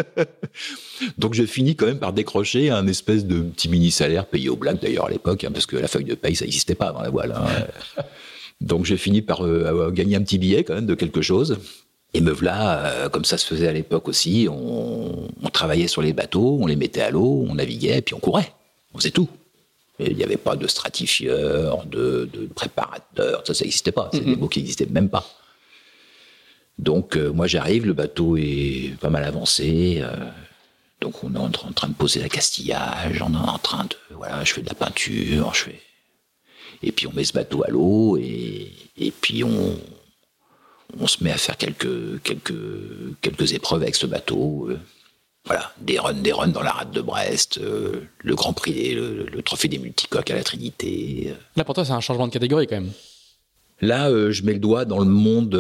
Donc 1.18 1.34
j'ai 1.34 1.46
fini 1.46 1.76
quand 1.76 1.86
même 1.86 2.00
par 2.00 2.12
décrocher 2.12 2.70
un 2.70 2.88
espèce 2.88 3.24
de 3.24 3.40
petit 3.40 3.68
mini 3.68 3.92
salaire 3.92 4.26
payé 4.26 4.48
au 4.48 4.56
black 4.56 4.82
d'ailleurs 4.82 5.06
à 5.06 5.10
l'époque, 5.10 5.44
hein, 5.44 5.52
parce 5.52 5.66
que 5.66 5.76
la 5.76 5.86
feuille 5.86 6.04
de 6.04 6.16
paye 6.16 6.34
ça 6.34 6.44
n'existait 6.44 6.74
pas 6.74 6.90
dans 6.90 7.02
la 7.02 7.10
voile. 7.10 7.32
Hein. 7.36 8.02
Donc 8.60 8.84
j'ai 8.86 8.96
fini 8.96 9.22
par 9.22 9.46
euh, 9.46 9.92
gagner 9.92 10.16
un 10.16 10.22
petit 10.22 10.38
billet 10.38 10.64
quand 10.64 10.74
même 10.74 10.86
de 10.86 10.96
quelque 10.96 11.22
chose. 11.22 11.58
Et 12.12 12.20
me 12.20 12.32
voilà, 12.32 12.86
euh, 12.86 13.08
comme 13.08 13.24
ça 13.24 13.38
se 13.38 13.46
faisait 13.46 13.68
à 13.68 13.72
l'époque 13.72 14.08
aussi, 14.08 14.48
on, 14.50 15.28
travaillait 15.52 15.86
sur 15.86 16.02
les 16.02 16.12
bateaux, 16.12 16.58
on 16.60 16.66
les 16.66 16.74
mettait 16.74 17.02
à 17.02 17.10
l'eau, 17.10 17.46
on 17.48 17.54
naviguait, 17.54 17.98
et 17.98 18.02
puis 18.02 18.14
on 18.14 18.18
courait. 18.18 18.52
On 18.94 18.98
faisait 18.98 19.10
tout. 19.10 19.28
Il 20.08 20.16
n'y 20.16 20.24
avait 20.24 20.36
pas 20.36 20.56
de 20.56 20.66
stratifieur, 20.66 21.84
de, 21.86 22.28
préparateur, 22.54 23.42
ça, 23.46 23.54
ça 23.54 23.64
n'existait 23.64 23.92
pas. 23.92 24.10
C'est 24.12 24.24
des 24.24 24.36
mots 24.36 24.48
qui 24.48 24.60
n'existaient 24.60 24.86
même 24.86 25.08
pas. 25.10 25.26
Donc 26.78 27.16
euh, 27.16 27.30
moi 27.30 27.46
j'arrive, 27.46 27.86
le 27.86 27.92
bateau 27.92 28.36
est 28.36 28.94
pas 29.00 29.10
mal 29.10 29.24
avancé. 29.24 30.02
donc 31.00 31.22
on 31.24 31.34
est 31.34 31.38
en 31.38 31.50
train 31.50 31.88
de 31.88 31.94
poser 31.94 32.20
la 32.20 32.28
castillage, 32.28 33.22
on 33.22 33.34
est 33.34 33.48
en 33.48 33.58
train 33.58 33.84
de, 33.84 33.96
voilà, 34.14 34.42
je 34.44 34.52
fais 34.52 34.62
de 34.62 34.68
la 34.68 34.74
peinture, 34.74 35.52
je 35.54 35.60
fais 35.64 35.80
et 36.82 36.92
puis 36.92 37.06
on 37.06 37.12
met 37.12 37.24
ce 37.24 37.32
bateau 37.32 37.62
à 37.64 37.70
l'eau 37.70 38.16
et, 38.16 38.72
et 38.96 39.10
puis 39.10 39.44
on, 39.44 39.78
on 40.98 41.06
se 41.06 41.22
met 41.22 41.30
à 41.30 41.36
faire 41.36 41.56
quelques, 41.56 42.22
quelques, 42.22 42.54
quelques 43.20 43.52
épreuves 43.52 43.82
avec 43.82 43.94
ce 43.94 44.06
bateau. 44.06 44.68
Euh, 44.70 44.78
voilà, 45.46 45.72
des 45.80 45.98
runs, 45.98 46.14
des 46.14 46.32
runs 46.32 46.48
dans 46.48 46.62
la 46.62 46.72
rade 46.72 46.90
de 46.90 47.00
Brest, 47.00 47.58
euh, 47.58 48.06
le 48.18 48.34
Grand 48.34 48.52
Prix, 48.52 48.94
le, 48.94 49.24
le, 49.24 49.42
trophée 49.42 49.68
des 49.68 49.78
multicoques 49.78 50.30
à 50.30 50.34
la 50.34 50.44
Trinité. 50.44 51.28
Euh. 51.30 51.34
Là, 51.56 51.64
pour 51.64 51.74
toi, 51.74 51.84
c'est 51.84 51.92
un 51.92 52.00
changement 52.00 52.28
de 52.28 52.32
catégorie 52.32 52.66
quand 52.66 52.76
même. 52.76 52.92
Là, 53.80 54.10
je 54.30 54.42
mets 54.42 54.52
le 54.52 54.58
doigt 54.58 54.84
dans 54.84 54.98
le 54.98 55.06
monde, 55.06 55.54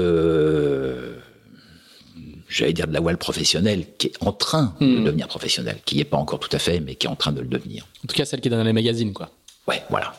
j'allais 2.50 2.74
dire 2.74 2.86
de 2.86 2.92
la 2.92 3.00
voile 3.00 3.16
professionnelle, 3.16 3.86
qui 3.96 4.08
est 4.08 4.22
en 4.22 4.32
train 4.32 4.74
de 4.78 4.84
hmm. 4.84 5.04
devenir 5.04 5.26
professionnelle, 5.26 5.78
qui 5.86 5.96
n'est 5.96 6.04
pas 6.04 6.18
encore 6.18 6.38
tout 6.38 6.54
à 6.54 6.58
fait, 6.58 6.80
mais 6.80 6.96
qui 6.96 7.06
est 7.06 7.10
en 7.10 7.16
train 7.16 7.32
de 7.32 7.40
le 7.40 7.46
devenir. 7.46 7.86
En 8.04 8.08
tout 8.08 8.14
cas, 8.14 8.26
celle 8.26 8.42
qui 8.42 8.48
est 8.48 8.50
dans 8.50 8.62
les 8.62 8.74
magazines, 8.74 9.14
quoi. 9.14 9.30
Ouais, 9.66 9.82
voilà 9.88 10.12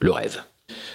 le 0.00 0.10
rêve. 0.10 0.42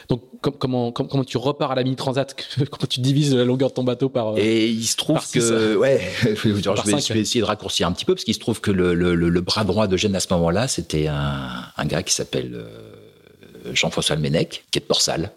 Donc 0.09 0.21
comment, 0.41 0.91
comment, 0.91 1.23
tu 1.23 1.38
repars 1.38 1.71
à 1.71 1.76
la 1.76 1.84
mini 1.84 1.95
transat 1.95 2.36
Comment 2.69 2.88
tu 2.89 2.99
divises 2.99 3.34
la 3.36 3.45
longueur 3.45 3.69
de 3.69 3.73
ton 3.73 3.84
bateau 3.84 4.09
par 4.09 4.34
euh, 4.34 4.38
Et 4.38 4.67
il 4.67 4.86
se 4.86 4.95
trouve 4.95 5.19
que 5.30 5.76
ouais, 5.78 6.01
je, 6.23 7.13
vais, 7.13 7.19
essayer 7.19 7.41
de 7.41 7.45
raccourcir 7.45 7.88
un 7.88 7.91
petit 7.91 8.05
peu 8.05 8.13
parce 8.13 8.23
qu'il 8.23 8.34
se 8.34 8.39
trouve 8.39 8.61
que 8.61 8.71
le, 8.71 9.41
bras 9.41 9.63
droit 9.63 9.88
de 9.88 9.97
Gênes 9.97 10.15
à 10.15 10.19
ce 10.19 10.28
moment-là, 10.34 10.67
c'était 10.67 11.07
un, 11.07 11.86
gars 11.86 12.03
qui 12.03 12.13
s'appelle 12.13 12.53
euh, 12.53 13.73
Jean-François 13.73 14.15
Almenec, 14.15 14.65
qui 14.71 14.80
est 14.80 14.82
de 14.82 14.86
Port-Salle, 14.86 15.32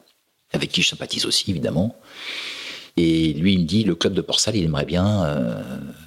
avec 0.53 0.71
qui 0.71 0.83
je 0.83 0.89
sympathise 0.89 1.25
aussi 1.27 1.51
évidemment. 1.51 1.97
Et 2.97 3.33
lui, 3.35 3.55
il 3.55 3.61
me 3.61 3.65
dit 3.65 3.85
le 3.85 3.95
club 3.95 4.13
de 4.13 4.21
Port-Salle, 4.21 4.57
il 4.57 4.65
aimerait 4.65 4.85
bien, 4.85 5.25
euh, 5.25 5.63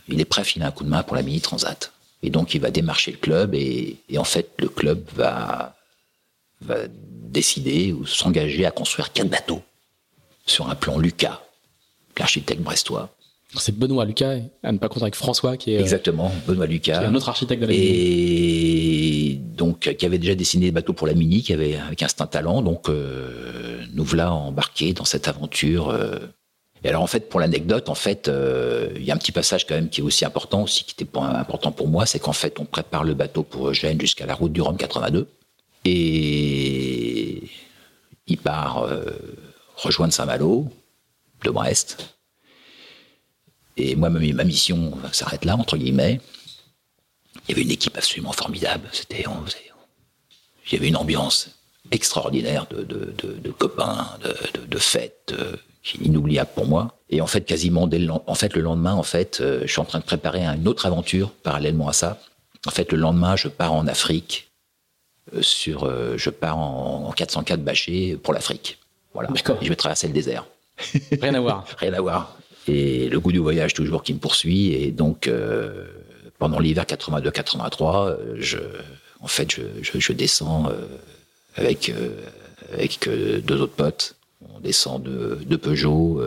il 0.10 0.20
est 0.20 0.26
prêt 0.26 0.42
à 0.42 0.44
filer 0.44 0.66
un 0.66 0.72
coup 0.72 0.84
de 0.84 0.90
main 0.90 1.04
pour 1.04 1.16
la 1.16 1.24
mini 1.24 1.40
transat. 1.42 1.92
Et 2.24 2.30
donc 2.30 2.54
il 2.54 2.62
va 2.62 2.70
démarcher 2.70 3.12
le 3.12 3.18
club 3.18 3.56
et, 3.56 3.96
et 4.10 4.18
en 4.20 4.24
fait 4.24 4.50
le 4.60 4.70
club 4.70 5.02
va 5.16 5.76
va 6.62 6.76
décider 7.32 7.94
ou 7.94 8.06
s'engager 8.06 8.66
à 8.66 8.72
construire 8.72 9.12
quatre 9.12 9.30
bateaux 9.30 9.62
sur 10.46 10.70
un 10.70 10.76
plan 10.76 10.98
Lucas, 10.98 11.42
l'architecte 12.18 12.62
brestois. 12.62 13.10
C'est 13.56 13.78
Benoît 13.78 14.06
Lucas, 14.06 14.38
à 14.64 14.72
ne 14.72 14.78
pas 14.78 14.88
confondre 14.88 15.06
avec 15.06 15.16
François, 15.16 15.58
qui 15.58 15.74
est 15.74 15.78
euh, 15.78 15.82
exactement 15.82 16.32
Benoît 16.48 16.66
Lucas, 16.66 17.02
un 17.06 17.14
autre 17.16 17.28
architecte 17.28 17.62
de 17.62 17.68
la 17.68 17.74
et 17.74 19.38
donc 19.58 19.94
qui 19.98 20.06
avait 20.06 20.20
déjà 20.20 20.36
dessiné 20.36 20.68
des 20.68 20.72
bateaux 20.72 20.94
pour 20.94 21.06
la 21.06 21.14
Mini, 21.14 21.42
qui 21.42 21.52
avait 21.52 21.76
avec 21.76 22.02
un 22.02 22.06
instinct 22.06 22.28
talent. 22.28 22.62
Donc 22.62 22.88
euh, 22.88 23.82
nous 23.94 24.06
voilà 24.06 24.32
embarqués 24.32 24.94
dans 24.94 25.04
cette 25.04 25.28
aventure. 25.28 25.90
Euh. 25.90 26.20
Et 26.86 26.90
alors 26.90 27.04
en 27.04 27.08
fait, 27.08 27.28
pour 27.30 27.42
l'anecdote, 27.42 27.90
en 27.90 27.96
fait, 27.96 28.32
il 28.96 29.04
y 29.04 29.12
a 29.12 29.14
un 29.14 29.18
petit 29.18 29.34
passage 29.34 29.68
quand 29.68 29.76
même 29.76 29.90
qui 29.90 30.00
est 30.00 30.04
aussi 30.04 30.26
important, 30.26 30.64
aussi 30.64 30.84
qui 30.84 30.96
était 30.98 31.18
important 31.20 31.72
pour 31.72 31.88
moi, 31.88 32.06
c'est 32.06 32.20
qu'en 32.20 32.34
fait, 32.34 32.60
on 32.60 32.66
prépare 32.66 33.04
le 33.04 33.14
bateau 33.14 33.44
pour 33.44 33.68
Eugène 33.68 34.02
jusqu'à 34.02 34.26
la 34.26 34.34
route 34.34 34.52
du 34.52 34.62
Rhum 34.62 34.78
82. 34.78 35.28
Et 35.86 37.44
il 38.28 38.38
part 38.38 38.84
euh, 38.84 39.06
rejoindre 39.76 40.14
Saint-Malo 40.14 40.68
de 41.44 41.50
Brest. 41.50 42.16
Et 43.78 43.96
moi, 43.96 44.10
ma, 44.10 44.44
mission 44.44 44.98
s'arrête 45.12 45.46
là, 45.46 45.56
entre 45.56 45.78
guillemets. 45.78 46.20
Il 47.48 47.52
y 47.52 47.54
avait 47.54 47.64
une 47.64 47.72
équipe 47.72 47.98
absolument 47.98 48.34
formidable. 48.34 48.88
C'était, 48.92 49.24
il 49.24 50.74
y 50.74 50.76
avait 50.76 50.88
une 50.90 50.98
ambiance 50.98 51.50
extraordinaire 51.90 52.68
de, 52.70 53.52
copains, 53.52 54.08
de, 54.68 54.78
fêtes, 54.78 55.34
euh, 55.34 55.56
inoubliable 56.00 56.52
pour 56.54 56.68
moi. 56.68 57.00
Et 57.10 57.22
en 57.22 57.28
fait, 57.28 57.42
quasiment 57.42 57.88
dès 57.88 58.00
le, 58.00 58.12
en 58.12 58.36
fait, 58.36 58.54
le 58.56 58.62
lendemain, 58.62 58.94
en 58.94 59.04
fait, 59.04 59.40
euh, 59.42 59.62
je 59.66 59.72
suis 59.72 59.82
en 59.82 59.86
train 59.86 60.00
de 60.00 60.06
préparer 60.06 60.46
une 60.46 60.68
autre 60.68 60.86
aventure 60.86 61.32
parallèlement 61.32 61.88
à 61.88 61.94
ça. 61.94 62.20
En 62.68 62.72
fait, 62.72 62.92
le 62.92 62.98
lendemain, 63.00 63.36
je 63.36 63.48
pars 63.48 63.74
en 63.74 63.88
Afrique 63.88 64.51
sur, 65.42 65.86
euh, 65.86 66.18
je 66.18 66.30
pars 66.30 66.58
en, 66.58 67.12
404 67.12 67.62
bâché 67.62 68.18
pour 68.18 68.34
l'Afrique. 68.34 68.78
Voilà. 69.14 69.30
je 69.62 69.70
vais 69.70 69.76
traverser 69.76 70.08
le 70.08 70.14
désert. 70.14 70.46
Rien 71.22 71.34
à 71.34 71.40
voir. 71.40 71.66
Rien 71.78 71.94
à 71.94 72.02
voir. 72.02 72.38
Et 72.68 73.10
le 73.10 73.20
goût 73.20 73.32
du 73.32 73.40
voyage 73.40 73.74
toujours 73.74 74.04
qui 74.04 74.14
me 74.14 74.20
poursuit. 74.20 74.74
Et 74.74 74.92
donc, 74.92 75.28
euh, 75.28 75.86
pendant 76.40 76.60
l'hiver 76.60 76.86
82-83, 76.86 78.18
je, 78.38 78.58
en 79.20 79.28
fait, 79.28 79.52
je, 79.52 80.00
je, 80.00 80.14
descends 80.14 80.72
avec, 81.56 81.92
avec 82.74 83.08
deux 83.10 83.62
autres 83.62 83.74
potes. 83.74 84.16
On 84.56 84.60
descend 84.60 85.04
de, 85.04 85.40
de 85.46 85.56
Peugeot 85.56 86.22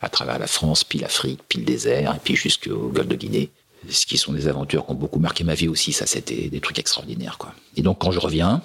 à 0.00 0.08
travers 0.08 0.38
la 0.38 0.46
France, 0.46 0.84
puis 0.84 0.98
l'Afrique, 0.98 1.40
puis 1.48 1.58
le 1.58 1.64
désert, 1.64 2.14
et 2.14 2.18
puis 2.22 2.36
jusqu'au 2.36 2.88
golfe 2.88 3.08
de 3.08 3.16
Guinée 3.16 3.50
ce 3.88 4.06
qui 4.06 4.18
sont 4.18 4.32
des 4.32 4.48
aventures 4.48 4.84
qui 4.84 4.92
ont 4.92 4.94
beaucoup 4.94 5.18
marqué 5.18 5.44
ma 5.44 5.54
vie 5.54 5.68
aussi. 5.68 5.92
Ça, 5.92 6.06
c'était 6.06 6.48
des 6.48 6.60
trucs 6.60 6.78
extraordinaires, 6.78 7.38
quoi. 7.38 7.54
Et 7.76 7.82
donc, 7.82 7.98
quand 7.98 8.10
je 8.10 8.20
reviens, 8.20 8.62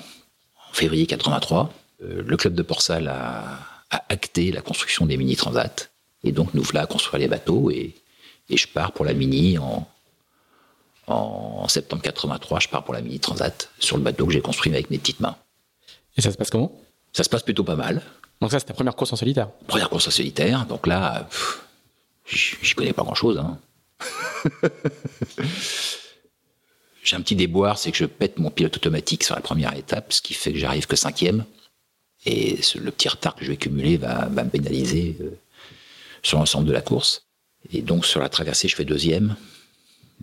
en 0.70 0.74
février 0.74 1.06
83, 1.06 1.72
euh, 2.04 2.24
le 2.26 2.38
club 2.38 2.54
de 2.54 2.62
Port-Salle 2.62 3.08
a, 3.08 3.60
acté 4.10 4.52
la 4.52 4.62
construction 4.62 5.06
des 5.06 5.16
mini 5.16 5.36
transats. 5.36 5.90
Et 6.24 6.32
donc, 6.32 6.54
nous 6.54 6.64
voilà 6.64 6.82
à 6.82 6.86
construire 6.86 7.20
les 7.20 7.28
bateaux 7.28 7.70
et, 7.72 7.96
je 8.50 8.68
pars 8.68 8.92
pour 8.92 9.06
la 9.06 9.14
mini 9.14 9.58
en, 9.58 9.88
en 11.08 11.68
septembre 11.68 12.02
83. 12.02 12.60
Je 12.60 12.68
pars 12.68 12.84
pour 12.84 12.94
la 12.94 13.02
mini 13.02 13.20
transat 13.20 13.70
sur 13.80 13.98
le 13.98 14.04
bateau 14.04 14.26
que 14.26 14.34
j'ai 14.34 14.42
construit 14.42 14.72
avec 14.72 14.92
mes 14.92 14.98
petites 14.98 15.20
mains. 15.20 15.36
Et 16.18 16.22
ça 16.22 16.32
se 16.32 16.38
passe 16.38 16.50
comment? 16.50 16.72
Ça 17.14 17.24
se 17.24 17.30
passe 17.30 17.42
plutôt 17.42 17.64
pas 17.64 17.76
mal. 17.76 18.02
Donc 18.42 18.52
ça, 18.52 18.60
c'est 18.60 18.66
ta 18.66 18.74
première 18.74 18.96
course 18.96 19.14
en 19.14 19.16
solitaire? 19.16 19.50
Première 19.68 19.90
course 19.90 20.08
en 20.08 20.12
solitaire. 20.12 20.66
Donc 20.66 20.86
là, 20.86 21.28
je 22.26 22.76
connais 22.76 22.94
pas 22.94 23.04
grand-chose. 23.04 23.38
Hein. 23.38 23.58
J'ai 27.04 27.16
un 27.16 27.22
petit 27.22 27.36
déboire, 27.36 27.78
c'est 27.78 27.92
que 27.92 27.98
je 27.98 28.06
pète 28.06 28.40
mon 28.40 28.50
pilote 28.50 28.76
automatique 28.76 29.24
sur 29.24 29.36
la 29.36 29.42
première 29.42 29.76
étape, 29.78 30.12
ce 30.12 30.22
qui 30.22 30.34
fait 30.34 30.52
que 30.52 30.58
j'arrive 30.58 30.88
que 30.88 30.96
cinquième. 30.96 31.46
Et 32.26 32.58
le 32.76 32.92
petit 32.92 33.08
retard 33.08 33.36
que 33.36 33.46
je 33.46 33.52
vais 33.52 33.58
cumuler 33.58 33.98
va, 33.98 34.28
me 34.28 34.50
pénaliser 34.50 35.16
euh, 35.22 35.38
sur 36.24 36.40
l'ensemble 36.40 36.68
de 36.68 36.74
la 36.74 36.82
course. 36.82 37.28
Et 37.72 37.84
donc 37.84 38.08
sur 38.08 38.20
la 38.20 38.30
traversée, 38.30 38.68
je 38.68 38.76
fais 38.76 38.86
deuxième. 38.86 39.36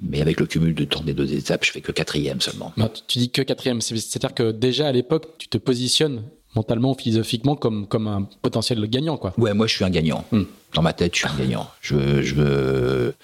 Mais 0.01 0.21
avec 0.21 0.41
le 0.41 0.47
cumul 0.47 0.75
de 0.75 0.85
temps 0.85 1.03
des 1.03 1.15
deux 1.15 1.33
étapes, 1.35 1.65
je 1.65 1.71
fais 1.71 1.81
que 1.81 1.93
quatrième 1.93 2.41
seulement. 2.41 2.73
tu 3.07 3.19
dis 3.21 3.31
que 3.31 3.43
quatrième, 3.43 3.81
c'est-à-dire 3.81 4.35
que 4.35 4.51
déjà 4.51 4.89
à 4.89 4.93
l'époque, 4.93 5.39
tu 5.39 5.47
te 5.49 5.59
positionnes 5.59 6.25
mentalement, 6.55 6.95
philosophiquement 6.95 7.57
comme, 7.57 7.87
comme 7.87 8.09
un 8.09 8.29
potentiel 8.43 8.85
gagnant, 8.87 9.17
quoi. 9.17 9.33
Ouais, 9.39 9.55
moi 9.55 9.67
je 9.67 9.75
suis 9.75 9.85
un 9.85 9.91
gagnant. 9.91 10.25
Hmm. 10.33 10.45
Dans 10.75 10.83
ma 10.83 10.93
tête, 10.93 11.15
je 11.15 11.21
suis 11.21 11.29
un 11.29 11.39
gagnant. 11.39 11.69
Je, 11.81 12.23
je 12.23 12.35
veux 12.35 13.15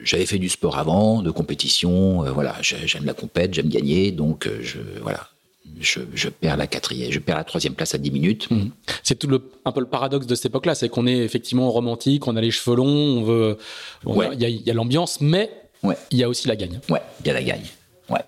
j'avais 0.00 0.26
fait 0.26 0.38
du 0.38 0.48
sport 0.48 0.78
avant, 0.78 1.22
de 1.22 1.30
compétition, 1.30 2.24
euh, 2.24 2.30
voilà, 2.30 2.56
j'aime 2.60 3.04
la 3.04 3.14
compète, 3.14 3.54
j'aime 3.54 3.68
gagner, 3.68 4.12
donc 4.12 4.46
euh, 4.46 4.60
je 4.62 4.78
voilà, 5.02 5.28
je, 5.80 6.28
perds 6.28 6.56
la 6.56 6.66
quatrième, 6.66 7.10
je 7.10 7.18
perds 7.18 7.36
la 7.36 7.44
troisième 7.44 7.74
place 7.74 7.94
à 7.94 7.98
10 7.98 8.10
minutes. 8.10 8.50
Mhm. 8.50 8.70
C'est 9.02 9.18
tout 9.18 9.26
le, 9.26 9.42
un 9.64 9.72
peu 9.72 9.80
le 9.80 9.86
paradoxe 9.86 10.26
de 10.26 10.34
cette 10.34 10.46
époque-là, 10.46 10.74
c'est 10.74 10.88
qu'on 10.88 11.06
est 11.06 11.18
effectivement 11.18 11.70
romantique, 11.70 12.26
on 12.26 12.36
a 12.36 12.40
les 12.40 12.50
cheveux 12.50 12.76
longs, 12.76 12.86
on 12.86 13.22
veut, 13.24 13.58
il 14.06 14.62
y 14.66 14.70
a, 14.70 14.74
l'ambiance, 14.74 15.20
mais 15.20 15.50
il 16.10 16.18
y 16.18 16.22
a 16.22 16.28
aussi 16.28 16.46
la 16.48 16.56
gagne. 16.56 16.80
Ouais, 16.88 17.02
il 17.20 17.26
y 17.26 17.30
a 17.30 17.34
la 17.34 17.42
gagne. 17.42 17.66
Ouais. 18.08 18.22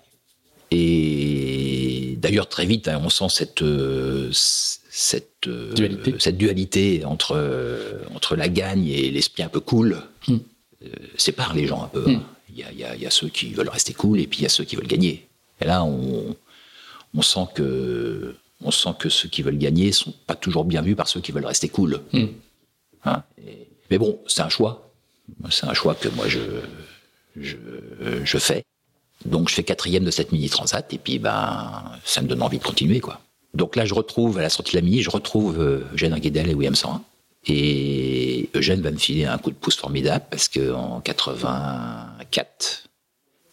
Et 0.71 1.80
d'ailleurs 2.21 2.47
très 2.49 2.65
vite, 2.65 2.87
hein, 2.87 3.01
on 3.03 3.09
sent 3.09 3.29
cette 3.29 3.61
euh, 3.61 4.29
cette 4.33 5.47
dualité. 5.47 6.15
cette 6.19 6.37
dualité 6.37 7.03
entre 7.05 7.99
entre 8.15 8.35
la 8.35 8.49
gagne 8.49 8.87
et 8.87 9.09
l'esprit 9.11 9.43
un 9.43 9.49
peu 9.49 9.59
cool. 9.59 10.01
Euh, 10.29 10.87
sépare 11.17 11.53
les 11.53 11.67
gens 11.67 11.83
un 11.83 11.87
peu. 11.87 12.05
Hein. 12.09 12.23
Il 12.49 12.57
y 12.59 12.63
a, 12.63 12.71
y 12.71 12.83
a- 12.83 12.95
il 12.95 13.01
y 13.01 13.05
a 13.05 13.11
ceux 13.11 13.29
qui 13.29 13.53
veulent 13.53 13.69
rester 13.69 13.93
cool 13.93 14.19
et 14.19 14.27
puis 14.27 14.39
il 14.39 14.43
y 14.43 14.45
a 14.45 14.49
ceux 14.49 14.63
qui 14.65 14.75
veulent 14.75 14.87
gagner. 14.87 15.27
Et 15.61 15.65
là, 15.65 15.83
on, 15.83 16.35
on 17.13 17.21
sent 17.21 17.45
que 17.55 18.35
on 18.63 18.71
sent 18.71 18.89
que 18.99 19.07
ceux 19.09 19.29
qui 19.29 19.41
veulent 19.41 19.57
gagner 19.57 19.91
sont 19.91 20.13
pas 20.27 20.35
toujours 20.35 20.65
bien 20.65 20.81
vus 20.81 20.95
par 20.95 21.07
ceux 21.07 21.21
qui 21.21 21.31
veulent 21.31 21.45
rester 21.45 21.69
cool. 21.69 22.01
Mm. 22.13 22.25
Hein, 23.05 23.23
et- 23.47 23.67
mais 23.89 23.97
bon, 23.97 24.19
c'est 24.27 24.41
un 24.41 24.49
choix. 24.49 24.91
C'est 25.49 25.65
un 25.65 25.73
choix 25.73 25.95
que 25.95 26.09
moi 26.09 26.27
je, 26.27 26.39
je, 27.39 27.55
je 28.23 28.37
fais. 28.37 28.63
Donc 29.25 29.49
je 29.49 29.55
fais 29.55 29.63
quatrième 29.63 30.03
de 30.03 30.11
cette 30.11 30.31
mini 30.31 30.49
transat 30.49 30.91
et 30.93 30.97
puis 30.97 31.19
ben 31.19 31.83
ça 32.03 32.21
me 32.21 32.27
donne 32.27 32.41
envie 32.41 32.57
de 32.59 32.63
continuer 32.63 32.99
quoi. 32.99 33.21
Donc 33.53 33.75
là 33.75 33.85
je 33.85 33.93
retrouve 33.93 34.37
à 34.37 34.41
la 34.41 34.49
sortie 34.49 34.73
de 34.73 34.77
la 34.77 34.81
mini, 34.81 35.01
je 35.01 35.09
retrouve 35.09 35.59
euh, 35.59 35.85
Eugène 35.93 36.17
Guédel 36.17 36.49
et 36.49 36.53
William 36.53 36.75
101 36.75 37.01
et 37.47 38.49
Eugène 38.55 38.81
va 38.81 38.91
me 38.91 38.97
filer 38.97 39.25
un 39.25 39.37
coup 39.37 39.49
de 39.51 39.55
pouce 39.55 39.75
formidable 39.75 40.25
parce 40.29 40.47
que 40.47 40.73
en 40.73 41.01
84 41.01 42.83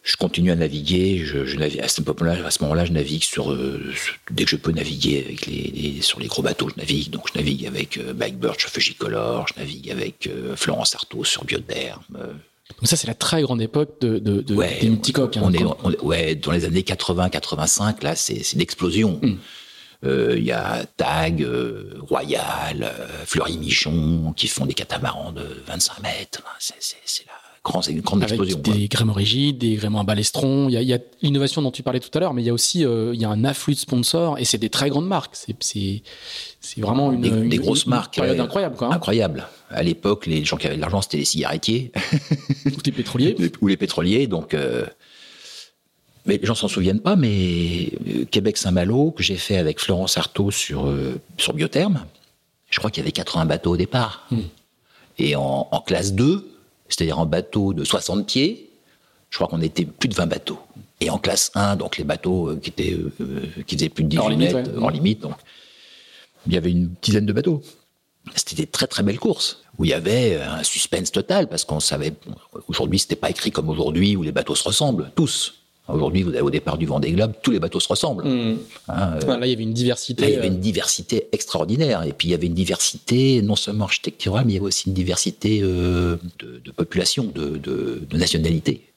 je 0.09 0.15
continue 0.15 0.51
à 0.51 0.55
naviguer. 0.55 1.23
Je, 1.23 1.45
je 1.45 1.59
à 1.79 1.87
ce 1.87 2.01
moment-là, 2.01 2.49
moment-là, 2.61 2.85
je 2.85 2.91
navigue 2.91 3.23
sur, 3.23 3.51
euh, 3.51 3.93
dès 4.31 4.45
que 4.45 4.49
je 4.49 4.55
peux 4.55 4.71
naviguer 4.71 5.23
avec 5.23 5.45
les, 5.45 6.01
sur 6.01 6.19
les 6.19 6.27
gros 6.27 6.41
bateaux, 6.41 6.69
je 6.69 6.75
navigue. 6.79 7.09
Donc, 7.09 7.27
je 7.31 7.37
navigue 7.37 7.65
avec 7.67 7.97
euh, 7.97 8.13
Mike 8.13 8.39
Birch 8.39 8.67
Fujicolor, 8.67 9.47
je 9.49 9.59
navigue 9.59 9.91
avec 9.91 10.27
euh, 10.27 10.55
Florence 10.55 10.95
Artaud 10.95 11.23
sur 11.23 11.43
Biotherme. 11.45 12.17
Donc 12.77 12.87
ça, 12.87 12.95
c'est 12.95 13.07
la 13.07 13.13
très 13.15 13.41
grande 13.41 13.61
époque 13.61 13.99
de, 14.01 14.19
de, 14.19 14.41
de- 14.41 14.55
ouais, 14.55 14.77
des 14.81 14.89
multicoques. 14.89 15.35
hein, 15.37 15.41
on 15.43 15.51
est, 15.51 15.57
quoi. 15.63 15.77
on 15.83 15.91
est- 15.91 15.99
ouais, 16.01 16.35
dans 16.35 16.51
les 16.51 16.65
années 16.65 16.83
80-85, 16.83 18.03
là, 18.03 18.15
c'est 18.15 18.41
l'explosion. 18.55 19.19
Mm. 19.21 19.33
Euh, 20.05 20.35
Il 20.37 20.45
y 20.45 20.51
a 20.53 20.85
Tag, 20.95 21.43
euh, 21.43 21.95
Royal, 22.07 22.83
euh, 22.83 23.07
Fleury 23.25 23.57
Michon 23.57 24.33
qui 24.37 24.47
font 24.47 24.65
des 24.65 24.73
catamarans 24.73 25.33
de 25.33 25.43
25 25.67 26.01
mètres. 26.01 26.41
C'est 26.59 27.25
la 27.25 27.33
grande, 27.65 27.83
grande 28.01 28.23
Avec 28.23 28.31
explosion. 28.35 28.61
quoi. 28.63 28.73
des 28.73 28.87
gréements 28.87 29.11
rigides, 29.11 29.57
des 29.57 29.75
gréements 29.75 29.99
à 29.99 30.03
balestron. 30.05 30.69
Il 30.69 30.81
y 30.81 30.93
a, 30.93 30.99
l'innovation 31.21 31.61
dont 31.61 31.71
tu 31.71 31.83
parlais 31.83 31.99
tout 31.99 32.09
à 32.17 32.21
l'heure, 32.21 32.33
mais 32.33 32.41
il 32.41 32.45
y 32.45 32.49
a 32.49 32.53
aussi 32.53 32.85
euh, 32.85 33.13
y 33.13 33.25
a 33.25 33.29
un 33.29 33.43
afflux 33.43 33.73
de 33.73 33.79
sponsors 33.79 34.37
et 34.39 34.45
c'est 34.45 34.57
des 34.57 34.69
très 34.69 34.89
grandes 34.89 35.07
marques. 35.07 35.35
C'est 35.35 36.01
vraiment 36.77 37.11
une, 37.11 37.19
Des- 37.21 37.27
une- 37.29 37.49
des 37.49 37.57
grosses 37.57 37.83
une 37.83 37.89
marques, 37.89 38.15
période 38.15 38.39
incroyable 38.39 38.77
quoi. 38.77 38.87
hein. 38.87 38.91
Incroyable. 38.91 39.47
À 39.69 39.83
l'époque, 39.83 40.25
les 40.25 40.43
gens 40.43 40.57
qui 40.57 40.67
avaient 40.67 40.75
de 40.75 40.81
l'argent, 40.81 41.01
c'était 41.01 41.17
les 41.17 41.25
cigarettiers 41.25 41.91
Tout 42.63 42.89
est 42.89 42.91
pétrolier. 42.91 43.35
ou 43.61 43.67
les 43.67 43.77
pétroliers. 43.77 44.27
Donc, 44.27 44.53
euh, 44.53 44.85
mais 46.25 46.37
les 46.37 46.45
gens 46.45 46.55
s'en 46.55 46.67
souviennent 46.67 47.01
pas. 47.01 47.15
Mais 47.15 47.91
euh, 48.07 48.25
Québec-Saint-Malo, 48.25 49.11
que 49.11 49.23
j'ai 49.23 49.37
fait 49.37 49.57
avec 49.57 49.79
Florence 49.79 50.17
Artaud 50.17 50.51
sur, 50.51 50.87
euh, 50.87 51.19
sur 51.37 51.53
Biotherme, 51.53 52.05
je 52.69 52.79
crois 52.79 52.91
qu'il 52.91 53.01
y 53.01 53.03
avait 53.03 53.11
80 53.11 53.45
bateaux 53.45 53.71
au 53.71 53.77
départ. 53.77 54.27
Hmm. 54.31 54.41
Et 55.17 55.35
en, 55.35 55.67
en 55.71 55.81
classe 55.81 56.13
2, 56.13 56.49
c'est-à-dire 56.87 57.19
en 57.19 57.25
bateau 57.25 57.73
de 57.73 57.83
60 57.83 58.27
pieds, 58.27 58.69
je 59.29 59.37
crois 59.37 59.47
qu'on 59.47 59.61
était 59.61 59.85
plus 59.85 60.09
de 60.09 60.15
20 60.15 60.25
bateaux. 60.25 60.59
Et 61.01 61.09
en 61.09 61.17
classe 61.17 61.51
1, 61.55 61.75
donc 61.75 61.97
les 61.97 62.03
bateaux 62.03 62.55
qui, 62.61 62.69
étaient, 62.71 62.93
euh, 62.93 63.41
qui 63.65 63.75
faisaient 63.75 63.89
plus 63.89 64.03
de 64.03 64.09
18 64.09 64.19
Hors 64.21 64.29
limite, 64.29 64.53
mètres, 64.53 64.71
ouais. 64.71 64.83
hors 64.83 64.91
limite, 64.91 65.19
donc 65.21 65.35
il 66.47 66.53
y 66.53 66.57
avait 66.57 66.71
une 66.71 66.89
dizaine 67.01 67.25
de 67.25 67.33
bateaux. 67.33 67.61
C'était 68.35 68.55
des 68.55 68.67
très 68.67 68.87
très 68.87 69.03
belles 69.03 69.19
courses 69.19 69.61
où 69.77 69.85
il 69.85 69.91
y 69.91 69.93
avait 69.93 70.35
un 70.41 70.63
suspense 70.63 71.11
total 71.11 71.47
parce 71.47 71.65
qu'on 71.65 71.79
savait. 71.79 72.13
Aujourd'hui, 72.67 72.99
c'était 72.99 73.15
pas 73.15 73.29
écrit 73.29 73.51
comme 73.51 73.69
aujourd'hui 73.69 74.15
où 74.15 74.23
les 74.23 74.31
bateaux 74.31 74.55
se 74.55 74.63
ressemblent 74.63 75.11
tous. 75.15 75.55
Aujourd'hui, 75.87 76.21
vous 76.21 76.29
allez 76.29 76.41
au 76.41 76.51
départ 76.51 76.77
du 76.77 76.85
Vendée 76.85 77.11
Globe, 77.11 77.33
tous 77.41 77.51
les 77.51 77.59
bateaux 77.59 77.79
se 77.79 77.87
ressemblent. 77.87 78.23
Mmh. 78.23 78.57
Hein, 78.89 79.13
euh, 79.23 79.37
Là, 79.37 79.47
il 79.47 79.49
y 79.49 79.53
avait 79.53 79.63
une 79.63 79.73
diversité. 79.73 80.21
Là, 80.21 80.29
il 80.29 80.33
y 80.33 80.37
avait 80.37 80.47
euh, 80.47 80.51
une 80.51 80.59
diversité 80.59 81.27
extraordinaire. 81.31 82.03
Et 82.03 82.13
puis, 82.13 82.27
il 82.27 82.31
y 82.31 82.33
avait 82.35 82.47
une 82.47 82.53
diversité 82.53 83.41
non 83.41 83.55
seulement 83.55 83.85
architecturale, 83.85 84.45
mais 84.45 84.53
il 84.53 84.55
y 84.55 84.59
avait 84.59 84.67
aussi 84.67 84.87
une 84.87 84.93
diversité 84.93 85.61
euh, 85.63 86.17
de, 86.37 86.61
de 86.63 86.71
population, 86.71 87.31
de, 87.33 87.57
de, 87.57 88.03
de 88.07 88.17
nationalité. 88.17 88.88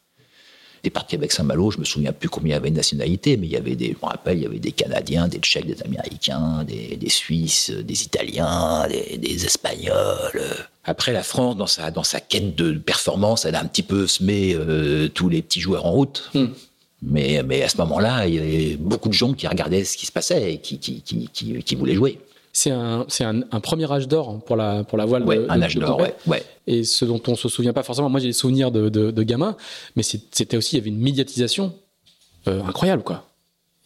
Des 0.83 0.91
parties 0.91 1.15
avec 1.15 1.31
Saint-Malo, 1.31 1.71
je 1.71 1.79
me 1.79 1.85
souviens 1.85 2.13
plus 2.13 2.29
combien 2.29 2.55
il 2.55 2.55
y 2.55 2.57
avait 2.57 2.71
de 2.71 2.77
nationalités, 2.77 3.37
mais 3.37 3.47
il 3.47 3.53
y 3.53 3.57
avait 3.57 3.77
des, 3.77 3.89
je 3.89 4.05
me 4.05 4.11
rappelle, 4.11 4.39
il 4.39 4.43
y 4.43 4.47
avait 4.47 4.59
des 4.59 4.73
Canadiens, 4.73 5.29
des 5.29 5.39
Tchèques, 5.39 5.67
des 5.67 5.81
Américains, 5.83 6.65
des, 6.65 6.97
des 6.97 7.09
Suisses, 7.09 7.71
des 7.71 8.03
Italiens, 8.03 8.89
des, 8.89 9.17
des 9.17 9.45
Espagnols. 9.45 10.43
Après, 10.85 11.13
la 11.13 11.23
France, 11.23 11.57
dans 11.57 11.69
sa, 11.69 11.93
dans 11.93 12.03
sa 12.03 12.19
quête 12.19 12.57
de 12.57 12.73
performance, 12.73 13.45
elle 13.45 13.55
a 13.55 13.61
un 13.61 13.67
petit 13.67 13.85
peu 13.85 14.09
semé 14.09 14.55
euh, 14.55 15.09
tous 15.09 15.29
les 15.29 15.41
petits 15.43 15.61
joueurs 15.61 15.87
en 15.87 15.93
route. 15.93 16.31
Hmm. 16.35 16.49
Mais, 17.03 17.43
mais 17.45 17.63
à 17.63 17.69
ce 17.69 17.77
moment-là, 17.79 18.27
il 18.27 18.35
y 18.35 18.39
avait 18.39 18.77
beaucoup 18.77 19.09
de 19.09 19.15
gens 19.15 19.35
qui 19.35 19.47
regardaient 19.47 19.85
ce 19.85 19.97
qui 19.97 20.07
se 20.07 20.13
passait 20.13 20.55
et 20.55 20.59
qui, 20.59 20.79
qui, 20.79 21.01
qui, 21.03 21.29
qui, 21.33 21.63
qui 21.63 21.75
voulaient 21.77 21.95
jouer. 21.95 22.19
C'est 22.55 22.71
un, 22.71 23.07
c'est 23.09 23.25
un, 23.25 23.41
un 23.51 23.61
premier 23.61 23.91
âge 23.91 24.09
d'or 24.09 24.41
pour 24.45 24.57
la, 24.57 24.85
pour 24.85 24.99
la 24.99 25.07
voile. 25.07 25.25
Ouais, 25.25 25.39
de, 25.39 25.47
un 25.49 25.57
de- 25.59 25.63
âge 25.63 25.77
d'or, 25.77 25.99
ouais, 26.01 26.15
ouais. 26.27 26.43
Et 26.67 26.85
ce 26.85 27.05
dont 27.07 27.21
on 27.27 27.35
se 27.35 27.49
souvient 27.49 27.73
pas 27.73 27.83
forcément. 27.83 28.11
Moi, 28.11 28.21
j'ai 28.21 28.27
des 28.29 28.33
souvenirs 28.35 28.71
de, 28.71 28.89
de, 28.91 29.11
de 29.11 29.23
gamin, 29.23 29.57
mais 29.97 30.03
c'était 30.03 30.57
aussi, 30.59 30.77
il 30.77 30.79
y 30.79 30.83
avait 30.83 30.91
une 30.91 31.01
médiatisation 31.01 31.73
euh, 32.49 32.63
incroyable, 32.63 33.03
quoi. 33.03 33.25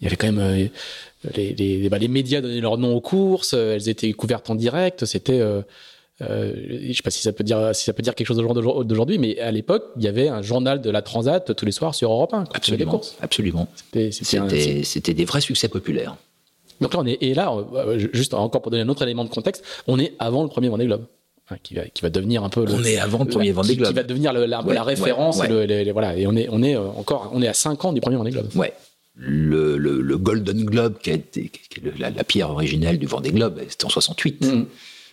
Il 0.00 0.04
y 0.04 0.06
avait 0.08 0.16
quand 0.16 0.26
même 0.30 0.40
euh, 0.40 0.66
les, 1.36 1.54
les, 1.54 1.88
bah, 1.88 1.98
les 1.98 2.08
médias 2.08 2.40
donnaient 2.40 2.60
leur 2.60 2.76
nom 2.76 2.94
aux 2.94 3.00
courses, 3.00 3.54
euh, 3.54 3.74
elles 3.76 3.88
étaient 3.88 4.12
couvertes 4.12 4.50
en 4.50 4.54
direct. 4.56 5.04
C'était, 5.06 5.40
euh, 5.40 5.62
je 6.20 6.92
sais 6.92 7.02
pas 7.02 7.10
si 7.10 7.22
ça 7.22 7.32
peut 7.32 7.44
dire, 7.44 7.74
si 7.74 7.84
ça 7.84 7.92
peut 7.92 8.02
dire 8.02 8.14
quelque 8.14 8.26
chose 8.26 8.36
d'aujourd'hui- 8.36 9.18
mais 9.18 9.38
à 9.38 9.52
l'époque, 9.52 9.84
il 9.96 10.02
y 10.02 10.08
avait 10.08 10.28
un 10.28 10.42
journal 10.42 10.80
de 10.80 10.90
la 10.90 11.02
Transat 11.02 11.54
tous 11.54 11.64
les 11.64 11.72
soirs 11.72 11.94
sur 11.94 12.10
Europe 12.10 12.34
1. 12.34 12.44
quand 12.46 12.66
il 12.68 12.70
y 12.72 12.74
avait 12.74 12.84
des 12.84 12.90
Absolument. 12.90 12.90
courses. 12.90 13.16
Absolument. 13.20 13.68
C'était 14.82 15.14
des 15.14 15.24
vrais 15.24 15.40
succès 15.40 15.68
populaires. 15.68 16.16
Donc 16.80 16.94
là, 16.94 17.00
on 17.00 17.06
est, 17.06 17.18
et 17.20 17.34
là, 17.34 17.52
euh, 17.74 17.98
juste 18.12 18.34
encore 18.34 18.62
pour 18.62 18.70
donner 18.70 18.82
un 18.82 18.88
autre 18.88 19.02
élément 19.02 19.24
de 19.24 19.30
contexte, 19.30 19.64
on 19.86 19.98
est 19.98 20.14
avant 20.18 20.42
le 20.42 20.48
premier 20.48 20.68
Vendée 20.68 20.86
Globe, 20.86 21.04
hein, 21.50 21.56
qui, 21.62 21.74
va, 21.74 21.84
qui 21.86 22.02
va 22.02 22.10
devenir 22.10 22.44
un 22.44 22.48
peu 22.48 22.64
le, 22.64 22.72
On 22.74 22.84
est 22.84 22.98
avant 22.98 23.20
le 23.24 23.26
premier 23.30 23.52
Vendée 23.52 23.70
qui, 23.70 23.76
Globe. 23.76 23.88
qui 23.88 23.94
va 23.94 24.02
devenir 24.02 24.32
le- 24.32 24.46
la, 24.46 24.62
Ouais, 24.64 24.74
la 24.74 24.82
référence. 24.82 25.38
ouais, 25.38 25.46
et 25.46 25.50
le- 25.50 25.64
les- 25.64 25.84
les- 25.84 25.92
voilà, 25.92 26.16
et 26.16 26.26
on 26.26 26.34
est, 26.36 26.48
on 26.50 26.62
est 26.62 26.76
euh, 26.76 26.82
encore, 26.96 27.30
on 27.32 27.40
est 27.42 27.48
à 27.48 27.54
5 27.54 27.84
ans 27.84 27.92
du 27.92 28.00
premier 28.00 28.16
Vendée 28.16 28.30
Globe. 28.32 28.48
Ouais. 28.56 28.72
Le, 29.18 29.78
le, 29.78 30.02
le 30.02 30.18
Golden 30.18 30.64
Globe, 30.64 30.98
qui, 31.02 31.10
a 31.10 31.14
été, 31.14 31.48
qui 31.48 31.80
est 31.80 31.98
la, 31.98 32.10
la 32.10 32.22
pierre 32.24 32.50
originelle 32.50 32.98
du 32.98 33.06
Vendée 33.06 33.30
Globe, 33.32 33.60
c'était 33.68 33.86
en 33.86 33.88
68. 33.88 34.44
Mhm. 34.44 34.66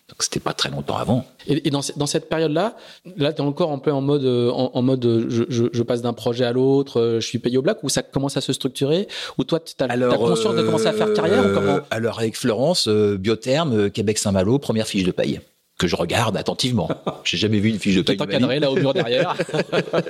Donc 0.10 0.22
c'était 0.22 0.41
pas 0.41 0.54
très 0.54 0.70
longtemps 0.70 0.97
avant. 0.97 1.26
Et, 1.47 1.68
et 1.68 1.72
dans, 1.72 1.82
ce- 1.82 1.93
dans 1.97 2.06
cette 2.06 2.28
période-là, 2.30 2.76
là, 3.18 3.32
tu 3.32 3.41
es 3.41 3.45
encore 3.45 3.72
un 3.72 3.78
peu 3.80 3.91
en 3.91 4.01
mode, 4.01 4.26
euh, 4.26 4.51
en, 4.51 4.72
en 4.74 4.82
mode 4.82 5.06
euh, 5.06 5.26
je, 5.30 5.43
je- 5.47 5.64
je 5.72 5.82
passe 5.84 6.01
d'un 6.01 6.12
projet 6.14 6.43
à 6.45 6.51
l'autre, 6.51 6.99
euh, 6.99 7.20
je 7.22 7.28
suis 7.28 7.39
payé 7.39 7.58
au 7.58 7.62
black, 7.62 7.82
ou 7.84 7.89
ça 7.89 8.04
commence 8.04 8.36
à 8.36 8.41
se 8.41 8.51
structurer, 8.51 9.08
ou 9.38 9.43
toi, 9.45 9.60
tu 9.62 9.74
as, 9.80 9.88
conscience 10.18 10.56
de 10.56 10.64
commencer 10.64 10.88
à 10.88 10.93
faire 10.93 11.14
carrière, 11.14 11.45
ou 11.49 11.54
comment? 11.54 11.80
Alors 11.89 12.20
avec 12.20 12.36
Florence, 12.38 12.88
euh, 12.89 13.18
Biotherme, 13.18 13.89
Québec-Saint-Malo, 13.89 14.60
première 14.60 14.88
fiche 14.88 15.04
de 15.04 15.12
paye 15.12 15.39
que 15.80 15.88
je 15.88 15.95
regarde 15.95 16.38
attentivement. 16.38 16.88
J'ai 17.24 17.38
jamais 17.38 17.58
vu 17.60 17.70
une 17.70 17.80
fiche 17.80 17.95
de 17.95 18.01
paye. 18.04 18.16
vie. 18.16 18.22
encadré 18.22 18.60
là 18.60 18.70
au 18.72 18.76
mur 18.76 18.93
derrière. 18.93 19.36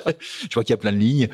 je 0.50 0.54
vois 0.54 0.64
qu'il 0.64 0.72
y 0.72 0.74
a 0.74 0.78
plein 0.78 0.92
de 0.92 0.98
lignes. 0.98 1.30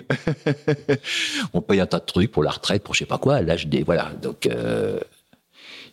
on 1.53 1.61
paye 1.61 1.79
un 1.79 1.85
tas 1.85 1.99
de 1.99 2.05
trucs 2.05 2.31
pour 2.31 2.43
la 2.43 2.51
retraite, 2.51 2.83
pour 2.83 2.93
je 2.93 2.99
sais 2.99 3.05
pas 3.05 3.17
quoi. 3.17 3.41
Là, 3.41 3.57
je 3.57 3.67
dis, 3.67 3.81
voilà. 3.81 4.11
Donc, 4.21 4.45
euh, 4.45 4.99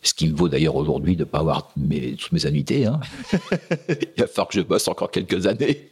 ce 0.06 0.14
qui 0.14 0.28
me 0.28 0.36
vaut 0.36 0.48
d'ailleurs 0.48 0.76
aujourd'hui 0.76 1.14
de 1.16 1.20
ne 1.20 1.24
pas 1.24 1.38
avoir 1.40 1.70
mes, 1.76 2.14
toutes 2.14 2.32
mes 2.32 2.46
annuités. 2.46 2.86
hein. 2.86 3.00
Il 3.88 4.08
va 4.20 4.26
falloir 4.26 4.48
que 4.48 4.54
je 4.54 4.60
bosse 4.62 4.88
encore 4.88 5.10
quelques 5.10 5.46
années. 5.46 5.90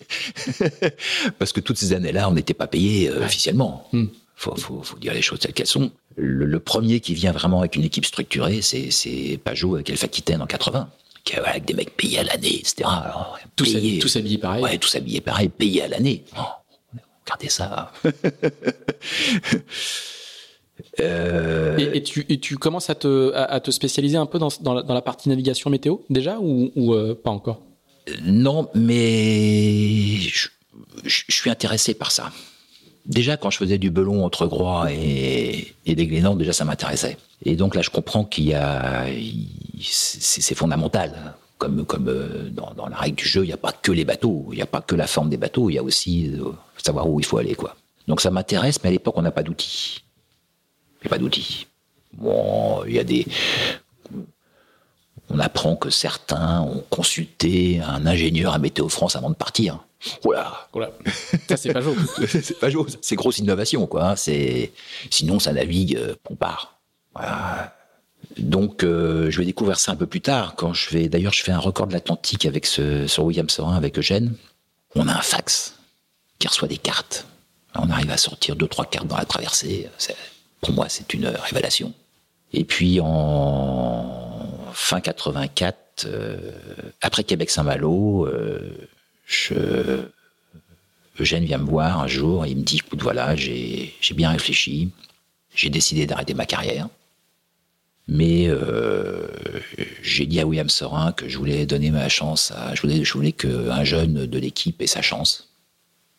Parce 1.38 1.52
que 1.52 1.60
toutes 1.60 1.76
ces 1.78 1.92
années-là, 1.92 2.28
on 2.28 2.32
n'était 2.32 2.54
pas 2.54 2.66
payé 2.66 3.08
euh, 3.10 3.24
officiellement. 3.24 3.88
Hmm. 3.92 4.06
Faut, 4.36 4.54
faut, 4.56 4.82
faut 4.82 4.98
dire 4.98 5.14
les 5.14 5.22
choses 5.22 5.38
telles 5.38 5.52
qu'elles 5.52 5.66
sont. 5.66 5.90
Le, 6.16 6.44
le 6.44 6.60
premier 6.60 7.00
qui 7.00 7.14
vient 7.14 7.32
vraiment 7.32 7.60
avec 7.60 7.76
une 7.76 7.84
équipe 7.84 8.04
structurée, 8.04 8.62
c'est, 8.62 9.38
Pajot 9.42 9.74
avec 9.76 9.90
Alpha 9.90 10.06
Aquitaine 10.06 10.42
en 10.42 10.46
80. 10.46 10.88
Qui, 11.24 11.34
voilà, 11.36 11.50
avec 11.50 11.64
des 11.64 11.74
mecs 11.74 11.96
payés 11.96 12.18
à 12.18 12.24
l'année, 12.24 12.58
etc. 12.58 12.82
Alors, 12.84 13.38
Tous 13.56 13.64
payés- 13.64 13.76
habillés- 13.78 13.98
tous 14.00 14.16
habillés 14.16 14.38
pareil. 14.38 14.62
Ouais, 14.62 14.76
tous 14.78 14.94
habillés 14.94 15.20
pareil, 15.22 15.48
payés 15.48 15.82
à 15.82 15.88
l'année. 15.88 16.24
Oh, 16.36 16.42
regardez 17.24 17.48
ça. 17.48 17.92
Euh, 21.00 21.76
Et, 21.78 21.98
et 21.98 22.02
tu, 22.02 22.26
et 22.28 22.38
tu 22.40 22.56
commences 22.56 22.90
à 22.90 22.94
te, 22.94 23.32
à, 23.34 23.44
à 23.44 23.60
te 23.60 23.70
spécialiser 23.70 24.16
un 24.16 24.26
peu 24.26 24.38
dans, 24.38 24.48
dans, 24.60 24.74
la, 24.74 24.82
dans 24.82 24.94
la 24.94 25.02
partie 25.02 25.28
navigation 25.28 25.70
météo 25.70 25.98
déjà 26.10 26.38
ou, 26.40 26.70
ou 26.76 26.94
euh, 26.94 27.14
pas 27.14 27.30
encore? 27.30 27.60
Non, 28.24 28.68
mais 28.74 30.16
je, 30.18 30.48
je- 31.04 31.22
je 31.28 31.34
suis 31.34 31.50
intéressé 31.50 31.94
par 31.94 32.10
ça. 32.10 32.30
Déjà, 33.06 33.36
quand 33.36 33.50
je 33.50 33.58
faisais 33.58 33.78
du 33.78 33.90
belon 33.90 34.24
entre 34.24 34.46
Groix 34.46 34.90
et, 34.90 35.74
et 35.86 35.94
des 35.94 36.06
Glénans, 36.06 36.34
déjà 36.36 36.52
ça 36.52 36.64
m'intéressait. 36.64 37.18
Et 37.44 37.54
donc 37.54 37.74
là, 37.74 37.82
je 37.82 37.90
comprends 37.90 38.24
qu'il 38.24 38.44
y 38.44 38.54
a, 38.54 39.06
c'est 39.80 40.54
fondamental. 40.54 41.34
Comme, 41.56 41.84
comme 41.86 42.08
euh, 42.08 42.50
dans, 42.50 42.74
dans 42.74 42.88
la 42.88 42.96
règle 42.96 43.16
du 43.16 43.24
jeu, 43.26 43.44
il 43.44 43.46
n'y 43.46 43.52
a 43.52 43.56
pas 43.56 43.72
que 43.72 43.92
les 43.92 44.04
bateaux, 44.04 44.46
il 44.50 44.56
n'y 44.56 44.62
a 44.62 44.66
pas 44.66 44.80
que 44.80 44.94
la 44.96 45.06
forme 45.06 45.30
des 45.30 45.36
bateaux, 45.36 45.70
il 45.70 45.74
y 45.74 45.78
a 45.78 45.82
aussi 45.82 46.32
savoir 46.82 47.08
où 47.08 47.20
il 47.20 47.24
faut 47.26 47.38
aller, 47.38 47.54
quoi. 47.54 47.76
Donc 48.08 48.20
ça 48.20 48.30
m'intéresse, 48.30 48.80
mais 48.82 48.88
à 48.88 48.92
l'époque, 48.92 49.14
on 49.16 49.22
n'a 49.22 49.30
pas 49.30 49.42
d'outils. 49.42 50.02
Il 51.04 51.08
n'y 51.08 51.08
a 51.08 51.10
pas 51.10 51.18
d'outils. 51.18 51.66
Bon, 52.14 52.82
il 52.86 52.94
y 52.94 52.98
a 52.98 53.04
des, 53.04 53.26
on 55.30 55.38
apprend 55.38 55.76
que 55.76 55.90
certains 55.90 56.60
ont 56.62 56.84
consulté 56.90 57.80
un 57.80 58.06
ingénieur 58.06 58.54
à 58.54 58.58
Météo 58.58 58.88
France 58.88 59.16
avant 59.16 59.30
de 59.30 59.34
partir. 59.34 59.84
Oula, 60.24 60.68
Voilà. 60.72 60.90
Ça, 61.48 61.56
c'est 61.56 61.72
pas 61.72 61.80
jour. 61.80 61.96
c'est 62.28 62.58
pas 62.58 62.70
chose, 62.70 62.98
c'est 63.00 63.16
grosse 63.16 63.38
innovation, 63.38 63.86
quoi. 63.86 64.10
hein. 64.10 64.16
C'est 64.16 64.72
sinon 65.10 65.38
ça 65.38 65.52
navigue, 65.52 65.96
euh, 65.96 66.14
on 66.30 66.36
part. 66.36 66.78
Voilà. 67.14 67.74
Donc 68.38 68.82
euh, 68.84 69.30
je 69.30 69.38
vais 69.38 69.44
découvrir 69.46 69.78
ça 69.78 69.92
un 69.92 69.96
peu 69.96 70.06
plus 70.06 70.20
tard 70.20 70.54
quand 70.56 70.72
je 70.72 70.90
vais. 70.90 71.08
D'ailleurs, 71.08 71.32
je 71.32 71.42
fais 71.42 71.52
un 71.52 71.58
record 71.58 71.86
de 71.86 71.92
l'Atlantique 71.94 72.46
avec 72.46 72.66
ce 72.66 73.06
sur 73.06 73.24
William 73.24 73.48
Sorin 73.48 73.76
avec 73.76 73.98
Eugène. 73.98 74.34
On 74.94 75.08
a 75.08 75.12
un 75.12 75.20
fax 75.22 75.74
qui 76.38 76.48
reçoit 76.48 76.68
des 76.68 76.78
cartes. 76.78 77.26
On 77.74 77.90
arrive 77.90 78.10
à 78.10 78.16
sortir 78.16 78.56
deux, 78.56 78.68
trois 78.68 78.84
cartes 78.84 79.06
dans 79.08 79.16
la 79.16 79.24
traversée. 79.24 79.88
Pour 80.64 80.74
moi, 80.74 80.88
c'est 80.88 81.12
une 81.12 81.26
révélation. 81.26 81.92
Et 82.54 82.64
puis 82.64 82.98
en 83.02 84.70
fin 84.72 85.00
84, 85.00 86.06
euh, 86.06 86.38
après 87.02 87.22
Québec-Saint-Malo, 87.22 88.26
euh, 88.26 90.08
Eugène 91.20 91.44
vient 91.44 91.58
me 91.58 91.68
voir 91.68 92.00
un 92.00 92.06
jour 92.06 92.46
et 92.46 92.50
il 92.50 92.56
me 92.56 92.62
dit, 92.62 92.76
écoute, 92.78 93.02
voilà, 93.02 93.36
j'ai 93.36 93.92
bien 94.16 94.30
réfléchi, 94.30 94.90
j'ai 95.54 95.68
décidé 95.68 96.06
d'arrêter 96.06 96.32
ma 96.32 96.46
carrière. 96.46 96.88
Mais 98.08 98.46
euh, 98.48 99.26
j'ai 100.02 100.26
dit 100.26 100.40
à 100.40 100.46
William 100.46 100.68
Sorin 100.68 101.12
que 101.12 101.28
je 101.28 101.36
voulais 101.38 101.66
donner 101.66 101.90
ma 101.90 102.08
chance 102.08 102.52
à. 102.52 102.74
Je 102.74 102.82
voulais, 102.82 103.04
je 103.04 103.12
voulais 103.12 103.32
qu'un 103.32 103.84
jeune 103.84 104.26
de 104.26 104.38
l'équipe 104.38 104.80
ait 104.82 104.86
sa 104.86 105.00
chance. 105.02 105.48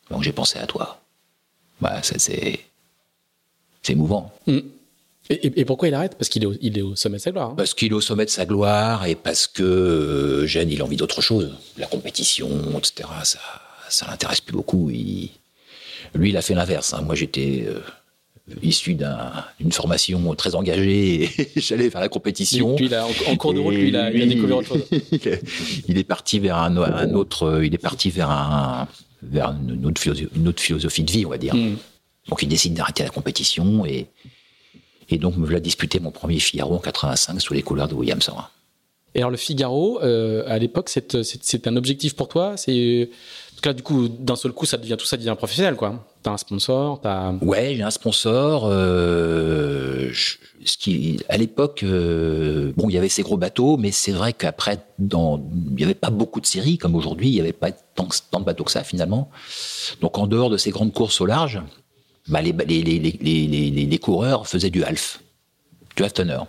Donc 0.10 0.24
j'ai 0.24 0.32
pensé 0.32 0.58
à 0.60 0.66
toi. 0.66 1.02
Bah, 1.82 2.02
c'est. 2.02 2.60
C'est 3.86 3.94
émouvant. 3.94 4.32
Mm. 4.48 4.60
Et, 5.30 5.66
pourquoi 5.66 5.88
il 5.88 5.94
arrête? 5.94 6.16
Parce 6.16 6.30
qu'il 6.30 6.44
est, 6.44 6.48
il 6.62 6.78
est, 6.78 6.82
au 6.82 6.96
sommet 6.96 7.18
de 7.18 7.22
sa 7.22 7.32
gloire. 7.32 7.52
Hein. 7.52 7.56
Parce 7.56 7.76
qu'il 7.76 7.92
est 7.92 7.96
au 7.96 8.02
sommet 8.02 8.26
de 8.26 8.32
sa 8.32 8.46
gloire 8.46 9.06
et 9.06 9.14
parce 9.16 9.46
que 9.48 9.64
euh, 9.64 10.48
Jeanne, 10.48 10.72
il 10.72 10.82
a 10.82 10.86
envie 10.86 10.98
d'autre 10.98 11.22
chose. 11.22 11.52
La 11.78 11.86
compétition, 11.86 12.50
etc. 12.78 13.10
Ça, 13.24 13.40
ça 13.90 14.08
l'intéresse 14.08 14.42
plus 14.42 14.56
beaucoup. 14.56 14.90
Il... 14.90 15.30
Lui, 16.16 16.30
il 16.30 16.38
a 16.38 16.42
fait 16.42 16.56
l'inverse. 16.56 16.94
Hein. 16.94 17.02
Moi, 17.04 17.14
j'étais 17.14 17.66
euh, 17.68 17.80
issu 18.64 18.96
d'une 18.96 19.72
formation 19.72 20.34
très 20.34 20.56
engagée 20.56 21.24
et 21.56 21.60
j'allais 21.60 21.92
faire 21.92 22.02
la 22.02 22.10
compétition. 22.10 22.76
Puis, 22.76 22.90
en, 23.28 23.36
cours 23.36 23.54
de 23.54 23.60
route, 23.60 23.76
lui, 23.76 23.90
il 23.90 23.96
a, 23.96 24.12
découvert 24.12 24.58
autre 24.58 24.70
chose. 24.70 24.86
il 25.88 25.98
est 25.98 26.04
parti 26.04 26.40
vers 26.40 26.58
un, 26.58 26.76
un, 26.78 27.14
autre. 27.14 27.62
Il 27.64 27.74
est 27.74 27.80
parti 27.80 28.10
vers 28.10 28.32
un 28.32 28.88
vers 29.24 29.56
une 29.68 29.88
autre, 29.88 30.62
philosophie, 30.62 31.04
de 31.04 31.12
vie, 31.12 31.26
on 31.26 31.30
va 31.30 31.38
dire. 31.38 31.56
Hmm. 31.56 31.76
Donc, 32.30 32.42
il 32.42 32.48
décide 32.48 32.74
d'arrêter 32.74 33.04
la 33.04 33.10
compétition 33.10 33.86
et 33.86 34.08
et 35.10 35.20
donc, 35.20 35.38
me 35.38 35.46
voilà 35.46 35.60
disputer 35.60 36.00
mon 36.00 36.10
premier 36.10 36.40
Figaro 36.40 36.74
en 36.74 36.80
85 36.80 37.40
sous 37.40 37.54
les 37.54 37.62
couleurs 37.62 37.88
de 37.88 37.94
William 37.94 38.20
Sorin. 38.22 38.48
Et 39.14 39.20
alors, 39.20 39.30
le 39.30 39.38
Figaro, 39.38 40.02
euh, 40.02 40.44
à 40.48 40.58
l'époque, 40.58 40.90
c'est 40.90 41.68
un 41.68 41.76
objectif 41.78 42.16
pour 42.16 42.28
toi 42.28 42.58
C'est 42.58 43.10
là, 43.66 43.74
du 43.74 43.84
coup, 43.84 44.08
d'un 44.08 44.36
seul 44.36 44.52
coup, 44.52 44.66
ça 44.66 44.78
devient 44.78 44.96
tout 44.98 45.06
ça 45.06 45.18
devient 45.18 45.36
professionnel, 45.38 45.76
quoi. 45.76 46.06
T'as 46.24 46.32
un 46.32 46.38
sponsor, 46.38 47.00
t'as. 47.02 47.34
Ouais, 47.42 47.74
j'ai 47.76 47.84
un 47.84 47.92
sponsor. 47.92 48.68
Euh, 48.68 50.12
ce 50.14 50.78
qui, 50.78 51.20
à 51.30 51.38
l'époque, 51.38 51.84
euh, 51.84 52.72
bon, 52.76 52.90
il 52.90 52.94
y 52.94 52.98
avait 52.98 53.10
ces 53.10 53.22
gros 53.22 53.38
bateaux, 53.38 53.78
mais 53.78 53.92
c'est 53.92 54.12
vrai 54.12 54.34
qu'après, 54.34 54.80
dans, 54.98 55.44
il 55.70 55.76
n'y 55.76 55.84
avait 55.84 55.94
pas 55.94 56.10
beaucoup 56.10 56.42
de 56.42 56.46
séries 56.46 56.78
comme 56.78 56.96
aujourd'hui. 56.96 57.30
Il 57.30 57.34
n'y 57.34 57.42
avait 57.42 57.54
pas 57.54 57.72
tant, 57.72 58.08
tant, 58.32 58.40
de 58.40 58.46
bateaux 58.46 58.64
que 58.64 58.72
ça 58.72 58.84
finalement. 58.84 59.30
Donc, 60.02 60.18
en 60.18 60.28
dehors 60.28 60.50
de 60.50 60.58
ces 60.58 60.72
grandes 60.72 60.94
courses 60.94 61.22
au 61.22 61.26
large, 61.26 61.62
bah, 62.28 62.42
les, 62.42 62.52
les, 62.54 62.82
les, 62.82 63.86
les, 63.86 63.98
coureurs 64.00 64.48
faisaient 64.48 64.72
du 64.72 64.84
half, 64.84 65.20
du 65.96 66.04
half 66.04 66.14
tonner. 66.14 66.40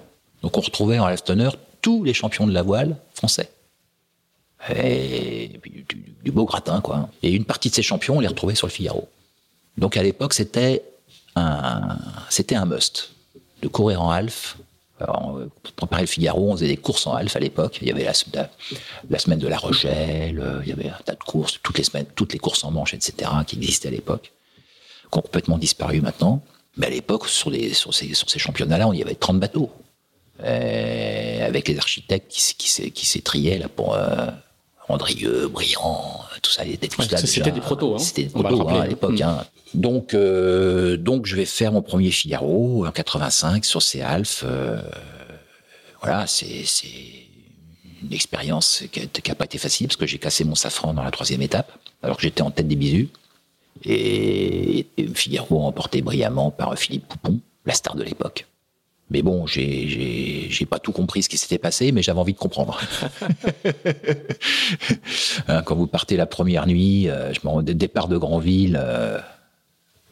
Donc 0.42 0.56
on 0.56 0.60
retrouvait 0.60 0.98
en 0.98 1.04
half 1.04 1.22
tonner 1.22 1.50
tous 1.82 2.02
les 2.02 2.14
champions 2.14 2.46
de 2.46 2.52
la 2.52 2.62
voile 2.62 2.96
français. 3.14 3.50
Et, 4.74 5.60
du, 6.24 6.32
beau 6.32 6.44
gratin, 6.44 6.80
quoi. 6.80 7.10
Et 7.22 7.32
une 7.32 7.44
partie 7.44 7.68
de 7.68 7.74
ces 7.74 7.82
champions, 7.82 8.16
on 8.16 8.20
les 8.20 8.26
retrouvait 8.26 8.54
sur 8.54 8.66
le 8.66 8.72
Figaro. 8.72 9.08
Donc 9.76 9.96
à 9.96 10.02
l'époque, 10.02 10.32
c'était 10.32 10.82
un, 11.36 11.98
c'était 12.30 12.54
un 12.54 12.64
must 12.64 13.10
de 13.62 13.68
courir 13.68 14.02
en 14.02 14.10
half. 14.10 14.56
pour 14.98 15.72
préparer 15.76 16.02
le 16.02 16.08
Figaro, 16.08 16.50
on 16.50 16.56
faisait 16.56 16.68
des 16.68 16.78
courses 16.78 17.06
en 17.06 17.14
half 17.14 17.36
à 17.36 17.38
l'époque. 17.38 17.78
Il 17.82 17.88
y 17.88 17.90
avait 17.90 18.04
la, 18.04 18.12
la, 19.10 19.18
semaine 19.18 19.38
de 19.38 19.46
La 19.46 19.58
Rochelle, 19.58 20.40
euh, 20.40 20.62
il 20.62 20.70
y 20.70 20.72
avait 20.72 20.88
un 20.88 20.98
tas 21.04 21.14
de 21.14 21.22
courses, 21.22 21.60
toutes 21.62 21.76
les 21.76 21.84
semaines, 21.84 22.06
toutes 22.14 22.32
les 22.32 22.38
courses 22.38 22.64
en 22.64 22.70
manche, 22.70 22.94
etc., 22.94 23.30
qui 23.46 23.56
existaient 23.56 23.88
à 23.88 23.92
l'époque 23.92 24.32
qui 25.16 25.18
ont 25.18 25.22
complètement 25.22 25.58
disparu 25.58 26.00
maintenant. 26.00 26.42
Mais 26.76 26.86
à 26.86 26.90
l'époque, 26.90 27.28
sur, 27.28 27.52
sur 27.72 27.94
ces, 27.94 28.14
sur 28.14 28.28
ces 28.28 28.38
championnats-là, 28.38 28.86
on 28.86 28.92
y 28.92 29.02
avait 29.02 29.14
30 29.14 29.40
bateaux. 29.40 29.70
Euh, 30.44 31.46
avec 31.46 31.66
les 31.66 31.78
architectes 31.78 32.30
qui, 32.30 32.54
qui, 32.58 32.90
qui 32.90 33.06
s'étriaient 33.06 33.56
là 33.56 33.68
pour 33.68 33.94
euh, 33.94 34.26
Andrieux, 34.88 35.48
Briand, 35.48 36.20
tout 36.42 36.50
ça, 36.50 36.66
ils 36.66 36.74
étaient 36.74 36.88
tous 36.88 37.10
là. 37.10 37.16
C'était 37.16 37.50
des 37.50 37.60
protos, 37.60 37.94
hein. 37.94 37.98
C'était 37.98 38.24
des 38.24 38.28
protos 38.28 38.68
hein, 38.68 38.82
à 38.82 38.86
l'époque. 38.86 39.18
Hein. 39.22 39.44
Donc, 39.72 40.12
euh, 40.12 40.98
donc, 40.98 41.24
je 41.24 41.36
vais 41.36 41.46
faire 41.46 41.72
mon 41.72 41.80
premier 41.80 42.10
Figaro 42.10 42.86
en 42.86 42.90
85 42.90 43.64
sur 43.64 43.80
ces 43.80 44.02
Alphes. 44.02 44.44
Euh, 44.46 44.78
voilà, 46.02 46.26
c'est 46.26 46.64
une 48.02 48.12
expérience 48.12 48.84
qui 48.92 49.08
n'a 49.26 49.34
pas 49.34 49.46
été 49.46 49.56
facile 49.56 49.86
parce 49.88 49.96
que 49.96 50.06
j'ai 50.06 50.18
cassé 50.18 50.44
mon 50.44 50.54
safran 50.54 50.92
dans 50.92 51.02
la 51.02 51.10
troisième 51.10 51.40
étape, 51.40 51.72
alors 52.02 52.18
que 52.18 52.22
j'étais 52.22 52.42
en 52.42 52.50
tête 52.50 52.68
des 52.68 52.76
bisous. 52.76 53.08
Et, 53.88 54.86
Figaro 55.14 55.62
emporté 55.62 56.02
brillamment 56.02 56.50
par 56.50 56.76
Philippe 56.76 57.06
Poupon, 57.06 57.38
la 57.64 57.72
star 57.72 57.94
de 57.94 58.02
l'époque. 58.02 58.46
Mais 59.10 59.22
bon, 59.22 59.46
j'ai 59.46 60.66
pas 60.68 60.80
tout 60.80 60.90
compris 60.90 61.22
ce 61.22 61.28
qui 61.28 61.38
s'était 61.38 61.58
passé, 61.58 61.92
mais 61.92 62.02
j'avais 62.02 62.18
envie 62.18 62.32
de 62.32 62.38
comprendre. 62.38 62.80
Hein, 65.48 65.62
quand 65.62 65.76
vous 65.76 65.86
partez 65.86 66.16
la 66.16 66.26
première 66.26 66.66
nuit, 66.66 67.08
euh, 67.08 67.32
je 67.32 67.40
me 67.46 67.62
départ 67.62 68.08
de 68.08 68.16
Granville. 68.16 68.76
Euh, 68.80 69.20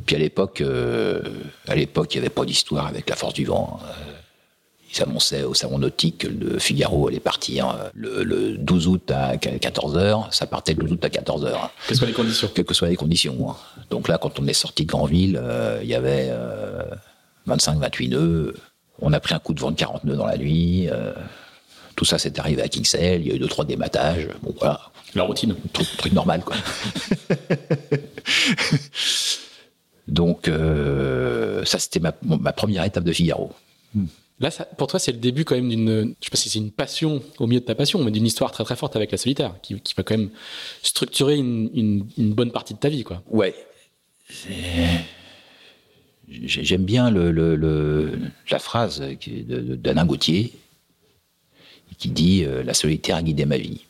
puis 0.07 0.15
à 0.15 0.19
l'époque, 0.19 0.61
euh, 0.61 1.23
à 1.67 1.75
l'époque, 1.75 2.15
il 2.15 2.19
n'y 2.19 2.27
avait 2.27 2.35
pas 2.35 2.45
d'histoire 2.45 2.87
avec 2.87 3.09
la 3.09 3.17
force 3.17 3.35
du 3.35 3.45
vent. 3.45 3.81
Ils 4.97 5.03
annonçaient 5.03 5.43
au 5.43 5.55
salon 5.55 5.79
nautique 5.79 6.19
que 6.19 6.29
le 6.29 6.59
Figaro 6.59 7.09
allait 7.09 7.21
partir 7.21 7.67
hein, 7.67 7.91
le, 7.95 8.57
12 8.57 8.87
août 8.89 9.11
à 9.11 9.37
14h. 9.37 10.33
Ça 10.33 10.47
partait 10.47 10.75
le 10.75 10.85
12 10.85 10.93
août 10.93 11.05
à 11.05 11.09
14h. 11.09 11.71
Quelles 11.87 11.89
que 11.89 11.95
soient 11.95 12.07
les 12.07 12.13
conditions? 12.13 12.51
Quelles 12.55 12.65
que 12.65 12.75
soient 12.75 12.89
les 12.89 12.97
conditions. 12.97 13.51
Hein. 13.51 13.57
Donc 13.91 14.09
là, 14.09 14.19
quand 14.19 14.39
on 14.39 14.47
est 14.47 14.53
sorti 14.53 14.85
de 14.85 14.89
Grandville, 14.89 15.41
euh, 15.43 15.81
il 15.83 15.89
y 15.89 15.95
avait 15.95 16.33
25-28 17.49 18.07
euh, 18.07 18.09
nœuds. 18.09 18.55
On 19.01 19.13
a 19.13 19.21
pris 19.21 19.35
un 19.35 19.41
coup 19.41 19.55
de 19.55 19.61
vent 19.61 19.73
de 19.73 19.77
40 19.77 20.05
nœuds 20.05 20.17
dans 20.17 20.27
la 20.27 20.39
nuit. 20.39 20.89
Euh, 20.89 21.13
tout 21.97 22.05
ça, 22.05 22.19
c'est 22.19 22.39
arrivé 22.39 22.63
à 22.63 22.69
Kingsale. 22.69 23.21
Il 23.21 23.27
y 23.29 23.33
a 23.33 23.35
eu 23.35 23.39
deux, 23.39 23.49
trois 23.49 23.65
dématages. 23.65 24.29
Bon, 24.43 24.55
voilà. 24.59 24.81
La 25.15 25.25
routine. 25.25 25.57
Truc, 25.73 25.89
truc 25.97 26.13
normal, 26.13 26.43
quoi. 26.45 26.57
Donc, 30.09 30.51
ça, 31.65 31.79
c'était 31.79 32.01
ma, 32.01 32.13
première 32.53 32.85
étape 32.85 33.05
de 33.05 33.13
Figaro. 33.13 33.53
Hmm. 33.95 34.07
Là, 34.41 34.51
pour 34.77 34.89
toi, 34.89 34.99
c'est 34.99 35.13
le 35.13 35.19
début 35.19 35.45
quand 35.45 35.55
même 35.55 35.69
d'une, 35.69 36.15
je 36.21 36.25
sais 36.25 36.31
pas 36.31 36.37
si 36.37 36.49
c'est 36.49 36.59
une 36.59 36.73
passion 36.73 37.23
au 37.39 37.47
milieu 37.47 37.61
de 37.61 37.65
ta 37.65 37.75
passion, 37.75 38.03
mais 38.03 38.11
d'une 38.11 38.27
histoire 38.27 38.51
très 38.51 38.65
très 38.65 38.75
forte 38.75 38.97
avec 38.97 39.13
la 39.13 39.19
solitaire, 39.19 39.55
qui, 39.63 39.75
va 39.97 40.03
quand 40.03 40.17
même 40.17 40.31
structurer 40.83 41.37
une, 41.37 42.05
bonne 42.17 42.51
partie 42.51 42.75
de 42.75 42.79
ta 42.79 42.89
vie, 42.89 43.05
quoi. 43.05 43.23
Ouais. 43.31 43.55
J'aime 46.29 46.85
bien 46.85 47.11
la 47.13 48.59
phrase 48.59 49.03
d'Alain 49.29 50.07
Gauthier 50.07 50.53
qui 51.99 52.09
dit 52.09 52.45
euh, 52.45 52.63
La 52.63 52.75
solitaire 52.75 53.17
a 53.17 53.23
guidé 53.23 53.45
ma 53.45 53.59
vie. 53.59 53.85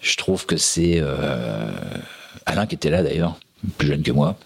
Je 0.00 0.16
trouve 0.16 0.46
que 0.46 0.56
c'est 0.56 0.98
euh, 0.98 1.70
Alain 2.44 2.66
qui 2.66 2.74
était 2.74 2.90
là 2.90 3.02
d'ailleurs, 3.02 3.38
plus 3.78 3.88
jeune 3.88 4.02
que 4.02 4.12
moi. 4.12 4.38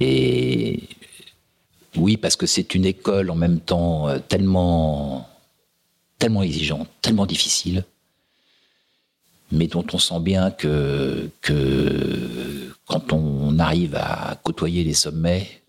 Et 0.00 0.80
oui, 1.96 2.16
parce 2.16 2.36
que 2.36 2.46
c'est 2.46 2.74
une 2.74 2.84
école 2.84 3.30
en 3.30 3.34
même 3.34 3.60
temps 3.60 4.08
euh, 4.08 4.18
tellement, 4.18 5.28
tellement 6.18 6.42
exigeante, 6.42 6.88
tellement 7.02 7.26
difficile, 7.26 7.84
mais 9.52 9.66
dont 9.66 9.86
on 9.92 9.98
sent 9.98 10.20
bien 10.20 10.50
que, 10.50 11.30
quand 12.86 13.12
on 13.12 13.58
arrive 13.58 13.94
à 13.94 14.38
côtoyer 14.42 14.84
les 14.84 14.94
sommets, 14.94 15.62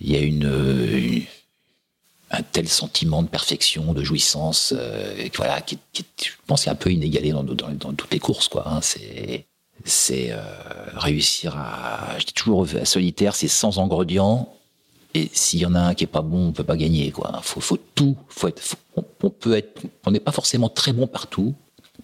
il 0.00 0.10
y 0.10 0.16
a 0.16 0.20
une, 0.20 1.26
un 2.30 2.42
tel 2.42 2.68
sentiment 2.68 3.22
de 3.22 3.28
perfection, 3.28 3.92
de 3.92 4.02
jouissance, 4.02 4.72
euh, 4.76 5.28
voilà, 5.36 5.60
qui, 5.60 5.78
je 5.94 6.30
pense, 6.46 6.66
est 6.66 6.70
un 6.70 6.74
peu 6.74 6.90
inégalé 6.90 7.32
dans, 7.32 7.44
toutes 7.44 8.10
les 8.10 8.18
courses, 8.18 8.48
quoi. 8.48 8.66
Hein. 8.66 8.80
c'est 8.80 10.32
euh, 10.32 10.42
réussir 10.94 11.56
à, 11.56 12.18
je 12.18 12.24
dis 12.24 12.32
toujours, 12.32 12.66
solitaire, 12.84 13.34
c'est 13.34 13.48
sans 13.48 13.78
ingrédients, 13.78 14.48
et 15.14 15.30
s'il 15.32 15.60
y 15.60 15.66
en 15.66 15.74
a 15.74 15.80
un 15.80 15.94
qui 15.94 16.04
est 16.04 16.08
pas 16.08 16.22
bon, 16.22 16.48
on 16.48 16.52
peut 16.52 16.64
pas 16.64 16.76
gagner, 16.76 17.10
quoi. 17.10 17.40
Faut, 17.42 17.60
faut 17.60 17.78
tout. 17.94 18.16
Faut 18.28 18.48
être, 18.48 18.62
on, 18.96 19.30
peut 19.30 19.56
être, 19.56 19.82
on 20.06 20.10
n'est 20.10 20.20
pas 20.20 20.32
forcément 20.32 20.68
très 20.68 20.92
bon 20.92 21.06
partout, 21.06 21.54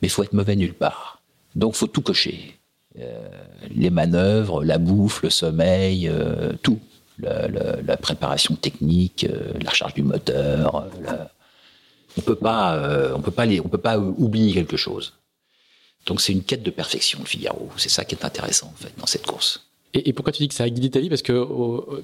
mais 0.03 0.09
faut 0.09 0.23
être 0.23 0.35
mauvais 0.35 0.57
nulle 0.57 0.75
part. 0.75 1.23
Donc 1.55 1.75
faut 1.75 1.87
tout 1.87 2.03
cocher. 2.03 2.59
Euh, 3.01 3.29
les 3.71 3.91
manœuvres, 3.91 4.65
la 4.65 4.79
bouffe, 4.79 5.23
le 5.23 5.31
sommeil, 5.31 6.09
euh, 6.09 6.53
tout. 6.63 6.81
la 7.19 7.97
préparation 7.97 8.55
technique, 8.57 9.25
euh, 9.25 9.53
la 9.61 9.71
recharge 9.71 9.95
du 9.95 10.03
moteur. 10.03 10.87
On 12.17 12.21
peut 12.21 12.35
pas, 12.35 13.13
on 13.15 13.21
peut 13.21 13.31
pas 13.31 13.47
les, 13.47 13.61
on 13.61 13.69
peut 13.69 13.79
pas 13.79 13.99
oublier 13.99 14.53
quelque 14.53 14.77
chose. 14.77 15.15
Donc 16.07 16.21
c'est 16.21 16.33
une 16.33 16.43
quête 16.43 16.63
de 16.63 16.71
perfection, 16.71 17.21
le 17.21 17.27
Figaro. 17.27 17.71
C'est 17.77 17.89
ça 17.89 18.05
qui 18.05 18.15
est 18.15 18.25
intéressant 18.25 18.73
en 18.75 18.83
fait 18.83 18.93
dans 18.99 19.07
cette 19.07 19.27
course. 19.27 19.68
Et, 19.95 20.13
pourquoi 20.13 20.33
tu 20.33 20.43
dis 20.43 20.49
que 20.49 20.55
ça 20.55 20.65
a 20.65 20.71
guidé 20.71 20.91
ta 20.91 21.01
vie? 21.01 21.09
Parce 21.09 21.23
que 21.23 21.47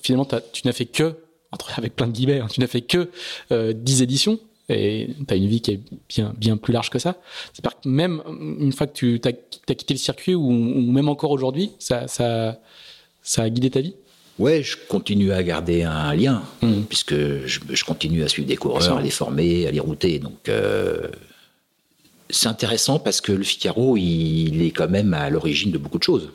finalement, 0.03 0.26
tu 0.53 0.66
n'as 0.66 0.72
fait 0.72 0.87
que, 0.87 1.14
entre, 1.53 1.72
avec 1.78 1.95
plein 1.95 2.07
de 2.07 2.12
guillemets, 2.12 2.41
hein, 2.41 2.49
tu 2.51 2.61
n'as 2.61 2.66
fait 2.66 2.82
que 2.82 3.11
euh, 3.53 3.72
10 3.72 4.03
éditions. 4.03 4.39
Et 4.70 5.11
tu 5.28 5.35
as 5.35 5.37
une 5.37 5.47
vie 5.47 5.61
qui 5.61 5.72
est 5.72 5.80
bien, 6.09 6.32
bien 6.39 6.57
plus 6.57 6.72
large 6.72 6.89
que 6.89 6.99
ça. 6.99 7.16
C'est 7.53 7.62
que 7.62 7.89
même 7.89 8.22
une 8.59 8.72
fois 8.72 8.87
que 8.87 8.95
tu 8.95 9.20
as, 9.24 9.32
quitté 9.74 9.93
le 9.93 9.99
circuit, 9.99 10.35
ou, 10.35 10.51
même 10.51 11.11
encore 11.11 11.32
aujourd'hui, 11.32 11.72
ça, 11.78 12.09
ça, 12.09 12.59
ça 13.22 13.43
a 13.43 13.51
guidé 13.51 13.68
ta 13.68 13.82
vie? 13.82 13.95
Ouais, 14.39 14.62
je 14.62 14.78
continue 14.89 15.32
à 15.32 15.43
garder 15.43 15.82
un 15.82 16.14
lien, 16.14 16.43
puisque 16.89 17.14
je, 17.14 17.61
je, 17.70 17.85
continue 17.85 18.24
à 18.24 18.28
suivre 18.28 18.49
des 18.49 18.57
coureurs, 18.57 18.97
à 18.97 19.03
les 19.03 19.11
former, 19.11 19.66
à 19.66 19.70
les 19.70 19.80
router. 19.80 20.18
Donc, 20.18 20.49
euh, 20.49 21.09
c'est 22.30 22.49
intéressant 22.49 22.99
parce 22.99 23.20
que 23.20 23.32
le 23.32 23.45
Figaro, 23.45 23.97
il, 23.97 24.62
est 24.62 24.70
quand 24.70 24.89
même 24.89 25.14
à 25.14 25.30
l'origine 25.30 25.70
de 25.70 25.78
beaucoup 25.78 25.99
de 25.99 26.03
choses. 26.03 26.30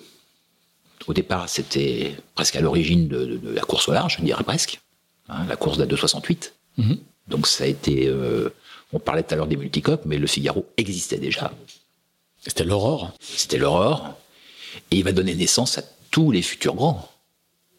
Au 1.09 1.13
départ, 1.13 1.49
c'était 1.49 2.15
presque 2.35 2.55
à 2.55 2.61
l'origine 2.61 3.07
de, 3.07 3.41
la 3.43 3.61
course 3.61 3.89
au 3.89 3.93
large, 3.93 4.17
je 4.19 4.23
dirais 4.23 4.43
presque. 4.43 4.79
Hein, 5.27 5.43
la 5.49 5.55
course 5.55 5.77
de 5.77 5.81
la 5.81 5.87
268. 5.87 6.53
Mhm. 6.77 6.97
Donc 7.27 7.47
ça 7.47 7.63
a 7.63 7.67
été... 7.67 8.05
Euh, 8.07 8.53
on 8.93 8.99
parlait 8.99 9.23
tout 9.23 9.33
à 9.33 9.37
l'heure 9.37 9.47
des 9.47 9.57
multicoques, 9.57 10.03
mais 10.05 10.19
le 10.19 10.27
Figaro 10.27 10.67
existait 10.77 11.17
déjà. 11.17 11.51
C'était 12.45 12.63
l'aurore. 12.63 13.11
C'était 13.19 13.57
l'aurore. 13.57 14.19
Et 14.91 14.97
il 14.97 15.03
va 15.03 15.11
donner 15.11 15.33
naissance 15.33 15.79
à 15.79 15.83
tous 16.11 16.29
les 16.29 16.43
futurs 16.43 16.75
grands. 16.75 17.09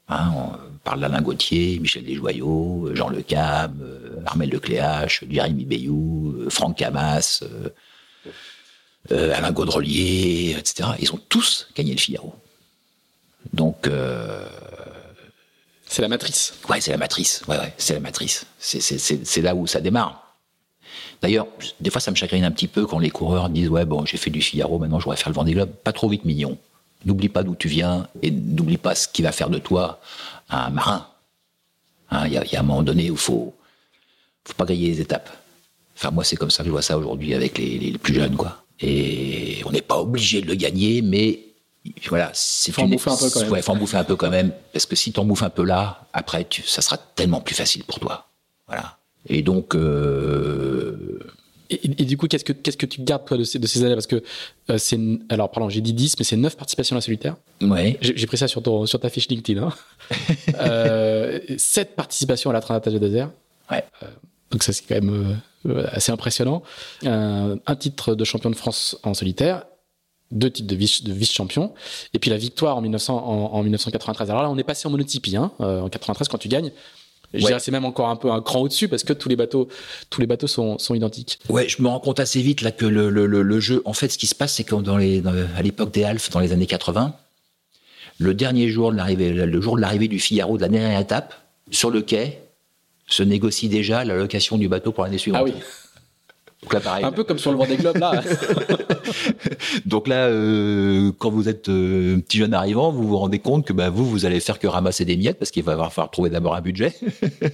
Hein, 0.08 0.32
on 0.34 0.78
parle 0.82 0.98
d'Alain 0.98 1.22
Gauthier, 1.22 1.78
Michel 1.78 2.04
Desjoyaux, 2.04 2.90
Jean 2.94 3.10
Le 3.10 3.22
Cab, 3.22 3.80
euh, 3.80 4.22
Armel 4.26 4.50
Lecléache, 4.50 5.22
Jérémy 5.30 5.66
Bayou, 5.66 6.34
euh, 6.36 6.50
Franck 6.50 6.78
Camas, 6.78 7.44
euh, 9.12 9.32
Alain 9.36 9.52
Gaudrelier, 9.52 10.56
etc. 10.58 10.88
Ils 10.98 11.12
ont 11.12 11.20
tous 11.28 11.68
gagné 11.76 11.92
le 11.92 11.98
Figaro. 11.98 12.34
Donc. 13.52 13.86
Euh, 13.86 14.46
c'est 15.86 16.02
la 16.02 16.08
matrice. 16.08 16.54
Ouais, 16.68 16.80
c'est 16.80 16.92
la 16.92 16.98
matrice. 16.98 17.42
Ouais, 17.48 17.58
ouais, 17.58 17.74
c'est 17.76 17.94
la 17.94 18.00
matrice. 18.00 18.46
C'est 18.58 19.42
là 19.42 19.54
où 19.54 19.66
ça 19.66 19.80
démarre. 19.80 20.36
D'ailleurs, 21.20 21.46
des 21.80 21.90
fois, 21.90 22.00
ça 22.00 22.10
me 22.10 22.16
chagrine 22.16 22.44
un 22.44 22.50
petit 22.50 22.68
peu 22.68 22.86
quand 22.86 22.98
les 22.98 23.10
coureurs 23.10 23.50
disent 23.50 23.68
Ouais, 23.68 23.84
bon, 23.84 24.06
j'ai 24.06 24.16
fait 24.16 24.30
du 24.30 24.40
Figaro, 24.40 24.78
maintenant 24.78 25.00
je 25.00 25.04
voudrais 25.04 25.16
faire 25.16 25.30
le 25.30 25.34
Vendée 25.34 25.52
Globe. 25.52 25.70
Pas 25.70 25.92
trop 25.92 26.08
vite, 26.08 26.24
mignon. 26.24 26.56
N'oublie 27.04 27.28
pas 27.28 27.42
d'où 27.42 27.54
tu 27.54 27.68
viens 27.68 28.08
et 28.22 28.30
n'oublie 28.30 28.76
pas 28.76 28.94
ce 28.94 29.08
qui 29.08 29.22
va 29.22 29.32
faire 29.32 29.50
de 29.50 29.58
toi 29.58 30.00
un 30.48 30.70
marin. 30.70 31.06
Hein, 32.10 32.26
il 32.26 32.32
y, 32.32 32.56
a 32.56 32.60
un 32.60 32.62
moment 32.62 32.82
donné 32.82 33.10
où 33.10 33.14
il 33.14 33.18
faut, 33.18 33.54
faut 34.44 34.54
pas 34.54 34.64
gagner 34.64 34.88
les 34.88 35.00
étapes. 35.00 35.30
Enfin, 35.96 36.10
moi, 36.10 36.24
c'est 36.24 36.36
comme 36.36 36.50
ça 36.50 36.62
que 36.62 36.66
je 36.66 36.72
vois 36.72 36.82
ça 36.82 36.98
aujourd'hui 36.98 37.34
avec 37.34 37.58
les, 37.58 37.78
les, 37.78 37.98
plus 37.98 38.14
jeunes, 38.14 38.36
quoi. 38.36 38.64
Et 38.80 39.62
on 39.64 39.70
n'est 39.70 39.82
pas 39.82 40.00
obligé 40.00 40.40
de 40.40 40.46
le 40.46 40.54
gagner, 40.54 41.02
mais 41.02 41.40
voilà, 42.08 42.30
c'est 42.34 42.72
faut 42.72 42.82
en 42.82 42.88
bouffer 42.88 43.10
un 43.10 43.16
peu 43.16 43.30
quand 43.30 43.40
même. 43.40 43.52
Ouais, 43.52 43.62
faut 43.62 43.72
en 43.72 43.76
bouffer 43.76 43.96
un 43.96 44.04
peu 44.04 44.16
quand 44.16 44.30
même, 44.30 44.52
parce 44.72 44.86
que 44.86 44.96
si 44.96 45.12
tu 45.12 45.20
en 45.20 45.24
bouffes 45.24 45.42
un 45.42 45.50
peu 45.50 45.64
là, 45.64 46.06
après, 46.12 46.44
tu, 46.44 46.62
ça 46.62 46.82
sera 46.82 46.98
tellement 46.98 47.40
plus 47.40 47.54
facile 47.54 47.84
pour 47.84 48.00
toi. 48.00 48.28
Voilà. 48.66 48.98
Et 49.26 49.42
donc. 49.42 49.74
Euh... 49.74 51.20
Et, 51.72 52.04
du 52.04 52.16
coup, 52.16 52.26
qu'est-ce 52.26 52.44
que 52.44 52.52
qu'est-ce 52.52 52.76
que 52.76 52.84
tu 52.84 53.00
gardes 53.02 53.24
toi 53.24 53.36
de 53.36 53.44
ces, 53.44 53.60
de 53.60 53.66
ces 53.68 53.84
années 53.84 53.94
Parce 53.94 54.08
que 54.08 54.24
euh, 54.70 54.76
c'est 54.76 54.98
alors 55.28 55.52
pardon, 55.52 55.68
j'ai 55.68 55.80
dit 55.80 55.92
10, 55.92 56.16
mais 56.18 56.24
c'est 56.24 56.36
9 56.36 56.56
participations 56.56 56.96
à 56.96 56.98
la 56.98 57.00
solitaire. 57.00 57.36
Ouais. 57.60 57.96
J'ai 58.00 58.26
pris 58.26 58.36
ça 58.36 58.48
sur 58.48 58.60
ton 58.60 58.86
sur 58.86 58.98
ta 58.98 59.08
fiche 59.08 59.28
LinkedIn. 59.28 59.62
Hein. 59.62 59.72
euh, 60.58 61.38
7 61.56 61.94
participations 61.94 62.50
à 62.50 62.54
la 62.54 62.60
Trinitatis 62.60 62.94
de 62.94 62.98
désert. 62.98 63.30
Ouais. 63.70 63.84
Euh, 64.02 64.06
donc 64.50 64.64
ça 64.64 64.72
c'est 64.72 64.82
quand 64.82 64.96
même 64.96 65.38
euh, 65.66 65.86
assez 65.92 66.10
impressionnant. 66.10 66.64
Un, 67.04 67.56
un, 67.64 67.76
titre 67.76 68.16
de 68.16 68.24
champion 68.24 68.50
de 68.50 68.56
France 68.56 68.98
en 69.04 69.14
solitaire, 69.14 69.64
deux 70.30 70.50
titres 70.50 70.68
de 70.68 70.76
vice 70.76 71.02
de 71.02 71.12
vice 71.12 71.36
et 72.14 72.18
puis 72.18 72.30
la 72.30 72.36
victoire 72.36 72.76
en 72.76 72.80
1900 72.80 73.16
en, 73.16 73.54
en 73.54 73.62
1993. 73.62 74.30
Alors 74.30 74.42
là, 74.42 74.50
on 74.50 74.58
est 74.58 74.64
passé 74.64 74.86
en 74.86 74.90
monotypie. 74.90 75.36
Hein, 75.36 75.52
en 75.58 75.88
93 75.88 76.28
quand 76.28 76.38
tu 76.38 76.48
gagnes 76.48 76.72
je 77.34 77.46
dirais 77.46 77.60
c'est 77.60 77.70
même 77.70 77.84
encore 77.84 78.08
un 78.08 78.16
peu 78.16 78.30
un 78.30 78.42
cran 78.42 78.60
au-dessus 78.60 78.88
parce 78.88 79.04
que 79.04 79.12
tous 79.12 79.28
les 79.28 79.36
bateaux, 79.36 79.68
tous 80.08 80.20
les 80.20 80.26
bateaux 80.26 80.46
sont, 80.46 80.78
sont 80.78 80.94
identiques. 80.94 81.38
Ouais, 81.48 81.68
je 81.68 81.80
me 81.82 81.88
rends 81.88 82.00
compte 82.00 82.20
assez 82.20 82.42
vite 82.42 82.62
là 82.62 82.72
que 82.72 82.86
le, 82.86 83.10
le, 83.10 83.26
le, 83.26 83.60
jeu, 83.60 83.82
en 83.84 83.92
fait, 83.92 84.08
ce 84.08 84.18
qui 84.18 84.26
se 84.26 84.34
passe, 84.34 84.54
c'est 84.54 84.64
que 84.64 84.74
dans 84.74 84.96
les, 84.96 85.22
à 85.56 85.62
l'époque 85.62 85.92
des 85.92 86.04
Alpes, 86.04 86.30
dans 86.32 86.40
les 86.40 86.52
années 86.52 86.66
80, 86.66 87.14
le 88.18 88.34
dernier 88.34 88.68
jour 88.68 88.92
de 88.92 88.96
l'arrivée, 88.96 89.32
le 89.32 89.60
jour 89.60 89.76
de 89.76 89.80
l'arrivée 89.80 90.08
du 90.08 90.18
Figaro 90.18 90.56
de 90.56 90.62
la 90.62 90.68
dernière 90.68 91.00
étape, 91.00 91.34
sur 91.70 91.90
le 91.90 92.02
quai, 92.02 92.40
se 93.06 93.22
négocie 93.22 93.68
déjà 93.68 94.04
la 94.04 94.14
location 94.16 94.58
du 94.58 94.68
bateau 94.68 94.92
pour 94.92 95.04
l'année 95.04 95.18
suivante. 95.18 95.42
Ah 95.42 95.44
oui. 95.44 95.54
Donc 96.62 96.74
là, 96.74 96.80
pareil. 96.80 97.04
Un 97.04 97.12
peu 97.12 97.24
comme 97.24 97.38
sur 97.38 97.50
le 97.52 97.56
Vendée 97.56 97.76
Globe, 97.76 97.96
là. 97.96 98.22
Donc 99.86 100.08
là, 100.08 100.26
euh, 100.26 101.10
quand 101.18 101.30
vous 101.30 101.48
êtes 101.48 101.70
euh, 101.70 102.18
petit 102.18 102.38
jeune 102.38 102.52
arrivant, 102.52 102.92
vous 102.92 103.08
vous 103.08 103.16
rendez 103.16 103.38
compte 103.38 103.64
que 103.66 103.72
bah, 103.72 103.88
vous, 103.88 104.04
vous 104.04 104.26
allez 104.26 104.40
faire 104.40 104.58
que 104.58 104.66
ramasser 104.66 105.06
des 105.06 105.16
miettes 105.16 105.38
parce 105.38 105.50
qu'il 105.50 105.62
va 105.62 105.72
falloir 105.88 106.10
trouver 106.10 106.28
d'abord 106.28 106.54
un 106.54 106.60
budget. 106.60 106.94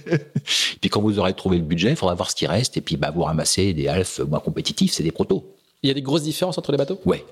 puis 0.81 0.89
quand 0.89 1.01
vous 1.01 1.19
aurez 1.19 1.33
trouvé 1.33 1.57
le 1.57 1.63
budget, 1.63 1.91
il 1.91 1.95
faudra 1.95 2.15
voir 2.15 2.29
ce 2.29 2.35
qui 2.35 2.47
reste 2.47 2.75
et 2.75 2.81
puis 2.81 2.97
bah, 2.97 3.11
vous 3.15 3.23
ramassez 3.23 3.73
des 3.73 3.87
alphes 3.87 4.19
moins 4.19 4.39
compétitifs, 4.39 4.91
c'est 4.91 5.03
des 5.03 5.11
protos. 5.11 5.45
Il 5.83 5.87
y 5.87 5.91
a 5.91 5.93
des 5.93 6.01
grosses 6.01 6.23
différences 6.23 6.57
entre 6.57 6.71
les 6.73 6.77
bateaux? 6.77 6.99
Ouais. 7.05 7.23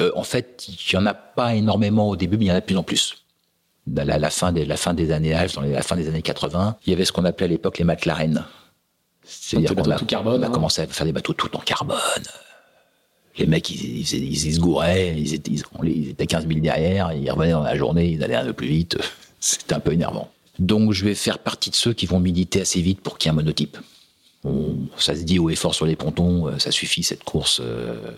Euh, 0.00 0.10
en 0.16 0.22
fait, 0.22 0.66
il 0.68 0.96
n'y 0.96 1.02
en 1.02 1.06
a 1.06 1.14
pas 1.14 1.54
énormément 1.54 2.08
au 2.08 2.16
début, 2.16 2.38
mais 2.38 2.46
il 2.46 2.48
y 2.48 2.52
en 2.52 2.56
a 2.56 2.60
de 2.60 2.64
plus 2.64 2.76
en 2.76 2.82
plus. 2.82 3.16
À 3.96 4.04
la, 4.04 4.18
la, 4.18 4.30
fin, 4.30 4.52
des, 4.52 4.64
la 4.64 4.78
fin 4.78 4.94
des 4.94 5.12
années 5.12 5.34
Alpes, 5.34 5.54
dans 5.54 5.60
la 5.60 5.82
fin 5.82 5.96
des 5.96 6.08
années 6.08 6.22
80, 6.22 6.78
il 6.86 6.90
y 6.90 6.92
avait 6.94 7.04
ce 7.04 7.12
qu'on 7.12 7.26
appelait 7.26 7.44
à 7.44 7.48
l'époque 7.48 7.76
les 7.78 7.84
McLaren. 7.84 8.46
C'est-à-dire 9.24 9.74
qu'on 9.74 9.90
a, 9.90 9.98
carbone, 9.98 10.40
on 10.40 10.42
a 10.42 10.46
hein. 10.46 10.50
commencé 10.50 10.82
à 10.82 10.86
faire 10.86 11.06
des 11.06 11.12
bateaux 11.12 11.32
tout 11.32 11.54
en 11.56 11.60
carbone. 11.60 11.98
Les 13.36 13.46
mecs, 13.46 13.70
ils, 13.70 14.00
ils, 14.00 14.54
se 14.54 14.60
gouraient, 14.60 15.14
ils 15.16 15.34
étaient, 15.34 15.50
ils 15.82 16.10
étaient 16.10 16.26
15 16.26 16.46
000 16.46 16.60
derrière, 16.60 17.12
ils 17.12 17.28
revenaient 17.30 17.52
dans 17.52 17.62
la 17.62 17.76
journée, 17.76 18.10
ils 18.10 18.22
allaient 18.22 18.36
un 18.36 18.44
peu 18.44 18.52
plus 18.52 18.68
vite. 18.68 18.96
C'était 19.40 19.74
un 19.74 19.80
peu 19.80 19.92
énervant. 19.92 20.30
Donc 20.58 20.92
je 20.92 21.04
vais 21.04 21.14
faire 21.14 21.38
partie 21.38 21.70
de 21.70 21.74
ceux 21.74 21.92
qui 21.92 22.06
vont 22.06 22.20
militer 22.20 22.60
assez 22.60 22.80
vite 22.80 23.00
pour 23.00 23.18
qu'il 23.18 23.28
y 23.28 23.30
ait 23.30 23.32
un 23.32 23.36
monotype. 23.36 23.76
ça 24.96 25.16
se 25.16 25.22
dit 25.22 25.38
au 25.38 25.50
effort 25.50 25.74
sur 25.74 25.86
les 25.86 25.96
pontons, 25.96 26.46
euh, 26.46 26.58
ça 26.58 26.70
suffit 26.70 27.02
cette 27.02 27.24
course 27.24 27.60
euh, 27.62 28.12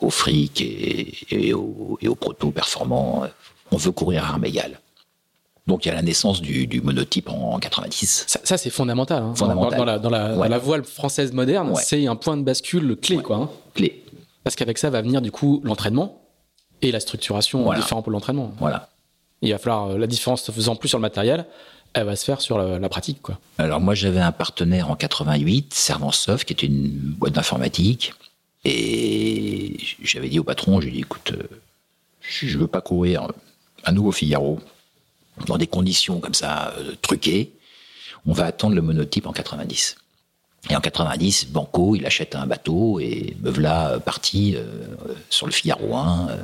au 0.00 0.08
fric 0.08 0.62
et, 0.62 1.14
et, 1.30 1.52
au, 1.52 1.98
et 2.00 2.08
au 2.08 2.14
proto 2.14 2.50
performant. 2.50 3.24
On 3.70 3.76
veut 3.76 3.92
courir 3.92 4.24
à 4.24 4.28
armes 4.28 4.44
égales. 4.44 4.80
Donc 5.66 5.84
il 5.84 5.88
y 5.88 5.90
a 5.90 5.94
la 5.94 6.02
naissance 6.02 6.40
du, 6.40 6.66
du 6.66 6.80
monotype 6.80 7.28
en, 7.28 7.58
90. 7.58 8.24
Ça, 8.26 8.40
ça 8.44 8.56
c'est 8.56 8.70
fondamental. 8.70 9.22
Hein. 9.22 9.34
fondamental. 9.34 9.78
Dans, 9.78 9.84
la, 9.84 9.98
dans, 9.98 10.10
la, 10.10 10.34
dans, 10.34 10.44
la, 10.44 10.58
voile 10.58 10.84
française 10.84 11.32
moderne, 11.32 11.70
ouais. 11.70 11.82
c'est 11.84 12.06
un 12.06 12.14
point 12.14 12.36
de 12.36 12.42
bascule 12.42 12.96
clé. 12.96 13.16
Ouais. 13.16 13.22
Quoi, 13.22 13.36
hein. 13.36 13.50
Clé. 13.74 14.04
Parce 14.44 14.54
qu'avec 14.54 14.78
ça 14.78 14.90
va 14.90 15.02
venir 15.02 15.20
du 15.20 15.32
coup 15.32 15.60
l'entraînement 15.64 16.22
et 16.82 16.92
la 16.92 17.00
structuration 17.00 17.64
voilà. 17.64 17.80
différents 17.80 18.02
pour 18.02 18.12
l'entraînement. 18.12 18.52
Voilà. 18.60 18.90
Il 19.42 19.50
va 19.50 19.58
falloir, 19.58 19.88
euh, 19.88 19.98
la 19.98 20.06
différence 20.06 20.42
se 20.42 20.52
faisant 20.52 20.76
plus 20.76 20.88
sur 20.88 20.98
le 20.98 21.02
matériel, 21.02 21.46
elle 21.94 22.04
va 22.04 22.14
se 22.14 22.24
faire 22.24 22.40
sur 22.40 22.58
la, 22.58 22.78
la 22.78 22.88
pratique. 22.88 23.20
Quoi. 23.20 23.38
Alors 23.58 23.80
moi 23.80 23.94
j'avais 23.94 24.20
un 24.20 24.32
partenaire 24.32 24.88
en 24.88 24.94
88, 24.94 25.74
Servansoft, 25.74 26.46
qui 26.46 26.52
était 26.52 26.66
une 26.66 26.90
boîte 26.92 27.32
d'informatique. 27.32 28.14
Et 28.64 29.76
j'avais 30.02 30.28
dit 30.28 30.38
au 30.38 30.44
patron, 30.44 30.80
j'ai 30.80 30.90
dit 30.90 31.00
écoute, 31.00 31.32
euh, 31.32 31.42
je 32.20 32.56
veux 32.56 32.66
pas 32.66 32.80
courir 32.80 33.28
un 33.84 33.92
nouveau 33.92 34.12
Figaro 34.12 34.60
dans 35.46 35.58
des 35.58 35.66
conditions 35.66 36.20
comme 36.20 36.34
ça 36.34 36.74
euh, 36.78 36.94
truquées, 37.02 37.52
on 38.26 38.32
va 38.32 38.46
attendre 38.46 38.74
le 38.74 38.82
monotype 38.82 39.26
en 39.26 39.32
90. 39.32 39.96
Et 40.70 40.76
en 40.76 40.80
90, 40.80 41.48
Banco, 41.48 41.94
il 41.94 42.06
achète 42.06 42.34
un 42.34 42.46
bateau 42.46 42.98
et 42.98 43.36
me 43.40 43.50
voilà 43.50 44.00
parti 44.04 44.54
euh, 44.56 44.64
sur 45.30 45.46
le 45.46 45.52
Figaro 45.52 45.96
1. 45.96 46.28
Euh, 46.28 46.36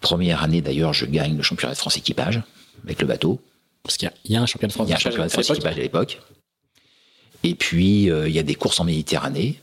première 0.00 0.42
année 0.42 0.62
d'ailleurs, 0.62 0.94
je 0.94 1.04
gagne 1.04 1.36
le 1.36 1.42
championnat 1.42 1.74
de 1.74 1.78
France 1.78 1.96
équipage 1.96 2.42
avec 2.84 3.00
le 3.00 3.06
bateau. 3.06 3.40
Parce 3.82 3.98
qu'il 3.98 4.10
y, 4.24 4.32
y, 4.32 4.36
a 4.36 4.42
un 4.42 4.46
championnat 4.46 4.68
de 4.68 4.72
France, 4.72 4.88
il 4.88 4.90
y 4.90 4.94
a 4.94 4.96
un 4.96 5.00
championnat 5.00 5.26
de 5.26 5.32
France 5.32 5.50
équipage 5.50 5.76
à 5.76 5.80
l'époque. 5.80 6.20
Et 7.42 7.54
puis, 7.54 8.10
euh, 8.10 8.28
il 8.28 8.34
y 8.34 8.38
a 8.38 8.42
des 8.42 8.54
courses 8.54 8.80
en 8.80 8.84
Méditerranée, 8.84 9.60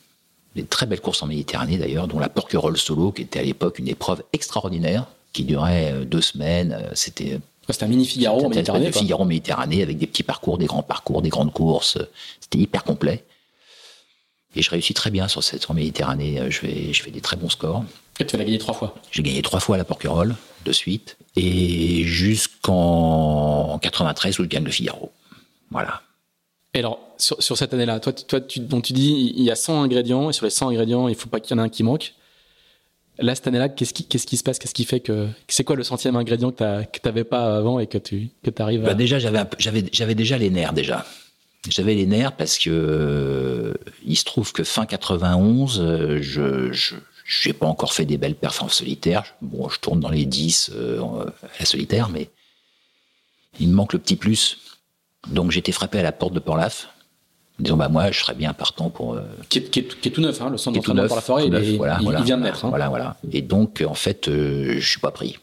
des 0.56 0.64
très 0.64 0.86
belles 0.86 1.02
courses 1.02 1.24
en 1.24 1.28
Méditerranée 1.28 1.78
d'ailleurs, 1.78 2.08
dont 2.08 2.20
la 2.20 2.30
Porquerolles 2.30 2.78
Solo, 2.78 3.12
qui 3.12 3.24
était 3.24 3.40
à 3.40 3.44
l'époque 3.44 3.80
une 3.80 3.88
épreuve 3.88 4.24
extraordinaire, 4.32 5.08
qui 5.34 5.44
durait 5.44 6.06
deux 6.06 6.22
semaines. 6.22 6.78
C'était 6.94 7.40
c'était 7.70 7.86
un 7.86 7.88
mini 7.88 8.06
Figaro 8.06 8.46
en 8.46 8.50
Méditerranée. 8.50 8.88
Un 8.88 8.92
Figaro 8.92 9.26
Méditerranée 9.26 9.82
avec 9.82 9.98
des 9.98 10.08
petits 10.08 10.24
parcours, 10.24 10.58
des 10.58 10.66
grands 10.66 10.84
parcours, 10.84 11.22
des 11.22 11.30
grandes 11.30 11.54
courses. 11.54 11.98
C'était 12.40 12.58
hyper 12.58 12.84
complet. 12.84 13.24
Et 14.56 14.62
je 14.62 14.70
réussis 14.70 14.94
très 14.94 15.10
bien 15.10 15.28
sur 15.28 15.44
cette 15.44 15.70
en 15.70 15.74
Méditerranée. 15.74 16.40
Je 16.50 16.60
fais, 16.60 16.94
je 16.94 17.02
fais 17.02 17.12
des 17.12 17.22
très 17.22 17.38
bons 17.38 17.50
scores. 17.50 17.84
Et 18.20 18.26
tu 18.26 18.38
l'as 18.38 18.44
gagné 18.44 18.60
trois 18.60 18.74
fois 18.74 18.96
J'ai 19.12 19.24
gagné 19.24 19.42
trois 19.42 19.60
fois 19.60 19.76
à 19.76 19.78
la 19.78 19.86
Porquerolles, 19.86 20.36
de 20.66 20.72
suite. 20.72 21.18
Et 21.36 22.04
jusqu'en 22.04 23.80
93 23.82 24.40
où 24.40 24.44
je 24.44 24.48
gagne 24.48 24.66
le 24.66 24.72
Figaro. 24.72 25.12
Voilà. 25.72 26.02
Et 26.76 26.80
alors, 26.80 27.00
sur, 27.18 27.42
sur 27.42 27.58
cette 27.58 27.74
année-là, 27.74 28.00
toi, 28.00 28.14
toi 28.14 28.42
tu, 28.42 28.60
donc 28.60 28.84
tu 28.84 28.94
dis, 28.94 29.34
il 29.36 29.44
y 29.44 29.52
a 29.52 29.56
100 29.56 29.84
ingrédients, 29.84 30.30
et 30.30 30.34
sur 30.34 30.46
les 30.46 30.52
100 30.52 30.70
ingrédients, 30.70 31.08
il 31.08 31.12
ne 31.12 31.18
faut 31.18 31.30
pas 31.30 31.40
qu'il 31.40 31.56
y 31.56 31.60
en 31.60 31.64
ait 31.64 31.66
un 31.66 31.70
qui 31.70 31.84
manque. 31.84 32.14
Là, 33.20 33.36
cette 33.36 33.48
année-là, 33.48 33.70
qu'est-ce 33.70 33.94
qui, 33.94 34.06
qu'est-ce 34.06 34.26
qui 34.26 34.38
se 34.38 34.44
passe? 34.44 34.60
Qu'est-ce 34.60 34.74
qui 34.74 34.86
fait 34.86 35.00
que. 35.00 35.28
C'est 35.48 35.64
quoi 35.64 35.76
le 35.76 35.84
centième 35.84 36.16
ingrédient 36.16 36.52
que 36.52 36.84
tu 36.92 37.00
n'avais 37.06 37.24
pas 37.24 37.58
avant 37.58 37.80
et 37.80 37.88
que 37.88 37.98
tu 37.98 38.30
que 38.44 38.50
arrives 38.62 38.84
à. 38.84 38.90
Bah 38.90 38.94
déjà, 38.96 39.20
j'avais, 39.20 39.44
j'avais, 39.60 39.86
j'avais 39.92 40.16
déjà 40.16 40.38
les 40.38 40.50
nerfs, 40.50 40.74
déjà. 40.74 41.06
J'avais 41.70 41.96
les 41.96 42.06
nerfs 42.06 42.36
parce 42.36 42.58
que 42.58 42.70
euh, 42.72 43.74
il 44.06 44.18
se 44.18 44.26
trouve 44.26 44.52
que 44.52 44.64
fin 44.64 44.86
91, 44.86 46.20
je, 46.22 46.74
je 46.74 46.96
j'ai 47.26 47.54
pas 47.54 47.68
encore 47.68 47.94
fait 47.94 48.06
des 48.06 48.18
belles 48.18 48.36
performances 48.36 48.78
solitaires. 48.78 49.24
Bon, 49.42 49.70
je 49.70 49.80
tourne 49.80 50.00
dans 50.00 50.10
les 50.10 50.26
10 50.26 50.72
euh, 50.74 51.02
à 51.02 51.60
la 51.60 51.66
solitaire, 51.66 52.10
mais 52.10 52.30
il 53.60 53.70
me 53.70 53.74
manque 53.74 53.94
le 53.94 54.00
petit 54.00 54.16
plus. 54.16 54.58
Donc 55.28 55.52
j'étais 55.52 55.72
frappé 55.72 56.00
à 56.00 56.04
la 56.04 56.12
porte 56.12 56.34
de 56.34 56.40
Port-Laf. 56.40 56.90
Disons, 57.60 57.78
bah 57.78 57.88
moi, 57.88 58.12
je 58.12 58.20
serais 58.20 58.34
bien 58.34 58.54
partant 58.54 58.90
pour. 58.90 59.14
Euh, 59.14 59.22
qui, 59.50 59.60
est, 59.60 59.70
qui, 59.70 59.80
est, 59.80 60.00
qui, 60.00 60.10
est, 60.10 60.12
tout 60.12 60.22
neuf, 60.22 60.42
hein, 60.42 60.50
le 60.50 60.58
centre 60.58 60.76
d'entraînement 60.76 61.08
pour 61.08 61.16
la 61.16 61.22
forêt, 61.22 61.48
neuf, 61.50 61.64
il, 61.66 61.78
voilà, 61.78 61.98
il, 62.00 62.04
voilà, 62.04 62.20
il, 62.20 62.26
vient 62.26 62.38
de 62.38 62.44
naître. 62.44 62.66
Hein. 62.66 62.70
Voilà, 62.70 62.90
voilà. 62.90 63.18
Et 63.32 63.42
donc, 63.42 63.84
en 63.88 63.94
fait, 63.94 64.28
euh, 64.28 64.76
je 64.80 64.90
suis 64.90 65.00
pas 65.00 65.12
pris. 65.12 65.38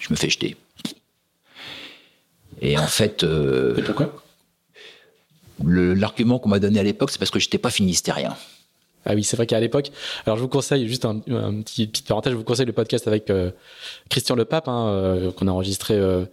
Je 0.00 0.08
me 0.10 0.16
fais 0.16 0.28
jeter. 0.28 0.56
Et 2.60 2.76
en 2.76 2.86
fait. 2.86 3.22
Euh, 3.22 3.76
Et 3.76 3.82
pourquoi? 3.82 4.12
L'argument 5.64 6.40
qu'on 6.40 6.48
m'a 6.48 6.58
donné 6.58 6.80
à 6.80 6.82
l'époque, 6.82 7.10
c'est 7.12 7.18
parce 7.18 7.30
que 7.30 7.38
j'étais 7.38 7.58
pas 7.58 7.70
finistérien. 7.70 8.36
Ah 9.04 9.14
oui, 9.14 9.24
c'est 9.24 9.36
vrai 9.36 9.46
qu'à 9.46 9.58
l'époque, 9.58 9.90
alors 10.26 10.36
je 10.36 10.42
vous 10.42 10.48
conseille 10.48 10.86
juste 10.86 11.04
un, 11.04 11.18
petit 11.18 11.88
petite 11.88 12.06
parenthèse, 12.06 12.32
je 12.32 12.36
vous 12.36 12.44
conseille 12.44 12.66
le 12.66 12.72
podcast 12.72 13.08
avec 13.08 13.30
euh, 13.30 13.50
Christian 14.08 14.36
Le 14.36 14.44
Pape 14.44 14.68
hein, 14.68 14.86
euh, 14.88 15.32
qu'on 15.32 15.48
a 15.48 15.50
enregistré 15.50 15.94
euh, 15.94 16.24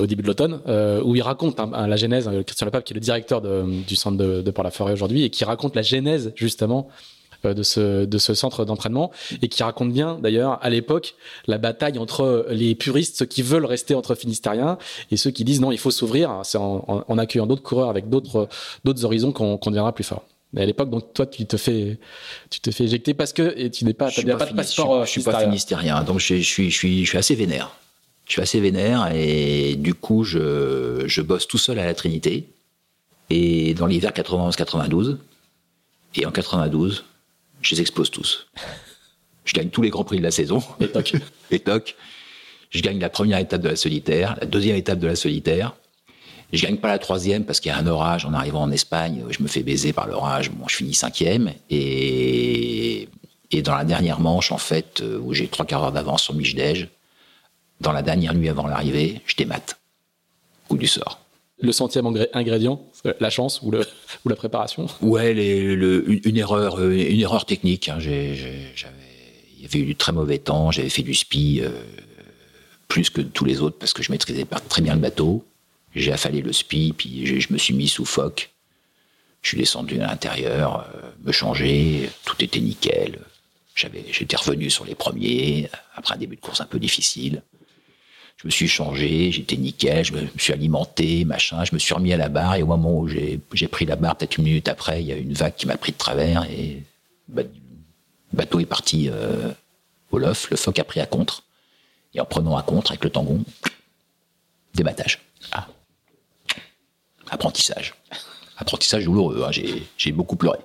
au 0.00 0.06
début 0.06 0.22
de 0.22 0.28
l'automne, 0.28 0.60
où 1.04 1.14
il 1.14 1.22
raconte 1.22 1.60
hein, 1.60 1.86
la 1.86 1.96
genèse. 1.96 2.28
Christian 2.46 2.66
Le 2.66 2.70
Pape 2.70 2.84
qui 2.84 2.92
est 2.92 2.94
le 2.94 3.00
directeur 3.00 3.40
du 3.40 3.96
centre 3.96 4.16
de, 4.16 4.42
de 4.42 4.50
Port-la-Forêt 4.50 4.92
aujourd'hui 4.92 5.24
et 5.24 5.30
qui 5.30 5.44
raconte 5.44 5.76
la 5.76 5.82
genèse 5.82 6.32
justement 6.34 6.88
de 7.44 7.62
ce, 7.62 8.04
de 8.04 8.18
ce 8.18 8.34
centre 8.34 8.64
d'entraînement 8.64 9.10
et 9.42 9.48
qui 9.48 9.62
raconte 9.62 9.92
bien 9.92 10.18
d'ailleurs 10.20 10.58
à 10.62 10.70
l'époque 10.70 11.14
la 11.46 11.58
bataille 11.58 11.98
entre 11.98 12.46
les 12.50 12.74
puristes, 12.74 13.16
ceux 13.18 13.26
qui 13.26 13.42
veulent 13.42 13.64
rester 13.64 13.94
entre 13.94 14.14
finistériens 14.14 14.78
et 15.10 15.16
ceux 15.16 15.30
qui 15.30 15.44
disent 15.44 15.60
non, 15.60 15.72
il 15.72 15.78
faut 15.78 15.90
s'ouvrir, 15.90 16.40
c'est 16.42 16.58
en, 16.58 17.04
en, 17.06 17.18
accueillant 17.18 17.46
d'autres 17.46 17.62
coureurs 17.62 17.90
avec 17.90 18.08
d'autres 18.08 18.48
d'autres 18.84 19.04
horizons 19.04 19.32
qu'on 19.32 19.56
qu 19.56 19.68
deviendra 19.68 19.94
plus 19.94 20.04
fort. 20.04 20.24
Mais 20.54 20.62
à 20.62 20.66
l'époque, 20.66 20.88
donc 20.88 21.12
toi, 21.12 21.26
tu 21.26 21.44
te 21.44 21.58
fais, 21.58 21.98
tu 22.48 22.60
te 22.60 22.70
fais 22.70 22.84
éjecter 22.84 23.12
parce 23.12 23.34
que 23.34 23.52
et 23.56 23.70
tu 23.70 23.84
n'es 23.84 23.92
pas, 23.92 24.10
pas, 24.10 24.36
pas 24.36 24.46
de 24.46 24.56
passeport. 24.56 25.04
Je, 25.04 25.10
suis, 25.10 25.20
suis 25.20 25.30
pas 25.30 25.40
finistérien, 25.40 26.02
donc 26.04 26.20
je, 26.20 26.36
je, 26.36 26.42
suis, 26.42 26.70
je 26.70 26.76
suis, 26.76 27.04
je 27.04 27.08
suis 27.10 27.18
assez 27.18 27.34
vénère. 27.34 27.76
Je 28.28 28.34
suis 28.34 28.42
assez 28.42 28.60
vénère 28.60 29.10
et 29.12 29.74
du 29.76 29.94
coup, 29.94 30.22
je, 30.22 31.04
je 31.06 31.22
bosse 31.22 31.48
tout 31.48 31.58
seul 31.58 31.78
à 31.78 31.86
la 31.86 31.94
Trinité. 31.94 32.46
Et 33.30 33.74
dans 33.74 33.86
l'hiver 33.86 34.12
91-92, 34.12 35.16
et 36.14 36.26
en 36.26 36.30
92, 36.30 37.04
je 37.62 37.74
les 37.74 37.80
explose 37.80 38.10
tous. 38.10 38.46
Je 39.44 39.54
gagne 39.54 39.70
tous 39.70 39.82
les 39.82 39.90
grands 39.90 40.04
prix 40.04 40.18
de 40.18 40.22
la 40.22 40.30
saison. 40.30 40.62
Et 40.80 40.88
toc. 40.88 41.14
et 41.50 41.58
toc. 41.58 41.96
Je 42.70 42.82
gagne 42.82 42.98
la 42.98 43.08
première 43.08 43.38
étape 43.38 43.62
de 43.62 43.68
la 43.68 43.76
solitaire, 43.76 44.36
la 44.40 44.46
deuxième 44.46 44.76
étape 44.76 44.98
de 44.98 45.06
la 45.06 45.16
solitaire. 45.16 45.74
Je 46.52 46.62
gagne 46.62 46.76
pas 46.76 46.88
la 46.88 46.98
troisième 46.98 47.44
parce 47.44 47.60
qu'il 47.60 47.70
y 47.70 47.74
a 47.74 47.78
un 47.78 47.86
orage 47.86 48.26
en 48.26 48.34
arrivant 48.34 48.62
en 48.62 48.70
Espagne. 48.70 49.24
Je 49.30 49.42
me 49.42 49.48
fais 49.48 49.62
baiser 49.62 49.94
par 49.94 50.06
l'orage. 50.06 50.50
Bon, 50.50 50.68
je 50.68 50.76
finis 50.76 50.94
cinquième. 50.94 51.52
Et, 51.70 53.08
et 53.50 53.62
dans 53.62 53.74
la 53.74 53.84
dernière 53.84 54.20
manche, 54.20 54.52
en 54.52 54.58
fait, 54.58 55.00
euh, 55.00 55.18
où 55.18 55.32
j'ai 55.32 55.46
trois 55.48 55.64
quarts 55.64 55.80
d'heure 55.80 55.92
d'avance 55.92 56.22
sur 56.22 56.34
Michdej, 56.34 56.88
dans 57.80 57.92
la 57.92 58.02
dernière 58.02 58.34
nuit 58.34 58.48
avant 58.48 58.66
l'arrivée, 58.66 59.20
je 59.26 59.36
démate. 59.36 59.78
Coup 60.68 60.76
du 60.76 60.86
sort. 60.86 61.20
Le 61.60 61.72
centième 61.72 62.06
ingrédient, 62.34 62.80
la 63.18 63.30
chance 63.30 63.60
ou, 63.62 63.70
le, 63.70 63.84
ou 64.24 64.28
la 64.28 64.36
préparation? 64.36 64.86
Ouais, 65.00 65.34
les, 65.34 65.74
le, 65.74 66.04
une, 66.26 66.36
erreur, 66.36 66.78
euh, 66.78 66.92
une 66.92 67.20
erreur 67.20 67.46
technique. 67.46 67.88
Hein. 67.88 67.98
J'ai, 67.98 68.36
j'avais, 68.76 68.94
il 69.56 69.62
y 69.62 69.64
avait 69.64 69.80
eu 69.80 69.86
du 69.86 69.96
très 69.96 70.12
mauvais 70.12 70.38
temps. 70.38 70.70
J'avais 70.70 70.88
fait 70.88 71.02
du 71.02 71.14
spi 71.14 71.60
euh, 71.62 71.70
plus 72.86 73.10
que 73.10 73.20
tous 73.20 73.44
les 73.44 73.60
autres 73.60 73.76
parce 73.76 73.92
que 73.92 74.04
je 74.04 74.12
maîtrisais 74.12 74.44
pas 74.44 74.60
très 74.60 74.82
bien 74.82 74.94
le 74.94 75.00
bateau. 75.00 75.44
J'ai 75.96 76.12
affalé 76.12 76.42
le 76.42 76.52
spi, 76.52 76.94
puis 76.96 77.40
je 77.40 77.52
me 77.52 77.58
suis 77.58 77.74
mis 77.74 77.88
sous 77.88 78.04
phoque. 78.04 78.50
Je 79.42 79.48
suis 79.48 79.58
descendu 79.58 80.00
à 80.00 80.06
l'intérieur, 80.06 80.86
euh, 80.94 81.10
me 81.24 81.32
changer, 81.32 82.10
tout 82.24 82.36
était 82.44 82.60
nickel. 82.60 83.18
J'avais, 83.74 84.04
j'étais 84.10 84.36
revenu 84.36 84.70
sur 84.70 84.84
les 84.84 84.94
premiers, 84.94 85.68
après 85.94 86.14
un 86.14 86.18
début 86.18 86.36
de 86.36 86.40
course 86.40 86.60
un 86.60 86.66
peu 86.66 86.78
difficile. 86.78 87.42
Je 88.38 88.46
me 88.46 88.50
suis 88.52 88.68
changé, 88.68 89.32
j'étais 89.32 89.56
nickel, 89.56 90.04
je 90.04 90.12
me 90.12 90.28
suis 90.38 90.52
alimenté, 90.52 91.24
machin, 91.24 91.64
je 91.64 91.74
me 91.74 91.78
suis 91.80 91.92
remis 91.92 92.12
à 92.12 92.16
la 92.16 92.28
barre, 92.28 92.54
et 92.54 92.62
au 92.62 92.66
moment 92.66 92.96
où 92.96 93.08
j'ai, 93.08 93.40
pris 93.68 93.84
la 93.84 93.96
barre, 93.96 94.16
peut-être 94.16 94.38
une 94.38 94.44
minute 94.44 94.68
après, 94.68 95.02
il 95.02 95.08
y 95.08 95.12
a 95.12 95.16
une 95.16 95.32
vague 95.32 95.56
qui 95.56 95.66
m'a 95.66 95.76
pris 95.76 95.90
de 95.90 95.96
travers, 95.96 96.44
et 96.44 96.84
bah, 97.26 97.42
le 97.42 98.36
bateau 98.36 98.60
est 98.60 98.66
parti 98.66 99.08
euh, 99.10 99.50
au 100.12 100.18
lof, 100.18 100.50
le 100.50 100.56
phoque 100.56 100.78
a 100.78 100.84
pris 100.84 101.00
à 101.00 101.06
contre, 101.06 101.42
et 102.14 102.20
en 102.20 102.24
prenant 102.24 102.56
à 102.56 102.62
contre 102.62 102.92
avec 102.92 103.02
le 103.02 103.10
tangon, 103.10 103.42
débattage. 104.72 105.20
Ah 105.50 105.66
apprentissage. 107.30 107.94
Apprentissage 108.56 109.04
douloureux, 109.04 109.44
hein. 109.44 109.50
j'ai 109.96 110.12
beaucoup 110.12 110.36
pleuré. 110.36 110.58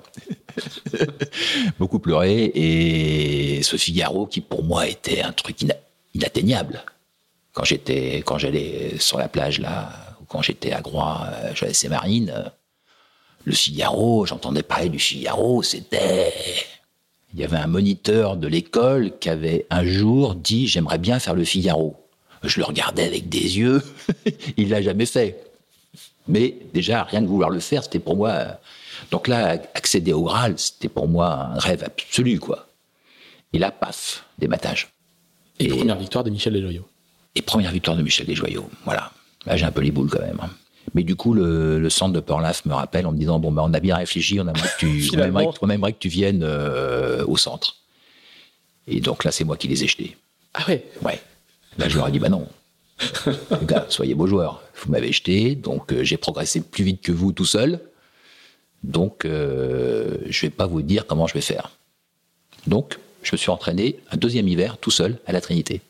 beaucoup 1.80 2.00
pleuré, 2.00 2.52
et 2.54 3.64
ce 3.64 3.78
Figaro 3.78 4.28
qui 4.28 4.42
pour 4.42 4.64
moi 4.64 4.88
était 4.88 5.22
un 5.22 5.32
truc 5.32 5.58
inatteignable. 6.14 6.84
Quand 7.54 7.64
j'étais, 7.64 8.24
quand 8.26 8.38
j'allais 8.40 8.98
sur 8.98 9.20
la 9.20 9.28
plage 9.28 9.60
là, 9.60 9.90
ou 10.22 10.26
quand 10.26 10.42
j'étais 10.42 10.74
à 10.74 10.82
Groix, 10.82 11.28
euh, 11.28 11.52
je 11.54 11.66
laissais 11.66 11.88
Marine, 11.88 12.34
euh, 12.36 12.50
le 13.46 13.54
Figaro, 13.54 14.26
j'entendais 14.26 14.64
parler 14.64 14.90
du 14.90 15.00
Figaro, 15.00 15.64
c'était... 15.64 16.34
Il 17.34 17.40
y 17.40 17.44
avait 17.44 17.58
un 17.58 17.68
moniteur 17.68 18.38
de 18.38 18.48
l'école 18.48 19.12
qui 19.20 19.28
avait 19.28 19.66
un 19.72 19.84
jour 19.84 20.36
dit 20.36 20.68
j'aimerais 20.68 21.00
bien 21.00 21.18
faire 21.18 21.34
le 21.34 21.44
Figaro. 21.44 21.96
Je 22.44 22.60
le 22.60 22.66
regardais 22.66 23.06
avec 23.06 23.28
des 23.28 23.58
yeux, 23.58 23.82
il 24.58 24.70
l'a 24.70 24.84
jamais 24.84 25.08
fait. 25.08 25.44
Mais 26.28 26.56
déjà, 26.74 27.04
rien 27.04 27.22
de 27.22 27.28
vouloir 27.28 27.50
le 27.50 27.60
faire, 27.60 27.84
c'était 27.84 28.00
pour 28.00 28.16
moi. 28.16 28.60
Donc 29.12 29.28
là, 29.28 29.60
accéder 29.74 30.14
au 30.14 30.24
Graal, 30.24 30.54
c'était 30.58 30.90
pour 30.90 31.08
moi 31.08 31.50
un 31.54 31.60
rêve 31.60 31.84
absolu, 31.84 32.40
quoi. 32.40 32.68
Et 33.52 33.60
là, 33.60 33.72
paf, 33.72 34.26
dématage. 34.38 34.90
Et, 35.60 35.66
et 35.66 35.68
première 35.70 35.98
victoire 35.98 36.24
de 36.24 36.30
Michel 36.30 36.54
Desjoyaux. 36.54 36.88
Et 37.36 37.42
première 37.42 37.72
victoire 37.72 37.98
de 37.98 38.04
Michel 38.04 38.28
Desjoyaux, 38.28 38.70
voilà. 38.86 39.12
Là, 39.46 39.58
j'ai 39.58 39.66
un 39.66 39.72
peu 39.72 39.82
les 39.82 39.92
boules 39.92 40.10
quand 40.10 40.22
même. 40.22 40.40
Mais 40.94 41.04
du 41.04 41.16
coup, 41.16 41.34
le, 41.34 41.80
le 41.80 41.90
centre 41.90 42.14
de 42.14 42.20
Porlaf 42.20 42.66
me 42.66 42.74
rappelle 42.74 43.08
en 43.08 43.12
me 43.12 43.18
disant 43.18 43.40
bon, 43.40 43.52
ben, 43.52 43.64
on 43.66 43.74
a 43.74 43.80
bien 43.80 43.96
réfléchi, 43.96 44.40
on 44.40 44.44
aimerait 44.44 44.70
que 44.80 44.80
tu, 44.80 45.10
on 45.16 45.20
aimerait, 45.20 45.48
on 45.62 45.70
aimerait 45.70 45.94
que 45.94 46.00
tu 46.00 46.10
viennes 46.10 46.44
euh, 46.44 47.26
au 47.26 47.38
centre. 47.38 47.78
Et 48.88 49.00
donc 49.00 49.24
là, 49.24 49.32
c'est 49.32 49.44
moi 49.44 49.58
qui 49.58 49.68
les 49.68 49.84
ai 49.84 49.88
jetés. 49.88 50.18
Ah 50.54 50.64
ouais 50.68 50.86
Ouais. 51.04 51.20
Là, 51.78 51.90
je 51.90 51.98
leur 51.98 52.08
ai 52.08 52.12
dit 52.12 52.20
bah 52.20 52.30
non. 52.30 52.48
Les 53.26 53.66
gars, 53.66 53.86
soyez 53.90 54.14
beaux 54.14 54.28
joueurs. 54.28 54.62
Vous 54.76 54.92
m'avez 54.92 55.12
jeté, 55.12 55.56
donc 55.56 55.92
euh, 55.92 56.04
j'ai 56.04 56.18
progressé 56.18 56.62
plus 56.62 56.84
vite 56.84 57.02
que 57.02 57.12
vous 57.12 57.32
tout 57.32 57.46
seul. 57.46 57.80
Donc, 58.84 59.26
euh, 59.26 60.18
je 60.28 60.42
vais 60.42 60.50
pas 60.50 60.68
vous 60.68 60.82
dire 60.82 61.08
comment 61.08 61.26
je 61.26 61.34
vais 61.34 61.42
faire. 61.42 61.72
Donc, 62.68 63.00
je 63.24 63.32
me 63.32 63.38
suis 63.38 63.50
entraîné 63.50 64.00
un 64.12 64.18
deuxième 64.18 64.48
hiver 64.48 64.78
tout 64.78 64.92
seul 64.92 65.18
à 65.26 65.32
la 65.32 65.40
Trinité. 65.42 65.82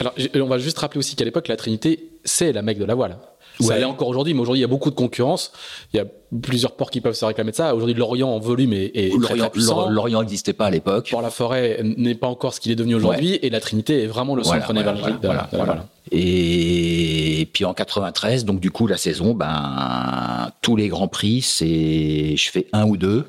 Alors, 0.00 0.14
on 0.34 0.46
va 0.46 0.58
juste 0.58 0.78
rappeler 0.78 0.98
aussi 0.98 1.16
qu'à 1.16 1.24
l'époque, 1.24 1.48
la 1.48 1.56
Trinité, 1.56 2.10
c'est 2.24 2.52
la 2.52 2.62
mec 2.62 2.78
de 2.78 2.84
la 2.84 2.94
voile. 2.94 3.18
Ça 3.60 3.66
ouais. 3.66 3.78
l'est 3.78 3.84
encore 3.84 4.08
aujourd'hui, 4.08 4.32
mais 4.32 4.40
aujourd'hui, 4.40 4.60
il 4.60 4.62
y 4.62 4.64
a 4.64 4.68
beaucoup 4.68 4.90
de 4.90 4.94
concurrence. 4.94 5.52
Il 5.92 5.98
y 5.98 6.00
a 6.00 6.06
plusieurs 6.40 6.72
ports 6.76 6.90
qui 6.90 7.00
peuvent 7.00 7.14
se 7.14 7.24
réclamer 7.24 7.50
de 7.50 7.56
ça. 7.56 7.74
Aujourd'hui, 7.74 7.94
Lorient 7.94 8.30
en 8.30 8.38
volume 8.38 8.72
est, 8.72 8.90
est 8.94 9.12
Lorient, 9.14 9.88
Lorient 9.90 10.20
n'existait 10.22 10.54
pas 10.54 10.66
à 10.66 10.70
l'époque. 10.70 11.10
Pour 11.10 11.20
la 11.20 11.30
forêt 11.30 11.80
n'est 11.82 12.14
pas 12.14 12.28
encore 12.28 12.54
ce 12.54 12.60
qu'il 12.60 12.72
est 12.72 12.76
devenu 12.76 12.94
aujourd'hui, 12.94 13.32
ouais. 13.32 13.40
et 13.42 13.50
la 13.50 13.60
Trinité 13.60 14.02
est 14.02 14.06
vraiment 14.06 14.34
le 14.34 14.44
centre 14.44 14.72
voilà, 14.72 14.92
névralgique 14.92 15.20
voilà, 15.22 15.48
de, 15.52 15.56
voilà, 15.56 15.86
Et 16.10 17.48
puis 17.52 17.64
en 17.64 17.74
93, 17.74 18.46
donc 18.46 18.60
du 18.60 18.70
coup, 18.70 18.86
la 18.86 18.96
saison, 18.96 19.34
ben, 19.34 20.50
tous 20.62 20.76
les 20.76 20.88
grands 20.88 21.08
prix, 21.08 21.42
c'est, 21.42 22.36
je 22.36 22.50
fais 22.50 22.66
un 22.72 22.86
ou 22.86 22.96
deux 22.96 23.26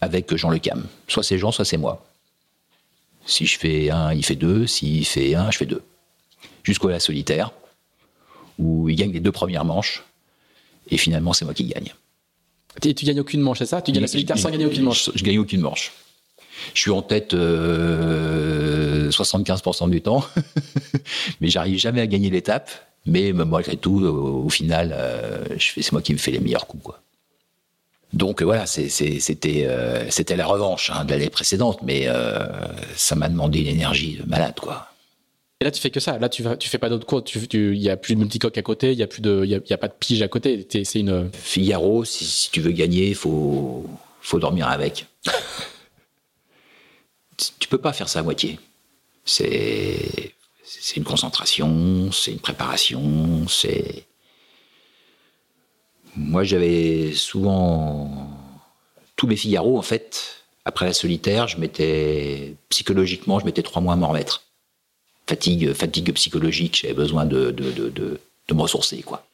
avec 0.00 0.34
Jean 0.34 0.48
Le 0.48 0.58
Cam. 0.58 0.84
Soit 1.08 1.22
c'est 1.22 1.36
Jean, 1.38 1.52
soit 1.52 1.64
c'est 1.64 1.76
moi. 1.76 2.04
Si 3.26 3.44
je 3.44 3.58
fais 3.58 3.90
un, 3.90 4.14
il 4.14 4.24
fait 4.24 4.36
deux. 4.36 4.66
S'il 4.66 5.04
fait 5.04 5.34
un, 5.34 5.50
je 5.50 5.58
fais 5.58 5.66
deux. 5.66 5.82
Jusqu'au 6.62 6.88
la 6.88 7.00
solitaire 7.00 7.52
où 8.58 8.88
il 8.88 8.96
gagne 8.96 9.12
les 9.12 9.20
deux 9.20 9.32
premières 9.32 9.64
manches, 9.64 10.04
et 10.90 10.96
finalement 10.96 11.32
c'est 11.32 11.44
moi 11.44 11.54
qui 11.54 11.64
gagne. 11.64 11.94
Et 12.82 12.94
tu 12.94 13.04
gagnes 13.04 13.20
aucune 13.20 13.40
manche, 13.40 13.58
c'est 13.58 13.66
ça? 13.66 13.82
Tu 13.82 13.92
gagnes 13.92 14.02
la 14.02 14.08
solitaire 14.08 14.38
sans 14.38 14.50
gagner 14.50 14.66
aucune 14.66 14.82
manche 14.82 15.06
Je, 15.06 15.18
je 15.18 15.24
gagne 15.24 15.38
aucune 15.38 15.60
manche. 15.60 15.92
Je 16.74 16.80
suis 16.80 16.90
en 16.90 17.02
tête 17.02 17.34
euh, 17.34 19.10
75% 19.10 19.90
du 19.90 20.00
temps, 20.00 20.24
mais 21.40 21.48
j'arrive 21.48 21.78
jamais 21.78 22.00
à 22.00 22.06
gagner 22.06 22.30
l'étape. 22.30 22.70
Mais 23.06 23.32
malgré 23.32 23.76
tout, 23.76 24.04
au, 24.04 24.44
au 24.44 24.48
final, 24.50 24.94
euh, 24.94 25.44
c'est 25.58 25.92
moi 25.92 26.02
qui 26.02 26.12
me 26.12 26.18
fais 26.18 26.30
les 26.30 26.40
meilleurs 26.40 26.66
coups. 26.66 26.82
Quoi. 26.82 27.00
Donc 28.12 28.42
voilà, 28.42 28.66
c'était 28.66 29.66
euh, 29.66 30.06
c'était 30.10 30.36
la 30.36 30.46
revanche 30.46 30.90
hein, 30.90 31.04
de 31.04 31.10
l'année 31.10 31.30
précédente, 31.30 31.80
mais 31.82 32.04
euh, 32.06 32.46
ça 32.96 33.14
m'a 33.14 33.28
demandé 33.28 33.60
une 33.60 33.66
énergie 33.68 34.20
malade, 34.26 34.54
quoi. 34.60 34.88
Et 35.60 35.64
là, 35.64 35.72
tu 35.72 35.80
fais 35.80 35.90
que 35.90 35.98
ça. 35.98 36.18
Là, 36.18 36.28
tu, 36.28 36.44
fais 36.68 36.78
pas 36.78 36.88
d'autres 36.88 37.06
cours. 37.06 37.24
Il 37.34 37.48
tu, 37.48 37.76
y 37.76 37.90
a 37.90 37.96
plus 37.96 38.14
de 38.14 38.20
multicoque 38.20 38.56
à 38.56 38.62
côté. 38.62 38.92
Il 38.92 38.98
y 38.98 39.02
a 39.02 39.08
plus 39.08 39.20
de, 39.20 39.44
y 39.44 39.56
a, 39.56 39.60
y 39.68 39.72
a, 39.72 39.78
pas 39.78 39.88
de 39.88 39.94
pige 39.98 40.22
à 40.22 40.28
côté. 40.28 40.66
C'est 40.70 41.00
une. 41.00 41.30
Figaro, 41.32 42.04
si, 42.04 42.50
tu 42.52 42.60
veux 42.60 42.70
gagner, 42.70 43.12
faut, 43.14 43.84
faut 44.20 44.38
dormir 44.38 44.68
avec. 44.68 45.06
tu 47.58 47.68
peux 47.68 47.78
pas 47.78 47.92
faire 47.92 48.08
ça 48.08 48.20
à 48.20 48.22
moitié. 48.22 48.60
C'est, 49.24 50.32
c'est 50.62 50.96
une 50.96 51.04
concentration, 51.04 52.12
c'est 52.12 52.32
une 52.32 52.38
préparation, 52.38 53.48
c'est. 53.48 54.04
Moi, 56.14 56.44
j'avais 56.44 57.12
souvent 57.14 58.30
tous 59.16 59.26
mes 59.26 59.36
Figaro, 59.36 59.76
en 59.76 59.82
fait. 59.82 60.44
Après 60.64 60.86
la 60.86 60.92
solitaire, 60.92 61.48
je 61.48 61.58
m'étais 61.58 62.54
psychologiquement, 62.68 63.40
je 63.40 63.44
mettais 63.44 63.62
trois 63.62 63.82
mois 63.82 63.94
à 63.94 63.96
m'en 63.96 64.08
remettre 64.08 64.47
fatigue, 65.28 65.72
fatigue 65.74 66.12
psychologique, 66.14 66.80
j'avais 66.82 66.94
besoin 66.94 67.26
de, 67.26 67.50
de, 67.50 67.70
de, 67.70 67.90
de, 67.90 68.54
me 68.54 68.62
ressourcer, 68.62 69.02
quoi. 69.02 69.26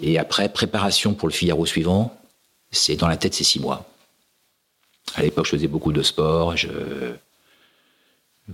Et 0.00 0.18
après, 0.18 0.48
préparation 0.48 1.14
pour 1.14 1.26
le 1.26 1.32
Figaro 1.32 1.64
suivant, 1.66 2.16
c'est 2.70 2.96
dans 2.96 3.08
la 3.08 3.16
tête, 3.16 3.34
c'est 3.34 3.44
six 3.44 3.58
mois. 3.58 3.88
À 5.14 5.22
l'époque, 5.22 5.46
je 5.46 5.52
faisais 5.52 5.66
beaucoup 5.66 5.92
de 5.92 6.02
sport. 6.02 6.54
Je, 6.56 6.68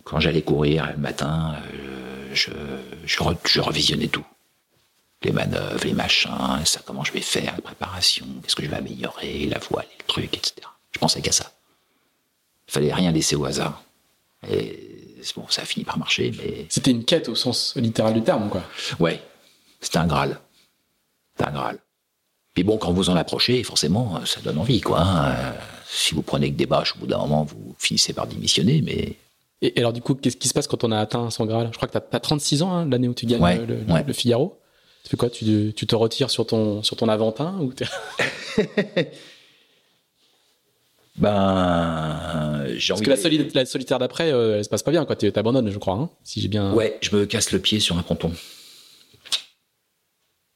quand 0.05 0.21
j'allais 0.21 0.43
courir 0.43 0.91
le 0.93 0.97
matin, 0.97 1.57
je, 2.33 2.51
je, 3.05 3.19
je, 3.45 3.61
revisionnais 3.61 4.09
tout. 4.09 4.25
les 5.23 5.33
manœuvres, 5.33 5.85
les 5.85 5.93
machins, 5.93 6.65
ça, 6.65 6.81
comment 6.87 7.03
je 7.03 7.13
vais 7.13 7.21
faire, 7.21 7.55
la 7.57 7.63
préparation, 7.63 8.27
qu'est-ce 8.43 8.55
que 8.55 8.63
je 8.63 8.71
vais 8.71 8.77
améliorer, 8.77 9.47
la 9.47 9.59
voile, 9.59 9.87
le 9.99 10.05
truc, 10.07 10.33
etc. 10.37 10.55
Je 10.93 10.99
pensais 11.01 11.21
qu'à 11.21 11.33
ça. 11.33 11.53
Il 12.69 12.73
fallait 12.73 12.95
rien 12.95 13.11
laisser 13.11 13.35
au 13.35 13.45
hasard. 13.45 13.83
Et 14.49 14.94
bon, 15.37 15.45
ça 15.49 15.63
a 15.63 15.65
fini 15.65 15.85
par 15.85 15.99
marcher, 15.99 16.33
mais. 16.39 16.67
C'était 16.69 16.91
une 16.91 17.05
quête 17.05 17.29
au 17.29 17.35
sens 17.35 17.75
littéral 17.77 18.15
du 18.15 18.23
terme, 18.23 18.49
quoi. 18.49 18.63
Ouais, 19.01 19.23
c'était 19.81 19.99
un 19.99 20.07
Graal. 20.07 20.39
C'était 21.37 21.49
un 21.51 21.53
Graal. 21.53 21.79
Puis 22.55 22.63
bon, 22.65 22.79
quand 22.79 22.93
vous 22.93 23.11
en 23.11 23.17
approchez, 23.17 23.63
forcément, 23.65 24.25
ça 24.27 24.41
donne 24.41 24.59
envie, 24.59 24.81
quoi. 24.81 25.01
hein. 25.01 25.55
Si 25.89 26.15
vous 26.15 26.23
prenez 26.23 26.51
que 26.53 26.57
des 26.57 26.67
bâches, 26.67 26.95
au 26.97 27.01
bout 27.01 27.07
d'un 27.07 27.19
moment, 27.19 27.45
vous 27.45 27.75
finissez 27.79 28.13
par 28.13 28.27
démissionner, 28.27 28.81
mais 28.83 29.17
Et, 29.63 29.77
et 29.77 29.79
alors, 29.81 29.93
du 29.93 30.01
coup, 30.01 30.15
qu'est-ce 30.15 30.37
qui 30.37 30.49
se 30.49 30.55
passe 30.55 30.67
quand 30.67 30.85
on 30.85 30.93
a 30.93 30.99
atteint 30.99 31.31
son 31.31 31.47
Graal? 31.47 31.69
Je 31.73 31.77
crois 31.77 31.89
que 31.89 31.93
tu 31.99 32.17
as, 32.17 32.21
36 32.21 32.63
ans, 32.63 32.73
hein, 32.73 32.89
l'année 32.89 33.09
où 33.09 33.15
tu 33.15 33.27
gagnes 33.27 33.43
Ouais, 33.43 33.59
le, 33.59 33.81
le- 33.81 33.93
ouais. 33.93 34.05
le 34.07 34.13
Figaro. 34.13 34.59
Tu 35.05 35.11
fais 35.11 35.17
quoi? 35.17 35.31
Tu, 35.31 35.73
tu 35.77 35.87
te 35.87 35.95
retires 35.95 36.31
sur 36.31 36.47
ton, 36.47 36.83
sur 36.83 36.97
ton 36.97 37.09
Aventin 37.09 37.59
ou 37.61 37.73
ben, 41.17 42.65
j'ai 42.77 42.89
Parce 42.89 42.91
envie 43.01 43.05
que 43.07 43.11
la, 43.11 43.17
soli- 43.17 43.51
la 43.55 43.67
solitaire 43.67 43.99
d'après, 43.99 44.33
euh, 44.33 44.57
elle 44.59 44.65
se 44.65 44.69
passe 44.69 44.83
pas 44.83 44.91
bien, 44.91 45.05
quoi. 45.05 45.17
Tu 45.17 45.31
t'abandonnes, 45.33 45.71
je 45.71 45.79
crois, 45.79 45.95
hein, 45.95 46.11
si 46.25 46.41
j'ai 46.41 46.49
bien. 46.49 46.73
Ouais, 46.73 46.99
je 47.03 47.15
me 47.17 47.25
casse 47.27 47.53
le 47.53 47.59
pied 47.61 47.81
sur 47.81 47.97
un 47.99 48.03
ponton. 48.03 48.33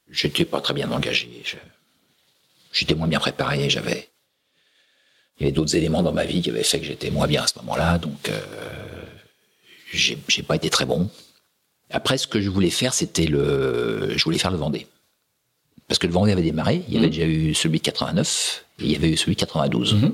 J'étais 0.09 0.45
pas 0.45 0.61
très 0.61 0.73
bien 0.73 0.91
engagé. 0.91 1.29
je- 1.43 1.55
J'étais 2.71 2.93
moins 2.95 3.07
bien 3.07 3.19
préparé. 3.19 3.69
J'avais, 3.69 4.09
il 5.39 5.43
y 5.43 5.45
avait 5.45 5.51
d'autres 5.51 5.75
éléments 5.75 6.03
dans 6.03 6.11
ma 6.13 6.25
vie 6.25 6.41
qui 6.41 6.49
avaient 6.49 6.63
fait 6.63 6.79
que 6.79 6.85
j'étais 6.85 7.09
moins 7.09 7.27
bien 7.27 7.43
à 7.43 7.47
ce 7.47 7.53
moment-là. 7.59 7.97
Donc, 7.97 8.29
euh, 8.29 8.39
j'ai 9.91 10.17
j'ai 10.27 10.43
pas 10.43 10.55
été 10.55 10.69
très 10.69 10.85
bon. 10.85 11.09
Après, 11.89 12.17
ce 12.19 12.27
que 12.27 12.41
je 12.41 12.49
voulais 12.49 12.69
faire, 12.69 12.93
c'était 12.93 13.25
le, 13.25 14.13
je 14.15 14.23
voulais 14.23 14.37
faire 14.37 14.51
le 14.51 14.57
Vendée. 14.57 14.85
Parce 15.87 15.97
que 15.97 16.05
le 16.05 16.13
Vendée 16.13 16.31
avait 16.31 16.43
démarré. 16.43 16.83
Il 16.87 16.93
y 16.93 16.97
avait 16.97 17.07
Mhm. 17.07 17.11
déjà 17.13 17.25
eu 17.25 17.55
celui 17.55 17.79
de 17.79 17.83
89 17.83 18.65
et 18.79 18.83
il 18.85 18.91
y 18.91 18.95
avait 18.95 19.09
eu 19.09 19.17
celui 19.17 19.33
de 19.33 19.39
92. 19.39 19.95
Mhm. 19.95 20.13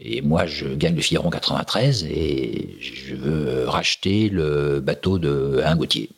Et 0.00 0.20
moi, 0.22 0.46
je 0.46 0.66
gagne 0.74 0.94
le 0.94 1.02
Figaro 1.02 1.26
en 1.26 1.30
93 1.30 2.04
et 2.04 2.76
je 2.80 3.14
veux 3.16 3.68
racheter 3.68 4.28
le 4.28 4.80
bateau 4.80 5.18
de 5.18 5.60
Alain 5.64 5.74
Gauthier, 5.76 6.08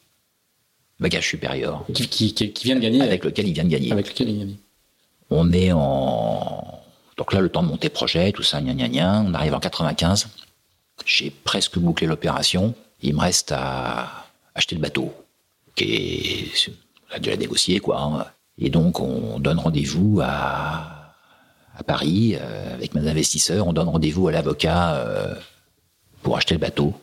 bagage 0.99 1.29
supérieur, 1.29 1.85
Qui, 1.95 2.07
qui, 2.09 2.35
qui, 2.35 2.53
qui 2.53 2.65
vient 2.65 2.77
de 2.77 2.81
gagner 2.81 3.01
avec 3.01 3.25
lequel 3.25 3.49
il 3.49 3.55
vient 3.55 3.65
de 3.65 3.71
gagner. 3.71 3.91
avec 3.93 4.09
lequel 4.09 4.29
il 4.29 4.39
gagne. 4.39 4.55
On 5.31 5.51
est 5.53 5.73
en. 5.73 6.81
Donc 7.17 7.33
là, 7.33 7.41
le 7.41 7.49
temps 7.49 7.63
de 7.63 7.69
monter 7.69 7.89
projet, 7.89 8.33
tout 8.33 8.43
ça, 8.43 8.61
gna 8.61 8.75
gna 8.75 8.89
gna. 8.89 9.23
On 9.27 9.33
arrive 9.35 9.55
en 9.55 9.61
95. 9.61 10.29
J'ai 11.07 11.31
presque 11.31 11.79
bouclé 11.79 12.07
l'opération. 12.07 12.75
Il 13.03 13.15
me 13.15 13.21
reste 13.21 13.53
à 13.53 14.27
acheter 14.55 14.75
le 14.75 14.83
bateau, 14.83 15.15
qui 15.75 15.85
est. 15.95 16.71
On 17.11 17.15
a 17.15 17.19
déjà 17.19 17.37
négocié, 17.37 17.81
quoi. 17.81 18.03
hein. 18.03 18.27
Et 18.59 18.69
donc, 18.69 19.01
on 19.01 19.39
donne 19.39 19.59
rendez-vous 19.59 20.21
à, 20.23 21.00
à 21.81 21.83
Paris 21.83 22.37
euh, 22.39 22.75
avec 22.75 22.95
mes 22.95 23.09
investisseurs. 23.09 23.67
On 23.67 23.73
donne 23.73 23.89
rendez-vous 23.89 24.29
à 24.29 24.33
l'avocat 24.33 24.95
euh, 24.97 25.35
pour 26.23 26.37
acheter 26.37 26.55
le 26.55 26.61
bateau. 26.61 26.95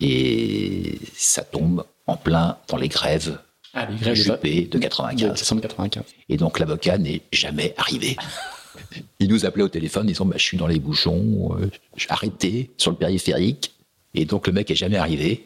Et 0.00 0.98
ça 1.14 1.42
tombe 1.42 1.84
en 2.06 2.16
plein 2.16 2.56
dans 2.68 2.78
les 2.78 2.88
grèves 2.88 3.38
Ah, 3.74 3.86
les 3.86 3.96
grèves 3.96 4.16
de, 4.16 4.64
de 4.64 4.68
de 4.68 4.78
95. 4.78 5.32
décembre 5.32 5.60
95. 5.62 6.04
Et 6.28 6.36
donc 6.36 6.58
l'avocat 6.58 6.98
n'est 6.98 7.22
jamais 7.32 7.74
arrivé. 7.76 8.16
Il 9.20 9.28
nous 9.28 9.44
appelait 9.44 9.62
au 9.62 9.68
téléphone 9.68 10.06
disant 10.06 10.24
bah, 10.24 10.36
Je 10.38 10.42
suis 10.42 10.56
dans 10.56 10.66
les 10.66 10.78
bouchons, 10.78 11.56
euh, 11.58 11.70
je 11.96 12.02
suis 12.02 12.10
arrêté 12.10 12.70
sur 12.78 12.90
le 12.90 12.96
périphérique. 12.96 13.72
Et 14.14 14.24
donc 14.24 14.46
le 14.46 14.54
mec 14.54 14.70
est 14.70 14.76
jamais 14.76 14.96
arrivé. 14.96 15.44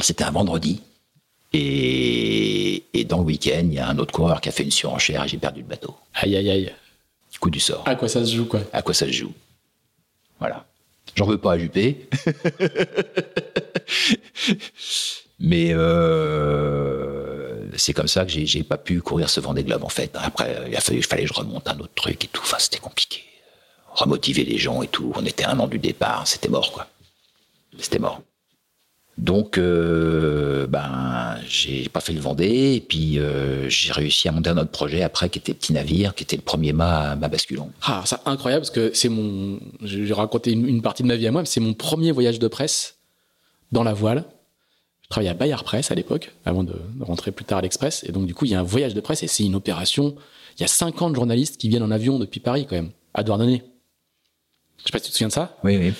C'était 0.00 0.24
un 0.24 0.30
vendredi. 0.30 0.82
Et, 1.54 2.84
et 2.94 3.04
dans 3.04 3.18
le 3.18 3.24
week-end, 3.24 3.64
il 3.64 3.74
y 3.74 3.78
a 3.78 3.88
un 3.88 3.98
autre 3.98 4.12
coureur 4.12 4.40
qui 4.40 4.48
a 4.48 4.52
fait 4.52 4.62
une 4.62 4.70
surenchère 4.70 5.24
et 5.24 5.28
j'ai 5.28 5.38
perdu 5.38 5.60
le 5.60 5.66
bateau. 5.66 5.94
Aïe, 6.14 6.36
aïe, 6.36 6.50
aïe. 6.50 6.72
Coup 7.42 7.50
du 7.50 7.58
sort. 7.58 7.82
À 7.86 7.96
quoi 7.96 8.08
ça 8.08 8.24
se 8.24 8.36
joue, 8.36 8.46
quoi 8.46 8.60
À 8.72 8.82
quoi 8.82 8.94
ça 8.94 9.06
se 9.06 9.10
joue 9.10 9.32
Voilà. 10.38 10.64
J'en 11.16 11.26
veux 11.26 11.38
pas 11.38 11.54
à 11.54 11.58
Juppé. 11.58 12.08
Mais 15.40 15.72
euh, 15.72 17.66
c'est 17.76 17.94
comme 17.94 18.06
ça 18.06 18.24
que 18.24 18.30
j'ai 18.30 18.62
pas 18.62 18.76
pu 18.76 19.00
courir 19.00 19.28
ce 19.28 19.40
Vendée 19.40 19.64
Globe 19.64 19.82
en 19.82 19.88
fait. 19.88 20.16
Après, 20.22 20.56
il 20.68 20.76
a 20.76 20.80
fallu, 20.80 20.98
il 21.00 21.04
fallait 21.04 21.24
que 21.24 21.30
je 21.30 21.34
remonte 21.34 21.66
un 21.66 21.76
autre 21.80 21.94
truc 21.96 22.24
et 22.24 22.28
tout. 22.28 22.42
Enfin, 22.44 22.58
c'était 22.60 22.78
compliqué. 22.78 23.24
Remotiver 23.88 24.44
les 24.44 24.58
gens 24.58 24.80
et 24.82 24.86
tout. 24.86 25.12
On 25.16 25.26
était 25.26 25.44
un 25.44 25.58
an 25.58 25.66
du 25.66 25.80
départ, 25.80 26.28
c'était 26.28 26.48
mort 26.48 26.70
quoi. 26.70 26.86
C'était 27.80 27.98
mort. 27.98 28.22
Donc, 29.18 29.58
euh, 29.58 30.66
ben, 30.66 31.36
j'ai 31.46 31.88
pas 31.90 32.00
fait 32.00 32.14
le 32.14 32.20
Vendée 32.20 32.74
et 32.74 32.80
puis 32.80 33.18
euh, 33.18 33.68
j'ai 33.68 33.92
réussi 33.92 34.28
à 34.28 34.32
monter 34.32 34.50
un 34.50 34.56
autre 34.56 34.70
projet 34.70 35.02
après 35.02 35.28
qui 35.28 35.38
était 35.38 35.52
Petit 35.52 35.74
Navire, 35.74 36.14
qui 36.14 36.24
était 36.24 36.36
le 36.36 36.42
premier 36.42 36.72
mât, 36.72 37.14
mât 37.16 37.28
basculant. 37.28 37.70
Ah, 37.82 38.02
c'est 38.06 38.16
incroyable 38.24 38.62
parce 38.62 38.70
que 38.70 38.90
c'est 38.94 39.10
mon. 39.10 39.60
J'ai 39.82 40.12
raconté 40.14 40.52
une, 40.52 40.66
une 40.66 40.82
partie 40.82 41.02
de 41.02 41.08
ma 41.08 41.16
vie 41.16 41.26
à 41.26 41.30
moi, 41.30 41.42
mais 41.42 41.46
c'est 41.46 41.60
mon 41.60 41.74
premier 41.74 42.10
voyage 42.10 42.38
de 42.38 42.48
presse 42.48 42.96
dans 43.70 43.84
la 43.84 43.92
voile. 43.92 44.24
Je 45.02 45.08
travaillais 45.08 45.30
à 45.30 45.34
Bayard 45.34 45.64
Presse 45.64 45.90
à 45.90 45.94
l'époque, 45.94 46.32
avant 46.46 46.64
de, 46.64 46.72
de 46.72 47.04
rentrer 47.04 47.32
plus 47.32 47.44
tard 47.44 47.58
à 47.58 47.62
l'Express. 47.62 48.04
Et 48.08 48.12
donc, 48.12 48.26
du 48.26 48.34
coup, 48.34 48.46
il 48.46 48.52
y 48.52 48.54
a 48.54 48.60
un 48.60 48.64
voyage 48.64 48.94
de 48.94 49.00
presse 49.00 49.22
et 49.22 49.26
c'est 49.26 49.44
une 49.44 49.54
opération. 49.54 50.16
Il 50.56 50.62
y 50.62 50.64
a 50.64 50.68
50 50.68 51.14
journalistes 51.14 51.58
qui 51.58 51.68
viennent 51.68 51.82
en 51.82 51.90
avion 51.90 52.18
depuis 52.18 52.40
Paris, 52.40 52.66
quand 52.68 52.76
même, 52.76 52.90
à 53.12 53.22
Douarnenez. 53.22 53.62
Je 54.78 54.84
sais 54.84 54.90
pas 54.90 54.98
si 54.98 55.04
tu 55.04 55.10
te 55.10 55.16
souviens 55.16 55.28
de 55.28 55.32
ça? 55.32 55.56
Oui, 55.64 55.76
oui. 55.76 55.92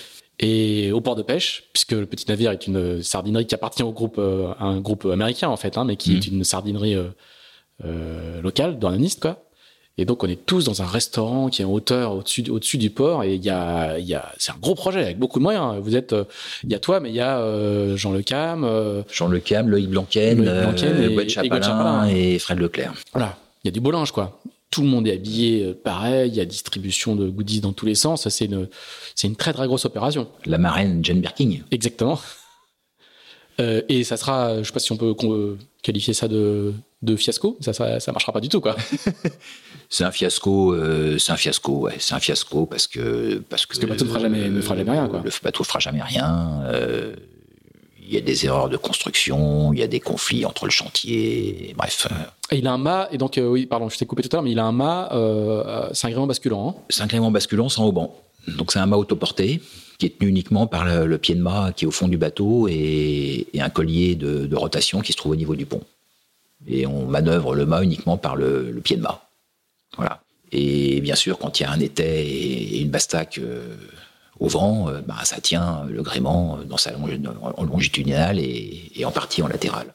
Et 0.44 0.90
au 0.92 1.00
port 1.00 1.14
de 1.16 1.22
pêche, 1.22 1.64
puisque 1.72 1.92
le 1.92 2.04
Petit 2.06 2.26
Navire 2.28 2.50
est 2.50 2.66
une 2.66 3.00
sardinerie 3.02 3.46
qui 3.46 3.54
appartient 3.54 3.84
au 3.84 3.92
groupe, 3.92 4.16
euh, 4.18 4.52
à 4.58 4.64
un 4.64 4.80
groupe 4.80 5.06
américain, 5.06 5.48
en 5.48 5.56
fait, 5.56 5.78
hein, 5.78 5.84
mais 5.84 5.96
qui 5.96 6.10
Mhm. 6.10 6.16
est 6.16 6.26
une 6.26 6.44
sardinerie 6.44 6.94
euh, 6.96 7.08
euh, 7.84 8.42
locale, 8.42 8.78
douarneniste, 8.78 9.20
quoi. 9.22 9.44
Et 9.98 10.04
donc, 10.06 10.24
on 10.24 10.26
est 10.26 10.46
tous 10.46 10.64
dans 10.64 10.80
un 10.80 10.86
restaurant 10.86 11.48
qui 11.50 11.60
est 11.60 11.64
en 11.66 11.70
hauteur 11.72 12.12
au-dessus, 12.16 12.44
au-dessus 12.50 12.78
du 12.78 12.88
port. 12.88 13.24
Et 13.24 13.34
il 13.34 13.44
y 13.44 13.50
a, 13.50 13.98
il 13.98 14.06
y 14.06 14.14
a, 14.14 14.32
c'est 14.38 14.50
un 14.50 14.56
gros 14.60 14.74
projet 14.74 15.00
avec 15.00 15.18
beaucoup 15.18 15.38
de 15.38 15.42
moyens. 15.44 15.76
Vous 15.82 15.94
êtes, 15.96 16.14
euh, 16.14 16.24
il 16.64 16.72
y 16.72 16.74
a 16.74 16.78
toi, 16.78 16.98
mais 16.98 17.10
il 17.10 17.14
y 17.14 17.20
a 17.20 17.38
euh, 17.40 17.94
Jean 17.96 18.10
Le 18.10 18.22
Cam. 18.22 18.64
euh, 18.64 19.02
Jean 19.12 19.28
Le 19.28 19.38
Cam, 19.38 19.68
Loïc 19.68 19.90
Blanquen, 19.90 20.38
Loïc 20.38 20.48
euh, 20.48 20.62
Blanquen 20.64 21.02
et- 21.02 21.14
Gwen 21.14 21.26
et 21.26 21.28
Chapelain 21.28 21.50
Gwen 21.50 21.62
Chapelain. 21.62 22.08
et 22.08 22.38
Fred 22.38 22.58
Leclerc. 22.58 22.94
voilà, 23.12 23.36
il 23.62 23.66
y 23.66 23.68
a 23.68 23.70
du 23.72 23.80
beau 23.80 23.90
linge, 23.90 24.12
quoi. 24.12 24.40
Tout 24.72 24.82
le 24.82 24.88
monde 24.88 25.06
est 25.06 25.12
habillé 25.12 25.64
euh, 25.64 25.74
pareil. 25.74 26.30
Il 26.30 26.34
y 26.34 26.40
a 26.40 26.44
distribution 26.44 27.14
de 27.14 27.28
goodies 27.28 27.60
dans 27.60 27.72
tous 27.72 27.86
les 27.86 27.94
sens. 27.94 28.28
C'est 28.28 28.46
une, 28.46 28.68
c'est 29.14 29.28
une 29.28 29.36
très 29.36 29.52
très 29.52 29.66
grosse 29.68 29.84
opération. 29.84 30.26
La 30.46 30.58
marraine 30.58 31.04
Jane 31.04 31.20
Birking. 31.20 31.62
Exactement. 31.70 32.18
Euh, 33.60 33.82
et 33.88 34.02
ça 34.02 34.16
sera, 34.16 34.58
je 34.62 34.66
sais 34.66 34.72
pas 34.72 34.80
si 34.80 34.90
on 34.92 34.96
peut 34.96 35.12
con- 35.14 35.56
qualifier 35.82 36.14
ça 36.14 36.26
de, 36.26 36.72
de 37.02 37.16
fiasco. 37.16 37.58
Ça, 37.60 37.72
ça, 37.74 38.00
ça 38.00 38.10
marchera 38.12 38.32
pas 38.32 38.40
du 38.40 38.48
tout, 38.48 38.60
quoi. 38.60 38.74
C'est 39.90 40.04
un 40.04 40.10
fiasco, 40.10 40.72
euh, 40.72 41.18
c'est 41.18 41.32
un 41.32 41.36
fiasco, 41.36 41.80
ouais, 41.80 41.96
c'est 41.98 42.14
un 42.14 42.18
fiasco 42.18 42.64
parce 42.64 42.86
que 42.86 43.42
parce 43.50 43.66
que, 43.66 43.76
que 43.76 43.82
le 43.82 43.88
bateau 43.88 44.06
ne 44.06 44.08
fera 44.08 44.20
jamais- 44.20 44.48
ne 44.48 44.60
fera 44.62 44.74
jamais 44.74 44.90
rien, 44.90 45.06
quoi. 45.06 45.20
Le 45.22 45.30
bateau 45.44 45.64
fera 45.64 45.80
jamais 45.80 46.00
rien. 46.00 46.62
Il 48.12 48.16
y 48.16 48.18
a 48.18 48.20
des 48.20 48.44
erreurs 48.44 48.68
de 48.68 48.76
construction, 48.76 49.72
il 49.72 49.78
y 49.78 49.82
a 49.82 49.86
des 49.86 49.98
conflits 49.98 50.44
entre 50.44 50.66
le 50.66 50.70
chantier, 50.70 51.72
bref. 51.78 52.06
Et 52.50 52.58
il 52.58 52.66
a 52.66 52.72
un 52.72 52.76
mât, 52.76 53.08
et 53.10 53.16
donc, 53.16 53.38
euh, 53.38 53.46
oui, 53.48 53.64
pardon, 53.64 53.88
je 53.88 53.96
t'ai 53.96 54.04
coupé 54.04 54.22
tout 54.22 54.28
à 54.32 54.36
l'heure, 54.36 54.42
mais 54.42 54.50
il 54.50 54.58
a 54.58 54.66
un 54.66 54.72
mât, 54.72 55.08
euh, 55.12 55.88
c'est 55.94 56.08
un 56.08 56.10
gréement 56.10 56.26
basculant. 56.26 56.68
hein. 56.68 56.82
C'est 56.90 57.02
un 57.02 57.06
gréement 57.06 57.30
basculant 57.30 57.70
sans 57.70 57.86
haubans. 57.86 58.14
Donc 58.46 58.70
c'est 58.70 58.80
un 58.80 58.84
mât 58.84 58.98
autoporté 58.98 59.62
qui 59.96 60.04
est 60.04 60.18
tenu 60.18 60.28
uniquement 60.28 60.66
par 60.66 60.84
le, 60.84 61.06
le 61.06 61.16
pied 61.16 61.34
de 61.34 61.40
mât 61.40 61.72
qui 61.74 61.86
est 61.86 61.88
au 61.88 61.90
fond 61.90 62.06
du 62.06 62.18
bateau 62.18 62.68
et, 62.68 63.46
et 63.54 63.60
un 63.62 63.70
collier 63.70 64.14
de, 64.14 64.44
de 64.44 64.56
rotation 64.56 65.00
qui 65.00 65.12
se 65.12 65.16
trouve 65.16 65.32
au 65.32 65.36
niveau 65.36 65.56
du 65.56 65.64
pont. 65.64 65.80
Et 66.66 66.86
on 66.86 67.06
manœuvre 67.06 67.54
le 67.54 67.64
mât 67.64 67.82
uniquement 67.82 68.18
par 68.18 68.36
le, 68.36 68.70
le 68.70 68.80
pied 68.82 68.96
de 68.96 69.02
mât. 69.02 69.22
Voilà. 69.96 70.20
Et 70.50 71.00
bien 71.00 71.14
sûr, 71.14 71.38
quand 71.38 71.60
il 71.60 71.62
y 71.62 71.66
a 71.66 71.70
un 71.70 71.80
étai 71.80 72.26
et 72.26 72.80
une 72.82 72.90
bastaque 72.90 73.38
euh, 73.38 73.74
au 74.40 74.48
vent, 74.48 74.88
euh, 74.88 75.00
bah, 75.06 75.16
ça 75.24 75.40
tient 75.40 75.84
le 75.88 76.02
gréement 76.02 76.58
dans 76.68 76.76
sa 76.78 76.92
longe- 76.92 77.18
en 77.56 77.62
longitudinale 77.64 78.38
et, 78.38 78.90
et 78.96 79.04
en 79.04 79.10
partie 79.12 79.42
en 79.42 79.48
latérale. 79.48 79.94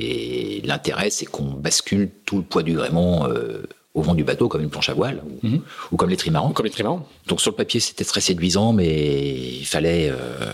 Et 0.00 0.60
l'intérêt, 0.64 1.10
c'est 1.10 1.26
qu'on 1.26 1.44
bascule 1.52 2.10
tout 2.26 2.36
le 2.38 2.42
poids 2.42 2.62
du 2.62 2.74
gréement 2.74 3.26
euh, 3.28 3.62
au 3.94 4.02
vent 4.02 4.14
du 4.14 4.24
bateau, 4.24 4.48
comme 4.48 4.62
une 4.62 4.70
planche 4.70 4.88
à 4.88 4.94
voile, 4.94 5.22
ou, 5.42 5.46
Mhm. 5.46 5.62
ou 5.92 5.96
comme 5.96 6.10
les 6.10 6.16
trimarans. 6.16 6.52
Comme 6.52 6.66
les 6.66 6.72
trimarans. 6.72 7.06
Donc 7.28 7.40
sur 7.40 7.50
le 7.50 7.56
papier, 7.56 7.78
c'était 7.80 8.04
très 8.04 8.20
séduisant, 8.20 8.72
mais 8.72 9.38
il 9.60 9.66
fallait 9.66 10.10
euh, 10.10 10.52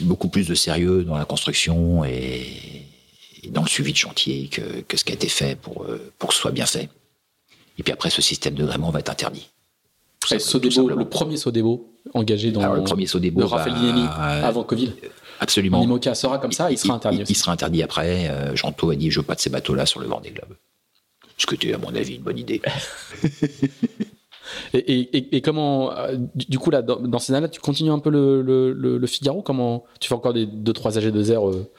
beaucoup 0.00 0.28
plus 0.28 0.46
de 0.48 0.54
sérieux 0.54 1.04
dans 1.04 1.16
la 1.18 1.24
construction 1.24 2.04
et, 2.04 2.46
et 3.42 3.48
dans 3.50 3.62
le 3.62 3.68
suivi 3.68 3.92
de 3.92 3.96
chantier 3.98 4.48
que, 4.48 4.80
que 4.82 4.96
ce 4.96 5.04
qui 5.04 5.12
a 5.12 5.14
été 5.14 5.28
fait 5.28 5.56
pour, 5.56 5.84
euh, 5.84 6.12
pour 6.18 6.30
que 6.30 6.34
ce 6.34 6.40
soit 6.40 6.50
bien 6.50 6.66
fait. 6.66 6.88
Et 7.78 7.82
puis 7.82 7.92
après, 7.92 8.10
ce 8.10 8.22
système 8.22 8.54
de 8.54 8.64
gréement 8.64 8.90
va 8.90 9.00
être 9.00 9.10
interdit. 9.10 9.48
Sodebo, 10.26 10.70
simplement. 10.70 10.98
le 11.00 11.08
premier 11.08 11.36
Sodebo 11.36 11.92
engagé 12.14 12.50
dans 12.50 12.60
Alors, 12.60 12.74
le 12.76 12.84
premier 12.84 13.06
Sodebo 13.06 13.40
de 13.40 13.46
Raphaël 13.46 13.74
Guignani 13.74 14.06
avant 14.42 14.64
Covid. 14.64 14.92
Absolument. 15.40 15.80
L'IMOCA 15.80 16.14
sera 16.14 16.38
comme 16.38 16.52
ça, 16.52 16.70
il 16.70 16.78
sera 16.78 16.94
interdit 16.94 17.18
Il, 17.18 17.22
aussi. 17.22 17.32
il 17.32 17.36
sera 17.36 17.52
interdit 17.52 17.82
après. 17.82 18.28
Euh, 18.30 18.54
Jean-Tho 18.56 18.90
a 18.90 18.94
dit 18.96 19.10
je 19.10 19.20
veux 19.20 19.26
pas 19.26 19.34
de 19.34 19.40
ces 19.40 19.50
bateaux-là 19.50 19.84
sur 19.86 20.00
le 20.00 20.06
Vendée 20.06 20.30
Globe. 20.30 20.56
Ce 21.36 21.46
que 21.46 21.56
était, 21.56 21.74
à 21.74 21.78
mon 21.78 21.94
avis, 21.94 22.14
une 22.16 22.22
bonne 22.22 22.38
idée. 22.38 22.62
Et, 24.74 24.78
et- 24.78 25.16
et- 25.16 25.36
et 25.36 25.40
comment, 25.40 25.96
euh, 25.96 26.16
du, 26.34 26.58
coup, 26.58 26.70
là, 26.70 26.82
dans, 26.82 27.00
dans 27.00 27.18
ces 27.18 27.32
années-là, 27.32 27.48
tu 27.48 27.60
continues 27.60 27.90
un 27.90 27.98
peu 27.98 28.10
le, 28.10 28.42
le- 28.42 28.72
le- 28.72 28.98
le 28.98 29.06
Figaro? 29.06 29.40
Comment 29.40 29.84
Tu 30.00 30.08
fais 30.08 30.14
encore 30.14 30.34
des 30.34 30.46
2-3 30.46 30.98
AG2R 30.98 31.50
euh, 31.50 31.70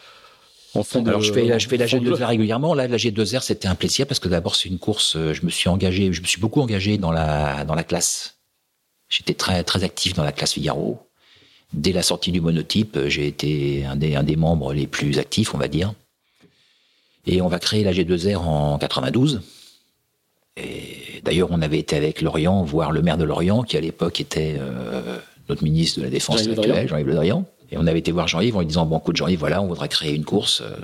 en 0.74 0.82
fond 0.84 1.02
de. 1.04 1.10
Alors 1.10 1.22
je 1.22 1.32
fais, 1.32 1.60
je 1.60 1.70
fais 1.70 1.78
la 1.78 1.86
G2R 1.86 2.26
régulièrement. 2.26 2.74
Là, 2.74 2.88
la 2.88 2.98
G2R, 2.98 3.42
c'était 3.44 3.68
un 3.68 3.76
plaisir 3.76 4.08
parce 4.08 4.20
que 4.20 4.28
d'abord, 4.28 4.56
c'est 4.56 4.68
une 4.68 4.80
course. 4.80 5.16
Je 5.16 5.46
me 5.46 5.52
suis 5.52 5.70
engagé, 5.70 6.12
je 6.12 6.22
me 6.22 6.26
suis 6.26 6.42
beaucoup 6.42 6.60
engagé 6.60 6.98
dans 6.98 7.12
la 7.12 7.66
dans 7.66 7.76
la 7.76 7.84
classe. 7.84 8.35
J'étais 9.10 9.34
très 9.34 9.64
très 9.64 9.84
actif 9.84 10.14
dans 10.14 10.24
la 10.24 10.32
classe 10.32 10.54
Figaro. 10.54 11.00
Dès 11.74 11.92
la 11.92 12.04
sortie 12.04 12.32
du 12.32 12.42
monotype, 12.42 12.98
j'ai 13.08 13.28
été 13.28 13.86
un 13.86 13.96
des 13.96 14.16
un 14.16 14.24
des 14.24 14.36
membres 14.36 14.74
les 14.74 14.88
plus 14.88 15.20
actifs, 15.20 15.54
on 15.54 15.58
va 15.58 15.68
dire. 15.68 15.94
Et 17.28 17.42
on 17.42 17.48
va 17.48 17.60
créer 17.60 17.84
la 17.84 17.92
G2R 17.92 18.38
en 18.38 18.78
92. 18.78 19.42
Et 20.58 21.22
d'ailleurs, 21.24 21.50
on 21.52 21.62
avait 21.62 21.80
été 21.80 21.96
avec 21.96 22.22
Lorient 22.22 22.64
voir 22.64 22.92
le 22.92 23.02
maire 23.02 23.18
de 23.18 23.24
Lorient, 23.24 23.64
qui 23.64 23.78
à 23.78 23.82
l'époque 23.82 24.22
était 24.22 24.56
euh, 24.60 25.18
notre 25.50 25.64
ministre 25.64 26.00
de 26.00 26.06
la 26.06 26.12
Défense 26.12 26.38
Jean-Yves 26.44 26.56
Le 26.56 26.60
actuel, 26.60 26.88
Jean-Yves 26.88 27.08
Le 27.08 27.16
Drian. 27.16 27.46
Et 27.72 27.78
on 27.78 27.88
avait 27.88 28.00
été 28.00 28.12
voir 28.12 28.28
Jean-Yves 28.28 28.56
en 28.56 28.60
lui 28.60 28.68
disant, 28.68 28.86
bon, 28.86 29.00
écoute, 29.00 29.16
Jean-Yves, 29.18 29.40
voilà, 29.40 29.62
on 29.62 29.68
voudrait 29.68 29.90
créer 29.90 30.14
une 30.14 30.24
course. 30.24 30.62
euh. 30.62 30.78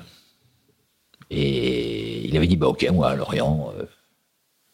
Et 1.30 2.28
il 2.28 2.36
avait 2.36 2.48
dit, 2.48 2.58
bah, 2.58 2.68
ok, 2.68 2.86
moi, 2.92 3.16
Lorient, 3.16 3.72
euh, 3.78 3.84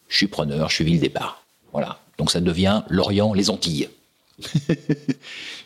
je 0.08 0.16
suis 0.16 0.26
preneur, 0.26 0.68
je 0.70 0.74
suis 0.76 0.84
ville 0.84 1.00
départ. 1.00 1.44
Voilà. 1.72 2.00
Donc 2.18 2.30
ça 2.30 2.40
devient 2.40 2.82
Lorient, 2.88 3.32
les 3.32 3.48
Antilles. 3.50 3.88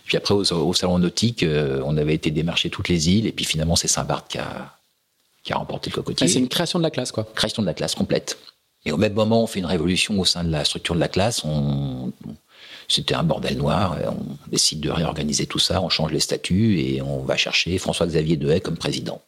puis 0.05 0.17
après, 0.17 0.35
au, 0.35 0.41
au 0.53 0.75
salon 0.75 0.99
nautique, 0.99 1.43
euh, 1.43 1.83
on 1.85 1.97
avait 1.97 2.15
été 2.15 2.31
démarcher 2.31 2.71
toutes 2.71 2.89
les 2.89 3.11
îles, 3.11 3.27
et 3.27 3.33
puis 3.33 3.45
finalement, 3.45 3.77
c'est 3.77 3.89
Saint-Barth 3.89 4.29
qui 4.31 4.39
a, 4.39 4.77
qui 5.43 5.53
a 5.53 5.57
remporté 5.57 5.91
le 5.91 5.95
cocotier. 5.95 6.27
Ah, 6.29 6.33
c'est 6.33 6.39
une 6.39 6.49
création 6.49 6.79
de 6.79 6.85
la 6.85 6.91
classe, 6.91 7.13
quoi. 7.13 7.27
création 7.35 7.63
de 7.63 7.67
la 7.67 7.75
classe 7.75 7.95
complète. 7.95 8.39
Et 8.85 8.93
au 8.93 8.97
même 8.97 9.13
moment, 9.15 9.43
on 9.43 9.47
fait 9.47 9.61
une 9.61 9.67
révolution 9.67 10.19
au 10.19 10.25
sein 10.25 10.43
de 10.43 10.51
la 10.51 10.65
structure 10.65 10.95
de 10.97 11.01
la 11.01 11.07
classe. 11.09 11.45
On, 11.45 12.13
c'était 12.89 13.15
un 13.15 13.23
bordel 13.23 13.57
noir. 13.57 13.97
On 14.09 14.51
décide 14.51 14.81
de 14.81 14.91
réorganiser 14.91 15.47
tout 15.47 15.61
ça. 15.61 15.81
On 15.81 15.89
change 15.89 16.11
les 16.11 16.19
statuts 16.19 16.81
et 16.81 17.01
on 17.01 17.21
va 17.21 17.37
chercher 17.37 17.79
François-Xavier 17.79 18.37
Dehaye 18.37 18.61
comme 18.61 18.77
président. 18.77 19.23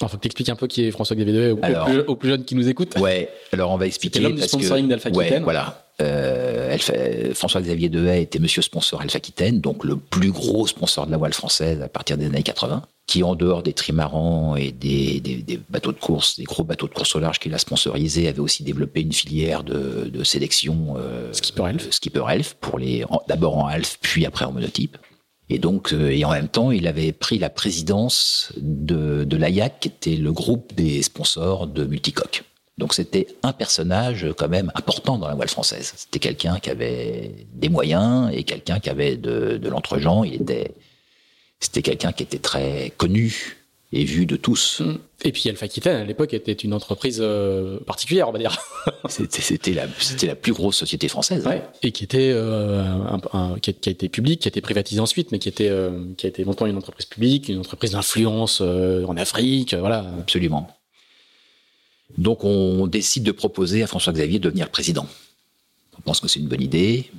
Il 0.00 0.08
faut 0.08 0.16
que 0.16 0.22
tu 0.22 0.26
expliques 0.26 0.48
un 0.48 0.56
peu 0.56 0.66
qui 0.66 0.82
est 0.84 0.90
François-Xavier 0.90 1.32
Dehaye 1.32 1.52
aux, 1.52 1.58
Alors- 1.62 1.84
plus, 1.86 2.00
aux 2.00 2.16
plus 2.16 2.28
jeunes 2.30 2.44
qui 2.44 2.56
nous 2.56 2.68
écoutent. 2.68 2.96
Ouais. 2.98 3.30
Alors 3.52 3.70
on 3.70 3.76
va 3.76 3.86
expliquer. 3.86 4.18
l'homme 4.18 4.34
du 4.34 4.42
sponsoring 4.42 4.88
d'Alpha 4.88 5.08
Ouais, 5.10 5.38
voilà. 5.38 5.83
Euh, 6.02 6.76
François-Xavier 7.34 7.88
Dehaye 7.88 8.22
était 8.22 8.38
monsieur 8.40 8.62
sponsor 8.62 9.00
Alpha 9.00 9.16
Aquitaine, 9.18 9.60
donc 9.60 9.84
le 9.84 9.96
plus 9.96 10.30
gros 10.32 10.66
sponsor 10.66 11.06
de 11.06 11.12
la 11.12 11.16
voile 11.18 11.32
française 11.32 11.80
à 11.82 11.88
partir 11.88 12.18
des 12.18 12.26
années 12.26 12.42
80, 12.42 12.82
qui 13.06 13.22
en 13.22 13.34
dehors 13.36 13.62
des 13.62 13.72
trimarans 13.74 14.56
et 14.56 14.72
des, 14.72 15.20
des- 15.20 15.36
des 15.42 15.60
bateaux 15.70 15.92
de 15.92 15.98
course, 16.00 16.36
des 16.36 16.44
gros 16.44 16.64
bateaux 16.64 16.88
de 16.88 16.94
course 16.94 17.14
au 17.14 17.20
large 17.20 17.38
qu'il 17.38 17.54
a 17.54 17.58
sponsorisé, 17.58 18.26
avait 18.28 18.40
aussi 18.40 18.64
développé 18.64 19.02
une 19.02 19.12
filière 19.12 19.62
de, 19.62 20.10
de 20.12 20.24
sélection 20.24 20.96
euh, 20.98 21.32
Skipper 21.32 21.66
Elf. 21.68 21.86
de 21.86 21.90
Skipper 21.92 22.24
Elf 22.28 22.56
pour 22.60 22.78
les 22.78 23.04
d'abord 23.28 23.56
en 23.58 23.66
Alf 23.66 23.98
puis 24.00 24.26
après 24.26 24.44
en 24.44 24.52
monotype. 24.52 24.96
Et 25.50 25.58
donc, 25.58 25.92
euh, 25.92 26.08
et 26.10 26.24
en 26.24 26.30
même 26.30 26.48
temps, 26.48 26.70
il 26.70 26.86
avait 26.86 27.12
pris 27.12 27.38
la 27.38 27.50
présidence 27.50 28.50
de, 28.56 29.24
de 29.24 29.36
l'AIAC, 29.36 29.78
qui 29.78 29.88
était 29.88 30.16
le 30.16 30.32
groupe 30.32 30.74
des 30.74 31.02
sponsors 31.02 31.66
de 31.66 31.84
Multicoque. 31.84 32.44
Donc 32.78 32.92
c'était 32.94 33.28
un 33.42 33.52
personnage 33.52 34.26
quand 34.36 34.48
même 34.48 34.72
important 34.74 35.16
dans 35.18 35.28
la 35.28 35.34
voile 35.34 35.48
française. 35.48 35.92
C'était 35.96 36.18
quelqu'un 36.18 36.58
qui 36.58 36.70
avait 36.70 37.46
des 37.52 37.68
moyens 37.68 38.30
et 38.34 38.42
quelqu'un 38.42 38.80
qui 38.80 38.90
avait 38.90 39.16
de, 39.16 39.58
de 39.58 39.68
l'entre-gens. 39.68 40.24
Il 40.24 40.34
était, 40.42 40.72
c'était 41.60 41.82
quelqu'un 41.82 42.12
qui 42.12 42.24
était 42.24 42.38
très 42.38 42.92
connu 42.96 43.58
et 43.92 44.04
vu 44.04 44.26
de 44.26 44.34
tous. 44.34 44.82
Et 45.22 45.30
puis 45.30 45.48
Alpha 45.48 45.66
Aquitaine, 45.66 45.96
à 46.00 46.04
l'époque, 46.04 46.34
était 46.34 46.50
une 46.52 46.74
entreprise 46.74 47.18
euh, 47.22 47.78
particulière, 47.86 48.28
on 48.28 48.32
va 48.32 48.40
dire. 48.40 48.58
C'était, 49.08 49.40
c'était 49.40 49.72
la, 49.72 49.86
c'était 50.00 50.26
la 50.26 50.34
plus 50.34 50.52
grosse 50.52 50.76
société 50.76 51.06
française. 51.08 51.46
hein. 51.46 51.60
Et 51.82 51.92
qui 51.92 52.02
était 52.04 52.32
euh, 52.34 52.82
un- 52.82 53.20
un- 53.32 53.58
qui, 53.60 53.70
a, 53.70 53.72
qui 53.72 53.88
a 53.88 53.92
été 53.92 54.08
publique, 54.08 54.40
qui 54.40 54.48
a 54.48 54.50
été 54.50 54.60
privatisée 54.60 55.00
ensuite, 55.00 55.30
mais 55.30 55.38
qui 55.38 55.48
était 55.48 55.68
euh, 55.68 55.90
qui 56.16 56.26
a 56.26 56.28
été 56.28 56.42
longtemps 56.42 56.66
une 56.66 56.76
entreprise 56.76 57.06
publique, 57.06 57.48
une 57.50 57.60
entreprise 57.60 57.92
d'influence 57.92 58.58
euh, 58.62 59.04
en 59.06 59.16
Afrique, 59.16 59.74
euh, 59.74 59.80
voilà. 59.80 60.04
Absolument. 60.18 60.68
Donc 62.18 62.44
on 62.44 62.86
décide 62.86 63.24
de 63.24 63.32
proposer 63.32 63.82
à 63.82 63.86
François-Xavier 63.86 64.38
de 64.38 64.44
devenir 64.44 64.70
président. 64.70 65.06
On 65.98 66.02
pense 66.02 66.20
que 66.20 66.28
c'est 66.28 66.40
une 66.40 66.48
bonne 66.48 66.62
idée. 66.62 67.10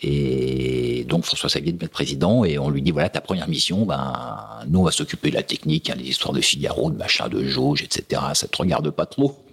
Et 0.00 1.04
donc 1.08 1.24
François-Xavier 1.24 1.72
devient 1.72 1.88
président 1.88 2.44
et 2.44 2.58
on 2.58 2.70
lui 2.70 2.82
dit 2.82 2.92
voilà 2.92 3.08
ta 3.08 3.20
première 3.20 3.48
mission, 3.48 3.84
ben 3.84 4.46
nous 4.68 4.80
on 4.80 4.84
va 4.84 4.92
s'occuper 4.92 5.30
de 5.30 5.34
la 5.34 5.42
technique, 5.42 5.90
hein, 5.90 5.96
les 5.98 6.08
histoires 6.08 6.32
de 6.32 6.40
Figaro, 6.40 6.90
de 6.90 6.96
machin, 6.96 7.28
de 7.28 7.44
jauge, 7.44 7.82
etc. 7.82 8.22
Ça 8.34 8.46
te 8.46 8.56
regarde 8.56 8.90
pas 8.90 9.06
trop. 9.06 9.44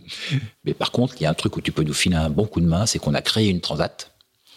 Mais 0.63 0.75
par 0.75 0.91
contre, 0.91 1.15
il 1.19 1.23
y 1.23 1.25
a 1.25 1.31
un 1.31 1.33
truc 1.33 1.57
où 1.57 1.61
tu 1.61 1.71
peux 1.71 1.81
nous 1.81 1.95
filer 1.95 2.15
un 2.15 2.29
bon 2.29 2.45
coup 2.45 2.61
de 2.61 2.67
main, 2.67 2.85
c'est 2.85 2.99
qu'on 2.99 3.15
a 3.15 3.23
créé 3.23 3.49
une 3.49 3.59
transat 3.59 4.11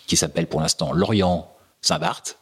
qui 0.06 0.16
s'appelle 0.16 0.46
pour 0.46 0.60
l'instant 0.60 0.92
Lorient 0.92 1.50
Saint-Barth 1.80 2.36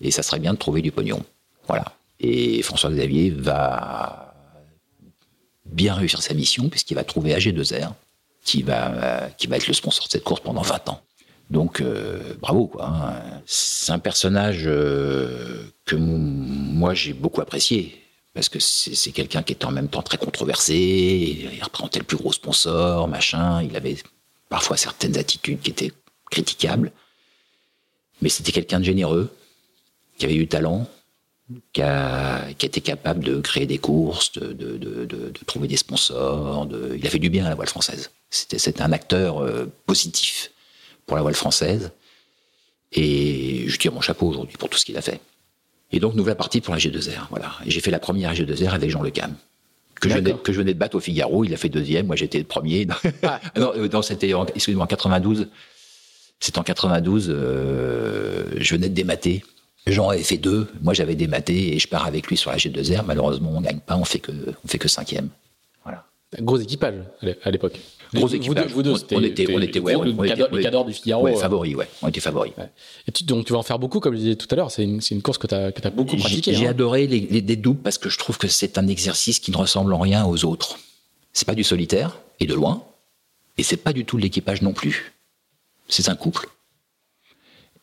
et 0.00 0.12
ça 0.12 0.22
serait 0.22 0.38
bien 0.38 0.52
de 0.52 0.58
trouver 0.58 0.80
du 0.80 0.92
pognon. 0.92 1.24
Voilà. 1.66 1.84
Et 2.20 2.62
François-Xavier 2.62 3.30
va 3.30 4.23
bien 5.74 5.94
réussir 5.94 6.22
sa 6.22 6.34
mission 6.34 6.68
puisqu'il 6.68 6.94
va 6.94 7.04
trouver 7.04 7.34
AG2R 7.34 7.92
qui 8.44 8.62
va, 8.62 9.28
qui 9.38 9.46
va 9.46 9.56
être 9.56 9.66
le 9.66 9.74
sponsor 9.74 10.04
de 10.06 10.10
cette 10.10 10.24
course 10.24 10.40
pendant 10.40 10.62
20 10.62 10.88
ans. 10.88 11.00
Donc 11.50 11.80
euh, 11.80 12.34
bravo 12.40 12.66
quoi. 12.66 12.86
hein. 12.86 13.42
C'est 13.46 13.92
un 13.92 13.98
personnage 13.98 14.62
euh, 14.66 15.62
que 15.84 15.96
moi 15.96 16.94
j'ai 16.94 17.12
beaucoup 17.12 17.40
apprécié 17.40 18.00
parce 18.34 18.48
que 18.48 18.58
c'est 18.58 19.12
quelqu'un 19.12 19.42
qui 19.42 19.52
était 19.52 19.64
en 19.64 19.70
même 19.70 19.88
temps 19.88 20.02
très 20.02 20.18
controversé. 20.18 20.74
Il 21.52 21.62
représentait 21.62 22.00
le 22.00 22.04
plus 22.04 22.16
gros 22.16 22.32
sponsor, 22.32 23.06
machin. 23.06 23.62
Il 23.62 23.76
avait 23.76 23.96
parfois 24.48 24.76
certaines 24.76 25.16
attitudes 25.16 25.60
qui 25.60 25.70
étaient 25.70 25.92
critiquables, 26.30 26.90
mais 28.20 28.28
c'était 28.28 28.50
quelqu'un 28.50 28.80
de 28.80 28.84
généreux, 28.84 29.32
qui 30.18 30.24
avait 30.24 30.34
du 30.34 30.48
talent, 30.48 30.88
qui 31.72 31.82
a, 31.82 32.46
qui 32.56 32.66
a 32.66 32.68
été 32.68 32.80
capable 32.80 33.22
de 33.24 33.40
créer 33.40 33.66
des 33.66 33.78
courses, 33.78 34.32
de, 34.32 34.52
de, 34.52 34.76
de, 34.78 35.04
de- 35.04 35.30
de 35.30 35.40
trouver 35.46 35.68
des 35.68 35.76
sponsors. 35.76 36.66
Il 36.96 37.06
a 37.06 37.10
fait 37.10 37.18
du 37.18 37.28
bien 37.30 37.44
à 37.44 37.48
la 37.50 37.54
voile 37.54 37.68
française. 37.68 38.10
C'était, 38.30 38.80
un 38.82 38.92
acteur 38.92 39.42
euh, 39.42 39.66
positif 39.86 40.50
pour 41.06 41.16
la 41.16 41.22
voile 41.22 41.34
française. 41.34 41.92
Et 42.92 43.64
je 43.68 43.76
tire 43.78 43.92
mon 43.92 44.00
chapeau 44.00 44.28
aujourd'hui 44.28 44.56
pour 44.56 44.68
tout 44.68 44.78
ce 44.78 44.84
qu'il 44.84 44.96
a 44.96 45.02
fait. 45.02 45.20
Et 45.92 46.00
donc, 46.00 46.14
nous 46.14 46.22
voilà 46.22 46.34
partis 46.34 46.60
pour 46.60 46.72
la 46.74 46.80
G2R. 46.80 47.26
Voilà. 47.30 47.52
J'ai 47.66 47.80
fait 47.80 47.90
la 47.90 47.98
première 47.98 48.32
G2R 48.34 48.70
avec 48.70 48.90
Jean 48.90 49.02
Le 49.02 49.10
Cam. 49.10 49.34
Que 50.00 50.08
je, 50.08 50.14
venais, 50.14 50.30
D'accord. 50.30 50.42
que 50.42 50.52
je 50.52 50.58
venais 50.58 50.74
de 50.74 50.78
battre 50.78 50.96
au 50.96 51.00
Figaro. 51.00 51.44
Il 51.44 51.54
a 51.54 51.56
fait 51.56 51.68
deuxième. 51.68 52.06
Moi, 52.06 52.16
j'étais 52.16 52.38
le 52.38 52.44
premier. 52.44 52.86
Ah. 53.22 53.40
non, 53.56 53.72
euh, 53.76 53.88
non, 53.88 54.02
c'était 54.02 54.32
en, 54.34 54.46
excusez-moi, 54.46 54.84
en 54.84 54.88
92. 54.88 55.48
C'est 56.40 56.58
en 56.58 56.62
92. 56.62 57.28
euh, 57.30 58.44
je 58.56 58.74
venais 58.74 58.88
de 58.88 58.94
démater. 58.94 59.44
Jean 59.86 60.08
avait 60.08 60.22
fait 60.22 60.38
deux. 60.38 60.66
Moi, 60.82 60.94
j'avais 60.94 61.14
dématé 61.14 61.74
et 61.74 61.78
je 61.78 61.86
pars 61.88 62.06
avec 62.06 62.26
lui 62.28 62.36
sur 62.36 62.50
la 62.50 62.56
G2R. 62.56 63.04
Malheureusement, 63.06 63.52
on 63.54 63.60
gagne 63.60 63.80
pas. 63.80 63.96
On 63.96 64.04
fait 64.04 64.18
que, 64.18 64.32
on 64.64 64.68
fait 64.68 64.78
que 64.78 64.88
cinquième. 64.88 65.28
Voilà. 65.84 66.04
Gros 66.40 66.56
équipage 66.58 66.94
à 67.20 67.26
l'é- 67.26 67.36
à 67.42 67.50
l'époque. 67.50 67.78
Gros 68.14 68.26
Vous 68.28 68.34
équipage. 68.34 68.68
deux, 68.68 68.72
vous 68.74 68.82
deux, 68.82 68.92
On- 68.92 68.96
était- 68.96 69.16
on 69.54 69.60
était- 69.60 69.80
ouais, 69.80 69.96
on- 69.96 70.02
le 70.02 70.14
on 70.16 70.24
était- 70.24 70.36
cadre, 70.36 70.48
on 70.50 70.54
le 70.54 70.60
était- 70.60 70.70
cadre 70.70 70.84
du 70.86 70.92
Figaro. 70.92 71.24
ouais, 71.24 71.34
euh, 71.36 71.38
favori, 71.40 71.74
ouais. 71.74 71.88
On 72.00 72.08
était 72.08 72.20
favori. 72.20 72.52
ouais. 72.56 72.70
Et 73.08 73.12
tu, 73.12 73.24
donc 73.24 73.44
tu 73.44 73.52
vas 73.52 73.58
en 73.58 73.62
faire 73.62 73.78
beaucoup, 73.78 73.98
comme 74.00 74.14
je 74.14 74.20
disais 74.20 74.36
tout 74.36 74.46
à 74.50 74.54
l'heure. 74.54 74.70
C'est 74.70 74.84
une, 74.84 75.00
une 75.10 75.20
course 75.22 75.36
que 75.38 75.46
tu 75.48 75.54
as, 75.54 75.66
as 75.82 75.90
beaucoup 75.90 76.16
pratiquée. 76.16 76.54
j'ai 76.54 76.66
hein. 76.66 76.70
adoré 76.70 77.06
les, 77.06 77.20
les, 77.20 77.40
les 77.40 77.56
doubles 77.56 77.80
parce 77.82 77.98
que 77.98 78.08
je 78.08 78.16
trouve 78.18 78.38
que 78.38 78.48
c'est 78.48 78.78
un 78.78 78.86
exercice 78.86 79.38
qui 79.40 79.50
ne 79.50 79.56
ressemble 79.56 79.92
en 79.92 79.98
rien 79.98 80.24
aux 80.24 80.44
autres. 80.44 80.78
C'est 81.32 81.46
pas 81.46 81.54
du 81.56 81.64
solitaire, 81.64 82.16
et 82.40 82.46
de 82.46 82.54
loin, 82.54 82.84
et 83.58 83.64
c'est 83.64 83.76
pas 83.76 83.92
du 83.92 84.04
tout 84.04 84.16
de 84.16 84.22
l'équipage 84.22 84.62
non 84.62 84.72
plus. 84.72 85.12
C'est 85.88 86.08
un 86.08 86.14
couple. 86.14 86.48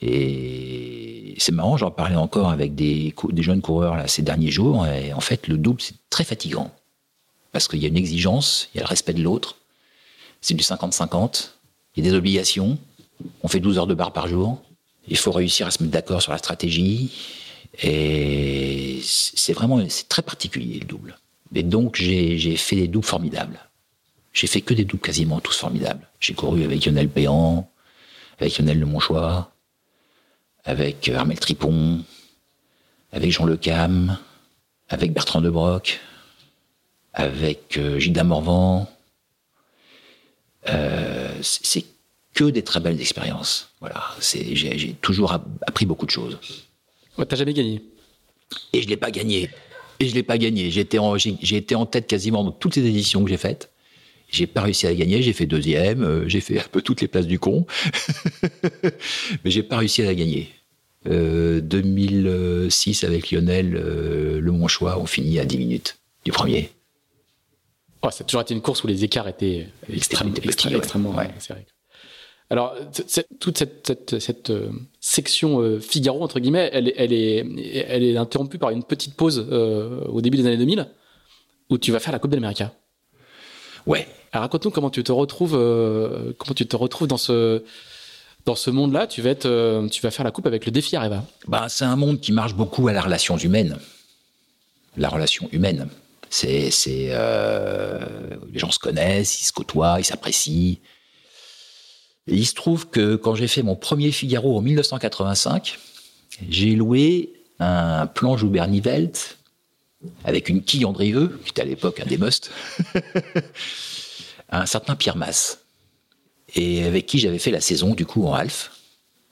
Et 0.01 1.35
c'est 1.37 1.51
marrant, 1.51 1.77
j'en 1.77 1.91
parlais 1.91 2.15
encore 2.15 2.49
avec 2.49 2.75
des, 2.75 3.13
jeunes 3.37 3.61
coureurs 3.61 3.95
là, 3.95 4.07
ces 4.07 4.21
derniers 4.21 4.51
jours, 4.51 4.85
et 4.87 5.13
en 5.13 5.19
fait, 5.19 5.47
le 5.47 5.57
double, 5.57 5.81
c'est 5.81 5.95
très 6.09 6.23
fatigant. 6.23 6.71
Parce 7.51 7.67
qu'il 7.67 7.79
y 7.79 7.85
a 7.85 7.89
une 7.89 7.97
exigence, 7.97 8.69
il 8.73 8.77
y 8.77 8.79
a 8.79 8.83
le 8.83 8.89
respect 8.89 9.13
de 9.13 9.21
l'autre, 9.21 9.57
c'est 10.41 10.53
du 10.53 10.63
50-50, 10.63 11.51
il 11.95 12.03
y 12.03 12.07
a 12.07 12.11
des 12.11 12.17
obligations, 12.17 12.77
on 13.43 13.47
fait 13.47 13.59
12 13.59 13.77
heures 13.77 13.87
de 13.87 13.93
barre 13.93 14.13
par 14.13 14.27
jour, 14.27 14.61
il 15.07 15.17
faut 15.17 15.31
réussir 15.31 15.67
à 15.67 15.71
se 15.71 15.83
mettre 15.83 15.91
d'accord 15.91 16.21
sur 16.21 16.31
la 16.31 16.37
stratégie, 16.37 17.11
et 17.81 18.99
c'est 19.03 19.53
vraiment 19.53 19.83
c'est 19.89 20.07
très 20.07 20.21
particulier 20.21 20.79
le 20.79 20.85
double. 20.85 21.17
Et 21.53 21.63
donc 21.63 21.95
j'ai 21.95 22.55
fait 22.57 22.75
des 22.75 22.87
doubles 22.87 23.05
formidables. 23.05 23.59
J'ai 24.33 24.47
fait 24.47 24.61
que 24.61 24.73
des 24.73 24.85
doubles 24.85 25.01
quasiment 25.01 25.39
tous 25.41 25.57
formidables. 25.57 26.07
J'ai 26.19 26.33
couru 26.33 26.63
avec 26.63 26.85
Lionel 26.85 27.09
Péan, 27.09 27.69
avec 28.39 28.57
Lionel 28.57 28.79
Le 28.79 28.85
Monchois, 28.85 29.50
avec 30.65 31.09
euh, 31.09 31.17
Armel 31.17 31.39
Tripon, 31.39 32.03
avec 33.11 33.31
Jean 33.31 33.45
Le 33.45 33.57
Cam, 33.57 34.17
avec 34.89 35.13
Bertrand 35.13 35.41
de 35.41 35.49
Broc, 35.49 35.99
avec 37.13 37.77
euh, 37.77 37.99
Gilda 37.99 38.23
Morvan. 38.23 38.87
Euh, 40.69 41.33
c'est 41.41 41.85
que 42.33 42.45
des 42.45 42.63
très 42.63 42.79
belles 42.79 43.01
expériences. 43.01 43.69
Voilà, 43.79 44.03
c'est 44.19 44.55
j'ai 44.55 44.77
j'ai 44.77 44.93
toujours 44.93 45.33
app- 45.33 45.47
appris 45.65 45.85
beaucoup 45.85 46.05
de 46.05 46.11
choses. 46.11 46.37
Ouais, 47.17 47.25
T'as 47.25 47.35
jamais 47.35 47.53
gagné. 47.53 47.81
Et 48.73 48.81
je 48.81 48.87
l'ai 48.87 48.97
pas 48.97 49.11
gagné. 49.11 49.49
Et 49.99 50.07
je 50.07 50.13
l'ai 50.15 50.23
pas 50.23 50.37
gagné. 50.37 50.69
J'ai, 50.71 50.87
j'ai 51.41 51.57
été 51.57 51.75
en 51.75 51.85
tête 51.85 52.07
quasiment 52.07 52.43
dans 52.43 52.51
toutes 52.51 52.75
les 52.75 52.85
éditions 52.85 53.23
que 53.23 53.29
j'ai 53.29 53.37
faites. 53.37 53.70
J'ai 54.31 54.47
pas 54.47 54.61
réussi 54.61 54.87
à 54.87 54.89
la 54.89 54.95
gagner. 54.95 55.21
J'ai 55.21 55.33
fait 55.33 55.45
deuxième. 55.45 56.03
euh, 56.03 56.27
j'ai 56.27 56.41
fait 56.41 56.59
un 56.59 56.67
peu 56.71 56.81
toutes 56.81 57.01
les 57.01 57.07
places 57.07 57.27
du 57.27 57.37
con. 57.37 57.65
Mais 59.43 59.51
j'ai 59.51 59.63
pas 59.63 59.77
réussi 59.77 60.01
à 60.01 60.05
la 60.05 60.15
gagner. 60.15 60.49
Euh, 61.07 61.61
2006 61.61 63.03
avec 63.03 63.31
Lionel, 63.31 63.75
euh, 63.75 64.39
le 64.39 64.51
Monchois, 64.51 64.99
on 64.99 65.05
finit 65.05 65.39
à 65.39 65.45
10 65.45 65.57
minutes 65.57 65.97
du 66.25 66.31
premier. 66.31 66.71
Oh, 68.03 68.09
ça 68.11 68.23
a 68.23 68.25
toujours 68.25 68.41
été 68.41 68.53
une 68.53 68.61
course 68.61 68.83
où 68.83 68.87
les 68.87 69.03
écarts 69.03 69.27
étaient 69.27 69.67
extrêmement, 69.91 70.35
extrêmement 70.43 71.15
serrés. 71.39 71.65
Alors, 72.49 72.75
toute 73.39 73.57
cette, 73.57 74.49
euh, 74.49 74.69
section 74.99 75.79
Figaro, 75.79 76.21
entre 76.21 76.39
guillemets, 76.39 76.69
elle, 76.73 76.91
elle, 76.97 77.13
est, 77.13 77.45
elle 77.87 78.03
est 78.03 78.17
interrompue 78.17 78.57
par 78.57 78.71
une 78.71 78.83
petite 78.83 79.15
pause 79.15 79.47
euh, 79.49 80.03
au 80.07 80.19
début 80.19 80.37
des 80.37 80.45
années 80.45 80.57
2000 80.57 80.85
où 81.69 81.77
tu 81.77 81.93
vas 81.93 81.99
faire 81.99 82.11
la 82.11 82.19
Coupe 82.19 82.31
d'Amérique. 82.31 82.63
Ouais. 83.85 84.07
Alors, 84.31 84.43
raconte-nous 84.43 84.71
comment 84.71 84.89
tu 84.89 85.03
te 85.03 85.11
retrouves, 85.11 85.51
comment 86.37 86.55
tu 86.55 86.65
te 86.65 86.75
retrouves 86.75 87.07
dans 87.07 87.17
ce, 87.17 87.63
dans 88.45 88.55
ce 88.55 88.69
monde-là. 88.69 89.07
Tu 89.07 89.21
vas 89.21 89.29
être, 89.31 89.87
tu 89.89 90.01
vas 90.01 90.11
faire 90.11 90.25
la 90.25 90.31
Coupe 90.31 90.47
avec 90.47 90.65
le 90.65 90.71
défi 90.71 90.95
Areva. 90.95 91.23
Bah, 91.47 91.67
c'est 91.69 91.85
un 91.85 91.95
monde 91.95 92.19
qui 92.19 92.31
marche 92.31 92.55
beaucoup 92.55 92.87
à 92.87 92.93
la 92.93 93.01
relation 93.01 93.37
humaine. 93.37 93.77
La 94.97 95.09
relation 95.09 95.49
humaine. 95.51 95.87
C'est, 96.29 96.71
c'est, 96.71 97.09
les 98.53 98.59
gens 98.59 98.71
se 98.71 98.79
connaissent, 98.79 99.41
ils 99.41 99.45
se 99.45 99.51
côtoient, 99.51 99.95
ils 99.99 100.05
s'apprécient 100.05 100.77
il 102.27 102.45
se 102.45 102.53
trouve 102.53 102.89
que 102.89 103.15
quand 103.15 103.35
j'ai 103.35 103.47
fait 103.47 103.63
mon 103.63 103.75
premier 103.75 104.11
Figaro 104.11 104.57
en 104.57 104.61
1985, 104.61 105.79
j'ai 106.49 106.75
loué 106.75 107.33
un 107.59 108.07
plan 108.07 108.37
Joubert-Nivelt 108.37 109.37
avec 110.23 110.49
une 110.49 110.63
quille 110.63 110.85
Andrieux, 110.85 111.39
qui 111.43 111.51
était 111.51 111.61
à 111.61 111.65
l'époque 111.65 111.99
un 111.99 112.05
des 112.05 112.17
musts, 112.17 112.51
un 114.49 114.65
certain 114.65 114.95
Pierre 114.95 115.15
Masse, 115.15 115.59
et 116.55 116.83
avec 116.83 117.05
qui 117.05 117.19
j'avais 117.19 117.39
fait 117.39 117.51
la 117.51 117.61
saison 117.61 117.93
du 117.93 118.05
coup 118.05 118.25
en 118.25 118.33
half, 118.33 118.71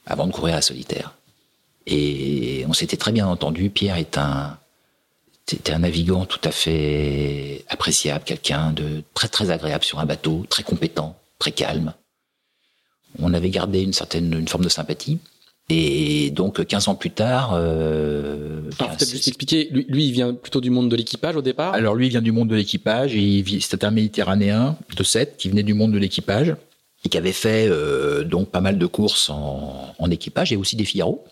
avant 0.05 0.27
de 0.27 0.31
courir 0.31 0.55
à 0.55 0.61
solitaire. 0.61 1.15
Et 1.85 2.65
on 2.67 2.73
s'était 2.73 2.97
très 2.97 3.11
bien 3.11 3.27
entendu. 3.27 3.69
Pierre 3.69 3.97
est 3.97 4.17
un, 4.17 4.57
était 5.51 5.71
un 5.71 5.79
navigant 5.79 6.25
tout 6.25 6.41
à 6.43 6.51
fait 6.51 7.65
appréciable, 7.67 8.23
quelqu'un 8.23 8.71
de 8.71 9.03
très 9.13 9.27
très 9.27 9.49
agréable 9.49 9.83
sur 9.83 9.99
un 9.99 10.05
bateau, 10.05 10.45
très 10.49 10.63
compétent, 10.63 11.17
très 11.39 11.51
calme 11.51 11.93
on 13.17 13.33
avait 13.33 13.49
gardé 13.49 13.81
une 13.81 13.93
certaine 13.93 14.33
une 14.33 14.47
forme 14.47 14.63
de 14.63 14.69
sympathie. 14.69 15.19
Et 15.69 16.31
donc, 16.31 16.65
15 16.65 16.87
ans 16.87 16.95
plus 16.95 17.11
tard. 17.11 17.51
Euh, 17.53 18.61
Alors, 18.79 18.95
peut-être 18.95 19.09
juste 19.09 19.27
expliquer, 19.27 19.69
lui, 19.71 19.85
lui, 19.87 20.05
il 20.07 20.11
vient 20.11 20.33
plutôt 20.33 20.61
du 20.61 20.71
monde 20.71 20.89
de 20.89 20.95
l'équipage 20.95 21.35
au 21.35 21.41
départ? 21.41 21.73
Alors, 21.73 21.95
lui, 21.95 22.07
il 22.07 22.09
vient 22.09 22.21
du 22.21 22.31
monde 22.31 22.47
de 22.49 22.55
l'équipage. 22.55 23.15
C'était 23.61 23.85
un 23.85 23.91
Méditerranéen 23.91 24.77
de 24.95 25.03
7 25.03 25.35
qui 25.37 25.49
venait 25.49 25.63
du 25.63 25.75
monde 25.75 25.91
de 25.91 25.99
l'équipage 25.99 26.55
et 27.05 27.09
qui 27.09 27.17
avait 27.17 27.31
fait 27.31 27.67
euh, 27.69 28.23
donc 28.23 28.49
pas 28.49 28.61
mal 28.61 28.77
de 28.77 28.85
courses 28.85 29.29
en, 29.29 29.95
en 29.97 30.11
équipage 30.11 30.51
et 30.51 30.57
aussi 30.57 30.75
des 30.75 30.85
Figaro. 30.85 31.23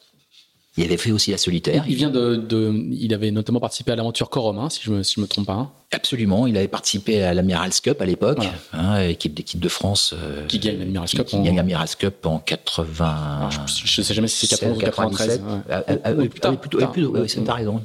Il 0.77 0.85
avait 0.85 0.97
fait 0.97 1.11
aussi 1.11 1.31
la 1.31 1.37
solitaire. 1.37 1.83
Il 1.87 1.95
vient 1.95 2.11
de, 2.11 2.35
de 2.35 2.71
il 2.91 3.11
avait 3.13 3.31
notamment 3.31 3.59
participé 3.59 3.91
à 3.93 3.95
l'aventure 3.95 4.29
Corum, 4.29 4.59
hein, 4.59 4.69
si 4.69 4.81
je 4.83 4.91
me, 4.91 5.01
si 5.03 5.15
je 5.15 5.21
me 5.21 5.27
trompe 5.27 5.47
pas. 5.47 5.53
Hein. 5.53 5.71
Absolument, 5.91 6.45
il 6.45 6.55
avait 6.55 6.67
participé 6.67 7.23
à 7.23 7.33
l'Amirals 7.33 7.71
Cup 7.81 7.99
à 7.99 8.05
l'époque, 8.05 8.45
hein, 8.73 9.01
équipe 9.01 9.33
d'équipe 9.33 9.59
de 9.59 9.69
France. 9.69 10.13
Euh, 10.13 10.45
qui 10.45 10.59
gagne 10.59 10.77
l'Amirals 10.77 11.09
Cup. 11.09 11.25
Qui, 11.25 11.35
en... 11.35 11.43
gagne 11.43 11.55
l'Amirals 11.55 11.95
Cup 11.97 12.25
en 12.25 12.37
80. 12.37 13.49
je, 13.65 14.01
ne 14.01 14.05
sais 14.05 14.13
jamais 14.13 14.27
si 14.27 14.45
c'est 14.45 14.55
91 14.55 14.77
ou 14.77 14.79
93. 14.81 15.41
Ah, 15.47 15.83
ah, 15.87 15.93
ah, 16.03 16.11
oui, 16.13 16.29
plutôt, 16.29 16.49
oui, 16.49 17.27
t'as 17.43 17.53
raison. 17.53 17.81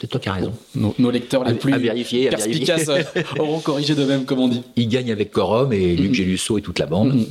C'est 0.00 0.06
toi 0.06 0.20
qui 0.20 0.28
as 0.28 0.32
raison. 0.34 0.52
Nos, 0.74 1.10
lecteurs 1.10 1.44
les 1.44 1.54
plus 1.54 1.72
à 1.72 1.78
vérifier, 1.78 2.28
perspicaces 2.28 2.90
auront 3.38 3.60
corrigé 3.60 3.94
de 3.94 4.04
même, 4.04 4.26
comme 4.26 4.40
on 4.40 4.48
dit. 4.48 4.62
Il 4.76 4.88
gagne 4.88 5.10
avec 5.12 5.30
Corum 5.30 5.72
et 5.72 5.96
Luc 5.96 6.12
Gélusso 6.12 6.58
et 6.58 6.62
toute 6.62 6.78
la 6.78 6.86
bande. 6.86 7.14
Mm-hmm. 7.14 7.26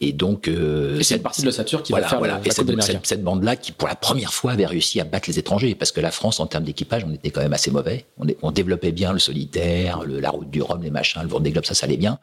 Et, 0.00 0.12
donc. 0.12 0.48
Euh, 0.48 0.98
et 0.98 1.04
c'est 1.04 1.16
une 1.16 1.22
partie 1.22 1.40
de 1.40 1.46
l'ossature 1.46 1.82
qui 1.82 1.92
va 1.92 2.02
faire 2.02 2.18
voilà. 2.18 2.40
La, 2.44 2.50
cette, 2.50 3.06
cette, 3.06 3.22
bande-là 3.22 3.56
qui, 3.56 3.72
pour 3.72 3.88
la 3.88 3.94
première 3.94 4.32
fois, 4.32 4.52
avait 4.52 4.66
réussi 4.66 5.00
à 5.00 5.04
battre 5.04 5.28
les 5.28 5.38
étrangers. 5.38 5.74
Parce 5.74 5.92
que 5.92 6.00
la 6.00 6.10
France, 6.10 6.40
en 6.40 6.46
termes 6.46 6.64
d'équipage, 6.64 7.04
on 7.04 7.12
était 7.12 7.30
quand 7.30 7.40
même 7.40 7.52
assez 7.52 7.70
mauvais. 7.70 8.04
On, 8.18 8.26
on 8.42 8.50
développait 8.50 8.92
bien 8.92 9.12
le 9.12 9.18
solitaire, 9.18 10.02
le, 10.04 10.20
la 10.20 10.30
route 10.30 10.50
du 10.50 10.62
Rhum, 10.62 10.82
les 10.82 10.90
machins, 10.90 11.22
le 11.22 11.28
Vendée 11.28 11.50
Globe, 11.50 11.64
ça, 11.64 11.74
ça 11.74 11.86
allait 11.86 11.96
bien. 11.96 12.18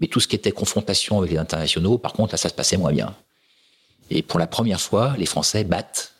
Mais 0.00 0.06
tout 0.06 0.20
ce 0.20 0.28
qui 0.28 0.36
était 0.36 0.52
confrontation 0.52 1.18
avec 1.18 1.30
les 1.30 1.38
internationaux, 1.38 1.98
par 1.98 2.12
contre, 2.12 2.32
là, 2.32 2.38
ça 2.38 2.48
se 2.48 2.54
passait 2.54 2.76
moins 2.76 2.92
bien. 2.92 3.14
Et 4.10 4.22
pour 4.22 4.38
la 4.38 4.46
première 4.46 4.80
fois, 4.80 5.14
les 5.18 5.26
Français 5.26 5.64
battent 5.64 6.14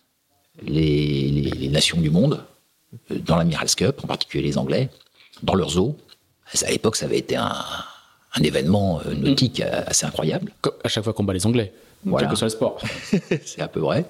les, 0.63 1.31
les, 1.31 1.51
les 1.51 1.69
nations 1.69 2.01
du 2.01 2.11
monde, 2.11 2.45
euh, 3.11 3.19
dans 3.19 3.37
l'Amirals 3.37 3.75
Cup, 3.75 4.01
en 4.05 4.07
particulier 4.07 4.45
les 4.45 4.59
Anglais, 4.59 4.91
dans 5.43 5.55
leurs 5.55 5.79
eaux. 5.79 5.97
À 6.65 6.71
l'époque, 6.71 6.97
ça 6.97 7.07
avait 7.07 7.19
été 7.19 7.37
un, 7.37 7.55
un 8.35 8.43
événement 8.43 9.01
euh, 9.07 9.15
nautique 9.15 9.61
mm. 9.61 9.85
assez 9.87 10.07
incroyable. 10.07 10.53
À 10.85 10.89
chaque 10.89 11.05
fois 11.05 11.13
qu'on 11.13 11.25
bat 11.25 11.33
les 11.33 11.47
Anglais, 11.47 11.73
voilà. 12.05 12.27
quel 12.27 12.33
que 12.33 12.39
soit 12.39 12.47
le 12.47 12.51
sport. 12.51 12.81
c'est 13.45 13.63
un 13.63 13.69
peu 13.69 13.81
vrai. 13.81 14.07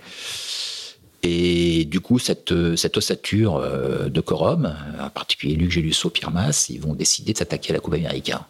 Et 1.22 1.84
du 1.84 2.00
coup, 2.00 2.18
cette, 2.18 2.52
cette 2.76 2.96
ossature 2.96 3.56
euh, 3.56 4.08
de 4.08 4.20
Corum, 4.20 4.74
en 5.00 5.10
particulier 5.10 5.54
Luc 5.54 5.70
Gélusso, 5.70 6.10
Pierre 6.10 6.32
Masse, 6.32 6.68
ils 6.68 6.80
vont 6.80 6.94
décider 6.94 7.32
de 7.32 7.38
s'attaquer 7.38 7.70
à 7.70 7.74
la 7.74 7.80
Coupe 7.80 7.94
américaine. 7.94 8.40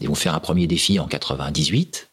Ils 0.00 0.08
vont 0.08 0.14
faire 0.14 0.34
un 0.34 0.40
premier 0.40 0.66
défi 0.66 0.98
en 0.98 1.06
98 1.06 2.08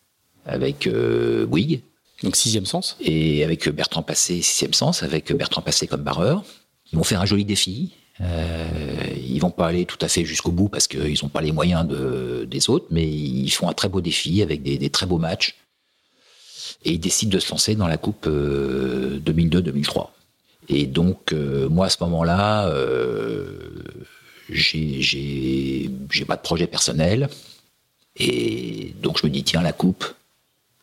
avec 0.46 0.88
euh, 0.88 1.46
Bouygues. 1.46 1.82
Donc 2.24 2.36
sixième 2.36 2.66
sens. 2.66 2.98
Et 3.00 3.44
avec 3.44 3.68
Bertrand 3.70 4.04
Passé, 4.04 4.42
sixième 4.42 4.74
sens, 4.74 5.02
avec 5.02 5.32
Bertrand 5.34 5.62
Passé 5.62 5.88
comme 5.88 6.02
barreur. 6.02 6.44
Ils 6.92 6.98
vont 6.98 7.04
faire 7.04 7.22
un 7.22 7.26
joli 7.26 7.46
défi 7.46 7.94
euh, 7.94 8.01
ils 8.22 9.40
vont 9.40 9.52
pas 9.52 9.68
aller 9.68 9.86
tout 9.86 9.98
à 10.02 10.08
fait 10.08 10.26
jusqu'au 10.26 10.52
bout 10.52 10.70
parce 10.70 10.88
qu'ils 10.88 11.18
n'ont 11.24 11.30
pas 11.30 11.42
les 11.42 11.52
moyens 11.52 11.88
de, 11.88 12.48
des 12.50 12.70
autres, 12.70 12.86
mais 12.92 13.08
ils 13.08 13.50
font 13.50 13.68
un 13.70 13.74
très 13.74 13.90
beau 13.90 14.02
défi 14.02 14.42
avec 14.42 14.62
des, 14.62 14.90
très 14.90 15.06
beaux 15.06 15.18
matchs. 15.18 15.56
Et 16.84 16.94
ils 16.94 17.00
décident 17.00 17.32
de 17.32 17.40
se 17.40 17.52
lancer 17.52 17.76
dans 17.76 17.88
la 17.88 17.98
Coupe 17.98 18.28
2002-2003. 18.28 20.00
Euh, 20.00 20.04
et 20.70 20.86
donc, 20.86 21.34
euh, 21.34 21.70
moi, 21.70 21.88
à 21.88 21.90
ce 21.90 21.98
moment-là, 22.02 22.68
euh, 22.68 23.84
j'ai 24.50 25.90
pas 26.28 26.38
de 26.38 26.42
projet 26.42 26.68
personnel. 26.68 27.30
Et 28.16 28.94
donc, 29.02 29.20
je 29.20 29.26
me 29.26 29.32
dis, 29.32 29.44
tiens, 29.44 29.62
la 29.62 29.74
Coupe, 29.74 30.06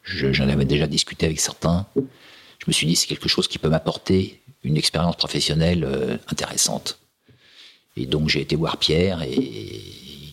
j'en 0.05 0.49
avais 0.49 0.65
déjà 0.65 0.87
discuté 0.87 1.27
avec 1.27 1.41
certains. 1.41 1.87
Je 1.97 2.65
me 2.67 2.73
suis 2.73 2.87
dit, 2.87 2.97
c'est 2.97 3.07
quelque 3.07 3.29
chose 3.29 3.49
qui 3.49 3.59
peut 3.59 3.69
m'apporter 3.69 4.41
une 4.65 4.77
expérience 4.77 5.17
professionnelle 5.17 6.19
intéressante. 6.29 6.99
Et 7.99 8.07
donc 8.07 8.29
j'ai 8.29 8.41
été 8.41 8.55
voir 8.55 8.77
Pierre 8.77 9.23
et 9.23 9.83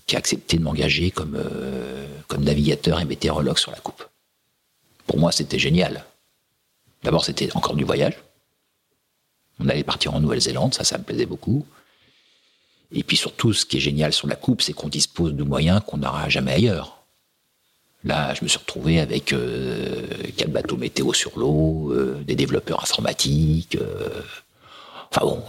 qui 0.06 0.16
a 0.16 0.20
accepté 0.20 0.58
de 0.58 0.64
m'engager 0.64 1.10
comme, 1.10 1.36
euh, 1.36 2.06
comme 2.28 2.44
navigateur 2.44 3.00
et 3.00 3.06
météorologue 3.06 3.58
sur 3.58 3.72
la 3.72 3.80
coupe. 3.80 4.06
Pour 5.08 5.18
moi, 5.18 5.32
c'était 5.32 5.58
génial. 5.58 6.06
D'abord, 7.04 7.26
c'était 7.26 7.56
encore 7.56 7.76
du 7.76 7.84
voyage. 7.84 8.18
On 9.60 9.68
allait 9.68 9.84
partir 9.84 10.14
en 10.14 10.20
Nouvelle-Zélande, 10.20 10.76
ça, 10.76 10.84
ça 10.84 10.98
me 11.00 11.04
plaisait 11.04 11.26
beaucoup. 11.26 11.66
Et 12.92 13.04
puis 13.04 13.18
surtout, 13.18 13.52
ce 13.52 13.66
qui 13.66 13.78
est 13.78 13.80
génial 13.80 14.14
sur 14.14 14.28
la 14.28 14.36
coupe, 14.36 14.62
c'est 14.62 14.74
qu'on 14.74 14.90
dispose 14.90 15.34
de 15.34 15.44
moyens 15.44 15.82
qu'on 15.86 15.98
n'aura 15.98 16.30
jamais 16.30 16.54
ailleurs. 16.54 17.04
Là, 18.04 18.36
je 18.36 18.44
me 18.44 18.48
suis 18.48 18.60
retrouvé 18.60 19.00
avec 19.00 19.34
euh, 19.34 20.06
quatre 20.38 20.52
bateaux 20.52 20.78
météo 20.78 21.14
sur 21.14 21.40
l'eau, 21.40 21.92
euh, 21.92 22.22
des 22.24 22.36
développeurs 22.36 22.84
informatiques, 22.84 23.76
Enfin 25.16 25.26
bon, 25.28 25.42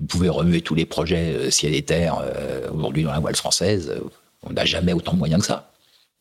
vous 0.00 0.06
pouvez 0.08 0.28
remuer 0.28 0.60
tous 0.60 0.74
les 0.74 0.84
projets 0.84 1.34
euh, 1.34 1.50
ciel 1.50 1.74
et 1.74 1.82
terre 1.82 2.20
euh, 2.22 2.70
aujourd'hui 2.70 3.02
dans 3.02 3.12
la 3.12 3.18
voile 3.18 3.34
française. 3.34 3.90
Euh, 3.90 4.00
on 4.42 4.52
n'a 4.52 4.66
jamais 4.66 4.92
autant 4.92 5.14
de 5.14 5.18
moyens 5.18 5.40
que 5.40 5.46
ça. 5.46 5.72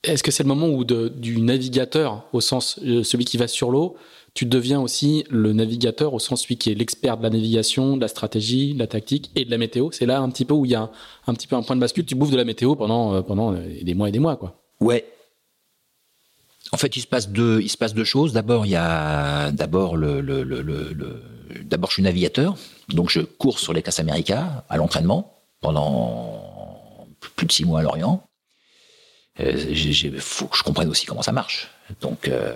Est-ce 0.03 0.23
que 0.23 0.31
c'est 0.31 0.43
le 0.43 0.47
moment 0.47 0.67
où 0.67 0.85
du 0.85 1.41
navigateur, 1.41 2.23
au 2.31 2.39
sens 2.39 2.79
celui 2.79 3.25
qui 3.25 3.35
va 3.35 3.49
sur 3.49 3.69
l'eau, 3.69 3.97
tu 4.33 4.45
deviens 4.45 4.79
aussi 4.79 5.25
le 5.29 5.51
navigateur 5.51 6.13
au 6.13 6.19
sens 6.19 6.43
celui 6.43 6.55
qui 6.55 6.71
est 6.71 6.73
l'expert 6.73 7.17
de 7.17 7.23
la 7.23 7.29
navigation, 7.29 7.97
de 7.97 8.01
la 8.01 8.07
stratégie, 8.07 8.73
de 8.73 8.79
la 8.79 8.87
tactique 8.87 9.29
et 9.35 9.43
de 9.43 9.51
la 9.51 9.57
météo? 9.57 9.89
C'est 9.91 10.05
là 10.05 10.21
un 10.21 10.29
petit 10.29 10.45
peu 10.45 10.53
où 10.53 10.63
il 10.63 10.71
y 10.71 10.75
a 10.75 10.89
un, 11.27 11.33
petit 11.33 11.47
peu 11.47 11.57
un 11.57 11.63
point 11.63 11.75
de 11.75 11.81
bascule. 11.81 12.05
Tu 12.05 12.15
bouffes 12.15 12.31
de 12.31 12.37
la 12.37 12.45
météo 12.45 12.75
pendant, 12.75 13.21
pendant 13.23 13.51
des 13.51 13.93
mois 13.93 14.07
et 14.07 14.13
des 14.13 14.19
mois, 14.19 14.37
quoi. 14.37 14.55
Ouais, 14.79 15.05
en 16.71 16.77
fait, 16.77 16.95
il 16.95 17.01
se 17.01 17.07
passe 17.07 17.29
deux, 17.29 17.61
il 17.61 17.69
se 17.69 17.77
passe 17.77 17.93
deux 17.93 18.03
choses. 18.03 18.33
D'abord, 18.33 18.65
il 18.65 18.69
y 18.69 18.75
a 18.75 19.51
d'abord 19.51 19.97
le, 19.97 20.21
le, 20.21 20.43
le, 20.43 20.61
le 20.61 21.23
d'abord 21.63 21.89
je 21.89 21.95
suis 21.95 22.03
navigateur, 22.03 22.55
donc 22.89 23.09
je 23.09 23.21
cours 23.21 23.59
sur 23.59 23.73
les 23.73 23.81
classes 23.81 23.99
America 23.99 24.65
à 24.69 24.77
l'entraînement 24.77 25.33
pendant 25.61 27.07
plus 27.35 27.47
de 27.47 27.51
six 27.51 27.65
mois 27.65 27.79
à 27.79 27.83
Lorient. 27.83 28.23
Il 29.39 29.45
euh, 29.45 30.19
faut 30.19 30.47
que 30.47 30.57
je 30.57 30.63
comprenne 30.63 30.89
aussi 30.89 31.05
comment 31.05 31.21
ça 31.21 31.31
marche. 31.31 31.69
Donc, 32.01 32.27
euh, 32.27 32.55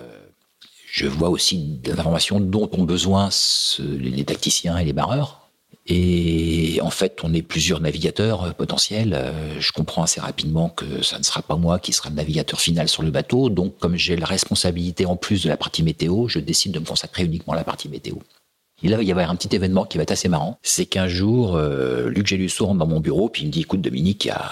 je 0.86 1.06
vois 1.06 1.30
aussi 1.30 1.78
des 1.78 1.92
informations 1.92 2.40
dont 2.40 2.68
ont 2.72 2.84
besoin 2.84 3.30
les 3.78 4.24
tacticiens 4.24 4.76
et 4.76 4.84
les 4.84 4.92
barreurs. 4.92 5.43
Et 5.86 6.78
en 6.80 6.90
fait, 6.90 7.18
on 7.22 7.34
est 7.34 7.42
plusieurs 7.42 7.80
navigateurs 7.80 8.44
euh, 8.44 8.50
potentiels. 8.52 9.12
Euh, 9.14 9.60
je 9.60 9.70
comprends 9.72 10.02
assez 10.02 10.20
rapidement 10.20 10.70
que 10.70 11.02
ça 11.02 11.18
ne 11.18 11.24
sera 11.24 11.42
pas 11.42 11.56
moi 11.56 11.78
qui 11.78 11.92
sera 11.92 12.08
le 12.08 12.14
navigateur 12.14 12.60
final 12.60 12.88
sur 12.88 13.02
le 13.02 13.10
bateau. 13.10 13.50
Donc, 13.50 13.76
comme 13.78 13.96
j'ai 13.96 14.16
la 14.16 14.26
responsabilité 14.26 15.04
en 15.04 15.16
plus 15.16 15.42
de 15.42 15.48
la 15.50 15.58
partie 15.58 15.82
météo, 15.82 16.26
je 16.28 16.38
décide 16.38 16.72
de 16.72 16.78
me 16.78 16.86
consacrer 16.86 17.24
uniquement 17.24 17.52
à 17.52 17.56
la 17.56 17.64
partie 17.64 17.90
météo. 17.90 18.16
Et 18.82 18.88
là, 18.88 18.96
il 18.96 18.96
va 18.96 19.02
y 19.02 19.10
avoir 19.12 19.30
un 19.30 19.36
petit 19.36 19.54
événement 19.54 19.84
qui 19.84 19.98
va 19.98 20.02
être 20.02 20.10
assez 20.10 20.28
marrant. 20.28 20.58
C'est 20.62 20.86
qu'un 20.86 21.06
jour, 21.08 21.54
euh, 21.54 22.08
Luc 22.08 22.26
Gélusso 22.26 22.66
rentre 22.66 22.78
dans 22.78 22.86
mon 22.86 23.00
bureau, 23.00 23.28
puis 23.28 23.42
il 23.42 23.46
me 23.46 23.52
dit, 23.52 23.60
écoute, 23.60 23.82
Dominique, 23.82 24.24
il 24.24 24.28
y 24.28 24.30
a, 24.30 24.50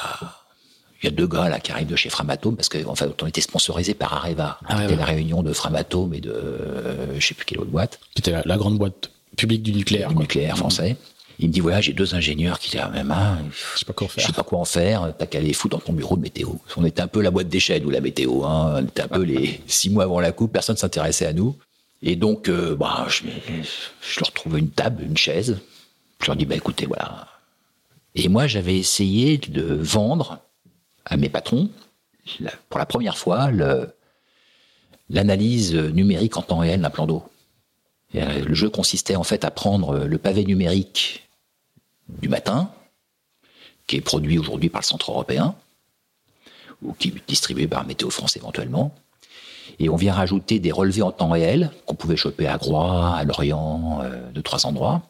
il 1.02 1.06
y 1.06 1.08
a 1.08 1.10
deux 1.10 1.26
gars 1.26 1.48
là 1.48 1.60
qui 1.60 1.72
arrivent 1.72 1.88
de 1.88 1.96
chez 1.96 2.10
Framatome, 2.10 2.56
parce 2.56 2.68
qu'en 2.68 2.94
fait, 2.94 3.22
on 3.22 3.26
était 3.26 3.40
sponsorisé 3.40 3.94
par 3.94 4.12
Areva. 4.12 4.58
Ah 4.66 4.82
C'était 4.82 4.96
la 4.96 5.04
réunion 5.04 5.42
de 5.42 5.52
Framatome 5.52 6.14
et 6.14 6.20
de, 6.20 6.34
je 7.18 7.26
sais 7.26 7.34
plus 7.34 7.44
quelle 7.46 7.60
autre 7.60 7.70
boîte. 7.70 8.00
Qui 8.14 8.20
était 8.20 8.42
la, 8.44 8.56
grande 8.56 8.78
boîte 8.78 9.10
publique 9.36 9.62
du 9.62 9.72
nucléaire. 9.72 10.08
Du 10.08 10.16
nucléaire 10.16 10.56
français. 10.56 10.96
Il 11.42 11.48
me 11.48 11.52
dit 11.52 11.58
voilà, 11.58 11.80
j'ai 11.80 11.92
deux 11.92 12.14
ingénieurs 12.14 12.60
qui 12.60 12.68
étaient 12.68 12.88
même 12.90 13.08
main. 13.08 13.38
Je 13.74 13.80
sais 13.80 13.84
pas 13.84 13.92
quoi 13.92 14.06
en 14.06 14.08
faire. 14.08 14.22
Je 14.22 14.28
sais 14.28 14.32
pas 14.32 14.44
quoi 14.44 14.60
en 14.60 14.64
faire. 14.64 15.12
T'as 15.18 15.26
qu'à 15.26 15.40
les 15.40 15.52
foutre 15.52 15.76
dans 15.76 15.84
ton 15.84 15.92
bureau 15.92 16.16
de 16.16 16.22
météo. 16.22 16.50
On 16.76 16.84
était 16.84 17.02
un 17.02 17.08
peu 17.08 17.20
la 17.20 17.32
boîte 17.32 17.48
d'échelle 17.48 17.84
ou 17.84 17.90
la 17.90 18.00
météo. 18.00 18.44
Hein. 18.44 18.76
On 18.76 18.84
était 18.86 19.02
un 19.02 19.08
peu 19.08 19.22
les 19.22 19.60
six 19.66 19.90
mois 19.90 20.04
avant 20.04 20.20
la 20.20 20.30
coupe. 20.30 20.52
Personne 20.52 20.76
s'intéressait 20.76 21.26
à 21.26 21.32
nous. 21.32 21.56
Et 22.00 22.14
donc, 22.14 22.48
euh, 22.48 22.76
bah, 22.76 23.06
je, 23.08 23.24
je, 24.02 24.20
leur 24.20 24.30
trouve 24.30 24.56
une 24.56 24.70
table, 24.70 25.02
une 25.02 25.16
chaise. 25.16 25.58
Je 26.20 26.26
leur 26.26 26.36
dis 26.36 26.46
bah 26.46 26.54
écoutez 26.54 26.86
voilà. 26.86 27.26
Et 28.14 28.28
moi, 28.28 28.46
j'avais 28.46 28.78
essayé 28.78 29.38
de 29.38 29.62
vendre 29.62 30.38
à 31.04 31.16
mes 31.16 31.28
patrons 31.28 31.70
pour 32.68 32.78
la 32.78 32.86
première 32.86 33.18
fois 33.18 33.50
l'analyse 35.10 35.74
numérique 35.74 36.36
en 36.36 36.42
temps 36.42 36.58
réel 36.58 36.80
d'un 36.80 36.90
plan 36.90 37.08
d'eau. 37.08 37.24
Euh, 38.14 38.44
le 38.44 38.54
jeu 38.54 38.70
consistait 38.70 39.16
en 39.16 39.24
fait 39.24 39.44
à 39.44 39.50
prendre 39.50 40.04
le 40.04 40.18
pavé 40.18 40.44
numérique 40.44 41.21
du 42.08 42.28
matin, 42.28 42.70
qui 43.86 43.96
est 43.96 44.00
produit 44.00 44.38
aujourd'hui 44.38 44.68
par 44.68 44.80
le 44.80 44.86
Centre 44.86 45.10
européen, 45.10 45.54
ou 46.82 46.92
qui 46.92 47.08
est 47.08 47.28
distribué 47.28 47.66
par 47.66 47.86
Météo 47.86 48.10
France 48.10 48.36
éventuellement, 48.36 48.94
et 49.78 49.88
on 49.88 49.96
vient 49.96 50.12
rajouter 50.12 50.58
des 50.58 50.72
relevés 50.72 51.02
en 51.02 51.12
temps 51.12 51.30
réel 51.30 51.70
qu'on 51.86 51.94
pouvait 51.94 52.16
choper 52.16 52.46
à 52.46 52.58
Groix, 52.58 53.14
à 53.16 53.24
Lorient, 53.24 54.00
euh, 54.02 54.30
de 54.30 54.40
trois 54.40 54.66
endroits, 54.66 55.02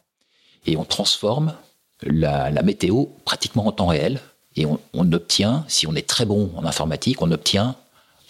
et 0.66 0.76
on 0.76 0.84
transforme 0.84 1.54
la, 2.02 2.50
météo 2.62 3.06
pratiquement 3.24 3.66
en 3.66 3.72
temps 3.72 3.86
réel, 3.86 4.20
et 4.56 4.66
on, 4.66 5.12
obtient, 5.12 5.64
si 5.68 5.86
on 5.86 5.94
est 5.94 6.06
très 6.06 6.26
bon 6.26 6.52
en 6.56 6.66
informatique, 6.66 7.22
on 7.22 7.30
obtient 7.30 7.74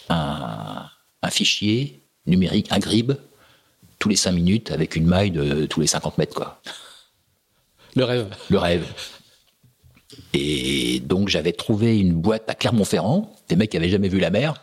un, 0.09 0.89
fichier 1.29 2.01
numérique, 2.25 2.71
un 2.71 2.79
GRIB, 2.79 3.13
tous 3.99 4.09
les 4.09 4.15
5 4.15 4.31
minutes 4.31 4.71
avec 4.71 4.95
une 4.95 5.05
maille 5.05 5.31
de 5.31 5.65
tous 5.65 5.81
les 5.81 5.87
50 5.87 6.17
mètres. 6.17 6.35
Quoi. 6.35 6.61
Le 7.95 8.03
rêve. 8.03 8.35
Le 8.49 8.57
rêve. 8.57 8.85
Et 10.33 10.99
donc 10.99 11.29
j'avais 11.29 11.53
trouvé 11.53 11.99
une 11.99 12.13
boîte 12.13 12.49
à 12.49 12.55
Clermont-Ferrand, 12.55 13.35
des 13.49 13.55
mecs 13.55 13.71
qui 13.71 13.77
avaient 13.77 13.89
jamais 13.89 14.09
vu 14.09 14.19
la 14.19 14.29
mer, 14.29 14.55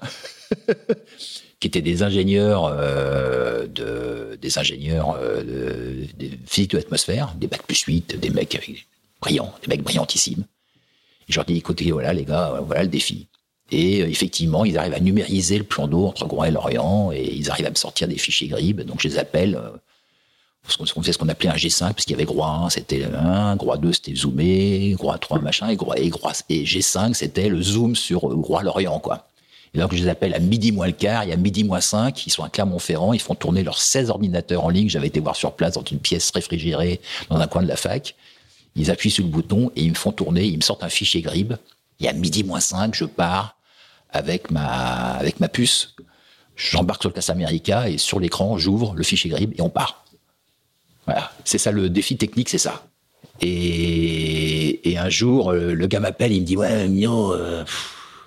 qui 1.61 1.69
étaient 1.69 1.83
des 1.83 2.03
ingénieurs, 2.03 2.65
euh, 2.65 3.67
de, 3.67 4.39
des 4.41 4.59
ingénieurs 4.59 5.17
euh, 5.21 5.43
de, 5.43 6.31
physique 6.47 6.73
de 6.73 6.79
l'atmosphère, 6.79 7.35
des 7.39 7.47
bacs 7.47 7.63
plus 7.63 7.81
8, 7.81 8.19
des 8.19 8.31
mecs 8.31 8.59
brillants, 9.21 9.53
des 9.63 9.69
mecs 9.69 9.83
brillantissimes. 9.83 10.45
Et 11.29 11.33
je 11.33 11.37
leur 11.37 11.45
dis, 11.45 11.57
écoutez, 11.57 11.91
voilà 11.93 12.13
les 12.13 12.25
gars, 12.25 12.61
voilà 12.65 12.83
le 12.83 12.89
défi. 12.89 13.29
Et 13.71 14.03
euh, 14.03 14.09
effectivement, 14.09 14.65
ils 14.65 14.77
arrivent 14.79 14.95
à 14.95 15.01
numériser 15.01 15.59
le 15.59 15.65
plan 15.65 15.87
d'eau 15.87 16.07
entre 16.07 16.27
Groix 16.27 16.49
et 16.49 16.51
Lorient, 16.51 17.13
et 17.13 17.33
ils 17.33 17.51
arrivent 17.51 17.67
à 17.67 17.71
me 17.71 17.77
sortir 17.77 18.09
des 18.09 18.19
fichiers 18.19 18.49
GRIB. 18.49 18.83
Donc 18.83 19.01
je 19.01 19.09
les 19.09 19.19
appelle. 19.19 19.61
On 20.97 21.03
fait 21.03 21.13
ce 21.13 21.19
qu'on 21.19 21.29
appelait 21.29 21.49
un 21.49 21.55
G5, 21.55 21.95
parce 21.95 22.05
qu'il 22.05 22.13
y 22.13 22.15
avait 22.15 22.25
Groix 22.25 22.49
1, 22.49 22.71
c'était 22.71 23.05
1, 23.05 23.57
Groix 23.57 23.77
2, 23.77 23.93
c'était 23.93 24.15
zoomé, 24.15 24.95
Groix 24.97 25.19
3, 25.19 25.41
machin, 25.41 25.69
et, 25.69 25.77
Groix, 25.77 25.99
et, 25.99 26.07
et 26.07 26.65
G5, 26.65 27.15
c'était 27.15 27.49
le 27.49 27.61
zoom 27.61 27.97
sur 27.97 28.31
euh, 28.31 28.37
Groix-Lorient, 28.37 28.99
quoi. 29.01 29.27
Et 29.73 29.79
donc, 29.79 29.95
je 29.95 30.03
les 30.03 30.09
appelle 30.09 30.35
à 30.35 30.39
midi 30.39 30.73
moins 30.73 30.87
le 30.87 30.93
quart, 30.93 31.25
il 31.25 31.31
y 31.31 31.33
a 31.33 31.37
midi 31.37 31.65
moins 31.65 31.81
5, 31.81 32.27
ils 32.27 32.31
sont 32.31 32.43
à 32.43 32.49
Clermont-Ferrand, 32.49 33.13
ils 33.13 33.21
font 33.21 33.35
tourner 33.35 33.63
leurs 33.63 33.81
16 33.81 34.11
ordinateurs 34.11 34.65
en 34.65 34.69
ligne, 34.69 34.89
j'avais 34.89 35.07
été 35.07 35.21
voir 35.21 35.37
sur 35.37 35.53
place 35.53 35.75
dans 35.75 35.85
une 35.85 36.01
pièce 36.01 36.31
réfrigérée 36.33 37.01
dans 37.29 37.39
un 37.39 37.47
coin 37.47 37.63
de 37.63 37.69
la 37.69 37.77
fac. 37.77 38.17
Ils 38.75 38.91
appuient 38.91 39.11
sur 39.11 39.25
le 39.25 39.31
bouton 39.31 39.71
et 39.77 39.83
ils 39.83 39.91
me 39.91 39.97
font 39.97 40.13
tourner, 40.13 40.45
ils 40.45 40.57
me 40.57 40.63
sortent 40.63 40.83
un 40.83 40.89
fichier 40.89 41.23
GRIB. 41.23 41.55
Y 42.01 42.09
a 42.09 42.13
midi 42.13 42.43
moins 42.43 42.61
5, 42.61 42.95
je 42.95 43.05
pars, 43.05 43.57
avec 44.11 44.51
ma, 44.51 45.13
avec 45.13 45.39
ma 45.39 45.49
puce. 45.49 45.95
J'embarque 46.57 47.03
sur 47.03 47.11
le 47.11 47.15
Casa 47.15 47.33
America 47.33 47.89
et 47.89 47.99
sur 47.99 48.19
l'écran, 48.19 48.59
j'ouvre 48.59 48.95
le 48.95 49.05
fichier 49.05 49.31
GRIB 49.31 49.55
et 49.57 49.63
on 49.63 49.71
part. 49.71 50.05
C'est 51.45 51.59
ça 51.59 51.73
le 51.73 51.89
défi 51.89 52.17
technique, 52.17 52.49
c'est 52.49 52.59
ça. 52.59 52.85
Et, 53.43 54.91
et, 54.91 54.99
un 54.99 55.09
jour, 55.09 55.51
euh, 55.51 55.73
le 55.73 55.87
gars 55.87 56.01
m'appelle, 56.01 56.33
il 56.33 56.43
me 56.43 56.47
dit 56.47 56.57
Ouais, 56.57 56.89
Mio, 56.89 57.33
euh, 57.33 57.65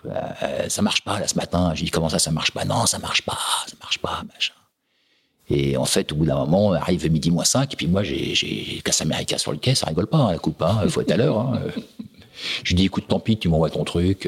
euh, 0.05 0.69
ça 0.69 0.81
marche 0.81 1.01
pas 1.03 1.19
là 1.19 1.27
ce 1.27 1.35
matin. 1.35 1.73
J'ai 1.76 1.85
dit 1.85 1.91
Comment 1.91 2.10
ça, 2.10 2.19
ça 2.19 2.31
marche 2.31 2.51
pas? 2.51 2.65
Non, 2.65 2.85
ça 2.85 2.97
marche 2.99 3.22
pas, 3.22 3.38
ça 3.68 3.76
marche 3.80 3.99
pas, 3.99 4.23
machin. 4.34 4.53
Et 5.49 5.77
en 5.77 5.85
fait, 5.85 6.11
au 6.11 6.15
bout 6.15 6.26
d'un 6.26 6.35
moment, 6.35 6.73
arrive 6.73 7.11
midi 7.11 7.30
moins 7.30 7.43
5, 7.43 7.73
et 7.73 7.76
puis 7.76 7.88
moi, 7.88 8.01
j'ai 8.01 8.81
Casa 8.84 9.03
America 9.03 9.38
sur 9.38 9.51
le 9.51 9.57
quai, 9.57 9.76
ça 9.76 9.85
rigole 9.85 10.07
pas, 10.07 10.18
hein, 10.18 10.31
la 10.31 10.39
coupe, 10.39 10.61
hein, 10.61 10.84
faut 10.88 11.01
être 11.01 11.11
à 11.11 11.18
l'heure. 11.18 11.38
Hein. 11.38 11.60
Je 12.64 12.69
lui 12.69 12.76
dis 12.76 12.85
Écoute, 12.85 13.05
tant 13.07 13.19
pis, 13.19 13.38
tu 13.38 13.49
m'envoies 13.49 13.69
ton 13.69 13.84
truc. 13.84 14.27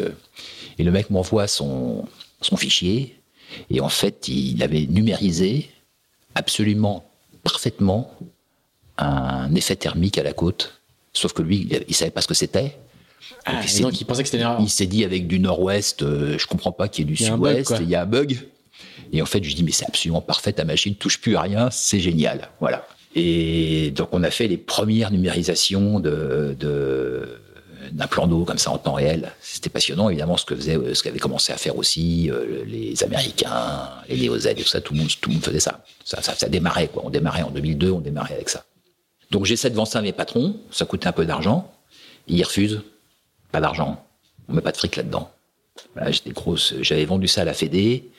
Et 0.77 0.83
le 0.83 0.91
mec 0.91 1.09
m'envoie 1.09 1.47
son, 1.47 2.05
son 2.41 2.57
fichier. 2.57 3.19
Et 3.69 3.79
en 3.81 3.89
fait, 3.89 4.27
il 4.27 4.61
avait 4.61 4.85
numérisé 4.87 5.71
absolument 6.35 7.05
parfaitement 7.43 8.11
un 8.97 9.53
effet 9.55 9.75
thermique 9.75 10.17
à 10.17 10.23
la 10.23 10.33
côte. 10.33 10.81
Sauf 11.13 11.33
que 11.33 11.41
lui, 11.41 11.67
il 11.87 11.95
savait 11.95 12.11
pas 12.11 12.21
ce 12.21 12.27
que 12.27 12.33
c'était. 12.33 12.77
Ah, 13.45 13.61
donc, 13.81 13.99
il 14.01 14.05
pensait 14.05 14.23
que 14.23 14.27
c'était 14.27 14.37
une 14.37 14.43
erreur. 14.43 14.59
Il 14.59 14.69
s'est 14.69 14.85
dit 14.85 15.03
avec 15.03 15.27
du 15.27 15.39
nord-ouest, 15.39 16.03
euh, 16.03 16.37
je 16.37 16.47
comprends 16.47 16.71
pas 16.71 16.87
qu'il 16.87 17.05
y 17.05 17.07
ait 17.07 17.11
du 17.11 17.15
sud-ouest, 17.15 17.75
il 17.79 17.89
y 17.89 17.95
a 17.95 18.01
un 18.01 18.05
bug. 18.05 18.39
Et 19.13 19.21
en 19.21 19.25
fait, 19.25 19.43
je 19.43 19.47
lui 19.49 19.55
dis, 19.55 19.63
mais 19.63 19.71
c'est 19.71 19.85
absolument 19.85 20.21
parfait, 20.21 20.51
ta 20.53 20.65
machine 20.65 20.95
touche 20.95 21.21
plus 21.21 21.35
à 21.35 21.41
rien, 21.41 21.69
c'est 21.71 21.99
génial. 21.99 22.49
Voilà. 22.59 22.87
Et 23.15 23.91
donc, 23.91 24.09
on 24.11 24.23
a 24.23 24.29
fait 24.31 24.47
les 24.47 24.57
premières 24.57 25.11
numérisations 25.11 25.99
de, 25.99 26.55
de 26.59 27.39
d'un 27.91 28.07
plan 28.07 28.25
d'eau 28.25 28.45
comme 28.45 28.57
ça 28.57 28.71
en 28.71 28.79
temps 28.79 28.93
réel. 28.93 29.31
C'était 29.41 29.69
passionnant, 29.69 30.09
évidemment, 30.09 30.37
ce 30.37 30.45
que 30.45 30.55
faisait, 30.55 30.77
ce 30.93 31.03
qu'avaient 31.03 31.19
commencé 31.19 31.53
à 31.53 31.57
faire 31.57 31.77
aussi 31.77 32.31
euh, 32.31 32.63
les 32.65 33.03
Américains, 33.03 33.89
les 34.09 34.15
Léo 34.15 34.37
Z 34.39 34.47
et 34.47 34.55
tout 34.55 34.63
ça. 34.63 34.81
Tout 34.81 34.93
le 34.93 34.99
monde, 35.01 35.09
tout 35.21 35.29
le 35.29 35.35
monde 35.35 35.45
faisait 35.45 35.59
ça. 35.59 35.83
Ça, 36.03 36.21
ça. 36.21 36.49
démarrait, 36.49 36.87
quoi. 36.87 37.03
On 37.05 37.09
démarrait 37.09 37.43
en 37.43 37.51
2002, 37.51 37.91
on 37.91 37.99
démarrait 37.99 38.33
avec 38.33 38.49
ça. 38.49 38.65
Donc 39.31 39.45
j'essaie 39.45 39.69
de 39.69 39.75
vendre 39.75 39.87
ça 39.87 39.99
à 39.99 40.01
mes 40.01 40.13
patrons. 40.13 40.59
Ça 40.71 40.85
coûtait 40.85 41.07
un 41.07 41.11
peu 41.11 41.25
d'argent. 41.25 41.71
Ils 42.27 42.43
refusent. 42.43 42.81
Pas 43.51 43.61
d'argent. 43.61 44.05
On 44.47 44.53
met 44.53 44.61
pas 44.61 44.71
de 44.71 44.77
fric 44.77 44.95
là-dedans. 44.95 45.31
Voilà, 45.93 46.11
j'étais 46.11 46.31
grosse. 46.31 46.73
J'avais 46.81 47.05
vendu 47.05 47.27
ça 47.27 47.41
à 47.41 47.45
la 47.45 47.53
Fédé. 47.53 48.09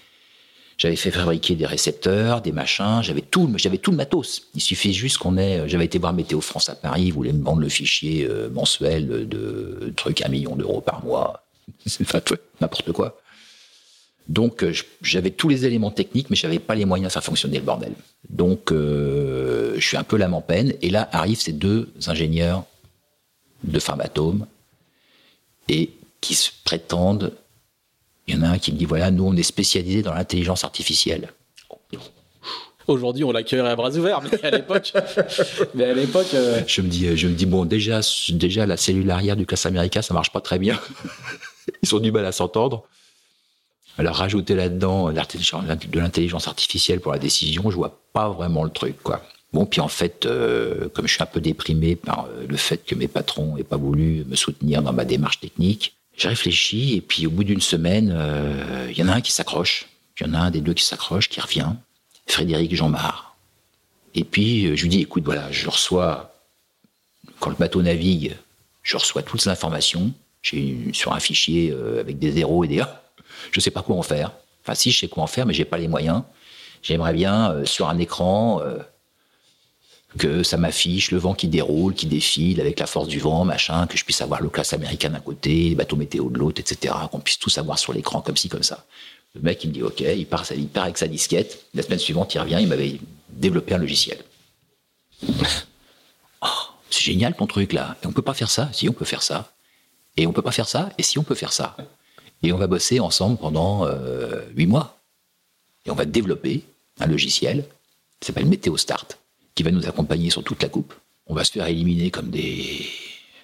J'avais 0.79 0.97
fait 0.97 1.11
fabriquer 1.11 1.55
des 1.55 1.65
récepteurs, 1.65 2.43
des 2.43 2.53
machins, 2.53 3.01
j'avais 3.01 3.23
tout, 3.23 3.51
j'avais 3.57 3.79
tout 3.79 3.93
le 3.93 3.97
matos. 3.97 4.43
Il 4.55 4.61
suffit 4.61 4.93
juste 4.93 5.17
qu'on 5.17 5.39
ait. 5.39 5.67
J'avais 5.69 5.87
été 5.87 5.99
voir 5.99 6.13
Météo 6.13 6.43
France 6.43 6.69
à 6.69 6.75
Paris, 6.75 7.05
ils 7.05 7.13
voulaient 7.15 7.33
me 7.33 7.43
vendre 7.43 7.63
le 7.63 7.71
fichier 7.71 8.27
euh, 8.29 8.51
mensuel 8.51 9.27
de 9.27 9.91
trucs 9.97 10.21
à 10.21 10.27
un 10.27 10.29
million 10.29 10.55
d'euros 10.55 10.83
par 10.83 11.03
mois. 11.03 11.45
C'est 11.87 12.07
n'importe 12.61 12.93
quoi. 12.93 13.19
Donc 14.29 14.65
euh, 14.65 14.73
j'avais 15.03 15.31
tous 15.31 15.49
les 15.49 15.67
éléments 15.67 15.91
techniques, 15.91 16.31
mais 16.31 16.37
j'avais 16.37 16.59
pas 16.59 16.75
les 16.75 16.85
moyens 16.85 17.11
de 17.11 17.13
faire 17.13 17.25
fonctionner 17.25 17.59
le 17.59 17.65
bordel. 17.65 17.93
Donc 18.29 18.73
euh, 18.73 19.75
je 19.77 19.87
suis 19.87 19.97
un 19.97 20.05
peu 20.05 20.17
l'âme 20.17 20.35
en 20.35 20.41
peine. 20.41 20.75
Et 20.83 20.91
là 20.91 21.09
arrivent 21.13 21.41
ces 21.41 21.53
deux 21.53 21.93
ingénieurs 22.07 22.65
de 23.65 23.79
Pharmatome 23.79 24.47
et 25.69 25.91
qui 26.21 26.35
se 26.35 26.51
prétendent 26.65 27.33
il 28.27 28.35
y 28.35 28.39
en 28.39 28.43
a 28.43 28.49
un 28.49 28.59
qui 28.59 28.73
me 28.73 28.77
dit 28.77 28.85
voilà, 28.85 29.11
nous, 29.11 29.25
on 29.25 29.37
est 29.37 29.43
spécialisé 29.43 30.03
dans 30.03 30.15
l'intelligence 30.15 30.65
artificielle. 30.65 31.31
Aujourd'hui, 32.89 33.25
on 33.25 33.33
l'accueillerait 33.33 33.71
à 33.71 33.77
bras 33.77 33.91
ouverts, 33.91 34.21
mais 34.23 34.45
à 34.45 34.51
l'époque, 34.51 34.93
mais 35.75 35.85
à 35.85 35.93
l'époque, 35.93 36.33
euh, 36.35 36.61
je 36.69 36.81
me 36.83 36.89
dis, 36.89 37.17
je 37.17 37.27
me 37.27 37.35
dis 37.35 37.47
bon, 37.47 37.65
déjà, 37.65 38.01
déjà 38.29 38.65
la 38.65 38.77
cellule 38.77 39.11
arrière 39.11 39.37
du 39.37 39.45
classe 39.45 39.67
américain, 39.67 40.03
ça 40.03 40.15
marche 40.15 40.31
pas 40.31 40.41
très 40.41 40.61
bien. 40.61 40.79
Ils 41.83 41.95
ont 41.97 41.99
du 41.99 42.13
mal 42.13 42.25
à 42.27 42.33
s'entendre. 42.33 42.85
Alors 43.99 44.17
rajouter 44.17 44.55
là-dedans 44.55 45.11
de 45.11 45.99
l'intelligence 45.99 46.49
artificielle 46.49 47.01
pour 47.01 47.13
la 47.13 47.19
décision, 47.19 47.71
je 47.71 47.77
vois 47.77 47.99
pas 48.13 48.29
vraiment 48.29 48.65
le 48.65 48.71
truc, 48.71 49.03
quoi. 49.03 49.23
Bon, 49.53 49.65
puis 49.65 49.81
en 49.81 49.89
fait, 49.89 50.27
euh, 50.27 50.89
comme 50.91 51.07
je 51.07 51.15
suis 51.15 51.23
un 51.23 51.27
peu 51.27 51.41
déprimé 51.41 51.97
par 51.97 52.27
euh, 52.27 52.47
le 52.47 52.57
fait 52.57 52.85
que 52.85 52.95
mes 52.95 53.09
patrons 53.09 53.57
n'aient 53.57 53.65
pas 53.65 53.79
voulu 53.79 54.25
me 54.27 54.37
soutenir 54.37 54.83
dans 54.83 54.93
ma 54.93 55.07
démarche 55.07 55.41
technique, 55.41 55.95
j'ai 56.17 56.29
réfléchi 56.29 56.95
et 56.95 57.01
puis 57.01 57.27
au 57.27 57.31
bout 57.31 57.45
d'une 57.45 57.61
semaine, 57.61 58.13
euh, 58.15 58.89
il 58.91 58.99
y 58.99 59.03
en 59.03 59.09
a 59.09 59.15
un 59.15 59.21
qui 59.23 59.33
s'accroche. 59.33 59.89
Il 60.21 60.27
y 60.27 60.31
en 60.31 60.35
a 60.35 60.39
un 60.39 60.51
des 60.51 60.61
deux 60.61 60.75
qui 60.75 60.85
s'accroche, 60.85 61.31
qui 61.31 61.41
revient. 61.41 61.71
Frédéric 62.27 62.75
Jean-Marc. 62.75 63.25
Et 64.15 64.25
puis 64.25 64.77
je 64.77 64.83
lui 64.83 64.91
dis, 64.91 65.01
écoute, 65.01 65.25
voilà, 65.25 65.51
je 65.53 65.69
reçois, 65.69 66.35
quand 67.39 67.51
le 67.51 67.57
bateau 67.57 67.81
navigue, 67.81 68.37
je 68.83 68.97
reçois 68.97 69.23
toutes 69.23 69.41
ces 69.41 69.51
informations. 69.51 70.13
Sur 70.93 71.13
un 71.13 71.19
fichier 71.19 71.75
avec 71.99 72.21
des 72.21 72.33
zéros 72.33 72.63
et 72.63 72.69
des 72.69 72.81
1. 72.81 72.89
Je 73.53 73.61
sais 73.61 73.71
pas 73.71 73.83
quoi 73.83 73.97
en 73.97 74.03
faire. 74.03 74.33
Enfin, 74.63 74.75
si, 74.75 74.91
je 74.91 75.01
sais 75.01 75.09
quoi 75.09 75.23
en 75.23 75.27
faire, 75.27 75.47
mais 75.47 75.55
j'ai 75.55 75.65
pas 75.65 75.79
les 75.79 75.89
moyens. 75.89 76.23
J'aimerais 76.83 77.13
bien, 77.13 77.65
sur 77.65 77.89
un 77.89 77.99
écran, 77.99 78.61
que 80.17 80.43
ça 80.43 80.57
m'affiche 80.57 81.11
le 81.11 81.19
vent 81.19 81.35
qui 81.35 81.49
déroule, 81.49 81.95
qui 81.95 82.07
défile 82.07 82.61
avec 82.61 82.81
la 82.81 82.87
force 82.87 83.09
du 83.09 83.19
vent, 83.19 83.45
machin, 83.45 83.87
que 83.87 83.97
je 83.97 84.05
puisse 84.05 84.21
avoir 84.21 84.41
le 84.41 84.49
classe 84.49 84.73
américain 84.73 85.11
d'un 85.11 85.21
côté, 85.21 85.69
les 85.69 85.75
bateaux 85.75 85.97
météo 85.97 86.31
de 86.31 86.39
l'autre, 86.39 86.61
etc. 86.61 86.95
Qu'on 87.11 87.21
puisse 87.21 87.39
tout 87.39 87.51
savoir 87.51 87.79
sur 87.79 87.93
l'écran 87.93 88.21
comme 88.21 88.37
ci, 88.37 88.49
comme 88.49 88.63
ça. 88.63 88.85
Le 89.35 89.43
mec, 89.43 89.63
il 89.65 89.69
me 89.69 89.75
dit 89.75 89.83
OK, 89.83 90.01
il 90.01 90.27
part, 90.27 90.45
il 90.57 90.69
part 90.69 90.85
avec 90.85 90.99
sa 90.99 91.07
disquette. 91.07 91.65
La 91.75 91.83
semaine 91.83 91.99
suivante, 91.99 92.35
il 92.35 92.39
revient, 92.39 92.59
il 92.61 92.69
m'avait 92.69 92.99
développé 93.29 93.75
un 93.75 93.79
logiciel. 93.79 94.19
oh, 95.29 96.47
c'est 96.91 97.03
génial 97.03 97.35
ton 97.35 97.47
truc 97.47 97.73
là. 97.73 97.97
Et 98.03 98.07
on 98.07 98.13
peut 98.13 98.23
pas 98.23 98.35
faire 98.35 98.51
ça. 98.51 98.71
Si, 98.73 98.89
on 98.89 98.93
peut 98.93 99.05
faire 99.05 99.23
ça. 99.23 99.53
Et 100.17 100.27
on 100.27 100.33
peut 100.33 100.43
pas 100.43 100.53
faire 100.53 100.69
ça. 100.69 100.91
Et 100.97 101.03
si, 101.03 101.19
on 101.19 101.23
peut 101.23 101.35
faire 101.35 101.53
ça. 101.53 101.77
Et 102.43 102.53
on 102.53 102.59
va 102.59 102.67
bosser 102.67 103.01
ensemble 103.01 103.39
pendant 103.39 103.87
euh, 103.87 104.43
huit 104.55 104.67
mois. 104.67 104.99
Et 105.85 105.91
on 105.91 105.95
va 105.95 106.05
développer 106.05 106.65
un 107.01 107.07
logiciel 107.07 107.65
qui 108.21 108.27
s'appelle 108.27 108.47
Météo 108.47 108.77
Start 108.77 109.19
qui 109.55 109.63
va 109.63 109.71
nous 109.71 109.87
accompagner 109.87 110.31
sur 110.31 110.45
toute 110.45 110.63
la 110.63 110.69
coupe. 110.69 110.95
on 111.27 111.35
va 111.35 111.45
se 111.45 111.53
faire 111.53 111.67
éliminer 111.67 112.11
comme 112.11 112.31
des 112.31 112.87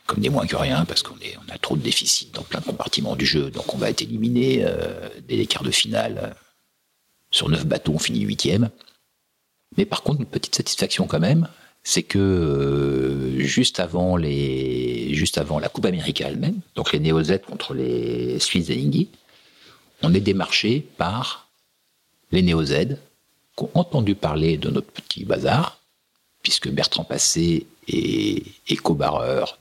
comme 0.06 0.20
des 0.20 0.28
moins 0.28 0.47
que 0.47 0.56
rien 0.56 0.85
parce 0.85 1.02
qu'on 1.02 1.14
on 1.14 1.52
a 1.52 1.59
trop 1.59 1.77
de 1.77 1.82
déficits 1.82 2.31
dans 2.32 2.43
plein 2.43 2.60
de 2.60 2.66
compartiments 2.66 3.16
du 3.16 3.24
jeu, 3.24 3.51
donc 3.51 3.73
on 3.73 3.78
va 3.78 3.89
être 3.89 4.02
éliminé 4.02 4.62
euh, 4.62 5.09
dès 5.27 5.36
les 5.36 5.47
quarts 5.47 5.62
de 5.62 5.70
finale. 5.70 6.36
Sur 7.31 7.48
neuf 7.48 7.64
bateaux, 7.64 7.93
on 7.94 7.98
finit 7.98 8.20
huitième. 8.20 8.69
Mais 9.78 9.86
par 9.86 10.02
contre, 10.02 10.20
une 10.20 10.27
petite 10.27 10.55
satisfaction 10.55 11.06
quand 11.06 11.20
même, 11.20 11.48
c'est 11.85 12.03
que 12.03 12.19
euh, 12.19 13.41
juste 13.41 13.81
avant 13.81 14.17
les 14.17 15.15
juste 15.15 15.39
avant 15.39 15.59
la 15.59 15.69
Coupe 15.69 15.87
américaine 15.87 16.29
elle-même, 16.29 16.61
donc 16.75 16.93
les 16.93 17.01
Néo-Z 17.01 17.41
contre 17.47 17.75
les 17.75 18.39
Suisses 18.39 18.69
Lingui, 18.69 19.09
on 20.03 20.15
est 20.15 20.21
démarché 20.21 20.87
par 20.97 21.49
les 22.31 22.43
Néo-Z 22.43 22.97
qui 23.57 23.65
ont 23.65 23.71
entendu 23.75 24.15
parler 24.15 24.57
de 24.57 24.71
notre 24.71 24.91
petit 24.91 25.25
bazar, 25.25 25.79
puisque 26.43 26.69
Bertrand 26.69 27.05
Passé 27.05 27.67
est 27.89 28.45
éco-barreur 28.69 29.59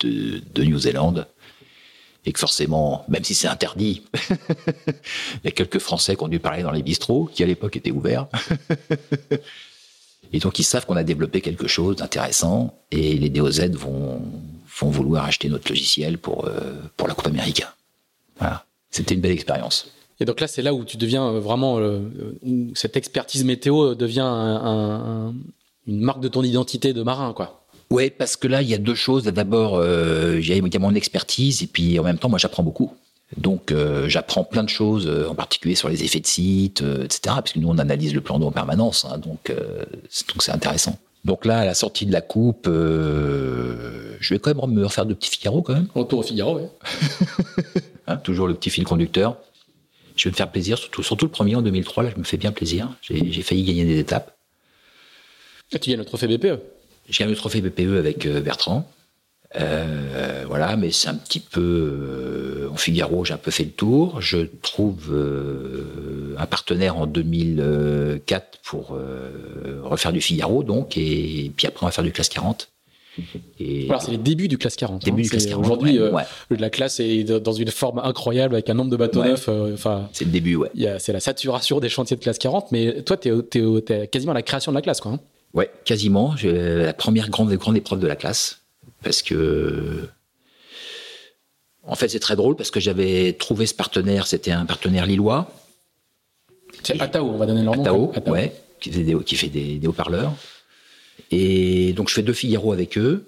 de, 0.00 0.42
de 0.54 0.64
New-Zélande, 0.64 1.26
et 2.24 2.32
que 2.32 2.38
forcément, 2.38 3.04
même 3.08 3.24
si 3.24 3.34
c'est 3.34 3.48
interdit, 3.48 4.02
il 4.30 5.44
y 5.44 5.48
a 5.48 5.50
quelques 5.50 5.78
Français 5.78 6.16
qui 6.16 6.22
ont 6.22 6.28
dû 6.28 6.38
parler 6.38 6.62
dans 6.62 6.70
les 6.70 6.82
bistrots, 6.82 7.30
qui 7.32 7.42
à 7.42 7.46
l'époque 7.46 7.76
étaient 7.76 7.90
ouverts. 7.90 8.28
et 10.32 10.38
donc 10.38 10.58
ils 10.58 10.64
savent 10.64 10.86
qu'on 10.86 10.96
a 10.96 11.02
développé 11.02 11.40
quelque 11.40 11.66
chose 11.66 11.96
d'intéressant, 11.96 12.74
et 12.90 13.14
les 13.16 13.28
DOZ 13.28 13.70
vont, 13.70 14.22
vont 14.78 14.90
vouloir 14.90 15.24
acheter 15.24 15.48
notre 15.48 15.68
logiciel 15.68 16.18
pour, 16.18 16.46
euh, 16.46 16.74
pour 16.96 17.08
la 17.08 17.14
Coupe 17.14 17.26
américaine. 17.26 17.68
Voilà. 18.38 18.64
C'était 18.90 19.14
une 19.14 19.20
belle 19.20 19.32
expérience. 19.32 19.92
Et 20.20 20.24
donc 20.26 20.40
là, 20.40 20.46
c'est 20.46 20.62
là 20.62 20.74
où 20.74 20.84
tu 20.84 20.96
deviens 20.96 21.28
euh, 21.28 21.40
vraiment, 21.40 21.78
euh, 21.78 22.00
cette 22.74 22.96
expertise 22.96 23.44
météo 23.44 23.94
devient 23.94 24.20
un, 24.20 25.34
une 25.86 26.00
marque 26.00 26.20
de 26.20 26.28
ton 26.28 26.42
identité 26.42 26.92
de 26.92 27.02
marin, 27.02 27.32
quoi. 27.32 27.64
Oui, 27.90 28.10
parce 28.10 28.36
que 28.36 28.46
là, 28.46 28.62
il 28.62 28.68
y 28.68 28.74
a 28.74 28.78
deux 28.78 28.94
choses. 28.94 29.24
D'abord, 29.24 29.76
euh, 29.76 30.38
il 30.40 30.46
y 30.46 30.76
a 30.76 30.78
mon 30.78 30.94
expertise, 30.94 31.62
et 31.62 31.66
puis 31.66 31.98
en 31.98 32.04
même 32.04 32.18
temps, 32.18 32.28
moi, 32.28 32.38
j'apprends 32.38 32.62
beaucoup. 32.62 32.92
Donc, 33.36 33.70
euh, 33.70 34.08
j'apprends 34.08 34.44
plein 34.44 34.64
de 34.64 34.68
choses, 34.68 35.06
euh, 35.06 35.28
en 35.28 35.34
particulier 35.34 35.74
sur 35.74 35.88
les 35.88 36.02
effets 36.02 36.20
de 36.20 36.26
site, 36.26 36.82
etc. 36.82 37.20
Parce 37.26 37.52
que 37.52 37.58
nous, 37.58 37.68
on 37.68 37.78
analyse 37.78 38.14
le 38.14 38.20
plan 38.20 38.38
d'eau 38.38 38.46
en 38.46 38.52
permanence, 38.52 39.04
hein, 39.04 39.18
donc 39.18 39.52
c'est 40.08 40.52
intéressant. 40.52 40.98
Donc 41.24 41.44
là, 41.44 41.58
à 41.58 41.64
la 41.64 41.74
sortie 41.74 42.06
de 42.06 42.12
la 42.12 42.22
coupe, 42.22 42.66
je 42.66 44.34
vais 44.34 44.38
quand 44.38 44.54
même 44.54 44.74
me 44.74 44.84
refaire 44.84 45.06
de 45.06 45.14
petits 45.14 45.30
Figaro 45.30 45.62
quand 45.62 45.74
même. 45.74 45.86
Retour 45.94 46.20
au 46.20 46.22
Figaro, 46.22 46.58
oui. 46.58 46.64
hein, 48.06 48.16
toujours 48.16 48.48
le 48.48 48.54
petit 48.54 48.70
fil 48.70 48.84
conducteur. 48.84 49.36
Je 50.16 50.28
vais 50.28 50.32
me 50.32 50.36
faire 50.36 50.50
plaisir, 50.50 50.78
surtout, 50.78 51.02
surtout 51.02 51.26
le 51.26 51.30
premier 51.30 51.54
en 51.56 51.62
2003, 51.62 52.02
là, 52.02 52.10
je 52.14 52.18
me 52.18 52.24
fais 52.24 52.36
bien 52.36 52.52
plaisir. 52.52 52.88
J'ai 53.02 53.42
failli 53.42 53.64
gagner 53.64 53.84
des 53.84 53.98
étapes. 53.98 54.36
Et 55.72 55.78
tu 55.78 55.90
gagnes 55.90 56.00
le 56.00 56.04
trophée 56.04 56.26
BPE 56.26 56.58
j'ai 57.10 57.24
gagné 57.24 57.34
le 57.34 57.36
trophée 57.36 57.60
BPE 57.60 57.98
avec 57.98 58.24
euh, 58.26 58.40
Bertrand. 58.40 58.88
Euh, 59.56 60.44
voilà, 60.46 60.76
mais 60.76 60.92
c'est 60.92 61.08
un 61.08 61.14
petit 61.14 61.40
peu 61.40 61.60
euh, 61.60 62.68
en 62.70 62.76
Figaro, 62.76 63.24
j'ai 63.24 63.34
un 63.34 63.38
peu 63.38 63.50
fait 63.50 63.64
le 63.64 63.70
tour. 63.70 64.20
Je 64.20 64.38
trouve 64.62 65.16
un 66.38 66.46
partenaire 66.46 66.96
en 66.96 67.06
2004 67.06 68.58
pour 68.62 68.96
refaire 69.82 70.12
du 70.12 70.20
Figaro, 70.20 70.62
donc, 70.62 70.96
et 70.96 71.50
puis 71.56 71.66
après 71.66 71.84
on 71.84 71.86
va 71.86 71.92
faire 71.92 72.04
du 72.04 72.12
classe 72.12 72.28
40. 72.28 72.68
Et 73.58 73.86
voilà, 73.86 74.00
c'est 74.00 74.12
les 74.12 74.18
débuts 74.18 74.46
du 74.46 74.56
classe 74.56 74.76
40. 74.76 75.04
Début 75.04 75.22
hein. 75.22 75.24
du 75.24 75.30
classe 75.30 75.46
40. 75.46 75.64
Aujourd'hui, 75.64 75.98
la 76.50 76.70
classe 76.70 77.00
est 77.00 77.24
dans 77.24 77.52
une 77.52 77.70
forme 77.70 77.98
incroyable 77.98 78.54
avec 78.54 78.70
un 78.70 78.74
nombre 78.74 78.90
de 78.90 78.96
bateaux 78.96 79.24
neufs. 79.24 79.48
Enfin, 79.48 80.08
c'est 80.12 80.24
le 80.24 80.30
début, 80.30 80.56
ouais. 80.56 80.70
C'est 80.98 81.12
la 81.12 81.20
saturation 81.20 81.80
des 81.80 81.88
chantiers 81.88 82.16
de 82.16 82.22
classe 82.22 82.38
40, 82.38 82.70
mais 82.70 83.02
toi, 83.02 83.16
tu 83.16 83.28
es, 83.28 84.06
quasiment 84.06 84.32
à 84.32 84.36
la 84.36 84.42
création 84.42 84.70
de 84.70 84.76
la 84.76 84.82
classe, 84.82 85.00
quoi. 85.00 85.12
Hein. 85.12 85.20
Ouais, 85.52 85.68
quasiment. 85.84 86.34
La 86.44 86.92
première 86.92 87.28
grande, 87.28 87.52
grande 87.54 87.76
épreuve 87.76 87.98
de 87.98 88.06
la 88.06 88.14
classe. 88.14 88.59
Parce 89.02 89.22
que. 89.22 90.08
En 91.82 91.94
fait, 91.94 92.08
c'est 92.08 92.20
très 92.20 92.36
drôle 92.36 92.56
parce 92.56 92.70
que 92.70 92.78
j'avais 92.78 93.32
trouvé 93.32 93.66
ce 93.66 93.74
partenaire, 93.74 94.26
c'était 94.26 94.52
un 94.52 94.66
partenaire 94.66 95.06
lillois. 95.06 95.50
C'est 96.82 97.00
Atao, 97.00 97.26
on 97.26 97.36
va 97.36 97.46
donner 97.46 97.62
leur 97.62 97.76
nom. 97.76 97.82
Atao, 98.12 98.32
ouais, 98.32 98.54
qui 98.80 98.90
fait 98.90 99.02
des, 99.02 99.24
qui 99.24 99.34
fait 99.34 99.48
des, 99.48 99.80
haut-parleurs. 99.86 100.34
Et 101.30 101.92
donc, 101.94 102.08
je 102.08 102.14
fais 102.14 102.22
deux 102.22 102.32
Figaro 102.32 102.72
avec 102.72 102.96
eux. 102.98 103.26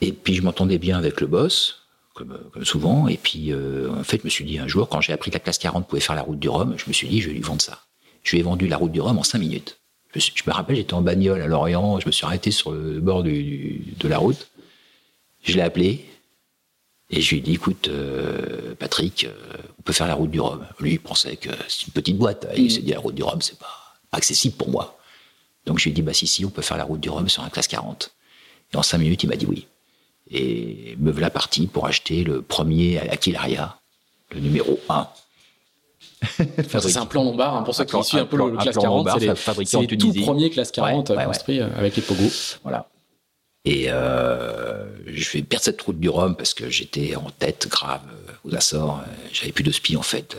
Et 0.00 0.12
puis, 0.12 0.34
je 0.34 0.42
m'entendais 0.42 0.78
bien 0.78 0.98
avec 0.98 1.20
le 1.20 1.26
boss, 1.26 1.82
comme, 2.14 2.38
comme 2.52 2.64
souvent. 2.64 3.08
Et 3.08 3.16
puis, 3.16 3.52
euh, 3.52 3.90
en 3.90 4.04
fait, 4.04 4.18
je 4.20 4.24
me 4.24 4.30
suis 4.30 4.44
dit 4.44 4.58
un 4.58 4.68
jour, 4.68 4.88
quand 4.88 5.00
j'ai 5.00 5.12
appris 5.12 5.30
que 5.30 5.36
la 5.36 5.40
classe 5.40 5.58
40 5.58 5.86
pouvait 5.86 6.00
faire 6.00 6.16
la 6.16 6.22
route 6.22 6.38
du 6.38 6.48
Rhum, 6.48 6.74
je 6.76 6.84
me 6.86 6.92
suis 6.92 7.08
dit, 7.08 7.20
je 7.20 7.28
vais 7.28 7.34
lui 7.34 7.42
vendre 7.42 7.62
ça. 7.62 7.80
Je 8.22 8.32
lui 8.32 8.40
ai 8.40 8.42
vendu 8.42 8.66
la 8.66 8.76
route 8.76 8.92
du 8.92 9.00
Rhum 9.00 9.18
en 9.18 9.22
cinq 9.22 9.38
minutes. 9.38 9.78
Je, 10.14 10.30
me 10.46 10.52
rappelle, 10.52 10.76
j'étais 10.76 10.94
en 10.94 11.02
bagnole 11.02 11.42
à 11.42 11.46
Lorient, 11.46 11.98
je 11.98 12.06
me 12.06 12.12
suis 12.12 12.24
arrêté 12.24 12.52
sur 12.52 12.70
le 12.70 13.00
bord 13.00 13.24
de 13.24 14.08
la 14.08 14.18
route. 14.18 14.48
Je 15.44 15.54
l'ai 15.54 15.62
appelé 15.62 16.04
et 17.10 17.20
je 17.20 17.30
lui 17.30 17.38
ai 17.38 17.40
dit 17.40 17.54
écoute, 17.54 17.88
euh, 17.88 18.74
Patrick, 18.78 19.24
euh, 19.24 19.56
on 19.78 19.82
peut 19.82 19.92
faire 19.92 20.08
la 20.08 20.14
route 20.14 20.30
du 20.30 20.40
Rhum. 20.40 20.66
Lui, 20.80 20.92
il 20.92 21.00
pensait 21.00 21.36
que 21.36 21.50
c'est 21.68 21.86
une 21.86 21.92
petite 21.92 22.16
boîte. 22.16 22.46
Il 22.56 22.72
s'est 22.72 22.80
dit 22.80 22.92
la 22.92 22.98
route 22.98 23.14
du 23.14 23.22
Rhum, 23.22 23.40
c'est 23.42 23.58
pas, 23.58 23.94
accessible 24.12 24.56
pour 24.56 24.70
moi. 24.70 24.98
Donc 25.66 25.78
je 25.78 25.84
lui 25.84 25.90
ai 25.90 25.94
dit 25.94 26.02
bah 26.02 26.14
si, 26.14 26.26
si, 26.26 26.44
on 26.44 26.50
peut 26.50 26.62
faire 26.62 26.76
la 26.76 26.84
route 26.84 27.00
du 27.00 27.10
Rhum 27.10 27.28
sur 27.28 27.42
un 27.42 27.50
classe 27.50 27.68
40. 27.68 28.10
Et 28.72 28.76
en 28.76 28.82
cinq 28.82 28.98
minutes, 28.98 29.22
il 29.22 29.28
m'a 29.28 29.36
dit 29.36 29.46
oui. 29.46 29.66
Et 30.30 30.96
me 30.98 31.12
voilà 31.12 31.30
parti 31.30 31.66
pour 31.66 31.86
acheter 31.86 32.24
le 32.24 32.40
premier 32.40 32.98
Aquilaria, 32.98 33.78
le 34.30 34.40
numéro 34.40 34.80
1 34.88 35.08
c'est 36.68 36.96
un 36.96 37.06
plan 37.06 37.22
lombard, 37.22 37.56
hein, 37.56 37.62
pour 37.62 37.74
ceux 37.74 37.84
qui 37.84 38.02
suivent 38.02 38.20
un 38.20 38.26
peu 38.26 38.38
le, 38.38 38.56
classe 38.56 38.76
40, 38.76 39.08
c'est 39.64 39.80
les, 39.80 39.96
tout 39.98 40.12
premiers 40.22 40.48
classe 40.48 40.70
40 40.70 41.10
ouais, 41.10 41.24
construits 41.24 41.60
euh, 41.60 41.68
avec 41.76 41.96
les 41.96 42.02
Pogo. 42.02 42.24
Voilà. 42.62 42.88
Et 43.64 43.86
euh, 43.88 44.84
je 45.06 45.30
vais 45.30 45.42
perdre 45.42 45.64
cette 45.64 45.80
route 45.80 45.98
du 45.98 46.08
Rhum 46.08 46.36
parce 46.36 46.52
que 46.52 46.68
j'étais 46.68 47.16
en 47.16 47.30
tête 47.30 47.66
grave 47.68 48.02
euh, 48.12 48.32
aux 48.44 48.54
Açores. 48.54 49.02
J'avais 49.32 49.52
plus 49.52 49.64
de 49.64 49.72
spi 49.72 49.96
en 49.96 50.02
fait. 50.02 50.36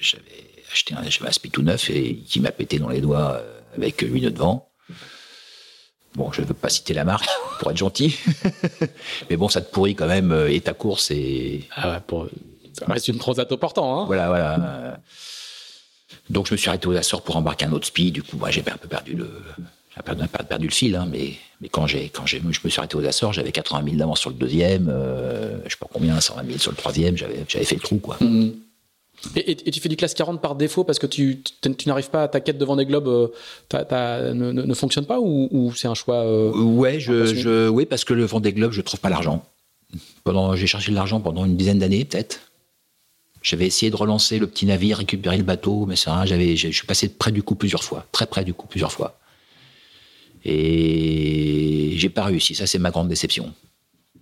J'avais 0.00 0.24
acheté 0.72 0.94
un, 0.94 1.02
un 1.02 1.32
spi 1.32 1.50
tout 1.50 1.62
neuf 1.62 1.90
et 1.90 2.16
qui 2.16 2.40
m'a 2.40 2.50
pété 2.50 2.78
dans 2.78 2.88
les 2.88 3.00
doigts 3.00 3.42
avec 3.76 4.00
8 4.00 4.22
nœuds 4.22 4.30
de 4.30 4.38
vent. 4.38 4.70
Bon, 6.14 6.32
je 6.32 6.40
ne 6.40 6.46
veux 6.46 6.54
pas 6.54 6.70
citer 6.70 6.94
la 6.94 7.04
marque 7.04 7.28
pour 7.60 7.70
être 7.70 7.76
gentil, 7.76 8.16
mais 9.30 9.36
bon, 9.36 9.48
ça 9.48 9.60
te 9.60 9.70
pourrit 9.70 9.94
quand 9.94 10.06
même 10.06 10.46
et 10.48 10.60
ta 10.60 10.72
course 10.72 11.10
et. 11.10 11.68
Ah 11.76 11.92
ouais, 11.92 12.00
pour 12.06 12.28
ça 12.78 12.86
reste 12.86 13.08
une 13.08 13.18
transat 13.18 13.50
important. 13.52 14.00
Hein 14.00 14.04
voilà, 14.06 14.28
voilà. 14.28 15.00
Donc 16.30 16.46
je 16.46 16.52
me 16.52 16.56
suis 16.56 16.68
arrêté 16.68 16.86
aux 16.86 16.96
Açores 16.96 17.22
pour 17.22 17.36
embarquer 17.36 17.66
un 17.66 17.72
autre 17.72 17.86
speed. 17.86 18.14
Du 18.14 18.22
coup, 18.22 18.36
moi, 18.36 18.50
j'ai 18.50 18.62
un 18.66 18.76
peu 18.76 18.88
perdu 18.88 19.14
le, 19.14 19.30
j'ai 19.98 20.02
perdu, 20.02 20.28
perdu, 20.48 20.66
le 20.66 20.72
fil. 20.72 20.96
Hein, 20.96 21.08
mais, 21.10 21.32
mais 21.60 21.68
quand 21.68 21.86
j'ai, 21.86 22.08
quand 22.08 22.26
j'ai, 22.26 22.40
je 22.40 22.46
me 22.46 22.52
suis 22.52 22.78
arrêté 22.78 22.96
aux 22.96 23.04
Açores, 23.04 23.32
j'avais 23.32 23.52
80 23.52 23.84
000 23.84 23.96
d'avance 23.96 24.20
sur 24.20 24.30
le 24.30 24.36
deuxième. 24.36 24.88
Euh, 24.88 25.58
je 25.64 25.70
sais 25.70 25.76
pas 25.78 25.88
combien, 25.92 26.20
120 26.20 26.46
000 26.46 26.58
sur 26.58 26.70
le 26.70 26.76
troisième. 26.76 27.16
J'avais, 27.16 27.44
j'avais 27.48 27.64
fait 27.64 27.76
le 27.76 27.80
trou, 27.80 27.98
quoi. 27.98 28.16
Mm-hmm. 28.20 28.52
Et, 29.34 29.56
tu 29.56 29.80
fais 29.80 29.88
du 29.88 29.96
classe 29.96 30.14
40 30.14 30.40
par 30.40 30.54
défaut 30.54 30.84
parce 30.84 30.98
que 30.98 31.06
tu, 31.06 31.42
tu, 31.42 31.88
n'arrives 31.88 32.10
pas 32.10 32.22
à 32.22 32.28
ta 32.28 32.40
quête 32.40 32.56
devant 32.56 32.76
des 32.76 32.86
globes 32.86 33.08
euh, 33.08 34.32
ne, 34.32 34.52
ne, 34.52 34.74
fonctionne 34.74 35.06
pas 35.06 35.18
ou, 35.20 35.72
c'est 35.74 35.88
un 35.88 35.94
choix 35.94 36.24
euh, 36.24 36.52
Ouais, 36.52 37.00
je, 37.00 37.34
je, 37.34 37.68
oui, 37.68 37.84
parce 37.84 38.04
que 38.04 38.14
le 38.14 38.24
Vendée 38.24 38.52
Globe, 38.52 38.72
je 38.72 38.80
trouve 38.80 39.00
pas 39.00 39.10
l'argent. 39.10 39.44
Pendant, 40.22 40.54
j'ai 40.54 40.66
cherché 40.66 40.90
de 40.90 40.96
l'argent 40.96 41.20
pendant 41.20 41.44
une 41.44 41.56
dizaine 41.56 41.78
d'années, 41.78 42.04
peut-être. 42.04 42.40
J'avais 43.42 43.66
essayé 43.66 43.90
de 43.90 43.96
relancer 43.96 44.38
le 44.38 44.46
petit 44.46 44.66
navire, 44.66 44.98
récupérer 44.98 45.36
le 45.36 45.44
bateau, 45.44 45.86
mais 45.86 45.96
ça, 45.96 46.24
j'avais, 46.26 46.56
je 46.56 46.68
suis 46.68 46.86
passé 46.86 47.08
près 47.08 47.32
du 47.32 47.42
coup 47.42 47.54
plusieurs 47.54 47.82
fois, 47.82 48.06
très 48.12 48.26
près 48.26 48.44
du 48.44 48.52
coup 48.52 48.66
plusieurs 48.66 48.92
fois. 48.92 49.18
Et 50.50 51.92
j'ai 51.96 52.08
pas 52.08 52.24
réussi. 52.24 52.54
Ça, 52.54 52.66
c'est 52.66 52.78
ma 52.78 52.90
grande 52.90 53.08
déception. 53.08 53.52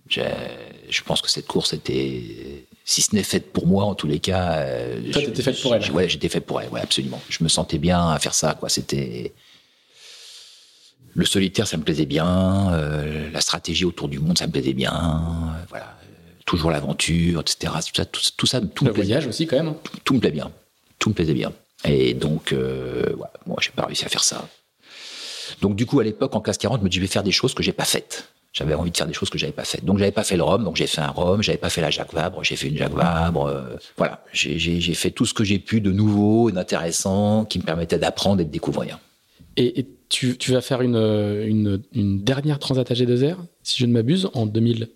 Je 0.09 1.01
pense 1.05 1.21
que 1.21 1.29
cette 1.29 1.47
course 1.47 1.73
était, 1.73 2.65
si 2.85 3.01
ce 3.01 3.15
n'est 3.15 3.23
faite 3.23 3.51
pour 3.51 3.67
moi, 3.67 3.85
en 3.85 3.95
tous 3.95 4.07
les 4.07 4.19
cas. 4.19 4.59
Euh, 4.59 5.11
Toi, 5.11 5.21
t'étais 5.21 5.43
faite 5.43 5.61
pour 5.61 5.75
elle. 5.75 5.91
Ouais, 5.91 6.09
j'étais 6.09 6.29
faite 6.29 6.45
pour 6.45 6.61
elle. 6.61 6.69
Ouais, 6.69 6.81
absolument. 6.81 7.21
Je 7.29 7.43
me 7.43 7.49
sentais 7.49 7.77
bien 7.77 8.09
à 8.09 8.19
faire 8.19 8.33
ça. 8.33 8.53
Quoi, 8.53 8.69
c'était 8.69 9.33
le 11.13 11.25
solitaire, 11.25 11.67
ça 11.67 11.77
me 11.77 11.83
plaisait 11.83 12.05
bien. 12.05 12.73
Euh, 12.73 13.29
la 13.31 13.41
stratégie 13.41 13.85
autour 13.85 14.07
du 14.07 14.19
monde, 14.19 14.37
ça 14.37 14.47
me 14.47 14.51
plaisait 14.51 14.73
bien. 14.73 15.55
voilà 15.69 15.97
toujours 16.47 16.71
l'aventure, 16.71 17.41
etc. 17.41 17.73
Tout 17.85 17.93
ça, 17.93 18.05
tout, 18.05 18.47
ça, 18.47 18.61
tout 18.61 18.85
le 18.85 18.91
voyage 18.91 19.27
aussi 19.27 19.45
quand 19.45 19.57
même. 19.57 19.75
Tout, 20.03 20.15
me 20.15 20.19
plaît 20.19 20.31
bien, 20.31 20.51
tout 20.97 21.09
me 21.09 21.13
plaisait 21.13 21.35
bien. 21.35 21.53
Et 21.83 22.15
donc, 22.15 22.53
euh, 22.53 23.13
ouais, 23.15 23.27
moi, 23.45 23.57
j'ai 23.61 23.69
pas 23.69 23.85
réussi 23.85 24.05
à 24.05 24.09
faire 24.09 24.23
ça. 24.23 24.47
Donc, 25.61 25.75
du 25.75 25.85
coup, 25.85 25.99
à 25.99 26.03
l'époque, 26.03 26.35
en 26.35 26.41
classe 26.41 26.57
40, 26.57 26.79
je 26.79 26.83
me 26.83 26.89
dis, 26.89 26.97
je 26.97 27.01
vais 27.01 27.07
faire 27.07 27.23
des 27.23 27.31
choses 27.31 27.53
que 27.53 27.63
j'ai 27.63 27.71
pas 27.71 27.85
faites. 27.85 28.29
J'avais 28.53 28.73
envie 28.73 28.91
de 28.91 28.97
faire 28.97 29.07
des 29.07 29.13
choses 29.13 29.29
que 29.29 29.37
j'avais 29.37 29.51
pas 29.51 29.65
faites. 29.65 29.85
Donc, 29.85 29.99
j'avais 29.99 30.11
pas 30.11 30.23
fait 30.23 30.37
le 30.37 30.43
Rhum, 30.43 30.63
donc 30.63 30.77
j'ai 30.77 30.87
fait 30.87 31.01
un 31.01 31.09
Rhum. 31.09 31.43
J'avais 31.43 31.57
pas 31.57 31.69
fait 31.69 31.81
la 31.81 31.91
Jacques 31.91 32.13
Vabre, 32.13 32.43
j'ai 32.43 32.55
fait 32.55 32.67
une 32.67 32.77
Jacques 32.77 32.93
Vabre. 32.93 33.45
Euh, 33.45 33.75
voilà, 33.97 34.23
j'ai 34.33 34.79
fait 34.95 35.11
tout 35.11 35.25
ce 35.25 35.33
que 35.33 35.43
j'ai 35.43 35.59
pu 35.59 35.81
de 35.81 35.91
nouveau, 35.91 36.49
d'intéressant, 36.51 37.45
qui 37.45 37.59
me 37.59 37.63
permettait 37.63 37.99
d'apprendre 37.99 38.41
et 38.41 38.45
de 38.45 38.51
découvrir. 38.51 38.99
Et, 39.57 39.87
tu, 40.09 40.37
vas 40.51 40.61
faire 40.61 40.81
une, 40.81 41.81
une 41.93 42.23
dernière 42.23 42.59
Transat 42.59 42.89
AG2R, 42.89 43.35
si 43.61 43.79
je 43.79 43.85
ne 43.85 43.91
m'abuse, 43.91 44.29
en 44.33 44.45
2000. 44.45 44.87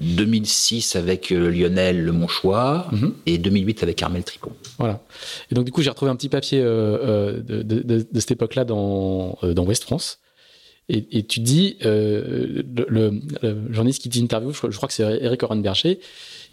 2006 0.00 0.96
avec 0.96 1.32
euh, 1.32 1.50
Lionel 1.50 2.04
Le 2.04 2.12
Monchois 2.12 2.86
mhm. 2.92 3.14
et 3.26 3.38
2008 3.38 3.82
avec 3.82 4.02
Armel 4.02 4.24
Tricot. 4.24 4.52
Voilà. 4.78 5.00
Et 5.50 5.54
donc 5.54 5.64
du 5.64 5.72
coup 5.72 5.82
j'ai 5.82 5.90
retrouvé 5.90 6.10
un 6.10 6.16
petit 6.16 6.28
papier 6.28 6.60
euh, 6.60 7.40
euh, 7.48 7.62
de, 7.62 8.20
cette 8.20 8.32
époque-là 8.32 8.64
dans, 8.64 9.38
dans 9.42 9.64
West 9.64 9.84
France. 9.84 10.18
Et, 10.88 11.24
tu 11.24 11.40
dis, 11.40 11.78
euh, 11.84 12.62
le, 12.88 13.20
journaliste 13.70 14.02
qui 14.02 14.08
t'interviewe, 14.08 14.52
je, 14.52 14.70
je 14.70 14.76
crois 14.76 14.86
que 14.86 14.94
c'est 14.94 15.02
Eric 15.02 15.42
Orenberger, 15.42 15.98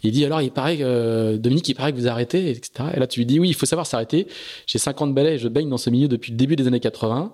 il 0.02 0.10
dit 0.10 0.24
alors 0.24 0.42
il 0.42 0.50
paraît 0.50 0.76
que 0.76 1.36
Dominique, 1.36 1.68
il 1.68 1.74
paraît 1.74 1.92
que 1.92 1.96
vous 1.96 2.08
arrêtez, 2.08 2.50
etc. 2.50 2.90
Et 2.94 2.98
là 2.98 3.06
tu 3.06 3.20
lui 3.20 3.26
dis 3.26 3.38
oui, 3.38 3.48
il 3.48 3.54
faut 3.54 3.66
savoir 3.66 3.86
s'arrêter. 3.86 4.26
J'ai 4.66 4.78
50 4.78 5.14
balais 5.14 5.36
et 5.36 5.38
je 5.38 5.46
baigne 5.46 5.68
dans 5.68 5.78
ce 5.78 5.88
milieu 5.88 6.08
depuis 6.08 6.32
le 6.32 6.36
début 6.36 6.56
des 6.56 6.66
années 6.66 6.80
80. 6.80 7.32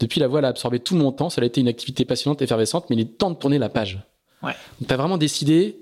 Depuis 0.00 0.18
la 0.18 0.26
voile 0.26 0.46
a 0.46 0.48
absorbé 0.48 0.80
tout 0.80 0.96
mon 0.96 1.12
temps, 1.12 1.28
ça 1.28 1.42
a 1.42 1.44
été 1.44 1.60
une 1.60 1.68
activité 1.68 2.06
passionnante, 2.06 2.40
effervescente, 2.40 2.86
mais 2.88 2.96
il 2.96 3.02
est 3.02 3.18
temps 3.18 3.30
de 3.30 3.36
tourner 3.36 3.58
la 3.58 3.68
page. 3.68 4.00
Ouais. 4.44 4.54
Donc 4.80 4.90
as 4.90 4.96
vraiment 4.96 5.18
décidé, 5.18 5.76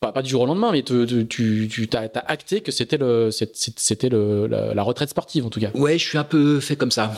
pas, 0.00 0.22
du 0.22 0.30
jour 0.30 0.42
au 0.42 0.46
lendemain, 0.46 0.72
mais 0.72 0.82
tu, 0.82 1.26
tu, 1.28 1.88
as, 1.94 2.10
acté 2.26 2.60
que 2.60 2.70
c'était 2.70 2.98
le, 2.98 3.30
c'était 3.30 4.08
le, 4.08 4.46
la, 4.46 4.82
retraite 4.82 5.10
sportive 5.10 5.46
en 5.46 5.50
tout 5.50 5.60
cas. 5.60 5.70
Ouais, 5.74 5.98
je 5.98 6.06
suis 6.06 6.18
un 6.18 6.24
peu 6.24 6.60
fait 6.60 6.76
comme 6.76 6.90
ça. 6.90 7.12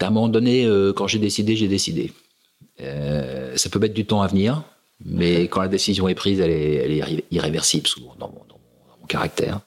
À 0.00 0.06
un 0.06 0.10
moment 0.10 0.28
donné, 0.28 0.64
euh, 0.64 0.92
quand 0.92 1.06
j'ai 1.06 1.18
décidé, 1.18 1.56
j'ai 1.56 1.68
décidé. 1.68 2.12
Euh, 2.80 3.56
ça 3.56 3.68
peut 3.68 3.78
mettre 3.78 3.94
du 3.94 4.06
temps 4.06 4.22
à 4.22 4.26
venir, 4.26 4.62
mais 5.04 5.42
quand 5.48 5.60
la 5.60 5.68
décision 5.68 6.08
est 6.08 6.14
prise, 6.14 6.40
elle 6.40 6.50
est, 6.50 6.74
elle 6.74 6.92
est 6.92 7.24
irréversible 7.30 7.86
souvent 7.86 8.14
dans 8.18 8.28
mon, 8.28 8.40
caractère. 9.08 9.60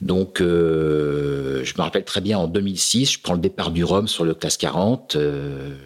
Donc, 0.00 0.40
euh, 0.40 1.62
je 1.62 1.74
me 1.76 1.82
rappelle 1.82 2.04
très 2.04 2.22
bien 2.22 2.38
en 2.38 2.48
2006, 2.48 3.12
je 3.12 3.18
prends 3.20 3.34
le 3.34 3.38
départ 3.38 3.70
du 3.70 3.84
Rhum 3.84 4.08
sur 4.08 4.24
le 4.24 4.32
classe 4.32 4.56
40, 4.56 5.18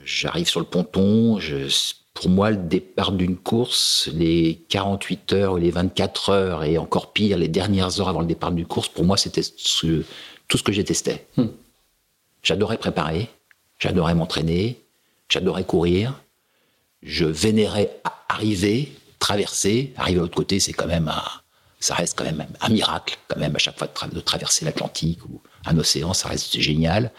j'arrive 0.05 0.48
sur 0.48 0.60
le 0.60 0.66
ponton, 0.66 1.40
je, 1.40 1.66
pour 2.14 2.28
moi, 2.28 2.50
le 2.50 2.56
départ 2.56 3.12
d'une 3.12 3.36
course, 3.36 4.08
les 4.12 4.64
48 4.68 5.32
heures 5.32 5.52
ou 5.54 5.56
les 5.56 5.70
24 5.70 6.30
heures, 6.30 6.64
et 6.64 6.76
encore 6.76 7.12
pire, 7.12 7.38
les 7.38 7.48
dernières 7.48 8.00
heures 8.00 8.08
avant 8.08 8.20
le 8.20 8.26
départ 8.26 8.52
d'une 8.52 8.66
course, 8.66 8.88
pour 8.88 9.04
moi, 9.04 9.16
c'était 9.16 9.42
tout 9.42 10.58
ce 10.58 10.62
que 10.62 10.72
j'ai 10.72 10.84
testé. 10.84 11.24
Hmm. 11.36 11.46
J'adorais 12.42 12.78
préparer, 12.78 13.28
j'adorais 13.78 14.14
m'entraîner, 14.14 14.80
j'adorais 15.28 15.64
courir, 15.64 16.20
je 17.02 17.24
vénérais 17.24 18.00
arriver, 18.28 18.92
traverser. 19.18 19.92
Arriver 19.96 20.16
de 20.16 20.22
l'autre 20.22 20.34
côté, 20.34 20.60
c'est 20.60 20.72
quand 20.72 20.86
même 20.86 21.08
un, 21.08 21.22
ça 21.78 21.94
reste 21.94 22.16
quand 22.18 22.24
même 22.24 22.46
un 22.60 22.68
miracle, 22.68 23.18
quand 23.28 23.38
même, 23.38 23.56
à 23.56 23.58
chaque 23.58 23.78
fois 23.78 23.88
de, 24.08 24.20
traverser 24.20 24.64
l'Atlantique 24.64 25.24
ou 25.26 25.40
un 25.64 25.78
océan, 25.78 26.12
ça 26.12 26.28
reste 26.28 26.58
génial. 26.58 27.12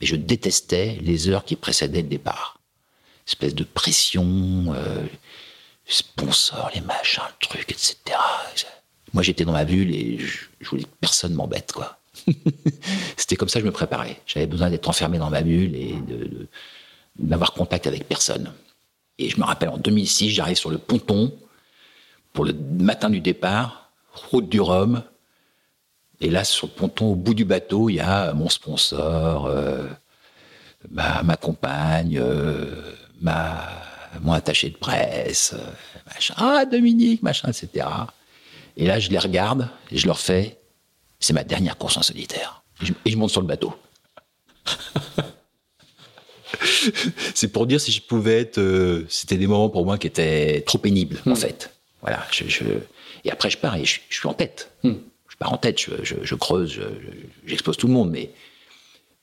Mais 0.00 0.06
je 0.06 0.16
détestais 0.16 0.98
les 1.02 1.28
heures 1.28 1.44
qui 1.44 1.56
précédaient 1.56 2.02
le 2.02 2.08
départ 2.08 2.59
espèce 3.26 3.54
de 3.54 3.64
pression, 3.64 4.74
euh, 4.74 5.06
sponsor, 5.86 6.70
les 6.74 6.80
machins, 6.80 7.22
le 7.40 7.46
truc, 7.46 7.70
etc. 7.70 7.96
Moi, 9.12 9.22
j'étais 9.22 9.44
dans 9.44 9.52
ma 9.52 9.64
bulle 9.64 9.94
et 9.94 10.18
je, 10.18 10.68
voulais 10.68 10.84
que 10.84 10.88
personne 11.00 11.34
m'embête, 11.34 11.72
quoi. 11.72 11.98
C'était 13.16 13.36
comme 13.36 13.48
ça 13.48 13.58
que 13.58 13.64
je 13.64 13.70
me 13.70 13.72
préparais. 13.72 14.20
J'avais 14.26 14.46
besoin 14.46 14.70
d'être 14.70 14.88
enfermé 14.88 15.18
dans 15.18 15.30
ma 15.30 15.42
bulle 15.42 15.74
et 15.74 15.94
de, 15.94 16.46
n'avoir 17.18 17.52
contact 17.52 17.86
avec 17.86 18.06
personne. 18.06 18.52
Et 19.18 19.28
je 19.28 19.38
me 19.38 19.44
rappelle, 19.44 19.68
en 19.68 19.78
2006, 19.78 20.30
j'arrive 20.30 20.56
sur 20.56 20.70
le 20.70 20.78
ponton 20.78 21.36
pour 22.32 22.44
le 22.44 22.52
matin 22.52 23.10
du 23.10 23.20
départ, 23.20 23.90
route 24.30 24.48
du 24.48 24.60
Rhum. 24.60 25.02
Et 26.20 26.30
là, 26.30 26.44
sur 26.44 26.68
le 26.68 26.72
ponton, 26.72 27.12
au 27.12 27.14
bout 27.16 27.34
du 27.34 27.44
bateau, 27.44 27.90
il 27.90 27.96
y 27.96 28.00
a 28.00 28.32
mon 28.32 28.48
sponsor, 28.48 29.46
euh, 29.46 29.86
ma, 30.90 31.36
compagne, 31.36 32.18
euh, 32.20 32.94
ma, 33.20 33.68
mon 34.20 34.32
attaché 34.32 34.70
de 34.70 34.76
presse, 34.76 35.54
machin, 36.06 36.34
ah 36.36 36.64
Dominique, 36.64 37.22
machin, 37.22 37.48
etc. 37.48 37.86
Et 38.76 38.86
là, 38.86 38.98
je 38.98 39.10
les 39.10 39.18
regarde 39.18 39.68
et 39.90 39.98
je 39.98 40.06
leur 40.06 40.18
fais, 40.18 40.58
c'est 41.18 41.32
ma 41.32 41.44
dernière 41.44 41.76
course 41.76 41.96
en 41.96 42.02
solitaire. 42.02 42.62
Et 43.04 43.10
je, 43.10 43.16
monte 43.16 43.30
sur 43.30 43.42
le 43.42 43.46
bateau. 43.46 43.74
c'est 47.34 47.48
pour 47.48 47.66
dire 47.66 47.80
si 47.80 47.92
je 47.92 48.00
pouvais 48.00 48.40
être. 48.40 48.58
Euh, 48.58 49.04
c'était 49.08 49.36
des 49.36 49.46
moments 49.46 49.68
pour 49.68 49.84
moi 49.84 49.98
qui 49.98 50.06
étaient 50.06 50.62
trop 50.62 50.78
pénibles, 50.78 51.20
en 51.26 51.32
hmm. 51.32 51.36
fait. 51.36 51.70
Voilà. 52.00 52.26
Je, 52.32 52.64
et 53.24 53.30
après, 53.30 53.50
je 53.50 53.58
pars 53.58 53.76
et 53.76 53.84
je, 53.84 54.00
suis 54.08 54.28
en 54.28 54.32
tête. 54.32 54.72
Hmm. 54.82 54.94
Je 55.28 55.36
pars 55.36 55.52
en 55.52 55.58
tête, 55.58 55.78
je, 55.78 56.34
creuse, 56.34 56.80
j'expose 57.46 57.76
tout 57.76 57.86
le 57.86 57.92
monde, 57.92 58.10
mais 58.10 58.30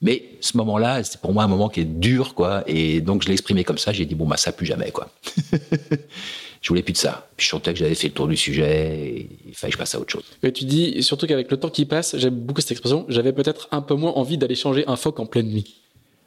mais 0.01 0.23
ce 0.41 0.55
moment-là, 0.57 1.03
c'est 1.03 1.19
pour 1.19 1.33
moi 1.33 1.43
un 1.43 1.47
moment 1.47 1.69
qui 1.69 1.81
est 1.81 1.85
dur, 1.85 2.35
quoi. 2.35 2.63
Et 2.67 3.01
donc, 3.01 3.23
je 3.23 3.27
l'ai 3.27 3.33
exprimé 3.33 3.63
comme 3.63 3.79
ça. 3.79 3.91
J'ai 3.93 4.05
dit, 4.05 4.13
bon, 4.13 4.27
bah, 4.27 4.37
ça, 4.37 4.51
plus 4.51 4.65
jamais, 4.65 4.91
quoi. 4.91 5.09
je 6.61 6.69
voulais 6.69 6.83
plus 6.83 6.93
de 6.93 6.97
ça. 6.97 7.27
Puis 7.35 7.45
je 7.45 7.49
sentais 7.49 7.73
que 7.73 7.79
j'avais 7.79 7.95
fait 7.95 8.09
le 8.09 8.13
tour 8.13 8.27
du 8.27 8.37
sujet 8.37 8.99
et 8.99 9.29
il 9.47 9.55
fallait 9.55 9.71
que 9.71 9.75
je 9.75 9.79
passe 9.79 9.95
à 9.95 9.99
autre 9.99 10.11
chose. 10.11 10.23
Et 10.43 10.51
tu 10.51 10.65
dis, 10.65 11.01
surtout 11.01 11.25
qu'avec 11.25 11.49
le 11.49 11.57
temps 11.57 11.69
qui 11.69 11.85
passe, 11.85 12.15
j'aime 12.17 12.35
beaucoup 12.35 12.61
cette 12.61 12.71
expression, 12.71 13.05
j'avais 13.09 13.33
peut-être 13.33 13.67
un 13.71 13.81
peu 13.81 13.95
moins 13.95 14.11
envie 14.11 14.37
d'aller 14.37 14.55
changer 14.55 14.83
un 14.87 14.95
phoque 14.97 15.19
en 15.19 15.25
pleine 15.25 15.47
nuit. 15.47 15.81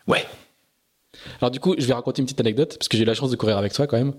Ouais. 0.09 0.25
Alors, 1.41 1.53
du 1.53 1.61
coup, 1.61 1.75
je 1.79 1.87
vais 1.87 1.95
raconter 1.95 2.23
une 2.23 2.27
petite 2.27 2.41
anecdote, 2.41 2.77
parce 2.77 2.89
que 2.89 2.97
j'ai 2.97 3.05
eu 3.05 3.07
la 3.07 3.15
chance 3.15 3.31
de 3.31 3.37
courir 3.37 3.57
avec 3.57 3.73
toi 3.73 3.87
quand 3.87 3.99
même. 3.99 4.15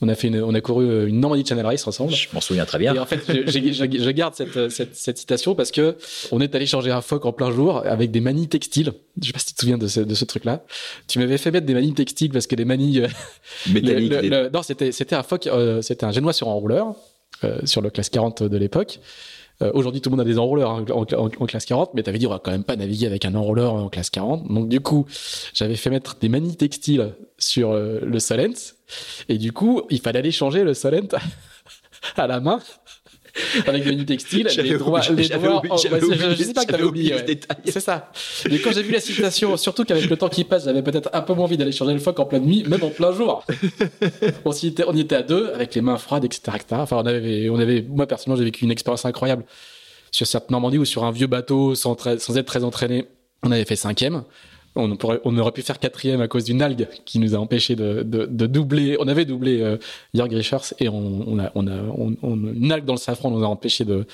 On 0.00 0.08
a, 0.08 0.14
fait 0.14 0.30
on 0.40 0.54
a 0.54 0.60
couru 0.60 0.88
euh, 0.88 1.06
une 1.06 1.20
Normandie 1.20 1.44
Channel 1.46 1.64
Race 1.64 1.86
ensemble. 1.86 2.12
Je 2.12 2.28
m'en 2.32 2.40
souviens 2.40 2.64
très 2.64 2.78
bien. 2.78 2.94
Et 2.94 2.98
en 2.98 3.06
fait, 3.06 3.20
je, 3.26 4.10
garde 4.10 4.34
cette, 4.34 4.70
cette, 4.70 5.18
citation 5.18 5.54
parce 5.54 5.70
que 5.70 5.96
on 6.32 6.40
est 6.40 6.54
allé 6.54 6.66
changer 6.66 6.90
un 6.90 7.00
phoque 7.00 7.24
en 7.24 7.32
plein 7.32 7.50
jour 7.50 7.82
avec 7.86 8.10
des 8.10 8.20
manies 8.20 8.48
textiles. 8.48 8.92
Je 9.20 9.26
sais 9.26 9.32
pas 9.32 9.38
si 9.38 9.46
tu 9.46 9.54
te 9.54 9.60
souviens 9.60 9.78
de 9.78 9.86
ce, 9.86 10.00
de 10.00 10.14
ce 10.14 10.24
truc-là. 10.24 10.64
Tu 11.08 11.18
m'avais 11.18 11.38
fait 11.38 11.50
mettre 11.50 11.66
des 11.66 11.74
manies 11.74 11.94
textiles 11.94 12.30
parce 12.30 12.46
que 12.46 12.56
les 12.56 12.64
manies 12.64 13.00
euh, 13.00 13.08
métalliques. 13.72 14.12
non, 14.52 14.62
c'était 14.62 14.92
c'était 14.92 15.16
un 15.16 15.22
phoque, 15.22 15.46
euh, 15.46 15.80
c'était 15.82 16.04
un 16.04 16.12
génois 16.12 16.32
sur 16.32 16.48
enrouleur 16.48 16.94
sur 17.64 17.82
le 17.82 17.90
classe 17.90 18.08
40 18.08 18.42
de 18.44 18.56
l'époque. 18.56 18.98
Aujourd'hui, 19.72 20.02
tout 20.02 20.10
le 20.10 20.16
monde 20.16 20.20
a 20.20 20.28
des 20.28 20.38
enrouleurs 20.38 20.70
hein, 20.70 20.84
en, 20.90 21.46
classe 21.46 21.64
40, 21.64 21.94
mais 21.94 22.02
tu 22.02 22.10
avais 22.10 22.18
dit 22.18 22.26
on 22.26 22.30
va 22.30 22.38
quand 22.38 22.50
même 22.50 22.64
pas 22.64 22.76
naviguer 22.76 23.06
avec 23.06 23.24
un 23.24 23.34
enrouleur 23.34 23.72
en 23.72 23.88
classe 23.88 24.10
40. 24.10 24.52
Donc 24.52 24.68
du 24.68 24.80
coup, 24.80 25.06
j'avais 25.54 25.76
fait 25.76 25.88
mettre 25.88 26.16
des 26.18 26.28
manies 26.28 26.56
textiles 26.56 27.14
sur 27.38 27.72
le 27.72 28.18
Solent 28.18 28.74
et 29.30 29.38
du 29.38 29.52
coup, 29.52 29.82
il 29.88 30.00
fallait 30.00 30.18
aller 30.18 30.30
changer 30.30 30.62
le 30.62 30.74
Solent 30.74 31.08
à 32.16 32.26
la 32.26 32.40
main 32.40 32.60
avec 33.66 33.84
des 33.84 34.04
textile. 34.04 34.48
Les 34.56 34.76
droits, 34.76 35.00
les 35.00 35.28
droits, 35.28 35.76
je, 35.76 36.42
sais 36.42 36.52
pas 36.52 36.64
que 36.64 36.72
t'avais 36.72 36.84
oublié. 36.84 37.14
Ouais. 37.14 37.40
C'est 37.64 37.80
ça. 37.80 38.10
Mais 38.50 38.58
quand 38.58 38.72
j'ai 38.72 38.82
vu 38.82 38.92
la 38.92 39.00
citation, 39.00 39.56
surtout 39.56 39.84
qu'avec 39.84 40.08
le 40.08 40.16
temps 40.16 40.28
qui 40.28 40.44
passe, 40.44 40.64
j'avais 40.64 40.82
peut-être 40.82 41.10
un 41.12 41.22
peu 41.22 41.34
moins 41.34 41.44
envie 41.44 41.56
d'aller 41.56 41.72
changer 41.72 41.92
le 41.92 41.98
phoque 41.98 42.18
en 42.20 42.26
pleine 42.26 42.44
nuit, 42.44 42.64
même 42.66 42.82
en 42.82 42.90
plein 42.90 43.12
jour. 43.12 43.44
on, 44.44 44.52
y 44.52 44.66
était, 44.66 44.84
on 44.86 44.94
y 44.94 45.00
était 45.00 45.16
à 45.16 45.22
deux, 45.22 45.50
avec 45.54 45.74
les 45.74 45.80
mains 45.80 45.98
froides, 45.98 46.24
etc., 46.24 46.56
etc. 46.56 46.66
Enfin, 46.72 46.96
on 46.96 47.06
avait, 47.06 47.48
on 47.50 47.58
avait, 47.58 47.82
moi 47.82 48.06
personnellement, 48.06 48.38
j'ai 48.38 48.44
vécu 48.44 48.64
une 48.64 48.70
expérience 48.70 49.04
incroyable 49.04 49.44
sur 50.10 50.26
cette 50.26 50.50
Normandie 50.50 50.78
ou 50.78 50.84
sur 50.84 51.04
un 51.04 51.10
vieux 51.10 51.26
bateau 51.26 51.74
sans, 51.74 51.96
sans 52.18 52.36
être 52.36 52.46
très 52.46 52.64
entraîné. 52.64 53.06
On 53.42 53.50
avait 53.50 53.64
fait 53.64 53.76
cinquième 53.76 54.24
on, 54.76 54.96
on 55.24 55.38
aurait 55.38 55.52
pu 55.52 55.62
faire 55.62 55.78
quatrième 55.78 56.20
à 56.20 56.28
cause 56.28 56.44
d'une 56.44 56.62
algue 56.62 56.88
qui 57.04 57.18
nous 57.18 57.34
a 57.34 57.38
empêché 57.38 57.76
de, 57.76 58.02
doubler. 58.02 58.96
On 59.00 59.08
avait 59.08 59.24
doublé 59.24 59.60
euh, 59.60 59.76
Jörg 60.14 60.32
Richers 60.32 60.74
et 60.78 60.88
on, 60.88 61.38
a, 61.38 61.50
on 61.54 61.66
a 61.66 61.72
une 62.22 62.72
algue 62.72 62.84
dans 62.84 62.94
le 62.94 62.98
safran 62.98 63.30
nous 63.30 63.44
a 63.44 63.48
empêché 63.48 63.84
de, 63.84 64.06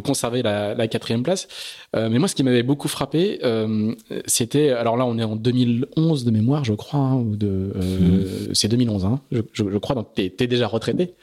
conserver 0.00 0.42
la, 0.42 0.88
quatrième 0.88 1.22
place. 1.22 1.48
Euh, 1.94 2.08
mais 2.10 2.18
moi, 2.18 2.28
ce 2.28 2.34
qui 2.34 2.42
m'avait 2.42 2.62
beaucoup 2.62 2.88
frappé, 2.88 3.40
euh, 3.44 3.94
c'était, 4.26 4.70
alors 4.70 4.96
là, 4.96 5.06
on 5.06 5.18
est 5.18 5.24
en 5.24 5.36
2011 5.36 6.24
de 6.24 6.30
mémoire, 6.30 6.64
je 6.64 6.72
crois, 6.72 7.00
hein, 7.00 7.16
ou 7.16 7.36
de, 7.36 7.46
mmh. 7.46 8.54
c'est 8.54 8.68
2011, 8.68 9.04
hein, 9.04 9.20
je, 9.52 9.78
crois, 9.78 9.94
donc 9.94 10.14
t'es 10.14 10.32
es 10.38 10.46
déjà 10.46 10.66
retraité, 10.66 11.14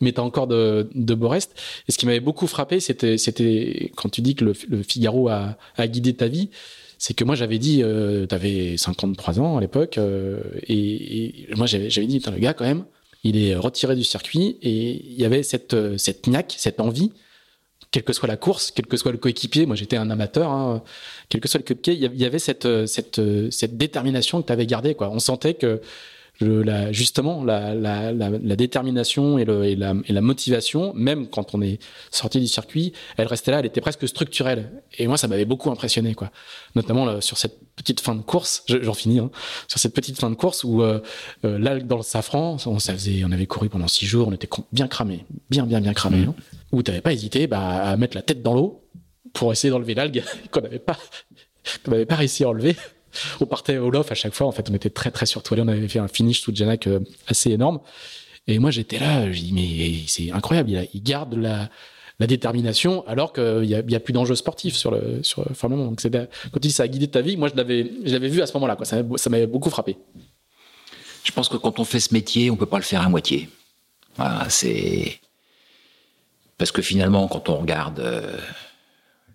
mais 0.00 0.12
t'as 0.12 0.22
encore 0.22 0.46
de, 0.46 0.88
de 0.94 1.14
beaux 1.14 1.28
restes. 1.28 1.54
Et 1.88 1.92
ce 1.92 1.98
qui 1.98 2.06
m'avait 2.06 2.20
beaucoup 2.20 2.46
frappé, 2.46 2.80
c'était, 2.80 3.90
quand 3.96 4.08
tu 4.08 4.20
dis 4.20 4.34
que 4.34 4.44
le, 4.44 4.82
Figaro 4.82 5.28
a, 5.28 5.56
a 5.76 5.86
guidé 5.88 6.14
ta 6.14 6.28
vie 6.28 6.50
c'est 7.04 7.12
que 7.12 7.24
moi 7.24 7.34
j'avais 7.34 7.58
dit, 7.58 7.82
euh, 7.82 8.26
tu 8.26 8.34
avais 8.34 8.78
53 8.78 9.38
ans 9.38 9.58
à 9.58 9.60
l'époque, 9.60 9.98
euh, 9.98 10.40
et, 10.66 11.46
moi 11.54 11.66
j'avais 11.66 12.06
dit, 12.06 12.18
le 12.18 12.38
gars 12.38 12.54
quand 12.54 12.64
même, 12.64 12.86
il 13.24 13.36
est 13.36 13.54
retiré 13.54 13.94
du 13.94 14.04
circuit, 14.04 14.56
et 14.62 15.04
il 15.04 15.20
y 15.20 15.26
avait 15.26 15.42
cette, 15.42 15.74
euh, 15.74 15.98
cette 15.98 16.26
niaque, 16.28 16.54
cette 16.56 16.80
envie, 16.80 17.12
quelle 17.90 18.04
que 18.04 18.14
soit 18.14 18.26
la 18.26 18.38
course, 18.38 18.70
quel 18.70 18.86
que 18.86 18.96
soit 18.96 19.12
le 19.12 19.18
coéquipier, 19.18 19.66
moi 19.66 19.76
j'étais 19.76 19.98
un 19.98 20.08
amateur, 20.08 20.50
hein, 20.50 20.82
quel 21.28 21.42
que 21.42 21.48
soit 21.48 21.58
le 21.58 21.64
coéquipier, 21.64 21.92
il 21.92 22.18
y 22.18 22.24
avait 22.24 22.38
cette, 22.38 22.86
cette, 22.86 23.20
cette 23.50 23.76
détermination 23.76 24.40
que 24.40 24.46
tu 24.46 24.52
avais 24.54 24.64
gardée. 24.64 24.94
Quoi. 24.94 25.10
On 25.10 25.18
sentait 25.18 25.52
que 25.52 25.82
la, 26.40 26.92
justement 26.92 27.44
la, 27.44 27.74
la, 27.74 28.12
la, 28.12 28.56
détermination 28.56 29.38
et, 29.38 29.44
le, 29.44 29.64
et, 29.64 29.76
la, 29.76 29.94
et, 30.06 30.12
la, 30.12 30.20
motivation, 30.20 30.92
même 30.94 31.28
quand 31.28 31.54
on 31.54 31.62
est 31.62 31.78
sorti 32.10 32.40
du 32.40 32.48
circuit, 32.48 32.92
elle 33.16 33.26
restait 33.26 33.50
là, 33.50 33.60
elle 33.60 33.66
était 33.66 33.80
presque 33.80 34.06
structurelle. 34.08 34.82
Et 34.98 35.06
moi, 35.06 35.16
ça 35.16 35.28
m'avait 35.28 35.44
beaucoup 35.44 35.70
impressionné, 35.70 36.14
quoi. 36.14 36.30
Notamment 36.74 37.20
sur 37.20 37.38
cette 37.38 37.58
petite 37.76 38.00
fin 38.00 38.14
de 38.14 38.22
course, 38.22 38.64
j'en 38.68 38.94
finis, 38.94 39.18
hein, 39.18 39.30
sur 39.68 39.78
cette 39.78 39.94
petite 39.94 40.18
fin 40.18 40.30
de 40.30 40.34
course 40.34 40.64
où 40.64 40.82
euh, 40.82 41.00
euh 41.44 41.58
l'algue 41.58 41.86
dans 41.86 41.96
le 41.96 42.02
safran, 42.02 42.56
on, 42.66 42.78
ça 42.78 42.92
faisait, 42.92 43.22
on 43.24 43.32
avait 43.32 43.46
couru 43.46 43.68
pendant 43.68 43.88
six 43.88 44.06
jours, 44.06 44.28
on 44.28 44.32
était 44.32 44.48
bien 44.72 44.88
cramé, 44.88 45.24
bien, 45.50 45.66
bien, 45.66 45.80
bien 45.80 45.92
cramé, 45.92 46.18
mmh. 46.18 46.28
hein, 46.28 46.34
où 46.72 46.82
t'avais 46.82 47.00
pas 47.00 47.12
hésité 47.12 47.46
bah, 47.46 47.60
à 47.60 47.96
mettre 47.96 48.16
la 48.16 48.22
tête 48.22 48.42
dans 48.42 48.54
l'eau 48.54 48.84
pour 49.32 49.52
essayer 49.52 49.70
d'enlever 49.70 49.94
l'algue 49.94 50.22
qu'on 50.50 50.60
n'avait 50.60 50.78
pas, 50.78 50.98
qu'on 51.84 51.92
n'avait 51.92 52.06
pas 52.06 52.16
réussi 52.16 52.44
à 52.44 52.48
enlever 52.48 52.76
on 53.40 53.46
partait 53.46 53.78
au 53.78 53.90
lof 53.90 54.10
à 54.10 54.14
chaque 54.14 54.34
fois. 54.34 54.46
En 54.46 54.52
fait, 54.52 54.68
on 54.70 54.74
était 54.74 54.90
très 54.90 55.10
très 55.10 55.26
surtoilé. 55.26 55.62
On 55.62 55.68
avait 55.68 55.88
fait 55.88 55.98
un 55.98 56.08
finish 56.08 56.40
sous 56.40 56.54
Janak 56.54 56.86
euh, 56.86 57.00
assez 57.26 57.50
énorme. 57.50 57.80
Et 58.46 58.58
moi, 58.58 58.70
j'étais 58.70 58.98
là. 58.98 59.30
Je 59.30 59.40
dis 59.40 59.52
mais 59.52 60.06
c'est 60.06 60.30
incroyable. 60.30 60.70
Il, 60.92 61.02
garde 61.02 61.34
la, 61.34 61.68
détermination 62.26 63.06
alors 63.06 63.32
qu'il 63.32 63.64
y 63.64 63.74
a, 63.74 64.00
plus 64.00 64.12
d'enjeux 64.12 64.34
sportifs 64.34 64.76
sur 64.76 64.90
le 64.90 65.22
sur 65.22 65.44
Formule 65.54 65.78
Donc 65.78 66.00
quand 66.02 66.60
tu 66.60 66.68
dis 66.68 66.72
ça 66.72 66.84
a 66.84 66.88
guidé 66.88 67.08
ta 67.08 67.20
vie, 67.20 67.36
moi 67.36 67.48
je 67.48 67.56
l'avais 67.56 68.28
vu 68.28 68.40
à 68.40 68.46
ce 68.46 68.54
moment-là. 68.54 68.76
Quoi. 68.76 68.86
Ça, 68.86 69.30
m'avait 69.30 69.46
beaucoup 69.46 69.70
frappé. 69.70 69.96
Je 71.24 71.32
pense 71.32 71.48
que 71.48 71.56
quand 71.56 71.80
on 71.80 71.84
fait 71.84 72.00
ce 72.00 72.12
métier, 72.12 72.50
on 72.50 72.56
peut 72.56 72.66
pas 72.66 72.76
le 72.76 72.84
faire 72.84 73.02
à 73.02 73.08
moitié. 73.08 73.48
C'est 74.48 75.20
parce 76.58 76.72
que 76.72 76.82
finalement, 76.82 77.28
quand 77.28 77.48
on 77.48 77.56
regarde 77.56 78.00
euh, 78.00 78.36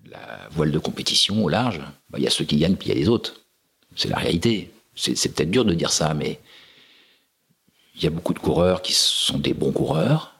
la 0.09 0.47
voile 0.51 0.71
de 0.71 0.79
compétition 0.79 1.43
au 1.43 1.49
large, 1.49 1.79
bah, 2.09 2.17
il 2.17 2.23
y 2.23 2.27
a 2.27 2.29
ceux 2.29 2.45
qui 2.45 2.57
gagnent, 2.57 2.75
puis 2.75 2.89
il 2.89 2.93
y 2.93 2.97
a 2.97 2.99
les 2.99 3.09
autres. 3.09 3.41
C'est 3.95 4.09
la 4.09 4.17
réalité. 4.17 4.71
C'est 4.95 5.33
peut-être 5.33 5.51
dur 5.51 5.65
de 5.65 5.73
dire 5.73 5.91
ça, 5.91 6.13
mais 6.13 6.39
il 7.95 8.03
y 8.03 8.07
a 8.07 8.09
beaucoup 8.09 8.33
de 8.33 8.39
coureurs 8.39 8.81
qui 8.81 8.93
sont 8.93 9.37
des 9.37 9.53
bons 9.53 9.71
coureurs, 9.71 10.35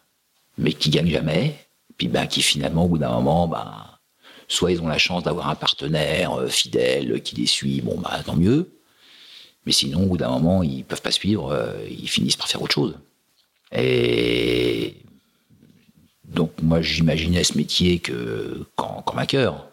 mais 0.57 0.73
qui 0.73 0.89
gagnent 0.89 1.11
jamais, 1.11 1.55
puis 1.97 2.07
ben, 2.07 2.27
qui 2.27 2.41
finalement, 2.41 2.85
au 2.85 2.87
bout 2.87 2.97
d'un 2.97 3.11
moment, 3.11 3.47
ben, 3.47 3.85
soit 4.47 4.71
ils 4.71 4.81
ont 4.81 4.87
la 4.87 4.97
chance 4.97 5.23
d'avoir 5.23 5.49
un 5.49 5.55
partenaire 5.55 6.33
euh, 6.33 6.47
fidèle 6.47 7.21
qui 7.21 7.35
les 7.35 7.45
suit, 7.45 7.81
bon, 7.81 7.97
bah, 7.99 8.21
tant 8.25 8.35
mieux. 8.35 8.69
Mais 9.65 9.71
sinon, 9.71 10.03
au 10.03 10.07
bout 10.07 10.17
d'un 10.17 10.29
moment, 10.29 10.63
ils 10.63 10.83
peuvent 10.83 11.01
pas 11.01 11.11
suivre, 11.11 11.51
euh, 11.51 11.73
ils 11.89 12.09
finissent 12.09 12.37
par 12.37 12.47
faire 12.47 12.61
autre 12.61 12.73
chose. 12.73 12.95
Et 13.71 14.95
donc, 16.23 16.51
moi, 16.61 16.81
j'imaginais 16.81 17.43
ce 17.43 17.57
métier 17.57 17.99
que 17.99 18.65
quand, 18.75 19.03
un 19.15 19.25
cœur. 19.25 19.67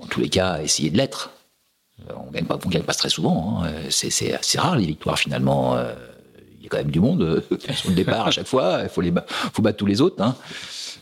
En 0.00 0.06
tous 0.06 0.20
les 0.20 0.28
cas, 0.28 0.62
essayer 0.62 0.90
de 0.90 0.96
l'être. 0.96 1.30
Euh, 2.08 2.14
on 2.26 2.30
gagne 2.30 2.46
pas, 2.46 2.58
gagne 2.66 2.82
pas 2.82 2.94
très 2.94 3.10
souvent. 3.10 3.62
Hein. 3.64 3.72
C'est, 3.90 4.10
c'est 4.10 4.58
rare 4.58 4.76
les 4.76 4.86
victoires 4.86 5.18
finalement. 5.18 5.76
Il 6.58 6.64
y 6.64 6.66
a 6.66 6.68
quand 6.68 6.78
même 6.78 6.90
du 6.90 7.00
monde 7.00 7.42
sur 7.74 7.90
le 7.90 7.96
départ 7.96 8.28
à 8.28 8.30
chaque 8.30 8.46
fois. 8.46 8.80
Il 8.82 8.88
faut 8.88 9.00
les, 9.00 9.12
faut 9.52 9.62
battre 9.62 9.78
tous 9.78 9.86
les 9.86 10.00
autres. 10.00 10.22
Hein. 10.22 10.36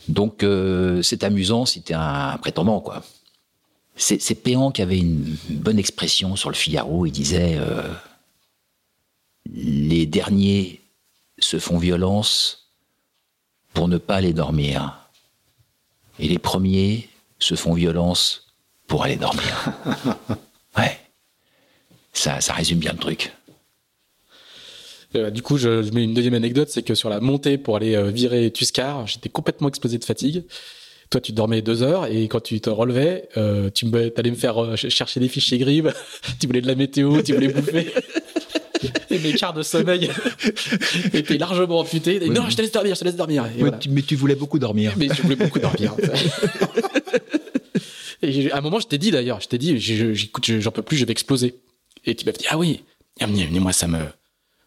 Donc 0.09 0.41
euh, 0.43 1.01
c'est 1.03 1.23
amusant 1.23 1.65
si 1.65 1.81
t'es 1.81 1.93
un 1.93 2.37
prétendant, 2.37 2.81
quoi. 2.81 3.03
C'est 3.95 4.35
Péan 4.35 4.71
qui 4.71 4.81
avait 4.81 4.97
une 4.97 5.35
bonne 5.49 5.77
expression 5.77 6.37
sur 6.37 6.49
le 6.49 6.55
Figaro. 6.55 7.05
Il 7.05 7.11
disait 7.11 7.57
euh, 7.59 7.83
Les 9.53 10.05
derniers 10.05 10.81
se 11.37 11.59
font 11.59 11.77
violence 11.77 12.69
pour 13.73 13.89
ne 13.89 13.97
pas 13.97 14.15
aller 14.15 14.31
dormir. 14.31 15.09
Et 16.17 16.29
les 16.29 16.39
premiers 16.39 17.09
se 17.39 17.55
font 17.55 17.73
violence 17.73 18.53
pour 18.87 19.03
aller 19.03 19.17
dormir. 19.17 19.73
ouais. 20.77 20.97
Ça, 22.13 22.41
ça 22.41 22.53
résume 22.53 22.79
bien 22.79 22.93
le 22.93 22.99
truc. 22.99 23.31
Euh, 25.15 25.31
du 25.31 25.41
coup, 25.41 25.57
je, 25.57 25.81
je, 25.83 25.91
mets 25.91 26.03
une 26.03 26.13
deuxième 26.13 26.35
anecdote, 26.35 26.69
c'est 26.69 26.83
que 26.83 26.93
sur 26.93 27.09
la 27.09 27.19
montée 27.19 27.57
pour 27.57 27.75
aller 27.75 27.95
euh, 27.95 28.11
virer 28.11 28.51
Tuscar, 28.51 29.07
j'étais 29.07 29.29
complètement 29.29 29.69
explosé 29.69 29.97
de 29.97 30.05
fatigue. 30.05 30.43
Toi, 31.09 31.21
tu 31.21 31.31
dormais 31.31 31.63
deux 31.63 31.81
heures 31.81 32.05
et 32.05 32.27
quand 32.27 32.39
tu 32.39 32.61
te 32.61 32.69
relevais, 32.69 33.27
euh, 33.35 33.71
tu 33.71 33.87
allais 34.15 34.29
me 34.29 34.35
faire 34.35 34.63
euh, 34.63 34.75
chercher 34.75 35.19
des 35.19 35.27
fichiers 35.27 35.57
grives, 35.57 35.91
tu 36.39 36.45
voulais 36.45 36.61
de 36.61 36.67
la 36.67 36.75
météo, 36.75 37.23
tu 37.23 37.33
voulais 37.33 37.47
bouffer. 37.47 37.91
et 39.09 39.17
mes 39.17 39.33
quarts 39.33 39.55
de 39.55 39.63
sommeil 39.63 40.11
étaient 41.13 41.39
largement 41.39 41.79
amputés. 41.79 42.19
non, 42.29 42.47
je 42.47 42.55
te 42.55 42.61
laisse 42.61 42.71
dormir, 42.71 42.93
je 42.93 42.99
te 42.99 43.05
laisse 43.05 43.15
dormir. 43.15 43.45
Mais 43.89 44.03
tu 44.03 44.15
voulais 44.15 44.35
beaucoup 44.35 44.59
dormir. 44.59 44.93
Mais 44.97 45.07
je 45.11 45.21
voulais 45.23 45.35
beaucoup 45.35 45.59
dormir. 45.59 45.95
Et 48.21 48.51
à 48.51 48.57
un 48.57 48.61
moment, 48.61 48.79
je 48.79 48.87
t'ai 48.87 48.97
dit 48.97 49.11
d'ailleurs, 49.11 49.39
je 49.41 49.47
t'ai 49.47 49.57
dit, 49.57 49.79
j'écoute, 49.79 50.45
j'en 50.59 50.71
peux 50.71 50.81
plus, 50.81 50.97
je 50.97 51.05
vais 51.05 51.11
exploser. 51.11 51.59
Et 52.05 52.15
tu 52.15 52.25
m'as 52.25 52.31
dit, 52.31 52.45
ah 52.49 52.57
oui, 52.57 52.83
moi, 53.27 53.73
ça 53.73 53.87
me, 53.87 53.99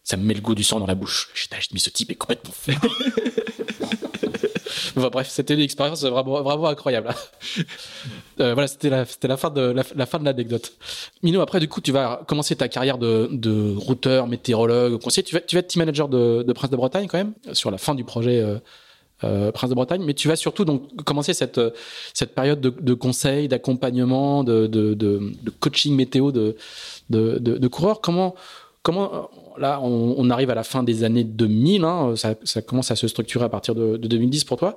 ça 0.05 0.17
me 0.17 0.25
met 0.25 0.35
le 0.35 0.41
goût 0.41 0.55
du 0.55 0.65
sang 0.65 0.81
dans 0.81 0.87
la 0.87 0.95
bouche. 0.95 1.31
J'ai 1.35 1.47
dit, 1.49 1.69
mais 1.73 1.79
ce 1.79 1.91
type 1.91 2.11
est 2.11 2.17
complètement 2.17 2.53
fait. 2.53 2.77
bref, 5.11 5.29
c'était 5.29 5.55
une 5.55 5.61
expérience 5.61 6.03
vraiment, 6.03 6.43
vraiment 6.43 6.69
incroyable. 6.69 7.15
Euh, 8.41 8.55
voilà, 8.55 8.67
c'était 8.67 8.89
la, 8.89 9.05
c'était 9.05 9.29
la 9.29 9.37
fin 9.37 9.51
de 9.51 9.61
la, 9.61 10.07
fin 10.07 10.19
de 10.19 10.25
l'anecdote. 10.25 10.73
Mino, 11.23 11.43
après, 11.43 11.61
du 11.61 11.69
coup, 11.69 11.81
tu 11.81 11.93
vas 11.93 12.23
commencer 12.27 12.57
ta 12.57 12.69
carrière 12.69 12.97
de, 12.97 13.29
de 13.31 13.75
routeur, 13.77 14.27
météorologue, 14.27 15.01
conseiller. 15.01 15.25
Tu 15.25 15.35
vas, 15.35 15.41
tu 15.43 15.55
vas 15.55 15.61
être 15.61 15.69
team 15.69 15.81
manager 15.81 16.09
de, 16.09 16.43
de 16.43 16.53
Prince 16.53 16.71
de 16.71 16.77
Bretagne 16.77 17.09
quand 17.09 17.19
même, 17.19 17.35
sur 17.53 17.71
la 17.71 17.79
fin 17.79 17.95
du 17.95 18.05
projet. 18.05 18.41
Euh, 18.41 18.59
Prince 19.55 19.71
de 19.71 19.75
Bretagne, 19.75 20.03
mais 20.05 20.15
tu 20.15 20.29
vas 20.29 20.37
surtout 20.37 20.65
donc 20.65 21.05
commencer 21.05 21.35
cette 21.35 21.61
cette 22.15 22.35
période 22.35 22.61
de, 22.61 22.71
de 22.71 22.95
conseil, 22.95 23.49
d'accompagnement, 23.49 24.45
de, 24.45 24.67
de, 24.67 25.33
coaching 25.61 25.95
météo 25.95 26.33
de, 26.33 26.57
de, 27.11 27.69
coureurs. 27.69 28.01
Comment 28.01 28.35
comment 28.83 29.31
là, 29.59 29.81
on, 29.83 30.31
arrive 30.31 30.51
à 30.51 30.55
la 30.55 30.65
fin 30.65 30.83
des 30.83 31.05
années 31.05 31.25
2000, 31.25 31.85
hein, 31.85 32.15
ça, 32.17 32.63
commence 32.63 32.91
à 32.91 32.97
se 32.97 33.09
structurer 33.09 33.45
à 33.45 33.49
partir 33.49 33.75
de, 33.75 33.97
2010 33.97 34.45
pour 34.45 34.59
toi. 34.59 34.77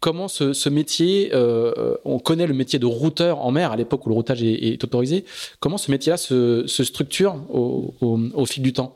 Comment 0.00 0.28
ce, 0.28 0.68
métier, 0.68 1.30
euh, 1.32 1.94
on 2.04 2.18
connaît 2.18 2.46
le 2.46 2.54
métier 2.54 2.78
de 2.78 2.86
routeur 2.86 3.38
en 3.38 3.50
mer 3.50 3.72
à 3.72 3.76
l'époque 3.76 4.04
où 4.04 4.10
le 4.10 4.14
routage 4.14 4.42
est, 4.42 4.82
autorisé, 4.84 5.24
comment 5.60 5.78
ce 5.78 5.90
métier-là 5.90 6.18
se, 6.18 6.66
structure 6.66 7.36
au, 7.50 8.46
fil 8.46 8.62
du 8.62 8.72
temps? 8.72 8.94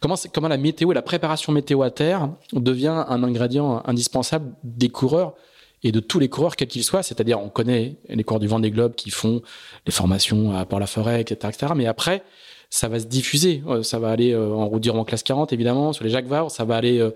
Comment, 0.00 0.48
la 0.48 0.56
météo 0.56 0.92
et 0.92 0.94
la 0.94 1.02
préparation 1.02 1.52
météo 1.52 1.82
à 1.82 1.90
terre 1.90 2.30
devient 2.52 3.04
un 3.08 3.22
ingrédient 3.22 3.82
indispensable 3.86 4.52
des 4.64 4.88
coureurs 4.88 5.34
et 5.82 5.92
de 5.92 6.00
tous 6.00 6.18
les 6.18 6.28
coureurs 6.28 6.56
quels 6.56 6.68
qu'ils 6.68 6.84
soient, 6.84 7.02
c'est-à-dire 7.02 7.40
on 7.40 7.48
connaît 7.48 7.96
les 8.08 8.24
coureurs 8.24 8.40
du 8.40 8.48
Vendée 8.48 8.70
Globe 8.70 8.94
qui 8.94 9.10
font 9.10 9.42
les 9.84 9.92
formations 9.92 10.56
à 10.56 10.64
Port-la-Forêt, 10.64 11.20
etc., 11.20 11.52
etc., 11.54 11.72
mais 11.76 11.86
après, 11.86 12.24
ça 12.70 12.88
va 12.88 12.98
se 12.98 13.06
diffuser. 13.06 13.62
Euh, 13.68 13.82
ça 13.82 13.98
va 13.98 14.10
aller 14.10 14.32
euh, 14.32 14.52
en 14.52 14.66
route 14.66 14.88
en 14.88 15.04
classe 15.04 15.22
40, 15.22 15.52
évidemment, 15.52 15.92
sur 15.92 16.04
les 16.04 16.10
Jacques 16.10 16.26
ça 16.48 16.64
va 16.64 16.76
aller, 16.76 16.98
euh, 16.98 17.10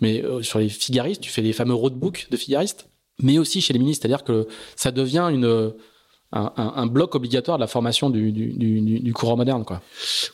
mais 0.00 0.22
sur 0.42 0.58
les 0.58 0.68
figaristes, 0.68 1.20
tu 1.20 1.30
fais 1.30 1.42
des 1.42 1.52
fameux 1.52 1.74
roadbooks 1.74 2.28
de 2.30 2.36
figaristes, 2.36 2.88
mais 3.22 3.38
aussi 3.38 3.60
chez 3.60 3.72
les 3.72 3.78
ministres, 3.78 4.02
c'est-à-dire 4.02 4.24
que 4.24 4.46
ça 4.76 4.90
devient 4.90 5.28
une, 5.30 5.72
un, 6.32 6.86
bloc 6.86 7.14
obligatoire 7.14 7.58
de 7.58 7.62
la 7.62 7.66
formation 7.66 8.10
du, 8.10 9.12
courant 9.14 9.36
moderne, 9.36 9.64
quoi. 9.64 9.82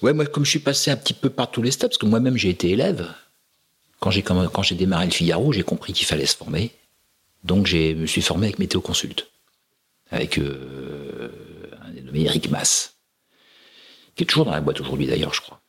Ouais, 0.02 0.12
moi, 0.12 0.26
comme 0.26 0.44
je 0.44 0.50
suis 0.50 0.58
passé 0.60 0.90
un 0.90 0.96
petit 0.96 1.14
peu 1.14 1.30
par 1.30 1.50
tous 1.50 1.62
les 1.62 1.70
steps, 1.70 1.90
parce 1.90 1.98
que 1.98 2.06
moi-même 2.06 2.36
j'ai 2.36 2.50
été 2.50 2.70
élève, 2.70 3.12
quand 4.00 4.10
j'ai 4.10 4.22
quand 4.22 4.62
j'ai 4.62 4.76
démarré 4.76 5.06
le 5.06 5.12
Figaro, 5.12 5.52
j'ai 5.52 5.64
compris 5.64 5.92
qu'il 5.92 6.06
fallait 6.06 6.26
se 6.26 6.36
former, 6.36 6.70
donc 7.44 7.66
je 7.66 7.94
me 7.94 8.06
suis 8.06 8.22
formé 8.22 8.46
avec 8.46 8.58
Météo 8.58 8.80
Consult, 8.80 9.28
avec 10.10 10.38
euh, 10.38 11.30
un 11.82 11.90
dénommé 11.90 12.24
Eric 12.24 12.50
Mass 12.50 12.94
qui 14.18 14.24
est 14.24 14.26
toujours 14.26 14.44
dans 14.44 14.50
la 14.50 14.60
boîte 14.60 14.80
aujourd'hui 14.80 15.06
d'ailleurs, 15.06 15.32
je 15.32 15.40
crois. 15.40 15.60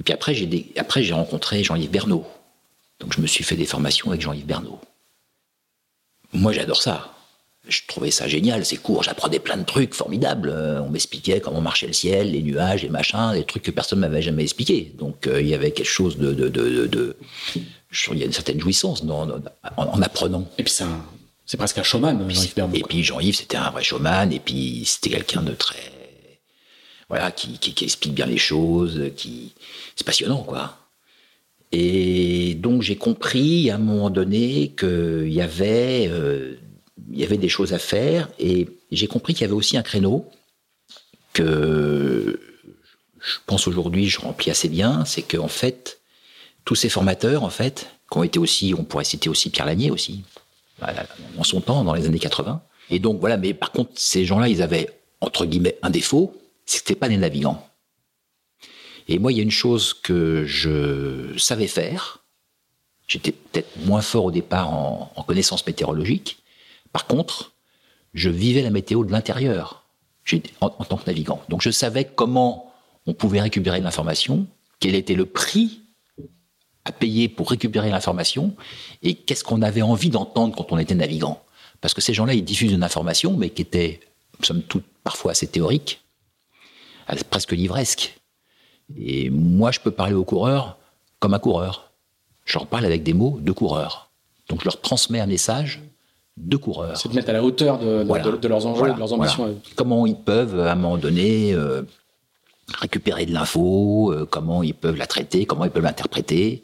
Et 0.00 0.02
puis 0.02 0.12
après, 0.12 0.34
j'ai 0.34 0.72
après 0.76 1.04
j'ai 1.04 1.14
rencontré 1.14 1.62
Jean-Yves 1.62 1.90
Bernot. 1.90 2.26
Donc 2.98 3.14
je 3.14 3.20
me 3.20 3.26
suis 3.28 3.44
fait 3.44 3.54
des 3.54 3.66
formations 3.66 4.08
avec 4.08 4.20
Jean-Yves 4.20 4.46
Bernot. 4.46 4.80
Moi, 6.32 6.52
j'adore 6.52 6.82
ça. 6.82 7.15
Je 7.68 7.80
trouvais 7.88 8.12
ça 8.12 8.28
génial, 8.28 8.64
c'est 8.64 8.76
court, 8.76 9.02
j'apprenais 9.02 9.40
plein 9.40 9.56
de 9.56 9.64
trucs 9.64 9.94
formidables. 9.94 10.50
Euh, 10.50 10.80
on 10.82 10.90
m'expliquait 10.90 11.40
comment 11.40 11.60
marchait 11.60 11.88
le 11.88 11.92
ciel, 11.92 12.30
les 12.30 12.42
nuages, 12.42 12.82
les 12.82 12.88
machins, 12.88 13.32
des 13.34 13.44
trucs 13.44 13.64
que 13.64 13.72
personne 13.72 14.00
ne 14.00 14.06
m'avait 14.06 14.22
jamais 14.22 14.44
expliqué. 14.44 14.92
Donc 14.96 15.26
euh, 15.26 15.40
il 15.40 15.48
y 15.48 15.54
avait 15.54 15.72
quelque 15.72 15.86
chose 15.86 16.16
de, 16.16 16.32
de, 16.32 16.48
de, 16.48 16.86
de, 16.86 17.16
il 18.12 18.18
y 18.18 18.22
a 18.22 18.26
une 18.26 18.32
certaine 18.32 18.60
jouissance 18.60 19.02
en, 19.02 19.28
en, 19.76 20.02
apprenant. 20.02 20.48
Et 20.58 20.62
puis 20.62 20.72
c'est 21.44 21.56
presque 21.56 21.78
un 21.78 21.82
showman, 21.82 22.28
Jean-Yves. 22.28 22.74
Et 22.74 22.82
puis 22.82 23.02
Jean-Yves, 23.02 23.36
c'était 23.36 23.56
un 23.56 23.70
vrai 23.70 23.82
showman, 23.82 24.32
et 24.32 24.40
puis 24.40 24.84
c'était 24.84 25.10
quelqu'un 25.10 25.42
de 25.42 25.52
très 25.52 25.92
voilà, 27.08 27.30
qui, 27.30 27.58
qui, 27.58 27.84
explique 27.84 28.14
bien 28.14 28.26
les 28.26 28.38
choses, 28.38 29.12
qui 29.16 29.54
c'est 29.94 30.06
passionnant 30.06 30.42
quoi. 30.42 30.76
Et 31.72 32.54
donc 32.54 32.82
j'ai 32.82 32.96
compris 32.96 33.70
à 33.70 33.76
un 33.76 33.78
moment 33.78 34.10
donné 34.10 34.72
qu'il 34.78 35.32
y 35.32 35.40
avait 35.40 36.08
euh, 36.10 36.54
il 37.12 37.18
y 37.18 37.24
avait 37.24 37.38
des 37.38 37.48
choses 37.48 37.72
à 37.72 37.78
faire 37.78 38.28
et 38.38 38.68
j'ai 38.90 39.06
compris 39.06 39.34
qu'il 39.34 39.42
y 39.42 39.44
avait 39.44 39.54
aussi 39.54 39.76
un 39.76 39.82
créneau 39.82 40.28
que 41.32 42.40
je 43.20 43.36
pense 43.46 43.66
aujourd'hui 43.66 44.08
je 44.08 44.20
remplis 44.20 44.50
assez 44.50 44.68
bien, 44.68 45.04
c'est 45.04 45.22
qu'en 45.22 45.48
fait 45.48 46.00
tous 46.64 46.74
ces 46.74 46.88
formateurs 46.88 47.42
en 47.42 47.50
fait 47.50 47.88
qui 48.10 48.18
ont 48.18 48.22
été 48.22 48.38
aussi, 48.38 48.74
on 48.76 48.84
pourrait 48.84 49.04
citer 49.04 49.28
aussi 49.28 49.50
Pierre 49.50 49.66
Lanier 49.66 49.90
aussi, 49.90 50.22
en 51.36 51.44
son 51.44 51.60
temps 51.60 51.82
dans 51.82 51.94
les 51.94 52.06
années 52.06 52.18
80. 52.18 52.62
Et 52.90 53.00
donc 53.00 53.18
voilà, 53.20 53.36
mais 53.36 53.52
par 53.52 53.72
contre 53.72 53.90
ces 53.96 54.24
gens-là 54.24 54.48
ils 54.48 54.62
avaient 54.62 54.88
entre 55.20 55.44
guillemets 55.44 55.76
un 55.82 55.90
défaut, 55.90 56.34
c'était 56.66 56.94
pas 56.94 57.08
des 57.08 57.16
navigants. 57.16 57.66
Et 59.08 59.18
moi, 59.18 59.32
il 59.32 59.36
y 59.36 59.40
a 59.40 59.44
une 59.44 59.50
chose 59.50 59.94
que 59.94 60.44
je 60.46 61.36
savais 61.38 61.68
faire. 61.68 62.24
J'étais 63.06 63.32
peut-être 63.32 63.68
moins 63.84 64.02
fort 64.02 64.24
au 64.24 64.30
départ 64.32 64.72
en, 64.72 65.12
en 65.14 65.22
connaissances 65.22 65.64
météorologiques. 65.64 66.38
Par 66.96 67.06
contre, 67.06 67.52
je 68.14 68.30
vivais 68.30 68.62
la 68.62 68.70
météo 68.70 69.04
de 69.04 69.12
l'intérieur 69.12 69.84
en, 70.62 70.70
tant 70.70 70.96
que 70.96 71.04
navigant. 71.06 71.42
Donc 71.50 71.60
je 71.60 71.68
savais 71.68 72.06
comment 72.06 72.72
on 73.04 73.12
pouvait 73.12 73.42
récupérer 73.42 73.82
l'information, 73.82 74.46
quel 74.80 74.94
était 74.94 75.12
le 75.12 75.26
prix 75.26 75.82
à 76.86 76.92
payer 76.92 77.28
pour 77.28 77.50
récupérer 77.50 77.90
l'information, 77.90 78.56
et 79.02 79.14
qu'est-ce 79.14 79.44
qu'on 79.44 79.60
avait 79.60 79.82
envie 79.82 80.08
d'entendre 80.08 80.56
quand 80.56 80.72
on 80.72 80.78
était 80.78 80.94
navigant. 80.94 81.42
Parce 81.82 81.92
que 81.92 82.00
ces 82.00 82.14
gens-là, 82.14 82.32
ils 82.32 82.42
diffusent 82.42 82.72
une 82.72 82.82
information, 82.82 83.36
mais 83.36 83.50
qui 83.50 83.60
était, 83.60 84.00
somme 84.40 84.62
toute, 84.62 84.86
parfois 85.04 85.32
assez 85.32 85.48
théorique, 85.48 86.00
presque 87.28 87.52
livresque. 87.52 88.18
Et 88.96 89.28
moi, 89.28 89.70
je 89.70 89.80
peux 89.80 89.90
parler 89.90 90.14
aux 90.14 90.24
coureurs 90.24 90.78
comme 91.18 91.34
un 91.34 91.38
coureur. 91.38 91.92
Je 92.46 92.56
leur 92.56 92.66
parle 92.66 92.86
avec 92.86 93.02
des 93.02 93.12
mots 93.12 93.38
de 93.38 93.52
coureur. 93.52 94.10
Donc, 94.48 94.60
je 94.60 94.64
leur 94.64 94.80
transmets 94.80 95.20
un 95.20 95.26
message 95.26 95.82
de 96.36 96.56
coureur. 96.56 96.96
C'est 96.96 97.08
de 97.08 97.14
mettre 97.14 97.30
à 97.30 97.32
la 97.32 97.42
hauteur 97.42 97.78
de, 97.78 98.48
leurs 98.48 98.66
enjeux, 98.66 98.92
de 98.92 98.98
leurs 98.98 99.12
ambitions. 99.12 99.58
Comment 99.74 100.06
ils 100.06 100.16
peuvent, 100.16 100.60
à 100.60 100.72
un 100.72 100.74
moment 100.74 100.98
donné, 100.98 101.54
euh, 101.54 101.82
récupérer 102.74 103.26
de 103.26 103.32
l'info, 103.32 104.12
euh, 104.12 104.26
comment 104.28 104.62
ils 104.62 104.74
peuvent 104.74 104.96
la 104.96 105.06
traiter, 105.06 105.46
comment 105.46 105.64
ils 105.64 105.70
peuvent 105.70 105.84
l'interpréter. 105.84 106.62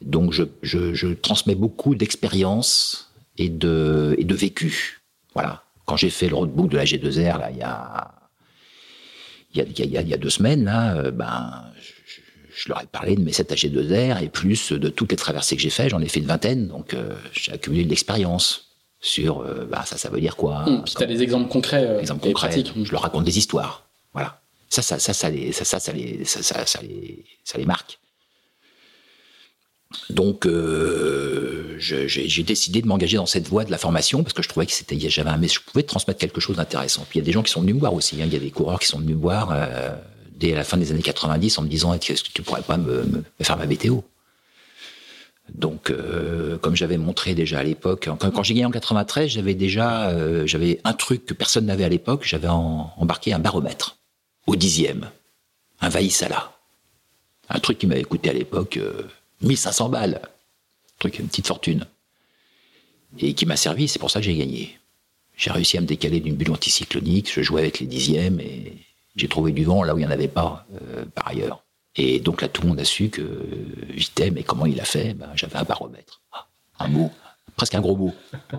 Donc 0.00 0.32
je, 0.32 0.44
je, 0.62 0.94
je 0.94 1.08
transmets 1.08 1.54
beaucoup 1.54 1.94
d'expérience 1.94 3.12
et 3.36 3.48
de, 3.48 4.14
et 4.18 4.24
de 4.24 4.34
vécu. 4.34 5.00
Voilà. 5.34 5.62
Quand 5.86 5.96
j'ai 5.96 6.10
fait 6.10 6.28
le 6.28 6.34
roadbook 6.34 6.68
de 6.70 6.76
la 6.76 6.84
G2R, 6.84 7.38
là, 7.38 7.50
il 7.50 7.58
y 7.58 7.62
a, 7.62 8.10
il 9.54 9.58
y 9.58 9.60
a, 9.60 9.64
il 9.64 9.90
y 9.90 9.96
a, 9.96 10.00
il 10.02 10.08
y 10.08 10.14
a 10.14 10.18
deux 10.18 10.30
semaines, 10.30 10.64
là, 10.64 10.96
euh, 10.96 11.10
ben, 11.10 11.64
je, 11.80 12.20
je, 12.54 12.68
leur 12.68 12.82
ai 12.82 12.86
parlé 12.86 13.16
de 13.16 13.22
mes 13.22 13.32
7 13.32 13.52
AG2R 13.52 14.22
et 14.22 14.28
plus 14.28 14.72
de 14.72 14.88
toutes 14.88 15.12
les 15.12 15.16
traversées 15.16 15.56
que 15.56 15.62
j'ai 15.62 15.70
fait. 15.70 15.88
J'en 15.88 16.00
ai 16.00 16.08
fait 16.08 16.20
une 16.20 16.26
vingtaine, 16.26 16.68
donc 16.68 16.94
euh, 16.94 17.14
j'ai 17.32 17.52
accumulé 17.52 17.84
de 17.84 17.88
l'expérience 17.88 18.67
sur 19.00 19.40
euh, 19.42 19.64
bah, 19.70 19.84
ça, 19.86 19.96
ça 19.96 20.08
veut 20.10 20.20
dire 20.20 20.36
quoi. 20.36 20.64
Puis 20.84 20.94
tu 20.96 21.02
as 21.02 21.06
des 21.06 21.22
exemples 21.22 21.48
concrets, 21.48 21.86
euh, 21.86 22.00
exemples 22.00 22.26
et 22.26 22.32
concrets. 22.32 22.48
pratiques. 22.48 22.72
Je 22.82 22.92
leur 22.92 23.02
raconte 23.02 23.24
des 23.24 23.38
histoires. 23.38 23.84
Voilà. 24.12 24.40
Ça, 24.70 24.82
ça, 24.82 24.98
ça, 24.98 25.14
ça, 25.14 25.30
les, 25.30 25.52
ça, 25.52 25.64
ça, 25.64 25.80
ça, 25.80 25.92
les, 25.92 26.24
ça, 26.24 26.42
ça, 26.42 26.66
ça 26.66 26.80
les, 26.82 27.24
ça 27.44 27.56
les 27.58 27.64
marque. 27.64 27.98
Donc, 30.10 30.44
euh, 30.44 31.76
j'ai 31.78 32.42
décidé 32.42 32.82
de 32.82 32.86
m'engager 32.86 33.16
dans 33.16 33.24
cette 33.24 33.48
voie 33.48 33.64
de 33.64 33.70
la 33.70 33.78
formation 33.78 34.22
parce 34.22 34.34
que 34.34 34.42
je 34.42 34.48
trouvais 34.48 34.66
que 34.66 34.72
c'était, 34.72 34.98
j'avais 35.08 35.30
un, 35.30 35.38
mais 35.38 35.48
je 35.48 35.60
pouvais 35.60 35.82
transmettre 35.82 36.20
quelque 36.20 36.40
chose 36.40 36.56
d'intéressant. 36.56 37.06
Puis 37.08 37.18
il 37.18 37.22
y 37.22 37.24
a 37.24 37.26
des 37.26 37.32
gens 37.32 37.42
qui 37.42 37.50
sont 37.50 37.62
venus 37.62 37.74
me 37.76 37.80
voir 37.80 37.94
aussi. 37.94 38.16
hein. 38.20 38.24
Il 38.26 38.32
y 38.32 38.36
a 38.36 38.40
des 38.40 38.50
coureurs 38.50 38.78
qui 38.80 38.86
sont 38.88 38.98
venus 38.98 39.16
me 39.16 39.20
voir 39.22 39.48
euh, 39.52 39.90
dès 40.36 40.52
la 40.54 40.64
fin 40.64 40.76
des 40.76 40.90
années 40.92 41.00
90 41.00 41.56
en 41.58 41.62
me 41.62 41.68
disant 41.68 41.94
est-ce 41.94 42.22
que 42.22 42.28
tu 42.34 42.42
pourrais 42.42 42.60
pas 42.62 42.76
me, 42.76 43.02
me- 43.04 43.24
me 43.38 43.44
faire 43.44 43.56
ma 43.56 43.64
BTO 43.64 44.04
donc, 45.54 45.90
euh, 45.90 46.58
comme 46.58 46.76
j'avais 46.76 46.98
montré 46.98 47.34
déjà 47.34 47.60
à 47.60 47.62
l'époque, 47.62 48.08
quand, 48.18 48.42
j'ai 48.42 48.54
gagné 48.54 48.66
en 48.66 48.70
93, 48.70 49.30
j'avais 49.30 49.54
déjà, 49.54 50.10
euh, 50.10 50.46
j'avais 50.46 50.80
un 50.84 50.92
truc 50.92 51.24
que 51.24 51.34
personne 51.34 51.66
n'avait 51.66 51.84
à 51.84 51.88
l'époque. 51.88 52.22
J'avais 52.24 52.48
embarqué 52.48 53.32
un 53.32 53.38
baromètre 53.38 53.96
au 54.46 54.56
dixième, 54.56 55.10
un 55.80 55.88
Vaïsala, 55.88 56.52
un 57.48 57.60
truc 57.60 57.78
qui 57.78 57.86
m'avait 57.86 58.04
coûté 58.04 58.30
à 58.30 58.34
l'époque 58.34 58.76
euh, 58.76 59.02
1500 59.42 59.88
balles, 59.88 60.20
un 60.22 60.98
truc 60.98 61.18
une 61.18 61.28
petite 61.28 61.46
fortune, 61.46 61.86
et 63.18 63.32
qui 63.34 63.46
m'a 63.46 63.56
servi. 63.56 63.88
C'est 63.88 63.98
pour 63.98 64.10
ça 64.10 64.20
que 64.20 64.26
j'ai 64.26 64.36
gagné. 64.36 64.78
J'ai 65.36 65.50
réussi 65.50 65.78
à 65.78 65.80
me 65.80 65.86
décaler 65.86 66.20
d'une 66.20 66.34
bulle 66.34 66.50
anticyclonique. 66.50 67.32
Je 67.32 67.42
jouais 67.42 67.62
avec 67.62 67.78
les 67.78 67.86
dixièmes 67.86 68.40
et 68.40 68.74
j'ai 69.16 69.28
trouvé 69.28 69.52
du 69.52 69.64
vent 69.64 69.82
là 69.82 69.94
où 69.94 69.98
il 69.98 70.00
n'y 70.00 70.06
en 70.06 70.10
avait 70.10 70.28
pas 70.28 70.66
euh, 70.74 71.04
par 71.14 71.28
ailleurs. 71.28 71.64
Et 71.98 72.20
donc 72.20 72.40
là, 72.40 72.48
tout 72.48 72.62
le 72.62 72.68
monde 72.68 72.80
a 72.80 72.84
su 72.84 73.10
que 73.10 73.44
Vitem, 73.90 74.38
et 74.38 74.44
comment 74.44 74.66
il 74.66 74.80
a 74.80 74.84
fait 74.84 75.14
ben, 75.14 75.30
J'avais 75.34 75.56
un 75.56 75.64
baromètre. 75.64 76.22
Ah, 76.32 76.46
un 76.78 76.88
mot, 76.88 77.10
presque 77.56 77.74
un 77.74 77.80
gros 77.80 77.96
mot. 77.96 78.14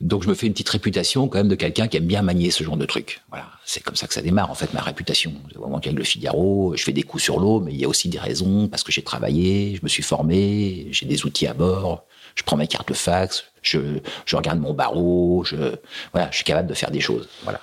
donc 0.00 0.24
je 0.24 0.28
me 0.28 0.34
fais 0.34 0.48
une 0.48 0.52
petite 0.52 0.68
réputation 0.68 1.28
quand 1.28 1.38
même 1.38 1.48
de 1.48 1.54
quelqu'un 1.54 1.86
qui 1.86 1.96
aime 1.96 2.06
bien 2.06 2.22
manier 2.22 2.50
ce 2.50 2.64
genre 2.64 2.76
de 2.76 2.86
truc. 2.86 3.22
Voilà, 3.28 3.46
c'est 3.64 3.84
comme 3.84 3.94
ça 3.94 4.08
que 4.08 4.14
ça 4.14 4.20
démarre 4.20 4.50
en 4.50 4.56
fait 4.56 4.74
ma 4.74 4.80
réputation. 4.80 5.32
Au 5.54 5.60
moment 5.60 5.78
qu'avec 5.78 5.96
le 5.96 6.04
Figaro, 6.04 6.74
je 6.76 6.82
fais 6.82 6.92
des 6.92 7.04
coups 7.04 7.22
sur 7.22 7.38
l'eau, 7.38 7.60
mais 7.60 7.72
il 7.72 7.78
y 7.78 7.84
a 7.84 7.88
aussi 7.88 8.08
des 8.08 8.18
raisons 8.18 8.66
parce 8.66 8.82
que 8.82 8.90
j'ai 8.90 9.02
travaillé, 9.02 9.76
je 9.76 9.80
me 9.84 9.88
suis 9.88 10.02
formé, 10.02 10.88
j'ai 10.90 11.06
des 11.06 11.24
outils 11.24 11.46
à 11.46 11.54
bord, 11.54 12.04
je 12.34 12.42
prends 12.42 12.56
ma 12.56 12.66
carte 12.66 12.88
de 12.88 12.94
fax, 12.94 13.44
je, 13.62 13.78
je 14.26 14.34
regarde 14.34 14.58
mon 14.58 14.74
barreau, 14.74 15.44
je, 15.44 15.76
voilà, 16.12 16.28
je 16.32 16.36
suis 16.36 16.44
capable 16.44 16.68
de 16.68 16.74
faire 16.74 16.90
des 16.90 17.00
choses. 17.00 17.28
Voilà. 17.44 17.60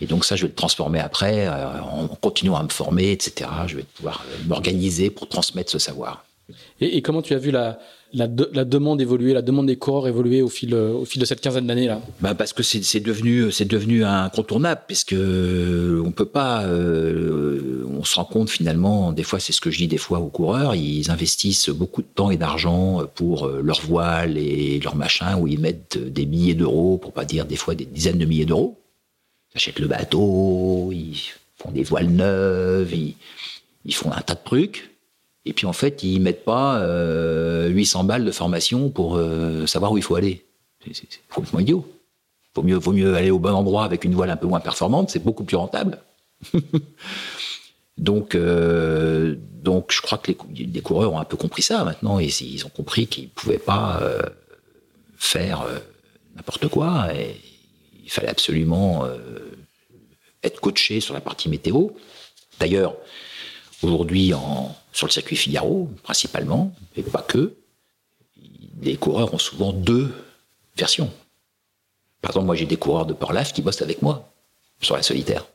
Et 0.00 0.06
donc 0.06 0.24
ça, 0.24 0.36
je 0.36 0.42
vais 0.42 0.48
le 0.48 0.54
transformer 0.54 1.00
après, 1.00 1.46
euh, 1.48 1.80
en 1.80 2.06
continuant 2.08 2.56
à 2.56 2.62
me 2.62 2.68
former, 2.68 3.12
etc. 3.12 3.48
Je 3.66 3.76
vais 3.76 3.84
pouvoir 3.96 4.24
euh, 4.28 4.36
m'organiser 4.46 5.10
pour 5.10 5.28
transmettre 5.28 5.70
ce 5.70 5.78
savoir. 5.78 6.24
Et, 6.80 6.96
et 6.98 7.02
comment 7.02 7.22
tu 7.22 7.34
as 7.34 7.38
vu 7.38 7.50
la, 7.50 7.78
la, 8.12 8.28
de- 8.28 8.48
la 8.52 8.64
demande 8.64 9.00
évoluer, 9.00 9.32
la 9.32 9.42
demande 9.42 9.66
des 9.66 9.76
coureurs 9.76 10.06
évoluer 10.06 10.42
au 10.42 10.48
fil, 10.48 10.74
euh, 10.74 10.92
au 10.92 11.04
fil 11.04 11.20
de 11.20 11.24
cette 11.26 11.40
quinzaine 11.40 11.66
d'années 11.66 11.86
là? 11.88 12.00
Bah 12.20 12.34
parce 12.34 12.52
que 12.52 12.62
c'est 12.62 13.00
devenu 13.00 13.50
c'est 13.50 13.64
devenu 13.64 14.04
incontournable 14.04 14.82
puisque 14.86 15.14
on 15.16 16.12
peut 16.12 16.26
pas 16.26 16.62
euh, 16.64 17.84
on 17.98 18.04
se 18.04 18.14
rend 18.16 18.24
compte 18.24 18.50
finalement 18.50 19.12
des 19.12 19.22
fois 19.24 19.40
c'est 19.40 19.52
ce 19.52 19.60
que 19.60 19.70
je 19.70 19.78
dis 19.78 19.88
des 19.88 19.96
fois 19.98 20.20
aux 20.20 20.28
coureurs 20.28 20.74
ils 20.76 21.10
investissent 21.10 21.68
beaucoup 21.70 22.02
de 22.02 22.06
temps 22.14 22.30
et 22.30 22.36
d'argent 22.36 23.02
pour 23.14 23.46
euh, 23.46 23.60
leur 23.62 23.80
voile 23.80 24.36
et 24.38 24.78
leur 24.80 24.94
machin 24.94 25.36
où 25.38 25.48
ils 25.48 25.58
mettent 25.58 25.98
des 25.98 26.26
milliers 26.26 26.54
d'euros 26.54 26.98
pour 26.98 27.12
pas 27.12 27.24
dire 27.24 27.44
des 27.46 27.56
fois 27.56 27.74
des 27.74 27.86
dizaines 27.86 28.18
de 28.18 28.24
milliers 28.24 28.44
d'euros 28.46 28.78
achètent 29.56 29.78
le 29.80 29.88
bateau 29.88 30.90
ils 30.92 31.20
font 31.56 31.70
des 31.70 31.82
voiles 31.82 32.08
neuves 32.10 32.94
ils, 32.94 33.14
ils 33.84 33.94
font 33.94 34.12
un 34.12 34.20
tas 34.20 34.34
de 34.34 34.44
trucs 34.44 34.90
et 35.44 35.52
puis 35.52 35.66
en 35.66 35.72
fait 35.72 36.02
ils 36.02 36.20
mettent 36.20 36.44
pas 36.44 36.78
euh, 36.80 37.68
800 37.68 38.04
balles 38.04 38.24
de 38.24 38.30
formation 38.32 38.90
pour 38.90 39.16
euh, 39.16 39.66
savoir 39.66 39.92
où 39.92 39.98
il 39.98 40.02
faut 40.04 40.16
aller 40.16 40.42
c'est 40.92 41.08
complètement 41.28 41.58
idiot. 41.60 41.84
Vaut 42.54 42.62
mieux, 42.62 42.76
vaut 42.76 42.92
mieux 42.92 43.14
aller 43.16 43.30
au 43.30 43.38
bon 43.38 43.52
endroit 43.52 43.84
avec 43.84 44.04
une 44.04 44.14
voile 44.14 44.30
un 44.30 44.36
peu 44.36 44.46
moins 44.46 44.60
performante, 44.60 45.10
c'est 45.10 45.22
beaucoup 45.22 45.44
plus 45.44 45.56
rentable. 45.56 45.98
donc, 47.98 48.34
euh, 48.34 49.34
donc, 49.62 49.90
je 49.92 50.00
crois 50.00 50.18
que 50.18 50.28
les, 50.28 50.34
cou- 50.34 50.48
les 50.54 50.80
coureurs 50.80 51.12
ont 51.12 51.18
un 51.18 51.24
peu 51.24 51.36
compris 51.36 51.62
ça 51.62 51.84
maintenant, 51.84 52.20
et 52.20 52.26
ils 52.26 52.64
ont 52.64 52.70
compris 52.70 53.06
qu'ils 53.06 53.28
pouvaient 53.28 53.58
pas 53.58 53.98
euh, 54.02 54.22
faire 55.16 55.62
euh, 55.62 55.78
n'importe 56.36 56.68
quoi. 56.68 57.08
Il 58.04 58.10
fallait 58.10 58.28
absolument 58.28 59.04
euh, 59.04 59.18
être 60.46 60.60
coaché 60.60 61.00
sur 61.00 61.14
la 61.14 61.20
partie 61.20 61.48
météo. 61.48 61.88
D'ailleurs, 62.58 62.94
aujourd'hui, 63.82 64.32
sur 64.92 65.06
le 65.06 65.12
circuit 65.12 65.36
Figaro, 65.36 65.90
principalement, 66.02 66.72
et 66.96 67.02
pas 67.02 67.22
que, 67.22 67.54
les 68.82 68.96
coureurs 68.96 69.32
ont 69.32 69.38
souvent 69.38 69.72
deux 69.72 70.12
versions. 70.76 71.10
Par 72.20 72.30
exemple, 72.32 72.46
moi, 72.46 72.54
j'ai 72.56 72.66
des 72.66 72.76
coureurs 72.76 73.06
de 73.06 73.14
Porlaf 73.14 73.52
qui 73.52 73.62
bossent 73.62 73.82
avec 73.82 74.02
moi 74.02 74.30
sur 74.80 74.96
la 74.96 75.02
solitaire. 75.02 75.46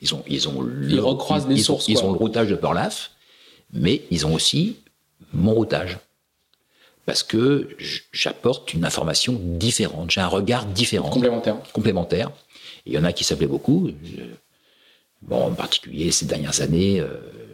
Ils 0.00 0.14
ont, 0.14 0.22
ils 0.28 0.48
ont, 0.48 0.60
le- 0.60 1.02
recroisent 1.02 1.48
les 1.48 1.56
ils, 1.56 1.64
sources, 1.64 1.88
Ont, 1.88 1.92
ils 1.92 1.98
ont 2.04 2.12
le 2.12 2.18
routage 2.18 2.48
de 2.48 2.54
Porlaf, 2.54 3.10
mais 3.72 4.02
ils 4.10 4.26
ont 4.26 4.34
aussi 4.34 4.76
mon 5.32 5.54
routage. 5.54 5.98
Parce 7.06 7.22
que 7.22 7.68
j'apporte 8.12 8.74
une 8.74 8.84
information 8.84 9.38
différente, 9.40 10.10
j'ai 10.10 10.20
un 10.20 10.26
regard 10.26 10.66
différent 10.66 11.08
Complémentaire. 11.08 11.56
complémentaires. 11.72 12.30
Il 12.86 12.92
y 12.92 12.98
en 12.98 13.04
a 13.04 13.12
qui 13.12 13.24
s'appelaient 13.24 13.46
beaucoup. 13.46 13.90
Bon, 15.22 15.46
en 15.46 15.54
particulier 15.54 16.10
ces 16.12 16.26
dernières 16.26 16.60
années, 16.60 17.00
euh, 17.00 17.08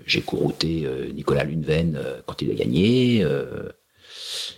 j'ai 0.07 0.21
corouté 0.21 0.83
euh, 0.85 1.11
Nicolas 1.13 1.45
Luneven 1.45 1.97
euh, 1.97 2.21
quand 2.27 2.43
il 2.43 2.51
a 2.51 2.55
gagné. 2.55 3.23
euh, 3.23 3.69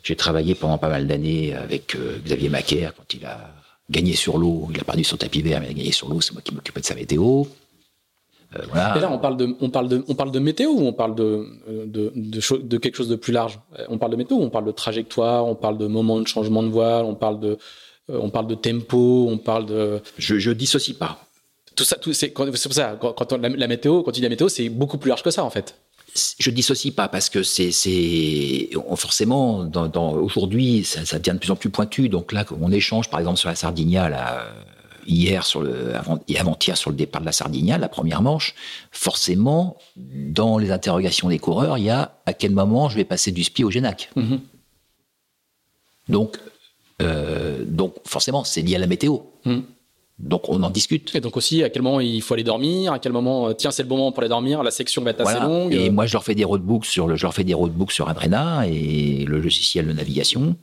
j'ai 0.02 0.16
travaillé 0.16 0.54
pendant 0.54 0.78
pas 0.78 0.88
mal 0.88 1.06
d'années 1.06 1.54
avec 1.54 1.96
Xavier 2.24 2.48
Macaire 2.48 2.94
quand 2.94 3.14
il 3.14 3.24
a 3.24 3.54
gagné 3.90 4.14
sur 4.14 4.36
l'eau. 4.36 4.68
Il 4.70 4.78
a 4.80 4.84
perdu 4.84 5.02
son 5.02 5.16
tapis 5.16 5.40
vert, 5.40 5.60
mais 5.60 5.68
il 5.68 5.70
a 5.70 5.74
gagné 5.74 5.92
sur 5.92 6.08
l'eau. 6.08 6.20
C'est 6.20 6.32
moi 6.32 6.42
qui 6.42 6.54
m'occupais 6.54 6.80
de 6.80 6.86
sa 6.86 6.94
météo. 6.94 7.44
Et 8.54 8.76
là, 8.76 9.10
on 9.10 9.18
parle 9.18 9.36
de, 9.36 10.38
météo 10.38 10.70
ou 10.70 10.86
on 10.86 10.92
parle 10.92 11.14
de, 11.14 11.46
de, 11.86 12.78
quelque 12.78 12.96
chose 12.96 13.08
de 13.08 13.16
plus 13.16 13.32
large? 13.32 13.58
On 13.88 13.98
parle 13.98 14.12
de 14.12 14.16
météo 14.16 14.36
on 14.36 14.50
parle 14.50 14.66
de 14.66 14.72
trajectoire, 14.72 15.46
on 15.46 15.54
parle 15.54 15.78
de 15.78 15.86
moment 15.86 16.20
de 16.20 16.26
changement 16.26 16.62
de 16.62 16.68
voile, 16.68 17.04
on 17.04 17.14
parle 17.14 17.40
de, 17.40 17.58
on 18.08 18.30
parle 18.30 18.46
de 18.48 18.54
tempo, 18.54 19.28
on 19.30 19.38
parle 19.38 19.66
de 19.66 20.00
Je, 20.18 20.38
je 20.38 20.50
dissocie 20.50 20.96
pas. 20.96 21.26
tout 21.76 21.84
ça. 21.84 21.96
Tout, 21.96 22.12
c'est 22.12 22.28
pour 22.32 22.46
ça. 22.72 22.96
Quand, 23.00 23.12
quand 23.12 23.32
on- 23.32 23.38
la, 23.38 23.48
la 23.48 23.66
météo, 23.66 24.02
quand 24.02 24.12
tu 24.12 24.16
dis 24.20 24.22
la 24.22 24.28
météo, 24.28 24.48
c'est 24.48 24.68
beaucoup 24.68 24.98
plus 24.98 25.08
large 25.08 25.22
que 25.22 25.30
ça 25.30 25.42
en 25.44 25.50
fait. 25.50 25.74
je 26.38 26.50
dissocie 26.50 26.94
pas 26.94 27.08
parce 27.08 27.28
que 27.28 27.42
c'est 27.42 28.70
forcément 28.96 29.64
dans, 29.64 29.88
dans 29.88 30.12
aujourd'hui 30.12 30.84
ça, 30.84 31.04
ça 31.04 31.18
devient 31.18 31.34
de 31.34 31.38
plus 31.40 31.50
en 31.50 31.56
plus 31.56 31.70
pointu 31.70 32.08
donc 32.08 32.30
là 32.32 32.44
on 32.60 32.70
échange 32.70 33.10
par 33.10 33.18
exemple 33.18 33.38
sur 33.38 33.48
la 33.48 33.56
Sardinia 33.56 34.08
là 34.08 34.24
euh, 34.38 34.50
hier 35.06 35.44
sur 35.44 35.60
le 35.62 35.92
avant 35.96 36.20
et 36.28 36.38
avant-hier 36.38 36.76
sur 36.76 36.90
le 36.90 36.96
départ 36.96 37.20
de 37.20 37.26
la 37.26 37.32
Sardinia 37.32 37.78
la 37.78 37.88
première 37.88 38.22
manche 38.22 38.54
forcément 38.92 39.76
dans 39.96 40.56
les 40.56 40.70
interrogations 40.70 41.28
des 41.30 41.40
coureurs 41.40 41.78
il 41.78 41.84
y 41.86 41.90
a 41.90 42.16
à 42.26 42.32
quel 42.32 42.52
moment 42.52 42.88
je 42.88 42.94
vais 42.96 43.04
passer 43.04 43.32
du 43.32 43.42
SPI 43.42 43.64
au 43.64 43.72
Génac 43.72 44.10
Mhm. 44.14 44.38
donc 46.08 46.38
euh, 47.02 47.64
donc 47.66 47.94
forcément 48.06 48.44
c'est 48.44 48.62
lié 48.62 48.76
à 48.76 48.78
la 48.78 48.86
météo 48.86 49.18
Mhm. 49.44 49.62
donc 50.18 50.48
on 50.48 50.62
en 50.62 50.70
discute 50.70 51.14
Et 51.14 51.20
donc 51.20 51.36
aussi, 51.36 51.62
à 51.64 51.68
quel 51.70 51.82
moment 51.82 52.00
il 52.00 52.22
faut 52.22 52.34
aller 52.34 52.44
dormir, 52.44 52.92
à 52.92 52.98
quel 52.98 53.12
moment, 53.12 53.48
euh, 53.48 53.52
tiens, 53.52 53.70
c'est 53.72 53.82
le 53.82 53.88
bon 53.88 53.96
moment 53.96 54.12
pour 54.12 54.20
aller 54.20 54.28
dormir, 54.28 54.62
la 54.62 54.70
section 54.70 55.02
va 55.02 55.10
être 55.10 55.20
assez 55.22 55.40
longue. 55.40 55.74
Et 55.74 55.90
moi, 55.90 56.06
je 56.06 56.12
leur 56.12 56.24
fais 56.24 56.34
des 56.34 56.44
roadbooks 56.44 56.86
sur 56.86 57.06
le, 57.08 57.16
je 57.16 57.22
leur 57.22 57.34
fais 57.34 57.44
des 57.44 57.52
roadbooks 57.54 57.92
sur 57.92 58.08
Adrena 58.08 58.66
et 58.68 59.24
le 59.26 59.38
logiciel 59.40 59.86
de 59.86 59.92
navigation. 59.92 60.56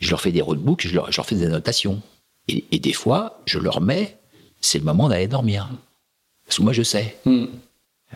Je 0.00 0.10
leur 0.10 0.20
fais 0.20 0.32
des 0.32 0.40
roadbooks, 0.42 0.86
je 0.86 0.94
leur, 0.94 1.12
je 1.12 1.16
leur 1.18 1.26
fais 1.26 1.36
des 1.36 1.44
annotations. 1.46 2.00
Et, 2.48 2.64
et 2.72 2.78
des 2.78 2.92
fois, 2.92 3.40
je 3.46 3.58
leur 3.58 3.80
mets, 3.80 4.16
c'est 4.60 4.78
le 4.78 4.84
moment 4.84 5.08
d'aller 5.08 5.28
dormir. 5.28 5.68
Parce 6.46 6.56
que 6.58 6.62
moi, 6.62 6.72
je 6.72 6.82
sais. 6.82 7.16
hmm. 7.26 7.44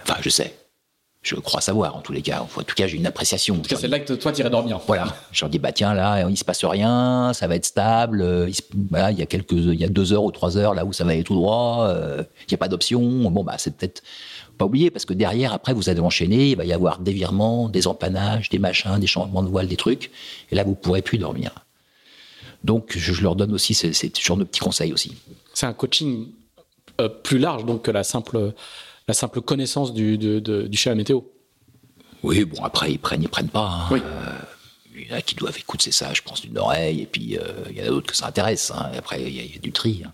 Enfin, 0.02 0.16
je 0.20 0.28
sais. 0.30 0.54
Je 1.20 1.34
crois 1.34 1.60
savoir, 1.60 1.96
en 1.96 2.00
tous 2.00 2.12
les 2.12 2.22
cas. 2.22 2.40
En 2.40 2.62
tout 2.62 2.74
cas, 2.76 2.86
j'ai 2.86 2.96
une 2.96 3.06
appréciation. 3.06 3.56
En 3.56 3.58
tout 3.58 3.68
cas, 3.68 3.76
c'est 3.76 3.88
là 3.88 3.98
que 3.98 4.12
toi, 4.14 4.32
tu 4.32 4.40
irais 4.40 4.50
dormir. 4.50 4.78
Voilà. 4.86 5.14
Je 5.32 5.40
leur 5.44 5.50
dis, 5.50 5.58
bah 5.58 5.72
tiens, 5.72 5.92
là, 5.92 6.26
il 6.28 6.36
se 6.38 6.44
passe 6.44 6.64
rien, 6.64 7.32
ça 7.34 7.48
va 7.48 7.56
être 7.56 7.66
stable. 7.66 8.22
euh, 8.22 8.46
Il, 8.48 8.54
se- 8.54 8.62
voilà, 8.90 9.10
il 9.10 9.18
y 9.18 9.22
a 9.22 9.26
quelques, 9.26 9.50
il 9.52 9.74
y 9.74 9.84
a 9.84 9.88
deux 9.88 10.12
heures 10.12 10.22
ou 10.24 10.30
trois 10.30 10.56
heures 10.56 10.74
là 10.74 10.84
où 10.84 10.92
ça 10.92 11.04
va 11.04 11.10
aller 11.12 11.24
tout 11.24 11.34
droit. 11.34 11.86
euh, 11.88 12.22
il 12.42 12.52
n'y 12.52 12.54
a 12.54 12.58
pas 12.58 12.68
d'option. 12.68 13.00
Bon, 13.30 13.42
bah, 13.42 13.56
c'est 13.58 13.76
peut-être 13.76 14.02
pas 14.56 14.64
oublier 14.64 14.90
parce 14.92 15.04
que 15.04 15.12
derrière, 15.12 15.52
après, 15.52 15.74
vous 15.74 15.88
allez 15.88 16.00
enchaîner. 16.00 16.50
Il 16.50 16.56
va 16.56 16.64
y 16.64 16.72
avoir 16.72 17.00
des 17.00 17.12
virements, 17.12 17.68
des 17.68 17.88
empannages, 17.88 18.48
des 18.48 18.58
machins, 18.60 18.96
des 18.98 19.06
changements 19.08 19.42
de 19.42 19.48
voile, 19.48 19.66
des 19.66 19.76
trucs. 19.76 20.12
Et 20.52 20.54
là, 20.54 20.62
vous 20.62 20.76
pourrez 20.76 21.02
plus 21.02 21.18
dormir. 21.18 21.50
Donc, 22.64 22.92
je, 22.96 23.22
leur 23.22 23.34
donne 23.36 23.52
aussi 23.52 23.74
ces, 23.74 23.92
ces 23.92 24.10
genre 24.20 24.36
de 24.36 24.44
petits 24.44 24.60
conseils 24.60 24.92
aussi. 24.92 25.16
C'est 25.52 25.66
un 25.66 25.72
coaching 25.72 26.28
plus 27.22 27.38
large 27.38 27.64
donc 27.64 27.82
que 27.82 27.90
la 27.92 28.02
simple, 28.02 28.52
la 29.08 29.14
simple 29.14 29.40
connaissance 29.40 29.94
du, 29.94 30.18
du 30.18 30.76
schéma 30.76 30.94
météo. 30.94 31.22
Oui, 32.22 32.44
bon, 32.44 32.62
après, 32.62 32.92
ils 32.92 32.98
prennent, 32.98 33.22
ils 33.22 33.28
prennent 33.28 33.48
pas. 33.48 33.66
Hein. 33.66 33.88
Oui. 33.90 34.02
il 34.94 35.08
y 35.08 35.12
en 35.12 35.16
a 35.16 35.22
qui 35.22 35.34
doivent 35.34 35.56
écouter 35.56 35.90
ça, 35.90 36.12
je 36.12 36.20
pense, 36.20 36.42
d'une 36.42 36.58
oreille, 36.58 37.02
et 37.02 37.06
puis 37.06 37.38
il 37.70 37.76
y 37.76 37.82
en 37.82 37.84
a 37.84 37.88
d'autres 37.88 38.08
que 38.08 38.16
ça 38.16 38.26
intéresse. 38.26 38.70
Hein. 38.70 38.90
Après, 38.96 39.22
il 39.22 39.34
y, 39.34 39.56
a 39.56 39.58
du 39.58 39.72
tri. 39.72 40.04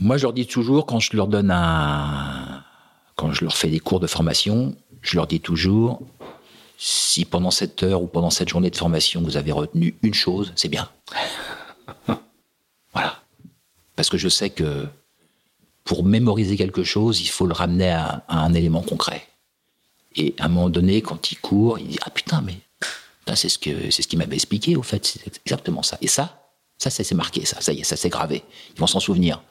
Moi, 0.00 0.16
je 0.16 0.22
leur 0.22 0.32
dis 0.32 0.46
toujours, 0.46 0.86
quand 0.86 0.98
je 0.98 1.14
leur 1.14 1.28
donne 1.28 1.50
un. 1.50 2.64
Quand 3.16 3.32
je 3.32 3.44
leur 3.44 3.54
fais 3.54 3.68
des 3.68 3.80
cours 3.80 4.00
de 4.00 4.06
formation, 4.06 4.74
je 5.02 5.16
leur 5.16 5.26
dis 5.26 5.40
toujours 5.40 6.00
si 6.78 7.26
pendant 7.26 7.50
cette 7.50 7.82
heure 7.82 8.00
ou 8.00 8.06
pendant 8.06 8.30
cette 8.30 8.48
journée 8.48 8.70
de 8.70 8.76
formation, 8.76 9.20
vous 9.20 9.36
avez 9.36 9.52
retenu 9.52 9.98
une 10.02 10.14
chose, 10.14 10.54
c'est 10.56 10.70
bien. 10.70 10.88
voilà. 12.94 13.20
Parce 13.94 14.08
que 14.08 14.16
je 14.16 14.30
sais 14.30 14.48
que 14.48 14.86
pour 15.90 16.04
mémoriser 16.04 16.56
quelque 16.56 16.84
chose, 16.84 17.20
il 17.20 17.26
faut 17.30 17.46
le 17.46 17.52
ramener 17.52 17.90
à, 17.90 18.22
un 18.28 18.54
élément 18.54 18.80
concret. 18.80 19.26
Et 20.14 20.36
à 20.38 20.44
un 20.44 20.48
moment 20.48 20.70
donné, 20.70 21.02
quand 21.02 21.32
il 21.32 21.40
court, 21.40 21.80
il 21.80 21.88
dit 21.88 21.98
Ah 22.02 22.10
putain, 22.10 22.42
mais 22.42 22.58
c'est 23.34 23.48
ce 23.48 23.58
que 23.58 23.90
c'est 23.90 24.02
ce 24.02 24.06
qu'il 24.06 24.20
m'avait 24.20 24.36
expliqué, 24.36 24.76
au 24.76 24.84
fait, 24.84 25.04
c'est 25.04 25.26
exactement 25.44 25.82
ça. 25.82 25.98
Et 26.00 26.06
ça, 26.06 26.52
ça, 26.78 26.90
c'est 26.90 27.12
marqué, 27.12 27.44
ça, 27.44 27.60
ça 27.60 27.72
y 27.72 27.80
est, 27.80 27.82
ça 27.82 27.96
s'est 27.96 28.08
gravé. 28.08 28.44
Ils 28.72 28.78
vont 28.78 28.86
s'en 28.86 29.00
souvenir. 29.00 29.42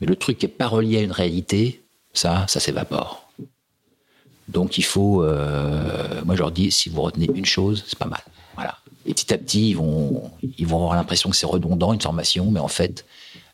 Mais 0.00 0.08
le 0.08 0.16
truc 0.16 0.38
qui 0.38 0.46
n'est 0.46 0.52
pas 0.52 0.66
relié 0.66 0.98
à 0.98 1.02
une 1.02 1.12
réalité, 1.12 1.84
ça, 2.12 2.44
ça 2.48 2.58
s'évapore. 2.58 3.30
Donc 4.48 4.76
il 4.76 4.84
faut, 4.84 5.22
euh, 5.22 6.20
moi 6.24 6.34
je 6.34 6.40
leur 6.40 6.50
dis, 6.50 6.72
si 6.72 6.88
vous 6.88 7.02
retenez 7.02 7.30
une 7.32 7.46
chose, 7.46 7.84
c'est 7.86 7.98
pas 7.98 8.06
mal. 8.06 8.24
Voilà. 8.56 8.76
Et 9.06 9.14
petit 9.14 9.32
à 9.32 9.38
petit, 9.38 9.70
ils 9.70 9.76
vont 9.76 10.32
avoir 10.74 10.96
l'impression 10.96 11.30
que 11.30 11.36
c'est 11.36 11.46
redondant 11.46 11.92
une 11.92 12.00
formation, 12.00 12.50
mais 12.50 12.58
en 12.58 12.66
fait, 12.66 13.06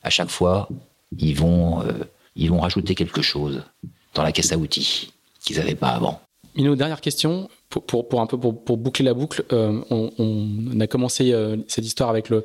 à 0.02 0.08
chaque 0.08 0.30
fois, 0.30 0.70
ils 1.18 1.34
vont, 1.34 1.82
euh, 1.82 1.92
ils 2.36 2.50
vont 2.50 2.60
rajouter 2.60 2.94
quelque 2.94 3.22
chose 3.22 3.62
dans 4.14 4.22
la 4.22 4.32
caisse 4.32 4.52
à 4.52 4.58
outils 4.58 5.12
qu'ils 5.40 5.58
n'avaient 5.58 5.74
pas 5.74 5.88
avant. 5.88 6.20
Mino, 6.56 6.76
dernière 6.76 7.00
question, 7.00 7.48
pour, 7.68 8.08
pour, 8.08 8.20
un 8.20 8.26
peu 8.26 8.38
pour, 8.38 8.64
pour, 8.64 8.76
boucler 8.76 9.04
la 9.04 9.12
boucle. 9.12 9.44
Euh, 9.52 9.80
on, 9.90 10.80
a 10.80 10.86
commencé 10.86 11.34
cette 11.66 11.84
histoire 11.84 12.10
avec 12.10 12.28
le, 12.28 12.44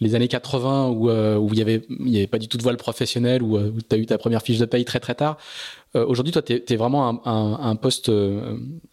les 0.00 0.14
années 0.14 0.28
80 0.28 0.88
où, 0.88 1.08
euh, 1.08 1.36
où 1.36 1.48
il 1.48 1.54
n'y 1.54 1.62
avait, 1.62 1.82
y 1.88 2.18
avait 2.18 2.26
pas 2.26 2.38
du 2.38 2.48
tout 2.48 2.58
de 2.58 2.62
voile 2.62 2.76
professionnel, 2.76 3.42
où, 3.42 3.56
euh, 3.56 3.72
tu 3.88 3.94
as 3.94 3.98
eu 3.98 4.06
ta 4.06 4.18
première 4.18 4.42
fiche 4.42 4.58
de 4.58 4.66
paye 4.66 4.84
très 4.84 5.00
très 5.00 5.14
tard. 5.14 5.38
Euh, 5.94 6.04
aujourd'hui, 6.06 6.32
toi, 6.32 6.42
tu 6.42 6.52
es, 6.52 6.76
vraiment 6.76 7.26
un, 7.26 7.76
poste 7.76 8.10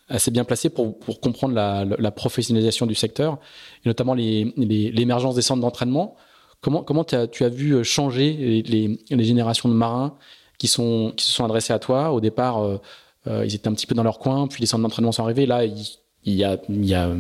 assez 0.08 0.32
bien 0.32 0.46
placé 0.46 0.70
pour, 0.70 0.98
comprendre 1.22 1.54
la, 1.54 2.12
professionnalisation 2.12 2.86
du 2.86 2.96
secteur, 2.96 3.40
et 3.84 3.90
notamment 3.90 4.14
l'émergence 4.14 5.36
des 5.36 5.42
centres 5.42 5.62
d'entraînement. 5.62 6.16
Comment, 6.64 6.82
comment 6.82 7.04
as, 7.12 7.28
tu 7.28 7.44
as 7.44 7.50
vu 7.50 7.84
changer 7.84 8.64
les, 8.66 8.98
les, 9.10 9.24
générations 9.24 9.70
de 9.70 9.76
marins 9.76 10.16
qui, 10.58 10.68
sont, 10.68 11.14
qui 11.16 11.26
se 11.26 11.32
sont 11.32 11.46
adressés 11.46 11.74
à 11.74 11.80
toi? 11.80 12.12
Au 12.12 12.22
départ, 12.22 12.80
ils 13.28 13.54
étaient 13.54 13.68
un 13.68 13.74
petit 13.74 13.86
peu 13.86 13.94
dans 13.94 14.04
leur 14.04 14.18
coin, 14.18 14.48
puis 14.48 14.62
les 14.62 14.66
centres 14.66 14.82
d'entraînement 14.82 15.12
sont 15.12 15.24
arrivés. 15.24 15.46
Là, 15.46 15.66
il, 15.66 15.76
y 16.26 16.44
a, 16.44 16.58
il 16.70 16.86
y 16.86 16.96
a 16.96 17.12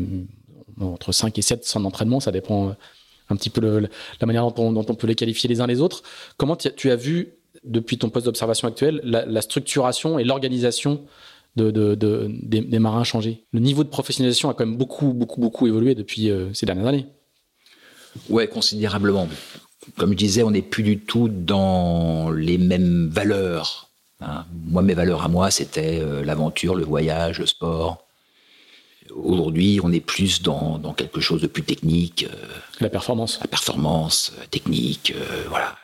entre 0.82 1.12
5 1.12 1.38
et 1.38 1.42
7 1.42 1.66
centres 1.66 1.84
d'entraînement, 1.84 2.20
ça 2.20 2.32
dépend 2.32 2.76
un 3.30 3.36
petit 3.36 3.50
peu 3.50 3.80
la 4.20 4.28
manière 4.28 4.50
dont 4.52 4.86
on, 4.88 4.96
peut 4.96 5.08
les 5.08 5.16
qualifier 5.16 5.50
les 5.50 5.62
uns 5.62 5.68
les 5.68 5.82
autres. 5.82 6.04
Comment 6.38 6.56
tu 6.56 6.92
as 6.92 6.96
vu, 6.96 7.34
depuis 7.64 7.98
ton 7.98 8.10
poste 8.10 8.26
d'observation 8.26 8.68
actuel, 8.68 9.02
la, 9.04 9.42
structuration 9.42 10.20
et 10.20 10.24
l'organisation 10.24 11.02
de, 11.56 11.96
des, 11.96 12.80
marins 12.80 13.04
changer? 13.04 13.44
Le 13.52 13.60
niveau 13.60 13.84
de 13.84 13.90
professionnalisation 13.90 14.50
a 14.50 14.54
quand 14.54 14.66
même 14.66 14.78
beaucoup, 14.78 15.14
beaucoup, 15.14 15.40
beaucoup 15.40 15.68
évolué 15.68 15.96
depuis 15.96 16.30
euh, 16.30 16.54
ces 16.54 16.66
dernières 16.66 16.88
années. 16.88 17.08
Ouais, 18.30 18.48
considérablement. 18.48 19.28
Comme 19.98 20.12
je 20.12 20.18
disais, 20.18 20.44
on 20.44 20.52
n'est 20.52 20.62
plus 20.62 20.84
du 20.84 21.00
tout 21.00 21.28
dans 21.28 22.32
les 22.32 22.58
mêmes 22.58 23.10
valeurs. 23.10 23.90
Hein. 24.22 24.46
Moi, 24.66 24.82
mes 24.82 24.94
valeurs 24.94 25.24
à 25.24 25.28
moi, 25.28 25.52
c'était 25.52 26.00
euh, 26.02 26.24
l'aventure, 26.24 26.76
le 26.76 26.86
voyage, 26.86 27.40
le 27.40 27.46
sport. 27.46 28.04
Aujourd'hui, 29.16 29.80
on 29.84 29.92
est 29.92 30.00
plus 30.00 30.42
dans, 30.42 30.80
quelque 30.94 31.22
chose 31.22 31.42
de 31.42 31.48
plus 31.48 31.64
technique. 31.64 32.26
Euh, 32.32 32.48
la 32.80 32.90
performance. 32.90 33.40
La 33.42 33.48
performance, 33.48 34.34
euh, 34.40 34.46
technique, 34.50 35.14
euh, 35.16 35.44
voilà. 35.50 35.78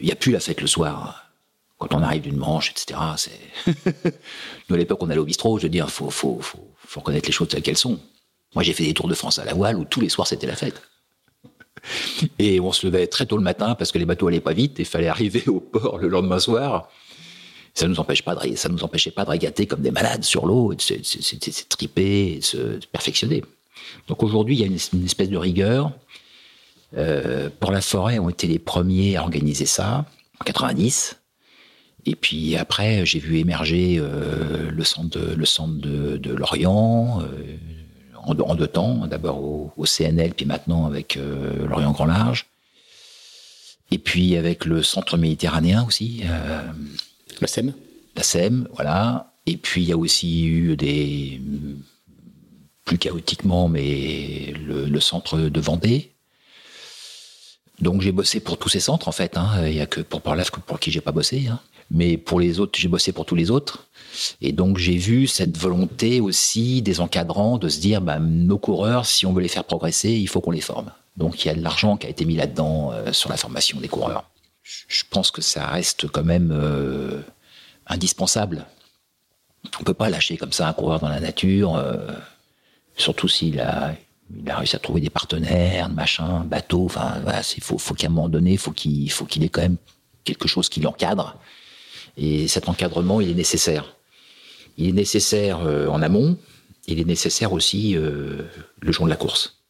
Il 0.00 0.06
n'y 0.06 0.10
a 0.10 0.16
plus 0.16 0.32
la 0.32 0.40
fête 0.40 0.60
le 0.60 0.66
soir. 0.66 1.30
Quand 1.78 1.94
on 1.94 2.02
arrive 2.02 2.22
d'une 2.22 2.36
manche, 2.36 2.70
etc. 2.70 2.98
Nous, 4.68 4.74
à 4.74 4.78
l'époque, 4.78 4.98
on 5.02 5.10
allait 5.10 5.20
au 5.20 5.24
bistrot. 5.24 5.58
Je 5.58 5.64
veux 5.64 5.68
dire, 5.68 5.84
il 5.86 5.90
faut, 5.90 6.10
faut, 6.10 6.40
faut, 6.40 7.00
reconnaître 7.00 7.26
les 7.26 7.32
choses 7.32 7.48
telles 7.48 7.62
qu'elles 7.62 7.76
sont. 7.76 8.00
Moi, 8.54 8.64
j'ai 8.64 8.72
fait 8.72 8.84
des 8.84 8.94
tours 8.94 9.06
de 9.06 9.14
France 9.14 9.38
à 9.38 9.44
la 9.44 9.54
voile 9.54 9.76
où 9.76 9.84
tous 9.84 10.00
les 10.00 10.08
soirs, 10.08 10.26
c'était 10.26 10.46
la 10.46 10.56
fête. 10.56 10.80
Et 12.38 12.60
on 12.60 12.72
se 12.72 12.86
levait 12.86 13.06
très 13.06 13.26
tôt 13.26 13.36
le 13.36 13.42
matin 13.42 13.74
parce 13.74 13.92
que 13.92 13.98
les 13.98 14.06
bateaux 14.06 14.28
allaient 14.28 14.40
pas 14.40 14.52
vite 14.52 14.80
et 14.80 14.84
fallait 14.84 15.08
arriver 15.08 15.44
au 15.48 15.60
port 15.60 15.98
le 15.98 16.08
lendemain 16.08 16.38
soir 16.38 16.88
ça 17.74 17.88
nous 17.88 17.98
empêche 17.98 18.22
pas 18.22 18.36
de, 18.36 18.56
ça 18.56 18.68
nous 18.68 18.84
empêchait 18.84 19.10
pas 19.10 19.24
de 19.24 19.30
régater 19.30 19.66
comme 19.66 19.80
des 19.80 19.90
malades 19.90 20.22
sur 20.22 20.46
l'eau, 20.46 20.74
de 20.74 20.80
se, 20.80 21.64
triper, 21.64 22.36
de 22.36 22.44
se 22.44 22.58
perfectionner. 22.92 23.42
Donc 24.06 24.22
aujourd'hui, 24.22 24.54
il 24.54 24.60
y 24.60 24.62
a 24.62 24.66
une, 24.66 25.04
espèce 25.04 25.28
de 25.28 25.36
rigueur. 25.36 25.92
Euh, 26.96 27.50
pour 27.58 27.72
la 27.72 27.80
forêt, 27.80 28.20
on 28.20 28.30
était 28.30 28.46
les 28.46 28.60
premiers 28.60 29.16
à 29.16 29.22
organiser 29.22 29.66
ça 29.66 30.06
en 30.40 30.44
90. 30.44 31.16
Et 32.06 32.14
puis 32.14 32.56
après, 32.56 33.04
j'ai 33.04 33.18
vu 33.18 33.38
émerger 33.38 33.96
euh, 33.98 34.70
le 34.70 34.84
centre 34.84 35.18
de, 35.18 35.34
le 35.34 35.44
centre 35.44 35.74
de, 35.74 36.30
Lorient 36.30 37.22
euh, 37.22 37.56
en, 38.26 38.54
deux 38.54 38.66
temps. 38.66 39.06
D'abord 39.06 39.38
au, 39.38 39.72
au, 39.76 39.86
CNL, 39.86 40.34
puis 40.34 40.46
maintenant 40.46 40.86
avec 40.86 41.16
Lorient 41.16 41.92
Grand 41.92 42.06
Large. 42.06 42.46
Et 43.90 43.98
puis 43.98 44.36
avec 44.36 44.64
le 44.64 44.82
centre 44.82 45.16
méditerranéen 45.16 45.84
aussi. 45.86 46.22
La 47.40 47.46
SEM 47.46 47.72
La 48.16 48.22
SEM, 48.22 48.68
voilà. 48.74 49.32
Et 49.46 49.56
puis 49.56 49.82
il 49.82 49.88
y 49.88 49.92
a 49.92 49.96
aussi 49.96 50.46
eu 50.46 50.76
des 50.76 51.40
plus 52.84 52.98
chaotiquement, 52.98 53.68
mais 53.68 54.54
le, 54.66 55.00
centre 55.00 55.38
de 55.38 55.60
Vendée. 55.60 56.12
Donc 57.80 58.02
j'ai 58.02 58.12
bossé 58.12 58.40
pour 58.40 58.58
tous 58.58 58.68
ces 58.68 58.80
centres 58.80 59.08
en 59.08 59.12
fait. 59.12 59.36
Hein. 59.36 59.66
Il 59.66 59.74
n'y 59.74 59.80
a 59.80 59.86
que 59.86 60.00
pour 60.00 60.20
Parlaf 60.22 60.50
pour 60.50 60.78
qui 60.78 60.90
j'ai 60.90 61.00
pas 61.00 61.12
bossé. 61.12 61.48
Hein. 61.48 61.60
Mais 61.90 62.16
pour 62.16 62.40
les 62.40 62.60
autres, 62.60 62.78
j'ai 62.78 62.88
bossé 62.88 63.12
pour 63.12 63.26
tous 63.26 63.34
les 63.34 63.50
autres. 63.50 63.86
Et 64.40 64.52
donc 64.52 64.78
j'ai 64.78 64.96
vu 64.96 65.26
cette 65.26 65.56
volonté 65.56 66.20
aussi 66.20 66.82
des 66.82 67.00
encadrants 67.00 67.58
de 67.58 67.68
se 67.68 67.80
dire, 67.80 68.00
bah, 68.00 68.18
nos 68.18 68.58
coureurs, 68.58 69.06
si 69.06 69.26
on 69.26 69.32
veut 69.32 69.42
les 69.42 69.48
faire 69.48 69.64
progresser, 69.64 70.10
il 70.10 70.28
faut 70.28 70.40
qu'on 70.40 70.50
les 70.50 70.60
forme. 70.60 70.90
Donc 71.16 71.44
il 71.44 71.48
y 71.48 71.50
a 71.50 71.54
de 71.54 71.62
l'argent 71.62 71.96
qui 71.96 72.06
a 72.06 72.10
été 72.10 72.24
mis 72.24 72.36
là-dedans 72.36 72.92
euh, 72.92 73.12
sur 73.12 73.30
la 73.30 73.36
formation 73.36 73.80
des 73.80 73.88
coureurs 73.88 74.30
je 74.64 75.02
pense 75.08 75.30
que 75.30 75.42
ça 75.42 75.66
reste 75.66 76.08
quand 76.08 76.24
même 76.24 76.50
euh, 76.52 77.20
indispensable. 77.86 78.66
On 79.76 79.80
ne 79.80 79.84
peut 79.84 79.94
pas 79.94 80.08
lâcher 80.08 80.36
comme 80.36 80.52
ça 80.52 80.68
un 80.68 80.72
coureur 80.72 81.00
dans 81.00 81.08
la 81.08 81.20
nature, 81.20 81.76
euh, 81.76 82.12
surtout 82.96 83.28
s'il 83.28 83.60
a, 83.60 83.94
il 84.34 84.50
a 84.50 84.58
réussi 84.58 84.76
à 84.76 84.78
trouver 84.78 85.00
des 85.00 85.10
partenaires, 85.10 85.88
machin, 85.88 86.40
bateau. 86.44 86.86
Enfin, 86.86 87.20
voilà, 87.22 87.42
il 87.56 87.62
faut, 87.62 87.76
qu'à 87.94 88.06
un 88.06 88.10
moment 88.10 88.28
donné, 88.28 88.56
faut 88.56 88.72
qu'il 88.72 89.10
faut 89.10 89.24
qu'il 89.24 89.44
ait 89.44 89.48
quand 89.48 89.62
même 89.62 89.76
quelque 90.24 90.48
chose 90.48 90.68
qui 90.68 90.80
l'encadre. 90.80 91.36
Et 92.16 92.46
cet 92.48 92.68
encadrement, 92.68 93.20
il 93.20 93.30
est 93.30 93.34
nécessaire. 93.34 93.96
Il 94.76 94.88
est 94.88 94.92
nécessaire 94.92 95.60
euh, 95.60 95.86
en 95.88 96.02
amont. 96.02 96.38
Il 96.86 97.00
est 97.00 97.04
nécessaire 97.04 97.52
aussi 97.52 97.94
le 97.94 98.92
jour 98.92 99.06
de 99.06 99.10
la 99.10 99.16
course. 99.16 99.62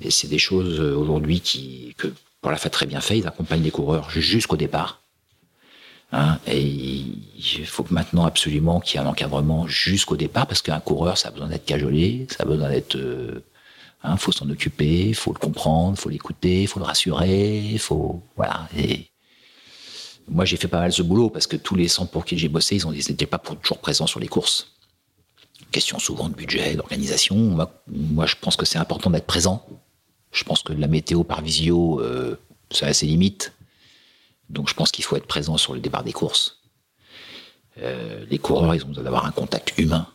Et 0.00 0.12
c'est 0.12 0.28
des 0.28 0.38
choses 0.38 0.78
aujourd'hui 0.78 1.40
qui 1.40 1.96
que 1.98 2.06
pour 2.40 2.52
la 2.52 2.56
fait 2.56 2.70
très 2.70 2.86
bien 2.86 3.00
fait, 3.00 3.18
ils 3.18 3.26
accompagnent 3.26 3.64
les 3.64 3.72
coureurs 3.72 4.10
jusqu'au 4.10 4.56
départ. 4.56 5.02
Hein, 6.12 6.38
et 6.46 6.62
il 6.62 7.66
faut 7.66 7.84
maintenant 7.90 8.24
absolument 8.24 8.80
qu'il 8.80 8.98
y 8.98 9.02
ait 9.02 9.06
un 9.06 9.10
encadrement 9.10 9.66
jusqu'au 9.66 10.16
départ, 10.16 10.46
parce 10.46 10.62
qu'un 10.62 10.80
coureur, 10.80 11.18
ça 11.18 11.28
a 11.28 11.30
besoin 11.32 11.48
d'être 11.48 11.66
cajolé, 11.66 12.26
ça 12.30 12.44
a 12.44 12.46
besoin 12.46 12.70
d'être... 12.70 12.96
Euh, 12.96 13.44
hein, 14.02 14.16
faut 14.16 14.32
s'en 14.32 14.48
occuper, 14.48 15.12
faut 15.12 15.34
le 15.34 15.38
comprendre, 15.38 15.98
faut 15.98 16.08
l'écouter, 16.08 16.66
faut 16.66 16.80
le 16.80 16.86
rassurer, 16.86 17.76
faut... 17.78 18.22
Voilà. 18.36 18.68
Et 18.76 19.07
moi, 20.28 20.44
j'ai 20.44 20.56
fait 20.56 20.68
pas 20.68 20.80
mal 20.80 20.92
ce 20.92 21.02
boulot, 21.02 21.30
parce 21.30 21.46
que 21.46 21.56
tous 21.56 21.74
les 21.74 21.88
centres 21.88 22.10
pour 22.10 22.24
qui 22.24 22.38
j'ai 22.38 22.48
bossé, 22.48 22.76
ils 22.76 22.92
n'étaient 22.92 23.26
pas 23.26 23.38
toujours 23.38 23.78
présents 23.78 24.06
sur 24.06 24.20
les 24.20 24.28
courses. 24.28 24.72
Question 25.70 25.98
souvent 25.98 26.28
de 26.28 26.34
budget, 26.34 26.76
d'organisation. 26.76 27.36
moi, 27.36 28.26
je 28.26 28.34
pense 28.40 28.56
que 28.56 28.64
c'est 28.64 28.78
important 28.78 29.10
d'être 29.10 29.26
présent 29.26 29.66
je 30.32 30.44
pense 30.44 30.62
que 30.62 30.72
la 30.72 30.88
météo 30.88 31.24
par 31.24 31.42
visio, 31.42 32.00
euh, 32.00 32.38
ça 32.70 32.86
a 32.86 32.92
ses 32.92 33.06
limites. 33.06 33.52
Donc 34.50 34.68
je 34.68 34.74
pense 34.74 34.90
qu'il 34.90 35.04
faut 35.04 35.16
être 35.16 35.26
présent 35.26 35.56
sur 35.56 35.74
le 35.74 35.80
départ 35.80 36.04
des 36.04 36.12
courses. 36.12 36.60
Euh, 37.78 38.24
les 38.28 38.38
coureurs, 38.38 38.74
ils 38.74 38.84
ont 38.84 38.88
besoin 38.88 39.04
d'avoir 39.04 39.26
un 39.26 39.30
contact 39.30 39.76
humain. 39.78 40.06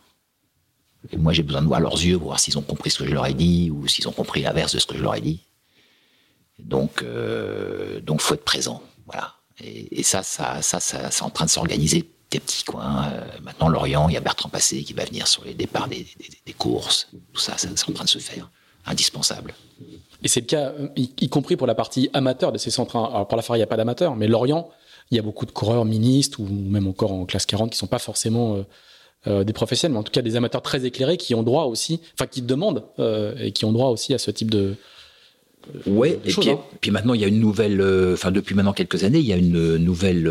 Moi, 1.16 1.32
j'ai 1.34 1.42
besoin 1.42 1.60
de 1.60 1.66
voir 1.66 1.80
leurs 1.80 2.02
yeux 2.02 2.16
pour 2.18 2.28
voir 2.28 2.40
s'ils 2.40 2.56
ont 2.56 2.62
compris 2.62 2.90
ce 2.90 2.98
que 2.98 3.06
je 3.06 3.12
leur 3.12 3.26
ai 3.26 3.34
dit 3.34 3.70
ou 3.70 3.86
s'ils 3.88 4.08
ont 4.08 4.12
compris 4.12 4.42
l'inverse 4.42 4.74
de 4.74 4.78
ce 4.78 4.86
que 4.86 4.96
je 4.96 5.02
leur 5.02 5.14
ai 5.14 5.20
dit. 5.20 5.40
Donc, 6.58 7.02
euh, 7.02 8.00
donc, 8.00 8.22
faut 8.22 8.34
être 8.34 8.44
présent. 8.44 8.82
Voilà. 9.06 9.34
Et, 9.62 10.02
ça, 10.02 10.22
ça, 10.22 10.62
ça, 10.62 10.80
ça 10.80 11.10
c'est 11.10 11.22
en 11.22 11.30
train 11.30 11.44
de 11.44 11.50
s'organiser 11.50 12.10
des 12.30 12.40
petits 12.40 12.64
coins. 12.64 13.10
Euh, 13.12 13.24
maintenant, 13.42 13.68
Lorient, 13.68 14.08
il 14.08 14.14
y 14.14 14.16
a 14.16 14.20
Bertrand 14.20 14.48
Passé 14.48 14.82
qui 14.82 14.92
va 14.92 15.04
venir 15.04 15.26
sur 15.28 15.44
les 15.44 15.54
départs 15.54 15.88
des, 15.88 16.06
courses. 16.58 17.08
Tout 17.32 17.40
ça, 17.40 17.54
c'est 17.56 17.68
en 17.88 17.92
train 17.92 18.04
de 18.04 18.08
se 18.08 18.18
faire. 18.18 18.50
indispensable. 18.86 19.54
Et 20.22 20.28
c'est 20.28 20.40
le 20.40 20.46
cas, 20.46 20.72
y, 20.96 21.28
compris 21.28 21.56
pour 21.56 21.66
la 21.66 21.74
partie 21.74 22.10
amateur 22.12 22.50
de 22.50 22.58
ces 22.58 22.70
centres. 22.70 22.96
Alors 22.96 23.28
pour 23.28 23.36
la 23.36 23.42
Phare, 23.42 23.56
il 23.56 23.60
n'y 23.60 23.64
a 23.64 23.68
pas 23.68 23.76
d'amateurs, 23.76 24.16
mais 24.16 24.26
Lorient, 24.26 24.68
il 25.10 25.16
y 25.16 25.20
a 25.20 25.22
beaucoup 25.22 25.46
de 25.46 25.52
coureurs 25.52 25.84
ministres 25.84 26.40
ou 26.40 26.46
même 26.46 26.86
encore 26.86 27.12
en 27.12 27.24
classe 27.24 27.46
40 27.46 27.70
qui 27.70 27.78
sont 27.78 27.86
pas 27.86 27.98
forcément 27.98 28.56
euh, 28.56 28.62
euh, 29.26 29.44
des 29.44 29.52
professionnels, 29.52 29.92
mais 29.92 29.98
en 29.98 30.02
tout 30.02 30.12
cas 30.12 30.22
des 30.22 30.36
amateurs 30.36 30.62
très 30.62 30.84
éclairés 30.84 31.16
qui 31.16 31.34
ont 31.34 31.42
droit 31.42 31.64
aussi, 31.64 32.00
enfin 32.14 32.26
qui 32.26 32.42
demandent 32.42 32.84
et 33.38 33.52
qui 33.52 33.64
ont 33.64 33.72
droit 33.72 33.88
aussi 33.88 34.12
à 34.14 34.18
ce 34.18 34.30
type 34.30 34.50
de. 34.50 34.76
Ouais, 35.86 36.20
et 36.24 36.32
puis, 36.32 36.50
hein. 36.50 36.58
puis, 36.80 36.90
maintenant 36.90 37.14
il 37.14 37.20
y 37.20 37.24
a 37.24 37.28
une 37.28 37.40
nouvelle, 37.40 37.80
enfin 38.12 38.30
depuis 38.30 38.54
maintenant 38.54 38.72
quelques 38.72 39.04
années, 39.04 39.18
il 39.18 39.26
y 39.26 39.32
a 39.32 39.36
une 39.36 39.76
nouvelle 39.78 40.30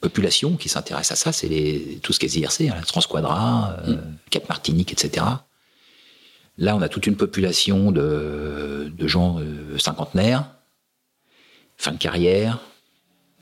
population 0.00 0.56
qui 0.56 0.68
s'intéresse 0.68 1.10
à 1.12 1.16
ça, 1.16 1.32
c'est 1.32 1.98
tout 2.02 2.12
ce 2.12 2.20
qui 2.20 2.26
est 2.26 2.36
IRC, 2.36 2.70
hein, 2.70 2.80
Transquadra, 2.86 3.76
mm. 3.86 3.96
Cap 4.30 4.48
Martinique, 4.48 4.92
etc. 4.92 5.24
Là, 6.56 6.76
on 6.76 6.82
a 6.82 6.88
toute 6.88 7.06
une 7.06 7.16
population 7.16 7.90
de, 7.90 8.92
de 8.96 9.08
gens 9.08 9.40
cinquantenaires, 9.78 10.46
fin 11.76 11.92
de 11.92 11.98
carrière, 11.98 12.60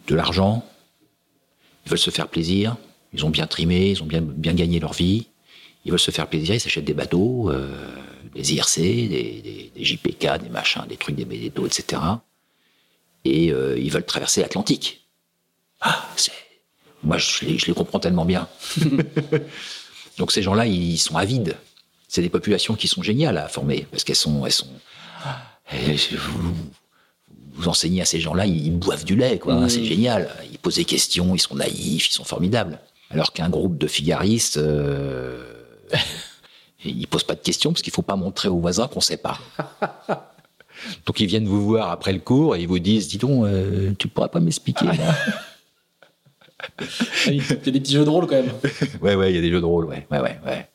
de 0.09 0.15
l'argent, 0.15 0.65
ils 1.85 1.91
veulent 1.91 1.99
se 1.99 2.11
faire 2.11 2.29
plaisir, 2.29 2.77
ils 3.13 3.25
ont 3.25 3.31
bien 3.31 3.47
trimé, 3.47 3.91
ils 3.91 4.03
ont 4.03 4.07
bien, 4.07 4.23
bien 4.23 4.55
gagné 4.55 4.81
leur 4.81 4.93
vie, 4.93 5.27
ils 5.85 5.91
veulent 5.91 6.01
se 6.01 6.11
faire 6.11 6.29
plaisir, 6.29 6.55
ils 6.55 6.61
s'achètent 6.61 6.85
des 6.85 6.95
bateaux, 6.95 7.51
euh, 7.51 7.69
des 8.35 8.55
IRC, 8.55 8.77
des, 8.77 9.73
JPK, 9.77 10.43
des 10.43 10.49
machins, 10.49 10.85
des 10.89 10.97
trucs, 10.97 11.17
des 11.17 11.25
médétos, 11.25 11.67
etc. 11.67 12.01
Et 13.25 13.53
euh, 13.53 13.79
ils 13.79 13.91
veulent 13.91 14.07
traverser 14.07 14.41
l'Atlantique. 14.41 15.07
Ah, 15.81 16.09
moi, 17.03 17.19
je 17.19 17.45
les, 17.45 17.59
je 17.59 17.67
les, 17.67 17.75
comprends 17.75 17.99
tellement 17.99 18.25
bien. 18.25 18.49
Donc 20.19 20.31
ces 20.31 20.43
gens-là, 20.43 20.67
ils 20.67 20.99
sont 20.99 21.17
avides. 21.17 21.57
C'est 22.09 22.23
des 22.23 22.29
populations 22.29 22.75
qui 22.75 22.89
sont 22.89 23.03
géniales 23.03 23.39
à 23.39 23.49
former, 23.49 23.87
parce 23.91 24.05
qu'elles 24.05 24.17
sont... 24.17 24.45
Elles 24.47 24.53
sont 24.53 24.69
vous 27.55 27.69
enseignez 27.69 28.03
à 28.03 28.05
ces 28.05 28.21
gens-là, 28.21 28.47
ils, 28.47 28.71
boivent 28.71 29.05
du 29.05 29.17
lait, 29.17 29.39
quoi. 29.39 29.55
Mmh. 29.55 29.69
C'est 29.69 29.85
génial. 29.85 30.31
Ils 30.51 30.59
posent 30.59 30.77
des 30.77 30.85
questions, 30.85 31.35
ils 31.35 31.39
sont 31.39 31.55
naïfs, 31.55 32.09
ils 32.09 32.13
sont 32.13 32.25
formidables. 32.25 32.81
Alors 33.11 33.33
qu'un 33.33 33.51
groupe 33.51 33.77
de 33.77 33.87
figaristes, 33.87 34.57
euh, 34.57 35.45
ils 36.85 37.07
posent 37.07 37.25
pas 37.25 37.35
de 37.35 37.41
questions 37.41 37.73
parce 37.73 37.83
qu'il 37.83 37.93
faut 37.93 38.03
pas 38.03 38.17
montrer 38.17 38.49
aux 38.49 38.59
voisins 38.59 38.89
qu'on 38.89 39.01
sait 39.01 39.17
pas. 39.17 39.39
Donc 41.07 41.21
ils 41.21 41.27
viennent 41.27 41.47
vous 41.47 41.65
voir 41.65 41.91
après 41.91 42.13
le 42.13 42.19
cours 42.19 42.57
et 42.57 42.63
ils 42.63 42.69
vous 42.69 42.79
disent, 42.79 43.09
dis 43.09 43.19
donc, 43.19 43.45
euh, 43.47 43.93
tu 43.99 44.09
pourrais 44.09 44.29
pas 44.29 44.41
m'expliquer 44.41 44.87
Il 47.27 47.37
y 47.37 47.41
a 47.41 47.55
des 47.71 47.81
petits 47.81 47.93
jeux 47.93 48.05
de 48.05 48.11
rôle 48.11 48.27
quand 48.27 48.37
même. 48.37 48.53
ouais, 49.03 49.15
ouais, 49.15 49.33
il 49.33 49.37
y 49.37 49.39
a 49.39 49.43
des 49.43 49.51
jeux 49.51 49.61
de 49.61 49.67
rôle, 49.67 49.85
ouais, 49.85 50.07
ouais, 50.11 50.21
ouais. 50.21 50.39
ouais. 50.45 50.69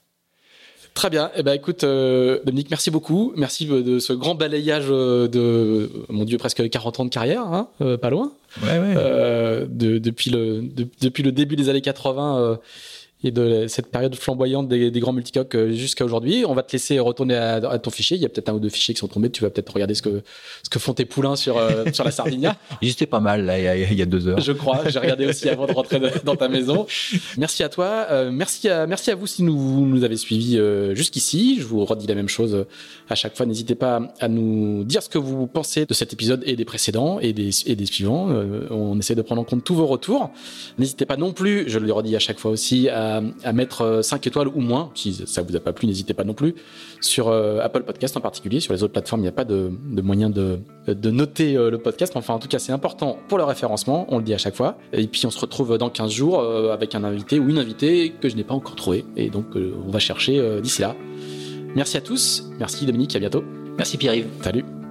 Très 0.97 1.11
bien. 1.11 1.29
Eh 1.35 1.43
ben, 1.43 1.53
écoute, 1.53 1.83
euh, 1.83 2.39
Dominique, 2.43 2.71
merci 2.71 2.89
beaucoup. 2.89 3.31
Merci 3.35 3.67
de 3.67 3.99
ce 3.99 4.13
grand 4.13 4.33
balayage 4.33 4.87
euh, 4.89 5.27
de, 5.27 5.91
mon 6.09 6.25
Dieu, 6.25 6.39
presque 6.39 6.67
40 6.67 6.99
ans 6.99 7.05
de 7.05 7.11
carrière, 7.11 7.43
hein, 7.43 7.69
euh, 7.81 7.99
pas 7.99 8.09
loin. 8.09 8.31
Ouais, 8.63 8.79
ouais. 8.79 9.67
depuis, 9.69 10.31
le, 10.31 10.63
depuis 10.99 11.21
le 11.21 11.31
début 11.31 11.55
des 11.55 11.69
années 11.69 11.81
80 11.81 12.57
et 13.23 13.31
de 13.31 13.65
cette 13.67 13.87
période 13.87 14.13
flamboyante 14.13 14.67
des, 14.67 14.91
grands 14.99 15.13
multicoques 15.13 15.55
euh, 15.55 15.71
jusqu'à 15.71 16.05
aujourd'hui. 16.05 16.45
On 16.45 16.53
va 16.53 16.61
te 16.61 16.71
laisser 16.73 16.99
retourner 16.99 17.35
à, 17.35 17.79
ton 17.79 17.89
fichier. 17.89 18.15
Il 18.15 18.21
y 18.21 18.25
a 18.25 18.29
peut-être 18.29 18.49
un 18.49 18.53
ou 18.53 18.59
deux 18.59 18.69
fichiers 18.69 18.93
qui 18.93 18.99
sont 18.99 19.07
tombés. 19.07 19.31
Tu 19.31 19.41
vas 19.41 19.49
peut-être 19.49 19.73
regarder 19.73 19.95
ce 19.95 20.03
que, 20.03 20.21
ce 20.61 20.69
que 20.69 20.77
font 20.77 20.93
tes 20.93 21.05
poulains 21.05 21.35
sur, 21.35 21.57
euh, 21.57 21.85
sur 21.93 22.03
la 22.03 22.11
Sardinia. 22.11 22.55
Ils 22.83 22.91
étaient 22.91 23.07
pas 23.07 23.19
mal, 23.19 23.45
là, 23.45 23.57
il 23.57 23.97
y, 23.97 24.01
a, 24.01 24.05
deux 24.05 24.27
heures. 24.27 24.39
Je 24.39 24.51
crois. 24.51 24.87
J'ai 24.87 24.99
regardé 24.99 25.25
aussi 25.25 25.49
avant 25.49 25.65
de 25.65 25.71
rentrer 25.71 25.99
dans 26.23 26.35
ta 26.35 26.47
maison. 26.47 26.85
Merci 27.37 27.63
à 27.63 27.69
toi. 27.69 28.05
Euh, 28.11 28.29
merci, 28.31 28.69
à, 28.69 28.85
merci 28.85 29.09
à 29.09 29.15
vous 29.15 29.25
si 29.25 29.41
nous, 29.41 29.85
nous 29.85 30.03
avez 30.03 30.17
suivis 30.17 30.59
jusqu'ici. 30.93 31.57
Je 31.59 31.65
vous 31.65 31.83
redis 31.85 32.05
la 32.05 32.15
même 32.15 32.29
chose 32.29 32.65
à 33.09 33.15
chaque 33.15 33.35
fois. 33.35 33.45
N'hésitez 33.47 33.75
pas 33.75 34.13
à 34.19 34.27
nous 34.27 34.83
dire 34.83 35.01
ce 35.01 35.09
que 35.09 35.17
vous 35.17 35.47
pensez 35.47 35.85
de 35.85 35.93
cet 35.93 36.13
épisode 36.13 36.43
et 36.45 36.55
des 36.55 36.65
précédents 36.65 37.19
et 37.19 37.33
des, 37.33 37.49
et 37.65 37.75
des 37.75 37.85
suivants. 37.87 38.29
on 38.69 38.99
essaie 38.99 39.15
de 39.15 39.21
prendre 39.23 39.41
en 39.41 39.45
compte 39.45 39.63
tous 39.63 39.75
vos 39.75 39.87
retours. 39.87 40.29
N'hésitez 40.77 41.05
pas 41.05 41.17
non 41.17 41.33
plus, 41.33 41.65
je 41.67 41.79
le 41.79 41.91
redis 41.91 42.15
à 42.15 42.19
chaque 42.19 42.39
fois 42.39 42.51
aussi, 42.51 42.89
à 42.89 43.06
à, 43.43 43.53
mettre 43.53 44.01
5 44.03 44.15
euh, 44.15 44.29
étoiles 44.29 44.47
ou 44.47 44.59
moins. 44.59 44.91
Si 44.95 45.13
ça 45.25 45.41
vous 45.41 45.55
a 45.55 45.59
pas 45.59 45.73
plu, 45.73 45.87
n'hésitez 45.87 46.13
pas 46.13 46.23
non 46.23 46.33
plus. 46.33 46.55
Sur 47.01 47.29
euh, 47.29 47.59
Apple 47.61 47.83
Podcast 47.83 48.17
en 48.17 48.21
particulier, 48.21 48.59
sur 48.59 48.73
les 48.73 48.83
autres 48.83 48.93
plateformes, 48.93 49.21
il 49.21 49.25
n'y 49.25 49.29
a 49.29 49.33
pas 49.33 49.45
de, 49.45 49.71
moyen 50.01 50.29
de, 50.29 50.59
noter 51.09 51.55
euh, 51.55 51.69
le 51.69 51.77
podcast. 51.77 52.13
Enfin, 52.15 52.33
en 52.33 52.39
tout 52.39 52.47
cas, 52.47 52.59
c'est 52.59 52.71
important 52.71 53.17
pour 53.27 53.37
le 53.37 53.43
référencement, 53.43 54.05
on 54.09 54.17
le 54.17 54.23
dit 54.23 54.33
à 54.33 54.37
chaque 54.37 54.55
fois. 54.55 54.77
Et 54.93 55.07
puis, 55.07 55.25
on 55.25 55.31
se 55.31 55.39
retrouve 55.39 55.77
dans 55.77 55.89
15 55.89 56.11
jours 56.11 56.41
avec 56.71 56.95
un 56.95 57.03
invité 57.03 57.39
ou 57.39 57.49
une 57.49 57.57
invitée 57.57 58.13
que 58.21 58.29
je 58.29 58.35
n'ai 58.35 58.43
pas 58.43 58.53
encore 58.53 58.75
trouvé. 58.75 59.05
Et 59.15 59.29
donc, 59.29 59.45
on 59.55 59.91
va 59.91 59.99
chercher 59.99 60.61
d'ici 60.61 60.81
là. 60.81 60.95
Merci 61.75 61.97
à 61.97 62.01
tous. 62.01 62.49
Merci 62.59 62.85
Dominique, 62.85 63.15
à 63.15 63.19
bientôt. 63.19 63.43
Merci 63.77 63.97
Pierre-Yves. 63.97 64.27
Salut. 64.41 64.86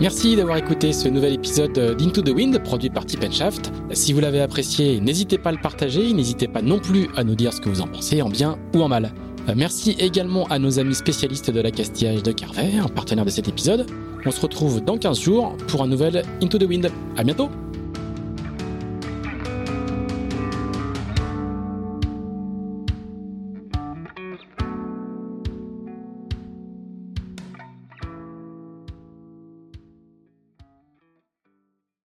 Merci 0.00 0.36
d'avoir 0.36 0.56
écouté 0.56 0.92
ce 0.92 1.08
nouvel 1.08 1.34
épisode 1.34 1.72
d'Into 1.72 2.22
the 2.22 2.28
Wind 2.28 2.56
produit 2.62 2.88
par 2.88 3.04
Tip 3.04 3.20
Shaft. 3.32 3.72
Si 3.90 4.12
vous 4.12 4.20
l'avez 4.20 4.40
apprécié, 4.40 5.00
n'hésitez 5.00 5.38
pas 5.38 5.48
à 5.48 5.52
le 5.52 5.60
partager, 5.60 6.12
n'hésitez 6.12 6.46
pas 6.46 6.62
non 6.62 6.78
plus 6.78 7.08
à 7.16 7.24
nous 7.24 7.34
dire 7.34 7.52
ce 7.52 7.60
que 7.60 7.68
vous 7.68 7.80
en 7.80 7.88
pensez, 7.88 8.22
en 8.22 8.28
bien 8.28 8.58
ou 8.76 8.82
en 8.82 8.88
mal. 8.88 9.12
Merci 9.56 9.96
également 9.98 10.46
à 10.50 10.60
nos 10.60 10.78
amis 10.78 10.94
spécialistes 10.94 11.50
de 11.50 11.60
la 11.60 11.72
castillage 11.72 12.22
de 12.22 12.30
Carver, 12.30 12.80
partenaire 12.94 13.24
de 13.24 13.30
cet 13.30 13.48
épisode. 13.48 13.86
On 14.24 14.30
se 14.30 14.40
retrouve 14.40 14.84
dans 14.84 14.98
15 14.98 15.18
jours 15.18 15.56
pour 15.66 15.82
un 15.82 15.88
nouvel 15.88 16.22
Into 16.40 16.58
the 16.58 16.68
Wind. 16.68 16.92
À 17.16 17.24
bientôt! 17.24 17.48